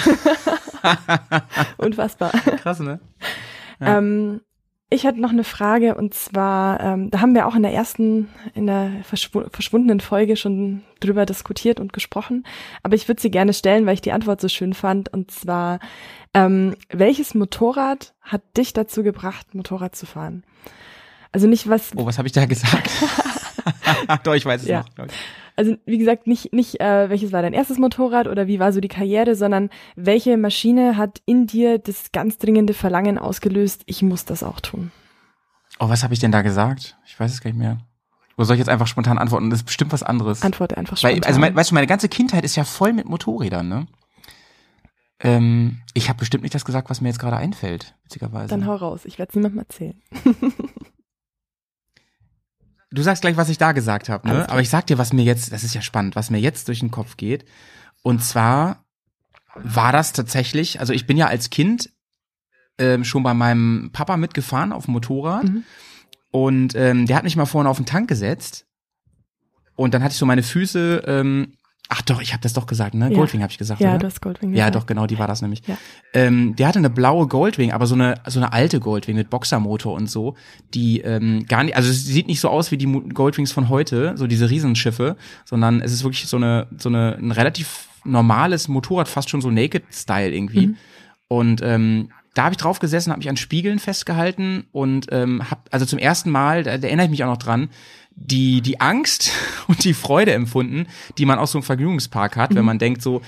Unfassbar. 1.77 2.31
krass, 2.31 2.81
ne? 2.81 3.01
Ja. 3.81 3.99
Ähm, 3.99 4.41
ich 4.91 5.07
hatte 5.07 5.21
noch 5.21 5.31
eine 5.31 5.45
Frage 5.45 5.95
und 5.97 6.15
zwar, 6.15 6.81
ähm, 6.81 7.11
da 7.11 7.21
haben 7.21 7.35
wir 7.35 7.47
auch 7.47 7.57
in 7.57 7.63
der 7.63 7.73
ersten, 7.73 8.29
in 8.55 8.67
der 8.67 8.93
verschw 9.03 9.45
verschwundenen 9.51 10.01
Folge 10.01 10.37
schon 10.37 10.83
drüber 11.01 11.27
diskutiert 11.27 11.81
und 11.81 11.93
gesprochen, 11.93 12.47
aber 12.83 12.95
ich 12.95 13.09
würde 13.09 13.21
sie 13.21 13.31
gerne 13.31 13.55
stellen, 13.55 13.87
weil 13.87 13.95
ich 13.95 14.03
die 14.03 14.13
Antwort 14.13 14.41
so 14.41 14.49
schön 14.49 14.73
fand 14.73 15.13
und 15.13 15.31
zwar, 15.31 15.81
ähm, 16.33 16.77
welches 16.91 17.35
Motorrad 17.35 18.15
hat 18.21 18.43
dich 18.57 18.73
dazu 18.73 19.03
gebracht, 19.03 19.55
Motorrad 19.55 19.97
zu 19.97 20.07
fahren? 20.07 20.45
Also 21.35 21.49
nicht 21.49 21.69
was, 21.69 21.91
Oh, 21.97 22.07
was 22.07 22.17
habe 22.19 22.29
ich 22.29 22.33
da 22.33 22.47
gesagt? 22.47 22.89
Doch, 24.23 24.35
ich 24.35 24.45
weiß 24.47 24.63
es 24.63 24.69
Ja. 24.69 24.85
noch. 24.97 25.07
also 25.57 25.75
wie 25.85 25.99
gesagt, 25.99 26.29
nicht, 26.29 26.53
nicht 26.53 26.81
äh, 26.81 27.11
welches 27.11 27.33
war 27.33 27.43
dein 27.43 27.53
erstes 27.55 27.77
Motorrad 27.79 28.29
oder 28.29 28.47
wie 28.47 28.61
war 28.61 28.73
so 28.73 28.81
die 28.81 28.87
Karriere, 28.89 29.35
sondern 29.35 29.69
welche 29.97 30.37
Maschine 30.37 30.97
hat 30.97 31.23
in 31.27 31.49
dir 31.49 31.79
das 31.79 32.13
ganz 32.13 32.39
dringende 32.39 32.73
Verlangen 32.73 33.19
ausgelöst, 33.19 33.83
ich 33.87 34.01
muss 34.03 34.25
das 34.25 34.45
auch 34.45 34.61
tun. 34.61 34.93
Oh, 35.81 35.89
was 35.89 36.05
habe 36.05 36.15
ich 36.15 36.21
denn 36.21 36.31
da 36.31 36.43
gesagt? 36.43 36.97
Ich 37.05 37.19
weiß 37.19 37.33
es 37.33 37.41
gar 37.41 37.51
nicht 37.51 37.59
mehr. 37.59 37.79
Oder 38.37 38.45
soll 38.47 38.55
ich 38.55 38.61
jetzt 38.61 38.69
einfach 38.69 38.87
spontan 38.87 39.19
antworten? 39.19 39.51
Das 39.51 39.59
ist 39.61 39.67
bestimmt 39.67 39.93
was 39.93 40.05
anderes. 40.05 40.43
Antworte 40.43 40.77
einfach 40.77 41.03
Weil, 41.03 41.15
spontan. 41.15 41.29
also, 41.29 41.41
mein, 41.41 41.57
weißt 41.57 41.71
du, 41.73 41.75
meine 41.75 41.89
ganze 41.89 42.09
Kindheit 42.09 42.45
ist 42.45 42.55
ja 42.55 42.63
voll 42.63 42.93
mit 42.93 43.09
Motorrädern, 43.09 43.69
ne? 43.69 43.87
Ähm, 45.21 45.81
ich 45.95 46.09
habe 46.09 46.19
bestimmt 46.19 46.43
nicht 46.43 46.55
das 46.55 46.65
gesagt, 46.65 46.91
was 46.91 47.01
mir 47.01 47.09
jetzt 47.09 47.19
gerade 47.19 47.37
einfällt, 47.37 47.95
witzigerweise. 48.05 48.49
Dann 48.49 48.67
hau 48.67 48.75
raus, 48.77 49.05
ich 49.05 49.19
werde 49.19 49.31
es 49.31 49.35
niemandem 49.37 49.61
erzählen. 49.61 50.01
Du 52.95 53.03
sagst 53.03 53.23
gleich, 53.23 53.37
was 53.37 53.49
ich 53.49 53.59
da 53.59 53.73
gesagt 53.73 54.09
habe, 54.09 54.29
ne? 54.29 54.49
Aber 54.49 54.61
ich 54.61 54.71
sag 54.71 54.87
dir, 54.87 54.99
was 54.99 55.13
mir 55.13 55.25
jetzt, 55.25 55.53
das 55.53 55.65
ist 55.65 55.75
ja 55.75 55.83
spannend, 55.83 56.17
was 56.17 56.31
mir 56.31 56.39
jetzt 56.39 56.69
durch 56.69 56.81
den 56.81 56.91
Kopf 56.91 57.17
geht. 57.17 57.45
Und 58.03 58.23
zwar 58.23 58.85
war 59.57 59.93
das 59.93 60.13
tatsächlich, 60.13 60.81
also 60.81 60.93
ich 60.93 61.07
bin 61.07 61.17
ja 61.17 61.27
als 61.27 61.51
Kind 61.51 61.91
ähm, 62.79 63.05
schon 63.05 63.23
bei 63.23 63.35
meinem 63.35 63.91
Papa 63.93 64.17
mitgefahren 64.17 64.73
auf 64.73 64.85
dem 64.87 64.93
Motorrad 64.95 65.45
Mhm. 65.45 65.65
und 66.31 66.75
ähm, 66.75 67.07
der 67.07 67.17
hat 67.17 67.25
mich 67.25 67.37
mal 67.37 67.47
vorne 67.47 67.69
auf 67.69 67.77
den 67.77 67.87
Tank 67.87 68.09
gesetzt 68.09 68.67
Und 69.77 69.95
dann 69.95 70.03
hatte 70.03 70.13
ich 70.13 70.19
so 70.19 70.27
meine 70.27 70.43
Füße, 70.43 71.03
ähm, 71.07 71.57
ach 71.89 72.03
doch, 72.03 72.21
ich 72.21 72.33
habe 72.33 72.43
das 72.43 72.53
doch 72.55 72.67
gesagt, 72.67 72.95
ne? 72.95 73.11
Ja. 73.11 73.17
Goldwing 73.17 73.43
habe 73.43 73.51
ich 73.51 73.59
gesagt, 73.59 73.81
Ja, 73.81 73.91
oder? 73.91 73.99
du 73.99 74.07
hast 74.07 74.21
Goldwing 74.21 74.51
Ja, 74.51 74.67
gesagt. 74.67 74.77
doch, 74.77 74.87
genau, 74.87 75.07
die 75.07 75.19
war 75.19 75.27
das 75.29 75.43
nämlich. 75.43 75.63
Ja. 75.67 75.77
Ähm, 76.13 76.57
der 76.57 76.69
hatte 76.69 76.79
eine 76.79 76.91
blaue 76.91 77.27
Goldwing, 77.29 77.73
aber 77.73 77.87
so 77.87 77.95
eine 77.95 78.15
so 78.27 78.41
eine 78.41 78.53
alte 78.53 78.81
Goldwing 78.81 79.17
mit 79.17 79.31
Boxermotor 79.31 79.93
und 79.95 80.09
so, 80.11 80.35
die 80.73 81.01
ähm, 81.01 81.47
gar 81.47 81.63
nicht, 81.63 81.77
also 81.77 81.91
es 81.91 82.05
sieht 82.05 82.27
nicht 82.27 82.41
so 82.41 82.49
aus 82.49 82.71
wie 82.71 82.79
die 82.79 82.87
Goldwings 82.87 83.53
von 83.53 83.69
heute, 83.69 84.15
so 84.17 84.27
diese 84.27 84.51
Riesenschiffe, 84.51 85.17
sondern 85.45 85.81
es 85.81 85.93
ist 85.93 86.05
wirklich 86.05 86.27
so 86.27 86.37
eine 86.37 86.67
so 86.79 86.89
eine 86.89 87.17
ein 87.17 87.31
relativ 87.31 87.89
normales 88.05 88.69
Motorrad, 88.69 89.09
fast 89.09 89.31
schon 89.31 89.41
so 89.41 89.51
Naked 89.51 89.85
Style 89.93 90.31
irgendwie. 90.35 90.69
Mhm. 90.69 90.77
Und 91.29 91.61
ähm, 91.63 92.11
da 92.35 92.45
habe 92.45 92.53
ich 92.53 92.59
drauf 92.59 92.81
gesessen, 92.81 93.11
habe 93.11 93.19
mich 93.21 93.29
an 93.29 93.37
Spiegeln 93.37 93.79
festgehalten 93.79 94.65
und 94.73 95.07
ähm, 95.13 95.49
habe 95.51 95.63
also 95.71 95.87
zum 95.87 95.99
ersten 96.01 96.31
Mal, 96.31 96.65
da, 96.65 96.77
da 96.77 96.87
erinnere 96.89 97.07
ich 97.07 97.11
mich 97.11 97.23
auch 97.25 97.29
noch 97.29 97.37
dran, 97.39 97.69
die 98.17 98.61
die 98.61 98.81
Angst 98.81 99.33
und 99.69 99.85
die 99.85 99.95
Freude 99.95 100.33
empfunden, 100.33 100.87
die 101.19 101.27
man 101.27 101.39
aus 101.39 101.53
so 101.53 101.59
einem 101.59 101.65
Vergnügungspark 101.65 102.37
hat, 102.37 102.55
wenn 102.55 102.65
man 102.65 102.79
denkt 102.79 103.03
so, 103.03 103.23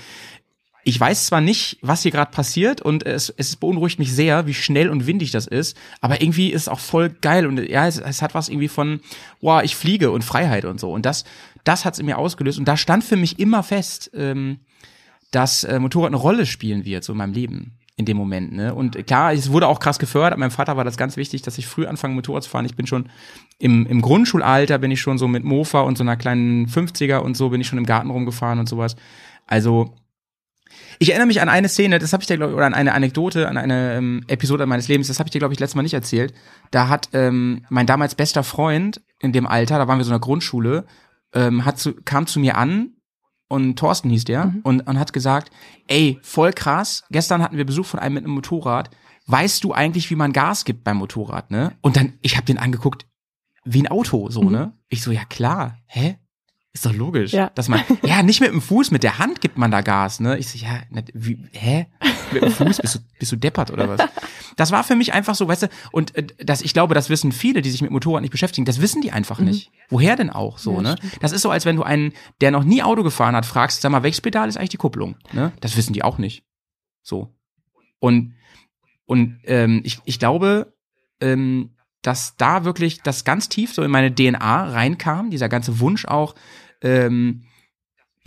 ich 0.87 0.97
weiß 0.97 1.25
zwar 1.25 1.41
nicht, 1.41 1.79
was 1.81 2.03
hier 2.03 2.11
gerade 2.11 2.31
passiert 2.31 2.81
und 2.81 3.05
es, 3.05 3.29
es 3.35 3.57
beunruhigt 3.57 3.99
mich 3.99 4.13
sehr, 4.13 4.47
wie 4.47 4.53
schnell 4.53 4.89
und 4.89 5.05
windig 5.05 5.31
das 5.31 5.45
ist, 5.45 5.75
aber 5.99 6.21
irgendwie 6.21 6.49
ist 6.49 6.61
es 6.61 6.69
auch 6.69 6.79
voll 6.79 7.09
geil 7.09 7.45
und 7.45 7.59
ja, 7.59 7.87
es, 7.87 7.97
es 7.99 8.21
hat 8.21 8.33
was 8.33 8.47
irgendwie 8.47 8.69
von, 8.69 9.01
wow, 9.41 9.61
ich 9.61 9.75
fliege 9.75 10.11
und 10.11 10.23
Freiheit 10.23 10.63
und 10.63 10.79
so. 10.79 10.93
Und 10.93 11.05
das, 11.05 11.25
das 11.65 11.83
hat's 11.83 11.99
in 11.99 12.05
mir 12.05 12.17
ausgelöst 12.17 12.57
und 12.57 12.69
da 12.69 12.77
stand 12.77 13.03
für 13.03 13.17
mich 13.17 13.37
immer 13.37 13.63
fest, 13.63 14.11
ähm, 14.13 14.59
dass 15.31 15.65
äh, 15.65 15.77
Motorrad 15.77 16.07
eine 16.07 16.15
Rolle 16.15 16.45
spielen 16.45 16.85
wird 16.85 17.03
so 17.03 17.11
in 17.11 17.17
meinem 17.17 17.33
Leben 17.33 17.76
in 17.97 18.05
dem 18.05 18.15
Moment, 18.15 18.53
ne? 18.53 18.75
Und 18.75 19.07
klar, 19.07 19.33
es 19.33 19.51
wurde 19.51 19.67
auch 19.67 19.79
krass 19.79 19.97
gefördert. 19.97 20.37
Meinem 20.37 20.51
Vater 20.51 20.77
war 20.77 20.83
das 20.83 20.97
ganz 20.97 21.17
wichtig, 21.17 21.41
dass 21.41 21.57
ich 21.57 21.65
früh 21.65 21.87
anfange 21.87 22.13
Motorrad 22.13 22.43
zu 22.43 22.49
fahren. 22.49 22.65
Ich 22.65 22.75
bin 22.75 22.85
schon 22.85 23.09
im, 23.57 23.87
im 23.87 24.01
Grundschulalter 24.01 24.77
bin 24.77 24.91
ich 24.91 25.01
schon 25.01 25.17
so 25.17 25.27
mit 25.27 25.43
Mofa 25.43 25.81
und 25.81 25.97
so 25.97 26.03
einer 26.03 26.15
kleinen 26.15 26.67
50er 26.67 27.17
und 27.17 27.35
so 27.35 27.49
bin 27.49 27.59
ich 27.59 27.67
schon 27.67 27.79
im 27.79 27.87
Garten 27.87 28.11
rumgefahren 28.11 28.59
und 28.59 28.69
sowas. 28.69 28.95
Also 29.47 29.95
ich 30.99 31.09
erinnere 31.09 31.25
mich 31.25 31.41
an 31.41 31.49
eine 31.49 31.69
Szene, 31.69 31.97
das 31.97 32.13
habe 32.13 32.21
ich 32.21 32.27
dir 32.27 32.37
glaube 32.37 32.53
oder 32.53 32.67
an 32.67 32.75
eine 32.75 32.93
Anekdote, 32.93 33.47
an 33.47 33.57
eine 33.57 33.95
ähm, 33.95 34.23
Episode 34.27 34.67
meines 34.67 34.87
Lebens, 34.87 35.07
das 35.07 35.17
habe 35.17 35.27
ich 35.27 35.31
dir 35.31 35.39
glaube 35.39 35.55
ich 35.55 35.59
letztes 35.59 35.75
Mal 35.75 35.81
nicht 35.81 35.95
erzählt. 35.95 36.35
Da 36.69 36.89
hat 36.89 37.09
ähm, 37.13 37.65
mein 37.69 37.87
damals 37.87 38.13
bester 38.13 38.43
Freund 38.43 39.01
in 39.19 39.31
dem 39.31 39.47
Alter, 39.47 39.79
da 39.79 39.87
waren 39.87 39.97
wir 39.97 40.05
so 40.05 40.11
in 40.11 40.19
der 40.19 40.19
Grundschule, 40.19 40.85
ähm, 41.33 41.65
hat 41.65 41.79
zu, 41.79 41.93
kam 41.93 42.27
zu 42.27 42.39
mir 42.39 42.57
an 42.57 42.91
und 43.49 43.77
Thorsten 43.77 44.09
hieß 44.09 44.25
der 44.25 44.53
und, 44.63 44.81
und 44.81 44.99
hat 44.99 45.13
gesagt, 45.13 45.51
ey, 45.87 46.19
voll 46.21 46.51
krass, 46.53 47.03
gestern 47.09 47.41
hatten 47.41 47.57
wir 47.57 47.65
Besuch 47.65 47.85
von 47.85 47.99
einem 47.99 48.15
mit 48.15 48.23
einem 48.25 48.33
Motorrad. 48.33 48.89
Weißt 49.27 49.63
du 49.63 49.73
eigentlich, 49.73 50.09
wie 50.09 50.15
man 50.15 50.31
Gas 50.33 50.63
gibt 50.65 50.83
beim 50.85 50.97
Motorrad, 50.97 51.51
ne? 51.51 51.73
Und 51.81 51.97
dann, 51.97 52.13
ich 52.21 52.37
habe 52.37 52.45
den 52.45 52.57
angeguckt, 52.57 53.05
wie 53.65 53.81
ein 53.83 53.87
Auto, 53.87 54.29
so, 54.29 54.49
ne? 54.49 54.73
Ich 54.89 55.01
so, 55.03 55.11
ja 55.11 55.25
klar, 55.25 55.77
hä? 55.87 56.17
Ist 56.71 56.85
doch 56.85 56.93
logisch, 56.93 57.33
Ja. 57.33 57.49
dass 57.55 57.67
man, 57.67 57.81
ja, 58.03 58.23
nicht 58.23 58.39
mit 58.39 58.51
dem 58.51 58.61
Fuß, 58.61 58.91
mit 58.91 59.03
der 59.03 59.17
Hand 59.19 59.41
gibt 59.41 59.57
man 59.57 59.71
da 59.71 59.81
Gas, 59.81 60.19
ne? 60.21 60.37
Ich 60.37 60.47
so, 60.47 60.57
ja, 60.59 60.79
wie, 61.13 61.45
hä? 61.51 61.87
Mit 62.31 62.43
dem 62.43 62.51
Fuß, 62.51 62.77
bist 62.77 62.95
du, 62.95 62.99
bist 63.19 63.31
du 63.31 63.35
deppert 63.35 63.71
oder 63.71 63.87
was? 63.89 64.01
Das 64.55 64.71
war 64.71 64.83
für 64.83 64.95
mich 64.95 65.13
einfach 65.13 65.35
so, 65.35 65.47
weißt 65.47 65.63
du, 65.63 65.67
und 65.91 66.15
äh, 66.15 66.27
das, 66.43 66.61
ich 66.61 66.73
glaube, 66.73 66.93
das 66.95 67.09
wissen 67.09 67.31
viele, 67.31 67.61
die 67.61 67.69
sich 67.69 67.81
mit 67.81 67.91
Motorrad 67.91 68.21
nicht 68.21 68.31
beschäftigen, 68.31 68.65
das 68.65 68.81
wissen 68.81 69.01
die 69.01 69.11
einfach 69.11 69.39
nicht. 69.39 69.71
Woher 69.89 70.15
denn 70.15 70.29
auch, 70.29 70.57
so, 70.57 70.75
Ja, 70.75 70.81
ne? 70.81 70.95
stimmt. 70.97 71.23
Das 71.23 71.31
ist 71.31 71.41
so, 71.41 71.49
als 71.51 71.65
wenn 71.65 71.75
du 71.75 71.83
einen, 71.83 72.13
der 72.41 72.51
noch 72.51 72.63
nie 72.63 72.83
Auto 72.83 73.03
gefahren 73.03 73.35
hat, 73.35 73.45
fragst, 73.45 73.81
sag 73.81 73.91
mal, 73.91 74.03
welches 74.03 74.21
Pedal 74.21 74.49
ist 74.49 74.57
eigentlich 74.57 74.69
die 74.69 74.77
Kupplung, 74.77 75.15
ne? 75.31 75.51
Das 75.61 75.77
wissen 75.77 75.93
die 75.93 76.03
auch 76.03 76.17
nicht. 76.17 76.43
So. 77.03 77.33
Und, 77.99 78.33
und 79.05 79.39
ähm, 79.45 79.81
ich, 79.83 79.99
ich 80.05 80.19
glaube, 80.19 80.73
ähm, 81.21 81.75
dass 82.01 82.35
da 82.37 82.63
wirklich 82.63 83.01
das 83.01 83.23
ganz 83.25 83.49
tief 83.49 83.73
so 83.73 83.81
in 83.83 83.91
meine 83.91 84.13
DNA 84.13 84.65
reinkam, 84.71 85.29
dieser 85.29 85.49
ganze 85.49 85.79
Wunsch 85.79 86.05
auch, 86.05 86.35
ähm, 86.81 87.43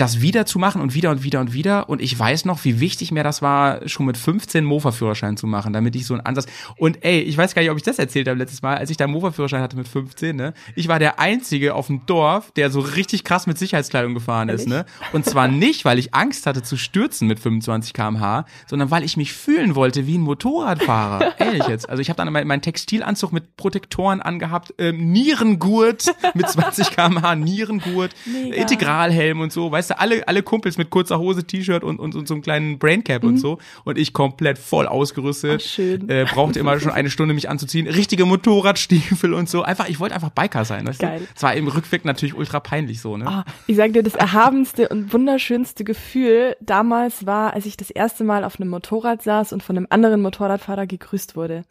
das 0.01 0.21
wieder 0.21 0.47
zu 0.47 0.59
machen 0.59 0.81
und 0.81 0.95
wieder 0.95 1.11
und 1.11 1.23
wieder 1.23 1.41
und 1.41 1.53
wieder. 1.53 1.89
Und 1.89 2.01
ich 2.01 2.19
weiß 2.19 2.45
noch, 2.45 2.65
wie 2.65 2.81
wichtig 2.81 3.13
mir 3.13 3.23
das 3.23 3.43
war, 3.43 3.87
schon 3.89 4.07
mit 4.07 4.17
15 4.17 4.65
Mofa-Führerschein 4.65 5.37
zu 5.37 5.47
machen, 5.47 5.73
damit 5.73 5.95
ich 5.95 6.07
so 6.07 6.15
einen 6.15 6.25
Ansatz. 6.25 6.47
Und 6.77 7.05
ey, 7.05 7.21
ich 7.21 7.37
weiß 7.37 7.55
gar 7.55 7.63
nicht, 7.63 7.71
ob 7.71 7.77
ich 7.77 7.83
das 7.83 7.99
erzählt 7.99 8.27
habe 8.29 8.39
letztes 8.39 8.63
Mal, 8.63 8.79
als 8.79 8.91
ich 8.91 8.97
da 8.97 9.05
einen 9.05 9.13
Mofa-Führerschein 9.13 9.61
hatte 9.61 9.77
mit 9.77 9.89
15, 9.89 10.35
ne? 10.35 10.55
Ich 10.75 10.89
war 10.89 10.99
der 10.99 11.21
Einzige 11.21 11.75
auf 11.75 11.89
dem 11.89 12.07
Dorf, 12.07 12.51
der 12.53 12.71
so 12.71 12.81
richtig 12.81 13.25
krass 13.25 13.47
mit 13.47 13.59
Sicherheitskleidung 13.59 14.15
gefahren 14.15 14.49
ist, 14.49 14.67
ne? 14.67 14.87
Und 15.13 15.27
zwar 15.27 15.49
nicht, 15.49 15.85
weil 15.85 15.99
ich 15.99 16.15
Angst 16.15 16.47
hatte 16.47 16.63
zu 16.63 16.77
stürzen 16.77 17.29
mit 17.29 17.39
25 17.39 17.93
km/h, 17.93 18.47
sondern 18.67 18.91
weil 18.91 19.05
ich 19.05 19.17
mich 19.17 19.33
fühlen 19.33 19.75
wollte 19.75 20.07
wie 20.07 20.17
ein 20.17 20.23
Motorradfahrer. 20.23 21.35
Ehrlich 21.39 21.67
jetzt. 21.69 21.89
Also 21.89 22.01
ich 22.01 22.09
habe 22.09 22.17
dann 22.17 22.33
meinen 22.33 22.47
meinen 22.47 22.63
Textilanzug 22.63 23.33
mit 23.33 23.57
Protektoren 23.57 24.23
angehabt, 24.23 24.75
ähm, 24.79 25.13
Nierengurt 25.13 26.15
mit 26.35 26.49
20 26.49 26.91
km/h, 26.91 27.35
Nierengurt, 27.35 28.15
Mega. 28.25 28.57
Integralhelm 28.57 29.41
und 29.41 29.53
so, 29.53 29.71
weißt 29.71 29.90
du, 29.91 29.99
alle, 29.99 30.27
alle 30.29 30.43
Kumpels 30.43 30.79
mit 30.79 30.91
kurzer 30.91 31.19
Hose, 31.19 31.45
T-Shirt 31.45 31.85
und, 31.85 31.99
und, 31.99 32.15
und 32.15 32.29
so 32.29 32.35
einem 32.35 32.43
kleinen 32.43 32.79
Braincap 32.79 33.25
und 33.25 33.39
so. 33.39 33.59
Und 33.85 33.99
ich 33.99 34.13
komplett 34.13 34.59
voll 34.59 34.87
ausgerüstet. 34.87 35.51
Mhm. 35.51 35.59
Ach, 35.61 35.69
schön. 35.69 36.09
Äh, 36.09 36.27
brauchte 36.31 36.59
immer 36.59 36.79
schon 36.81 36.93
eine 36.93 37.11
Stunde, 37.11 37.35
mich 37.35 37.49
anzuziehen. 37.49 37.87
Richtige 37.87 38.25
Motorradstiefel 38.27 39.35
und 39.35 39.49
so. 39.49 39.63
Einfach, 39.63 39.89
ich 39.89 40.01
wollte 40.01 40.15
einfach 40.15 40.31
Biker 40.31 40.65
sein. 40.65 40.87
Weißt 40.87 41.01
Geil. 41.01 41.21
Du? 41.21 41.27
Es 41.35 41.43
war 41.43 41.55
im 41.55 41.69
Rückweg 41.69 42.05
natürlich 42.05 42.35
ultra 42.35 42.61
peinlich 42.61 43.01
so, 43.01 43.17
ne? 43.17 43.27
Ah, 43.27 43.45
ich 43.67 43.77
sag 43.77 43.93
dir, 43.93 44.03
das 44.03 44.15
erhabenste 44.15 44.89
und 44.89 45.13
wunderschönste 45.13 45.85
Gefühl 45.85 46.57
damals 46.61 47.27
war, 47.27 47.55
als 47.55 47.67
ich 47.67 47.77
das 47.77 47.91
erste 47.91 48.25
Mal 48.25 48.45
auf 48.45 48.61
einem 48.61 48.71
Motorrad 48.71 49.23
saß 49.23 49.53
und 49.53 49.63
von 49.63 49.77
einem 49.77 49.87
anderen 49.91 50.23
Motorradfahrer 50.23 50.87
gegrüßt 50.87 51.37
wurde. 51.37 51.65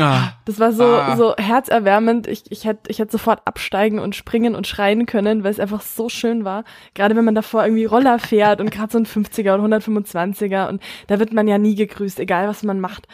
Ah. 0.00 0.34
Das 0.44 0.58
war 0.60 0.72
so, 0.72 0.84
Ah. 0.84 1.16
so 1.16 1.34
herzerwärmend. 1.36 2.26
Ich, 2.26 2.44
ich 2.50 2.64
hätte 2.64 2.90
ich 2.90 2.98
hätte 2.98 3.12
sofort 3.12 3.40
absteigen 3.46 3.98
und 3.98 4.14
springen 4.16 4.54
und 4.54 4.66
schreien 4.66 5.06
können, 5.06 5.44
weil 5.44 5.50
es 5.50 5.60
einfach 5.60 5.80
so 5.80 6.08
schön 6.08 6.44
war. 6.44 6.64
Gerade 6.94 7.16
wenn 7.16 7.24
man 7.24 7.34
davor 7.34 7.64
irgendwie 7.64 7.84
Roller 7.84 8.18
fährt 8.18 8.60
und 8.60 8.70
gerade 8.70 8.92
so 8.92 8.98
ein 8.98 9.06
50er 9.06 9.54
oder 9.54 9.64
125er 9.76 10.68
und 10.68 10.82
da 11.06 11.18
wird 11.18 11.32
man 11.32 11.48
ja 11.48 11.58
nie 11.58 11.74
gegrüßt, 11.74 12.20
egal 12.20 12.48
was 12.48 12.62
man 12.62 12.80
macht. 12.80 13.08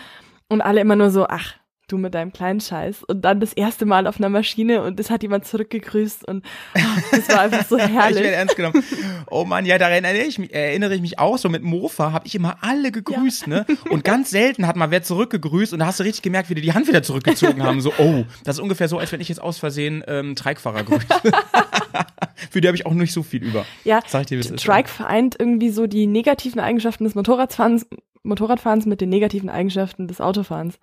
Und 0.48 0.60
alle 0.60 0.80
immer 0.80 0.96
nur 0.96 1.10
so, 1.10 1.26
ach, 1.26 1.54
du 1.88 1.98
mit 1.98 2.14
deinem 2.14 2.32
kleinen 2.32 2.60
Scheiß. 2.60 3.04
Und 3.04 3.22
dann 3.22 3.40
das 3.40 3.52
erste 3.52 3.84
Mal 3.86 4.06
auf 4.06 4.18
einer 4.18 4.28
Maschine 4.28 4.82
und 4.82 4.98
es 4.98 5.10
hat 5.10 5.22
jemand 5.22 5.46
zurückgegrüßt 5.46 6.26
und 6.26 6.44
ah, 6.74 6.80
das 7.10 7.28
war 7.28 7.40
einfach 7.40 7.66
so 7.66 7.76
Ich 7.84 7.88
herrlich. 7.88 8.16
werde 8.22 8.30
ernst 8.30 8.56
genommen. 8.56 8.82
Oh 9.30 9.44
Mann, 9.44 9.66
ja, 9.66 9.78
daran 9.78 10.04
erinnere 10.04 10.26
ich 10.26 10.38
mich, 10.38 10.54
erinnere 10.54 10.94
ich 10.94 11.00
mich 11.00 11.18
auch. 11.18 11.38
So 11.38 11.48
mit 11.48 11.62
Mofa 11.62 12.12
habe 12.12 12.26
ich 12.26 12.34
immer 12.34 12.58
alle 12.62 12.90
gegrüßt, 12.92 13.46
ne? 13.46 13.66
Und 13.90 14.04
ganz 14.04 14.30
selten 14.30 14.66
hat 14.66 14.76
mal 14.76 14.90
wer 14.90 15.02
zurückgegrüßt 15.02 15.72
und 15.72 15.80
da 15.80 15.86
hast 15.86 16.00
du 16.00 16.04
richtig 16.04 16.22
gemerkt, 16.22 16.50
wie 16.50 16.54
die 16.54 16.62
die 16.62 16.72
Hand 16.72 16.88
wieder 16.88 17.02
zurückgezogen 17.02 17.62
haben. 17.62 17.80
So, 17.80 17.92
oh, 17.98 18.24
das 18.44 18.56
ist 18.56 18.60
ungefähr 18.62 18.88
so, 18.88 18.98
als 18.98 19.12
wenn 19.12 19.20
ich 19.20 19.28
jetzt 19.28 19.40
aus 19.40 19.58
Versehen 19.58 20.02
ähm, 20.06 20.36
Treikfahrer 20.36 20.84
grüße. 20.84 21.06
Für 22.50 22.60
die 22.60 22.68
habe 22.68 22.76
ich 22.76 22.86
auch 22.86 22.92
nicht 22.92 23.12
so 23.12 23.22
viel 23.22 23.42
über. 23.42 23.64
Ja, 23.84 24.00
ich 24.04 24.26
dir, 24.26 24.38
ist. 24.38 24.56
Trike 24.56 24.88
vereint 24.88 25.36
irgendwie 25.38 25.70
so 25.70 25.86
die 25.86 26.06
negativen 26.06 26.60
Eigenschaften 26.60 27.04
des 27.04 27.14
Motorradfahrens, 27.14 27.86
Motorradfahrens 28.22 28.86
mit 28.86 29.00
den 29.00 29.08
negativen 29.10 29.48
Eigenschaften 29.50 30.08
des 30.08 30.20
Autofahrens. 30.20 30.78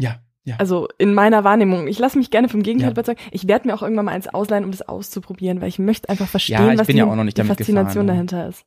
Ja, 0.00 0.16
ja. 0.44 0.56
Also 0.58 0.88
in 0.98 1.14
meiner 1.14 1.44
Wahrnehmung. 1.44 1.86
Ich 1.86 1.98
lasse 1.98 2.18
mich 2.18 2.30
gerne 2.30 2.48
vom 2.48 2.62
Gegenteil 2.62 2.88
Ja. 2.88 2.92
überzeugen. 2.92 3.20
Ich 3.30 3.46
werde 3.46 3.68
mir 3.68 3.74
auch 3.74 3.82
irgendwann 3.82 4.06
mal 4.06 4.12
eins 4.12 4.26
ausleihen, 4.26 4.64
um 4.64 4.70
das 4.70 4.82
auszuprobieren, 4.82 5.60
weil 5.60 5.68
ich 5.68 5.78
möchte 5.78 6.08
einfach 6.08 6.28
verstehen, 6.28 6.56
Ja, 6.72 6.78
was 6.78 6.86
die, 6.86 6.96
ja 6.96 7.04
die 7.24 7.42
Faszination 7.42 8.06
ne? 8.06 8.12
dahinter 8.12 8.48
ist. 8.48 8.64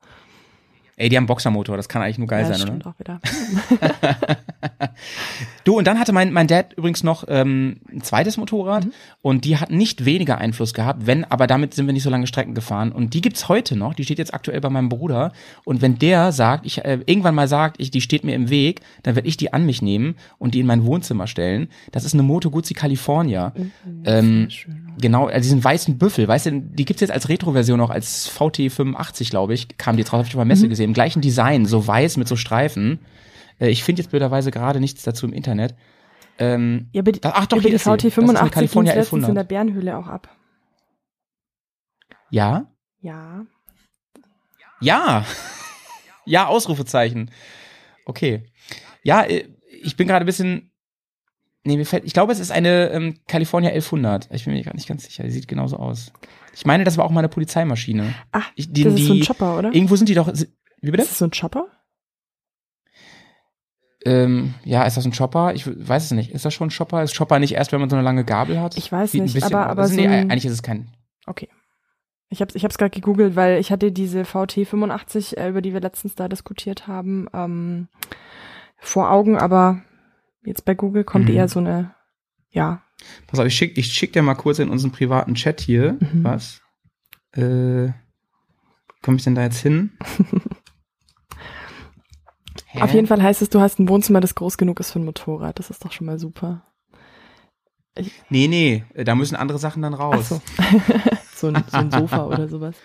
Ey, 0.95 1.09
die 1.09 1.17
haben 1.17 1.25
Boxermotor, 1.25 1.75
das 1.75 1.89
kann 1.89 2.01
eigentlich 2.01 2.19
nur 2.19 2.27
geil 2.27 2.45
ja, 2.47 2.53
sein, 2.53 2.75
oder? 2.77 2.89
auch 2.91 2.99
wieder. 2.99 3.19
Du, 5.63 5.77
und 5.77 5.87
dann 5.87 5.97
hatte 5.99 6.11
mein, 6.11 6.33
mein 6.33 6.47
Dad 6.47 6.73
übrigens 6.73 7.03
noch 7.03 7.23
ähm, 7.29 7.77
ein 7.91 8.01
zweites 8.01 8.37
Motorrad 8.37 8.85
Mhm. 8.85 8.91
und 9.21 9.45
die 9.45 9.57
hat 9.57 9.71
nicht 9.71 10.03
weniger 10.05 10.37
Einfluss 10.37 10.73
gehabt, 10.73 11.07
wenn, 11.07 11.23
aber 11.25 11.47
damit 11.47 11.73
sind 11.73 11.85
wir 11.85 11.93
nicht 11.93 12.03
so 12.03 12.09
lange 12.09 12.27
Strecken 12.27 12.53
gefahren. 12.53 12.91
Und 12.91 13.13
die 13.13 13.21
gibt's 13.21 13.47
heute 13.47 13.75
noch, 13.75 13.93
die 13.93 14.03
steht 14.03 14.17
jetzt 14.19 14.33
aktuell 14.33 14.59
bei 14.61 14.69
meinem 14.69 14.89
Bruder. 14.89 15.31
Und 15.63 15.81
wenn 15.81 15.97
der 15.97 16.31
sagt, 16.31 16.65
ich 16.65 16.83
äh, 16.83 16.99
irgendwann 17.05 17.35
mal 17.35 17.47
sagt, 17.47 17.77
ich, 17.79 17.91
die 17.91 18.01
steht 18.01 18.23
mir 18.23 18.35
im 18.35 18.49
Weg, 18.49 18.81
dann 19.03 19.15
werde 19.15 19.27
ich 19.27 19.37
die 19.37 19.53
an 19.53 19.65
mich 19.65 19.81
nehmen 19.81 20.15
und 20.37 20.53
die 20.53 20.59
in 20.59 20.65
mein 20.67 20.83
Wohnzimmer 20.85 21.27
stellen. 21.27 21.69
Das 21.91 22.03
ist 22.03 22.13
eine 22.13 22.23
Moto 22.23 22.49
Guzzi 22.51 22.73
California. 22.73 23.53
ähm, 24.05 24.49
genau, 24.99 25.27
also 25.27 25.41
diesen 25.41 25.63
weißen 25.63 25.97
Büffel, 25.97 26.27
weißt 26.27 26.45
du, 26.47 26.61
die 26.61 26.85
gibt's 26.85 27.01
jetzt 27.01 27.11
als 27.11 27.29
Retro-Version 27.29 27.79
auch 27.81 27.89
als 27.89 28.29
VT85, 28.37 29.29
glaube 29.29 29.53
ich, 29.53 29.77
kam 29.77 29.95
die 29.95 30.01
jetzt 30.01 30.13
raus, 30.13 30.19
hab 30.19 30.27
ich 30.27 30.35
auf 30.35 30.39
der 30.39 30.45
Messe 30.45 30.67
gesehen. 30.69 30.89
Im 30.89 30.93
gleichen 30.93 31.21
Design, 31.21 31.65
so 31.65 31.85
weiß 31.85 32.17
mit 32.17 32.27
so 32.27 32.35
Streifen. 32.35 32.99
Äh, 33.59 33.69
ich 33.69 33.83
finde 33.83 34.01
jetzt 34.01 34.09
blöderweise 34.11 34.51
gerade 34.51 34.79
nichts 34.79 35.03
dazu 35.03 35.25
im 35.25 35.33
Internet. 35.33 35.75
Ähm, 36.39 36.89
Ja, 36.93 37.01
aber 37.01 37.11
die, 37.11 37.19
Ach 37.23 37.45
doch, 37.45 37.57
über 37.57 37.63
hier 37.63 37.69
die 37.71 37.75
ist 37.75 37.83
sie. 37.83 37.89
Das 37.91 38.03
ist 38.03 38.17
eine 38.17 38.49
VT85 38.49 38.49
California 38.51 38.93
ging's 38.93 39.11
letztens 39.11 39.23
1100. 39.25 39.29
in 39.29 39.35
der 39.35 39.43
Bärenhöhle 39.43 39.97
auch 39.97 40.07
ab. 40.07 40.29
ja? 42.29 42.67
Ja. 43.01 43.45
Ja. 44.81 45.25
Ja, 46.25 46.47
Ausrufezeichen. 46.47 47.31
Okay. 48.05 48.43
Ja, 49.03 49.23
äh, 49.23 49.49
ich 49.81 49.97
bin 49.97 50.07
gerade 50.07 50.23
ein 50.23 50.25
bisschen. 50.25 50.71
Nee, 51.65 51.77
mir 51.77 51.85
fällt. 51.85 52.03
Ich 52.03 52.13
glaube, 52.13 52.33
es 52.33 52.39
ist 52.39 52.51
eine 52.51 52.89
ähm, 52.89 53.19
California 53.27 53.69
1100. 53.69 54.29
Ich 54.31 54.43
bin 54.45 54.53
mir 54.53 54.63
gerade 54.63 54.75
nicht 54.75 54.87
ganz 54.87 55.05
sicher. 55.05 55.23
Die 55.23 55.31
sieht 55.31 55.47
genauso 55.47 55.77
aus. 55.77 56.11
Ich 56.53 56.65
meine, 56.65 56.83
das 56.83 56.97
war 56.97 57.05
auch 57.05 57.09
mal 57.11 57.21
eine 57.21 57.29
Polizeimaschine. 57.29 58.13
Ach, 58.31 58.51
Ich, 58.55 58.71
die, 58.71 58.83
das 58.83 58.95
ist 58.95 59.05
so 59.07 59.13
ein 59.13 59.19
die- 59.21 59.25
Chopper, 59.25 59.57
oder? 59.57 59.73
Irgendwo 59.73 59.95
sind 59.95 60.09
die 60.09 60.13
doch. 60.13 60.27
Wie 60.27 60.91
bitte? 60.91 61.03
Ist 61.03 61.11
das 61.11 61.17
so 61.19 61.25
ein 61.25 61.31
Chopper? 61.31 61.67
Ähm, 64.05 64.53
ja, 64.65 64.83
ist 64.83 64.97
das 64.97 65.05
ein 65.05 65.13
Chopper? 65.13 65.53
Ich 65.55 65.65
weiß 65.65 66.03
es 66.05 66.11
nicht. 66.11 66.31
Ist 66.31 66.43
das 66.43 66.53
schon 66.53 66.67
ein 66.67 66.71
Chopper? 66.77 67.03
Ist 67.03 67.17
Chopper 67.17 67.39
nicht 67.39 67.53
erst, 67.53 67.71
wenn 67.71 67.79
man 67.79 67.89
so 67.89 67.95
eine 67.95 68.03
lange 68.03 68.25
Gabel 68.25 68.59
hat? 68.59 68.77
Ich 68.77 68.91
weiß 68.91 69.11
Sieht 69.13 69.21
nicht, 69.23 69.41
aber- 69.43 69.67
aber 69.67 69.83
Also, 69.83 69.95
so 69.95 70.01
nee, 70.01 70.07
eigentlich 70.07 70.45
ist 70.45 70.51
es 70.51 70.63
kein. 70.63 70.89
Okay. 71.25 71.47
Ich 72.29 72.41
habe 72.41 72.51
ich 72.55 72.63
hab's 72.65 72.77
gerade 72.77 72.89
gegoogelt, 72.89 73.35
weil 73.37 73.59
ich 73.59 73.71
hatte 73.71 73.91
diese 73.91 74.25
VT 74.25 74.65
85, 74.67 75.37
äh, 75.37 75.47
über 75.49 75.61
die 75.61 75.71
wir 75.73 75.79
letztens 75.79 76.15
da 76.15 76.27
diskutiert 76.27 76.87
haben, 76.87 77.27
ähm, 77.33 77.87
vor 78.77 79.09
Augen, 79.11 79.37
aber 79.37 79.81
jetzt 80.45 80.65
bei 80.65 80.75
Google 80.75 81.03
kommt 81.03 81.29
Mhm. 81.29 81.35
eher 81.35 81.47
so 81.47 81.59
eine, 81.59 81.95
ja, 82.51 82.81
Pass 83.27 83.39
auf, 83.39 83.45
ich 83.47 83.55
schick, 83.55 83.77
ich 83.77 83.91
schick 83.91 84.13
dir 84.13 84.21
mal 84.21 84.35
kurz 84.35 84.59
in 84.59 84.69
unseren 84.69 84.91
privaten 84.91 85.33
Chat 85.35 85.59
hier 85.61 85.93
Mhm. 85.99 86.23
was. 86.23 86.61
Äh, 87.33 87.89
komme 89.01 89.17
ich 89.17 89.23
denn 89.23 89.35
da 89.35 89.43
jetzt 89.43 89.59
hin? 89.59 89.91
Auf 92.79 92.93
jeden 92.93 93.07
Fall 93.07 93.21
heißt 93.21 93.41
es, 93.41 93.49
du 93.49 93.59
hast 93.59 93.79
ein 93.79 93.87
Wohnzimmer, 93.89 94.19
das 94.19 94.35
groß 94.35 94.57
genug 94.57 94.79
ist 94.79 94.91
für 94.91 94.99
ein 94.99 95.05
Motorrad. 95.05 95.59
Das 95.59 95.69
ist 95.69 95.83
doch 95.85 95.91
schon 95.91 96.07
mal 96.07 96.17
super. 96.19 96.65
Nee, 98.29 98.47
nee, 98.47 98.83
da 98.95 99.13
müssen 99.13 99.35
andere 99.35 99.59
Sachen 99.59 99.83
dann 99.83 99.93
raus. 99.93 100.29
so. 100.29 100.41
so, 101.35 101.47
ein, 101.47 101.63
so 101.69 101.77
ein 101.77 101.91
Sofa 101.91 102.25
oder 102.27 102.47
sowas. 102.47 102.75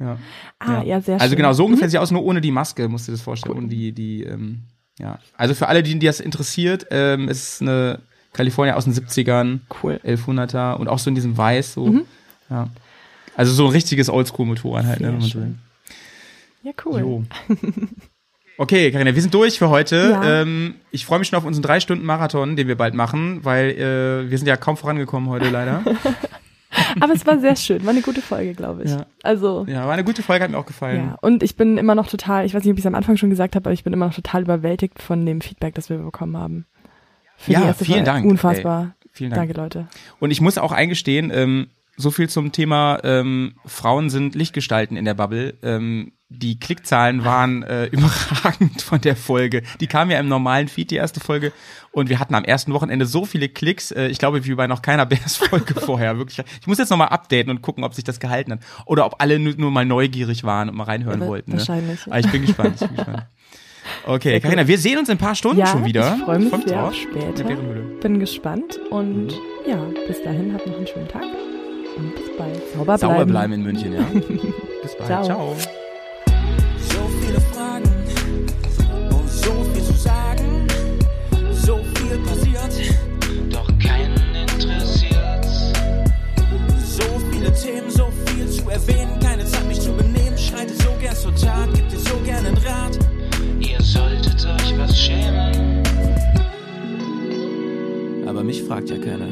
Ja. 0.00 0.18
Ah, 0.58 0.82
ja, 0.82 1.00
sehr 1.00 1.18
schön. 1.18 1.22
Also 1.22 1.36
genau, 1.36 1.52
so 1.52 1.64
ungefähr 1.64 1.86
Mhm. 1.86 1.90
sieht 1.92 2.00
aus, 2.00 2.10
nur 2.10 2.24
ohne 2.24 2.40
die 2.40 2.50
Maske, 2.50 2.88
musst 2.88 3.06
du 3.06 3.12
dir 3.12 3.16
das 3.18 3.22
vorstellen. 3.22 3.54
Cool. 3.54 3.60
Ohne 3.62 3.68
die, 3.68 3.92
die, 3.92 4.24
ähm, 4.24 4.64
ja. 4.98 5.18
Also 5.36 5.54
für 5.54 5.68
alle, 5.68 5.82
die, 5.82 5.98
die 5.98 6.06
das 6.06 6.20
interessiert, 6.20 6.86
ähm, 6.90 7.28
es 7.28 7.54
ist 7.54 7.62
eine 7.62 8.00
California 8.32 8.74
aus 8.74 8.84
den 8.84 8.94
70ern, 8.94 9.60
Cool. 9.82 10.00
1100er 10.04 10.74
und 10.76 10.88
auch 10.88 10.98
so 10.98 11.10
in 11.10 11.14
diesem 11.14 11.36
Weiß, 11.36 11.74
so. 11.74 11.86
Mhm. 11.86 12.04
Ja. 12.50 12.68
Also 13.36 13.52
so 13.52 13.66
ein 13.66 13.72
richtiges 13.72 14.08
Oldschool-Motorrad 14.08 14.84
halt, 14.84 15.00
ne, 15.00 15.08
wenn 15.08 15.18
man 15.18 15.22
so. 15.22 15.38
Ja, 16.62 16.72
cool. 16.84 17.00
Jo. 17.00 17.24
Okay, 18.58 18.92
Karina, 18.92 19.14
wir 19.14 19.22
sind 19.22 19.32
durch 19.34 19.58
für 19.58 19.70
heute. 19.70 20.10
Ja. 20.10 20.42
Ähm, 20.42 20.74
ich 20.90 21.06
freue 21.06 21.18
mich 21.18 21.28
schon 21.28 21.38
auf 21.38 21.44
unseren 21.44 21.62
drei 21.62 21.80
Stunden 21.80 22.04
Marathon, 22.04 22.54
den 22.54 22.68
wir 22.68 22.76
bald 22.76 22.94
machen, 22.94 23.44
weil 23.44 23.70
äh, 23.70 24.30
wir 24.30 24.38
sind 24.38 24.46
ja 24.46 24.56
kaum 24.56 24.76
vorangekommen 24.76 25.30
heute 25.30 25.48
leider. 25.48 25.82
Aber 27.00 27.12
es 27.12 27.26
war 27.26 27.38
sehr 27.38 27.56
schön. 27.56 27.82
War 27.84 27.90
eine 27.90 28.02
gute 28.02 28.22
Folge, 28.22 28.54
glaube 28.54 28.84
ich. 28.84 28.90
Ja. 28.90 29.06
Also, 29.22 29.64
ja, 29.68 29.84
war 29.86 29.92
eine 29.92 30.04
gute 30.04 30.22
Folge, 30.22 30.44
hat 30.44 30.50
mir 30.50 30.58
auch 30.58 30.66
gefallen. 30.66 31.08
ja. 31.08 31.18
Und 31.20 31.42
ich 31.42 31.56
bin 31.56 31.78
immer 31.78 31.94
noch 31.94 32.08
total, 32.08 32.44
ich 32.46 32.54
weiß 32.54 32.62
nicht, 32.64 32.72
ob 32.72 32.78
ich 32.78 32.82
es 32.84 32.86
am 32.86 32.94
Anfang 32.94 33.16
schon 33.16 33.30
gesagt 33.30 33.54
habe, 33.56 33.66
aber 33.66 33.74
ich 33.74 33.84
bin 33.84 33.92
immer 33.92 34.06
noch 34.06 34.14
total 34.14 34.42
überwältigt 34.42 35.00
von 35.02 35.24
dem 35.26 35.40
Feedback, 35.40 35.74
das 35.74 35.90
wir 35.90 35.98
bekommen 35.98 36.36
haben. 36.36 36.66
Für 37.36 37.52
Ja, 37.52 37.60
die 37.60 37.66
erste 37.66 37.84
vielen 37.84 38.04
Folge. 38.04 38.10
Dank, 38.10 38.26
Unfassbar. 38.26 38.94
Vielen 39.12 39.30
Dank. 39.30 39.48
Danke, 39.48 39.60
Leute. 39.60 39.88
Und 40.20 40.30
ich 40.30 40.40
muss 40.40 40.58
auch 40.58 40.72
eingestehen, 40.72 41.30
ähm, 41.34 41.68
so 41.96 42.10
viel 42.10 42.28
zum 42.28 42.52
Thema 42.52 43.00
ähm, 43.04 43.54
Frauen 43.66 44.08
sind 44.08 44.34
Lichtgestalten 44.34 44.96
in 44.96 45.04
der 45.04 45.14
Bubble. 45.14 45.54
Ähm, 45.62 46.12
die 46.30 46.58
Klickzahlen 46.58 47.24
waren 47.24 47.62
äh, 47.62 47.84
überragend 47.92 48.80
von 48.80 49.00
der 49.02 49.16
Folge. 49.16 49.62
Die 49.80 49.86
kam 49.86 50.10
ja 50.10 50.18
im 50.18 50.28
normalen 50.28 50.68
Feed, 50.68 50.90
die 50.90 50.96
erste 50.96 51.20
Folge. 51.20 51.52
Und 51.92 52.08
wir 52.08 52.18
hatten 52.18 52.34
am 52.34 52.44
ersten 52.44 52.72
Wochenende 52.72 53.04
so 53.04 53.26
viele 53.26 53.48
Klicks, 53.50 53.90
äh, 53.90 54.06
ich 54.08 54.18
glaube, 54.18 54.44
wie 54.46 54.54
bei 54.54 54.66
noch 54.66 54.80
keiner 54.82 55.04
Bears-Folge 55.12 55.74
vorher. 55.74 56.16
Wirklich. 56.18 56.42
Ich 56.60 56.66
muss 56.66 56.78
jetzt 56.78 56.90
nochmal 56.90 57.08
updaten 57.08 57.50
und 57.50 57.60
gucken, 57.62 57.84
ob 57.84 57.94
sich 57.94 58.04
das 58.04 58.18
gehalten 58.18 58.52
hat. 58.52 58.60
Oder 58.86 59.04
ob 59.06 59.16
alle 59.20 59.38
nur, 59.38 59.54
nur 59.56 59.70
mal 59.70 59.84
neugierig 59.84 60.42
waren 60.44 60.68
und 60.70 60.76
mal 60.76 60.84
reinhören 60.84 61.20
Ja, 61.20 61.26
wollten. 61.28 61.52
Ne? 61.52 61.58
wahrscheinlich. 61.58 62.00
Aber 62.06 62.18
ich 62.18 62.30
bin 62.30 62.42
gespannt. 62.46 62.76
Ich 62.80 62.86
bin 62.88 62.96
gespannt. 62.96 63.26
Okay, 64.06 64.40
gut. 64.40 64.68
wir 64.68 64.78
sehen 64.78 64.98
uns 64.98 65.08
in 65.08 65.16
ein 65.16 65.18
paar 65.18 65.34
Stunden 65.34 65.58
Ja, 65.58 65.66
schon 65.66 65.84
wieder. 65.84 66.14
ich 66.16 66.22
freue 66.24 66.38
mich 66.38 66.48
Freu 66.50 66.58
sehr 66.66 66.78
drauf. 66.78 66.88
auf 66.88 66.94
später. 66.96 67.44
Bin 68.00 68.18
gespannt 68.20 68.80
und 68.90 69.32
ja, 69.66 69.76
bis 70.06 70.22
dahin 70.22 70.54
habt 70.54 70.66
noch 70.66 70.76
einen 70.76 70.86
schönen 70.86 71.08
Tag 71.08 71.24
und 71.96 72.14
bis 72.14 72.36
bald. 72.38 72.56
Sauber 72.72 72.84
bleiben. 72.84 73.00
Sauber 73.00 73.26
bleiben 73.26 73.52
in 73.52 73.62
München, 73.62 73.92
ja. 73.92 74.00
Bis 74.82 74.96
bald. 74.96 75.06
Ciao. 75.08 75.24
Ciao. 75.24 75.56
So 76.78 77.10
viele 77.20 77.40
Fragen 77.40 77.91
viele 87.52 87.72
Themen, 87.72 87.90
so 87.90 88.10
viel 88.26 88.48
zu 88.48 88.68
erwähnen. 88.68 89.18
Keine 89.20 89.44
Zeit, 89.44 89.66
mich 89.66 89.80
zu 89.80 89.92
benehmen. 89.92 90.36
Schreite 90.36 90.74
so 90.74 90.90
gern 91.00 91.14
zur 91.14 91.34
Tat, 91.34 91.68
gib 91.74 91.88
dir 91.88 91.98
so 91.98 92.16
gern 92.24 92.46
einen 92.46 92.56
Rat. 92.58 92.98
Ihr 93.60 93.80
solltet 93.80 94.44
euch 94.44 94.78
was 94.78 94.98
schämen. 94.98 95.82
Aber 98.26 98.42
mich 98.42 98.62
fragt 98.62 98.90
ja 98.90 98.98
keiner. 98.98 99.28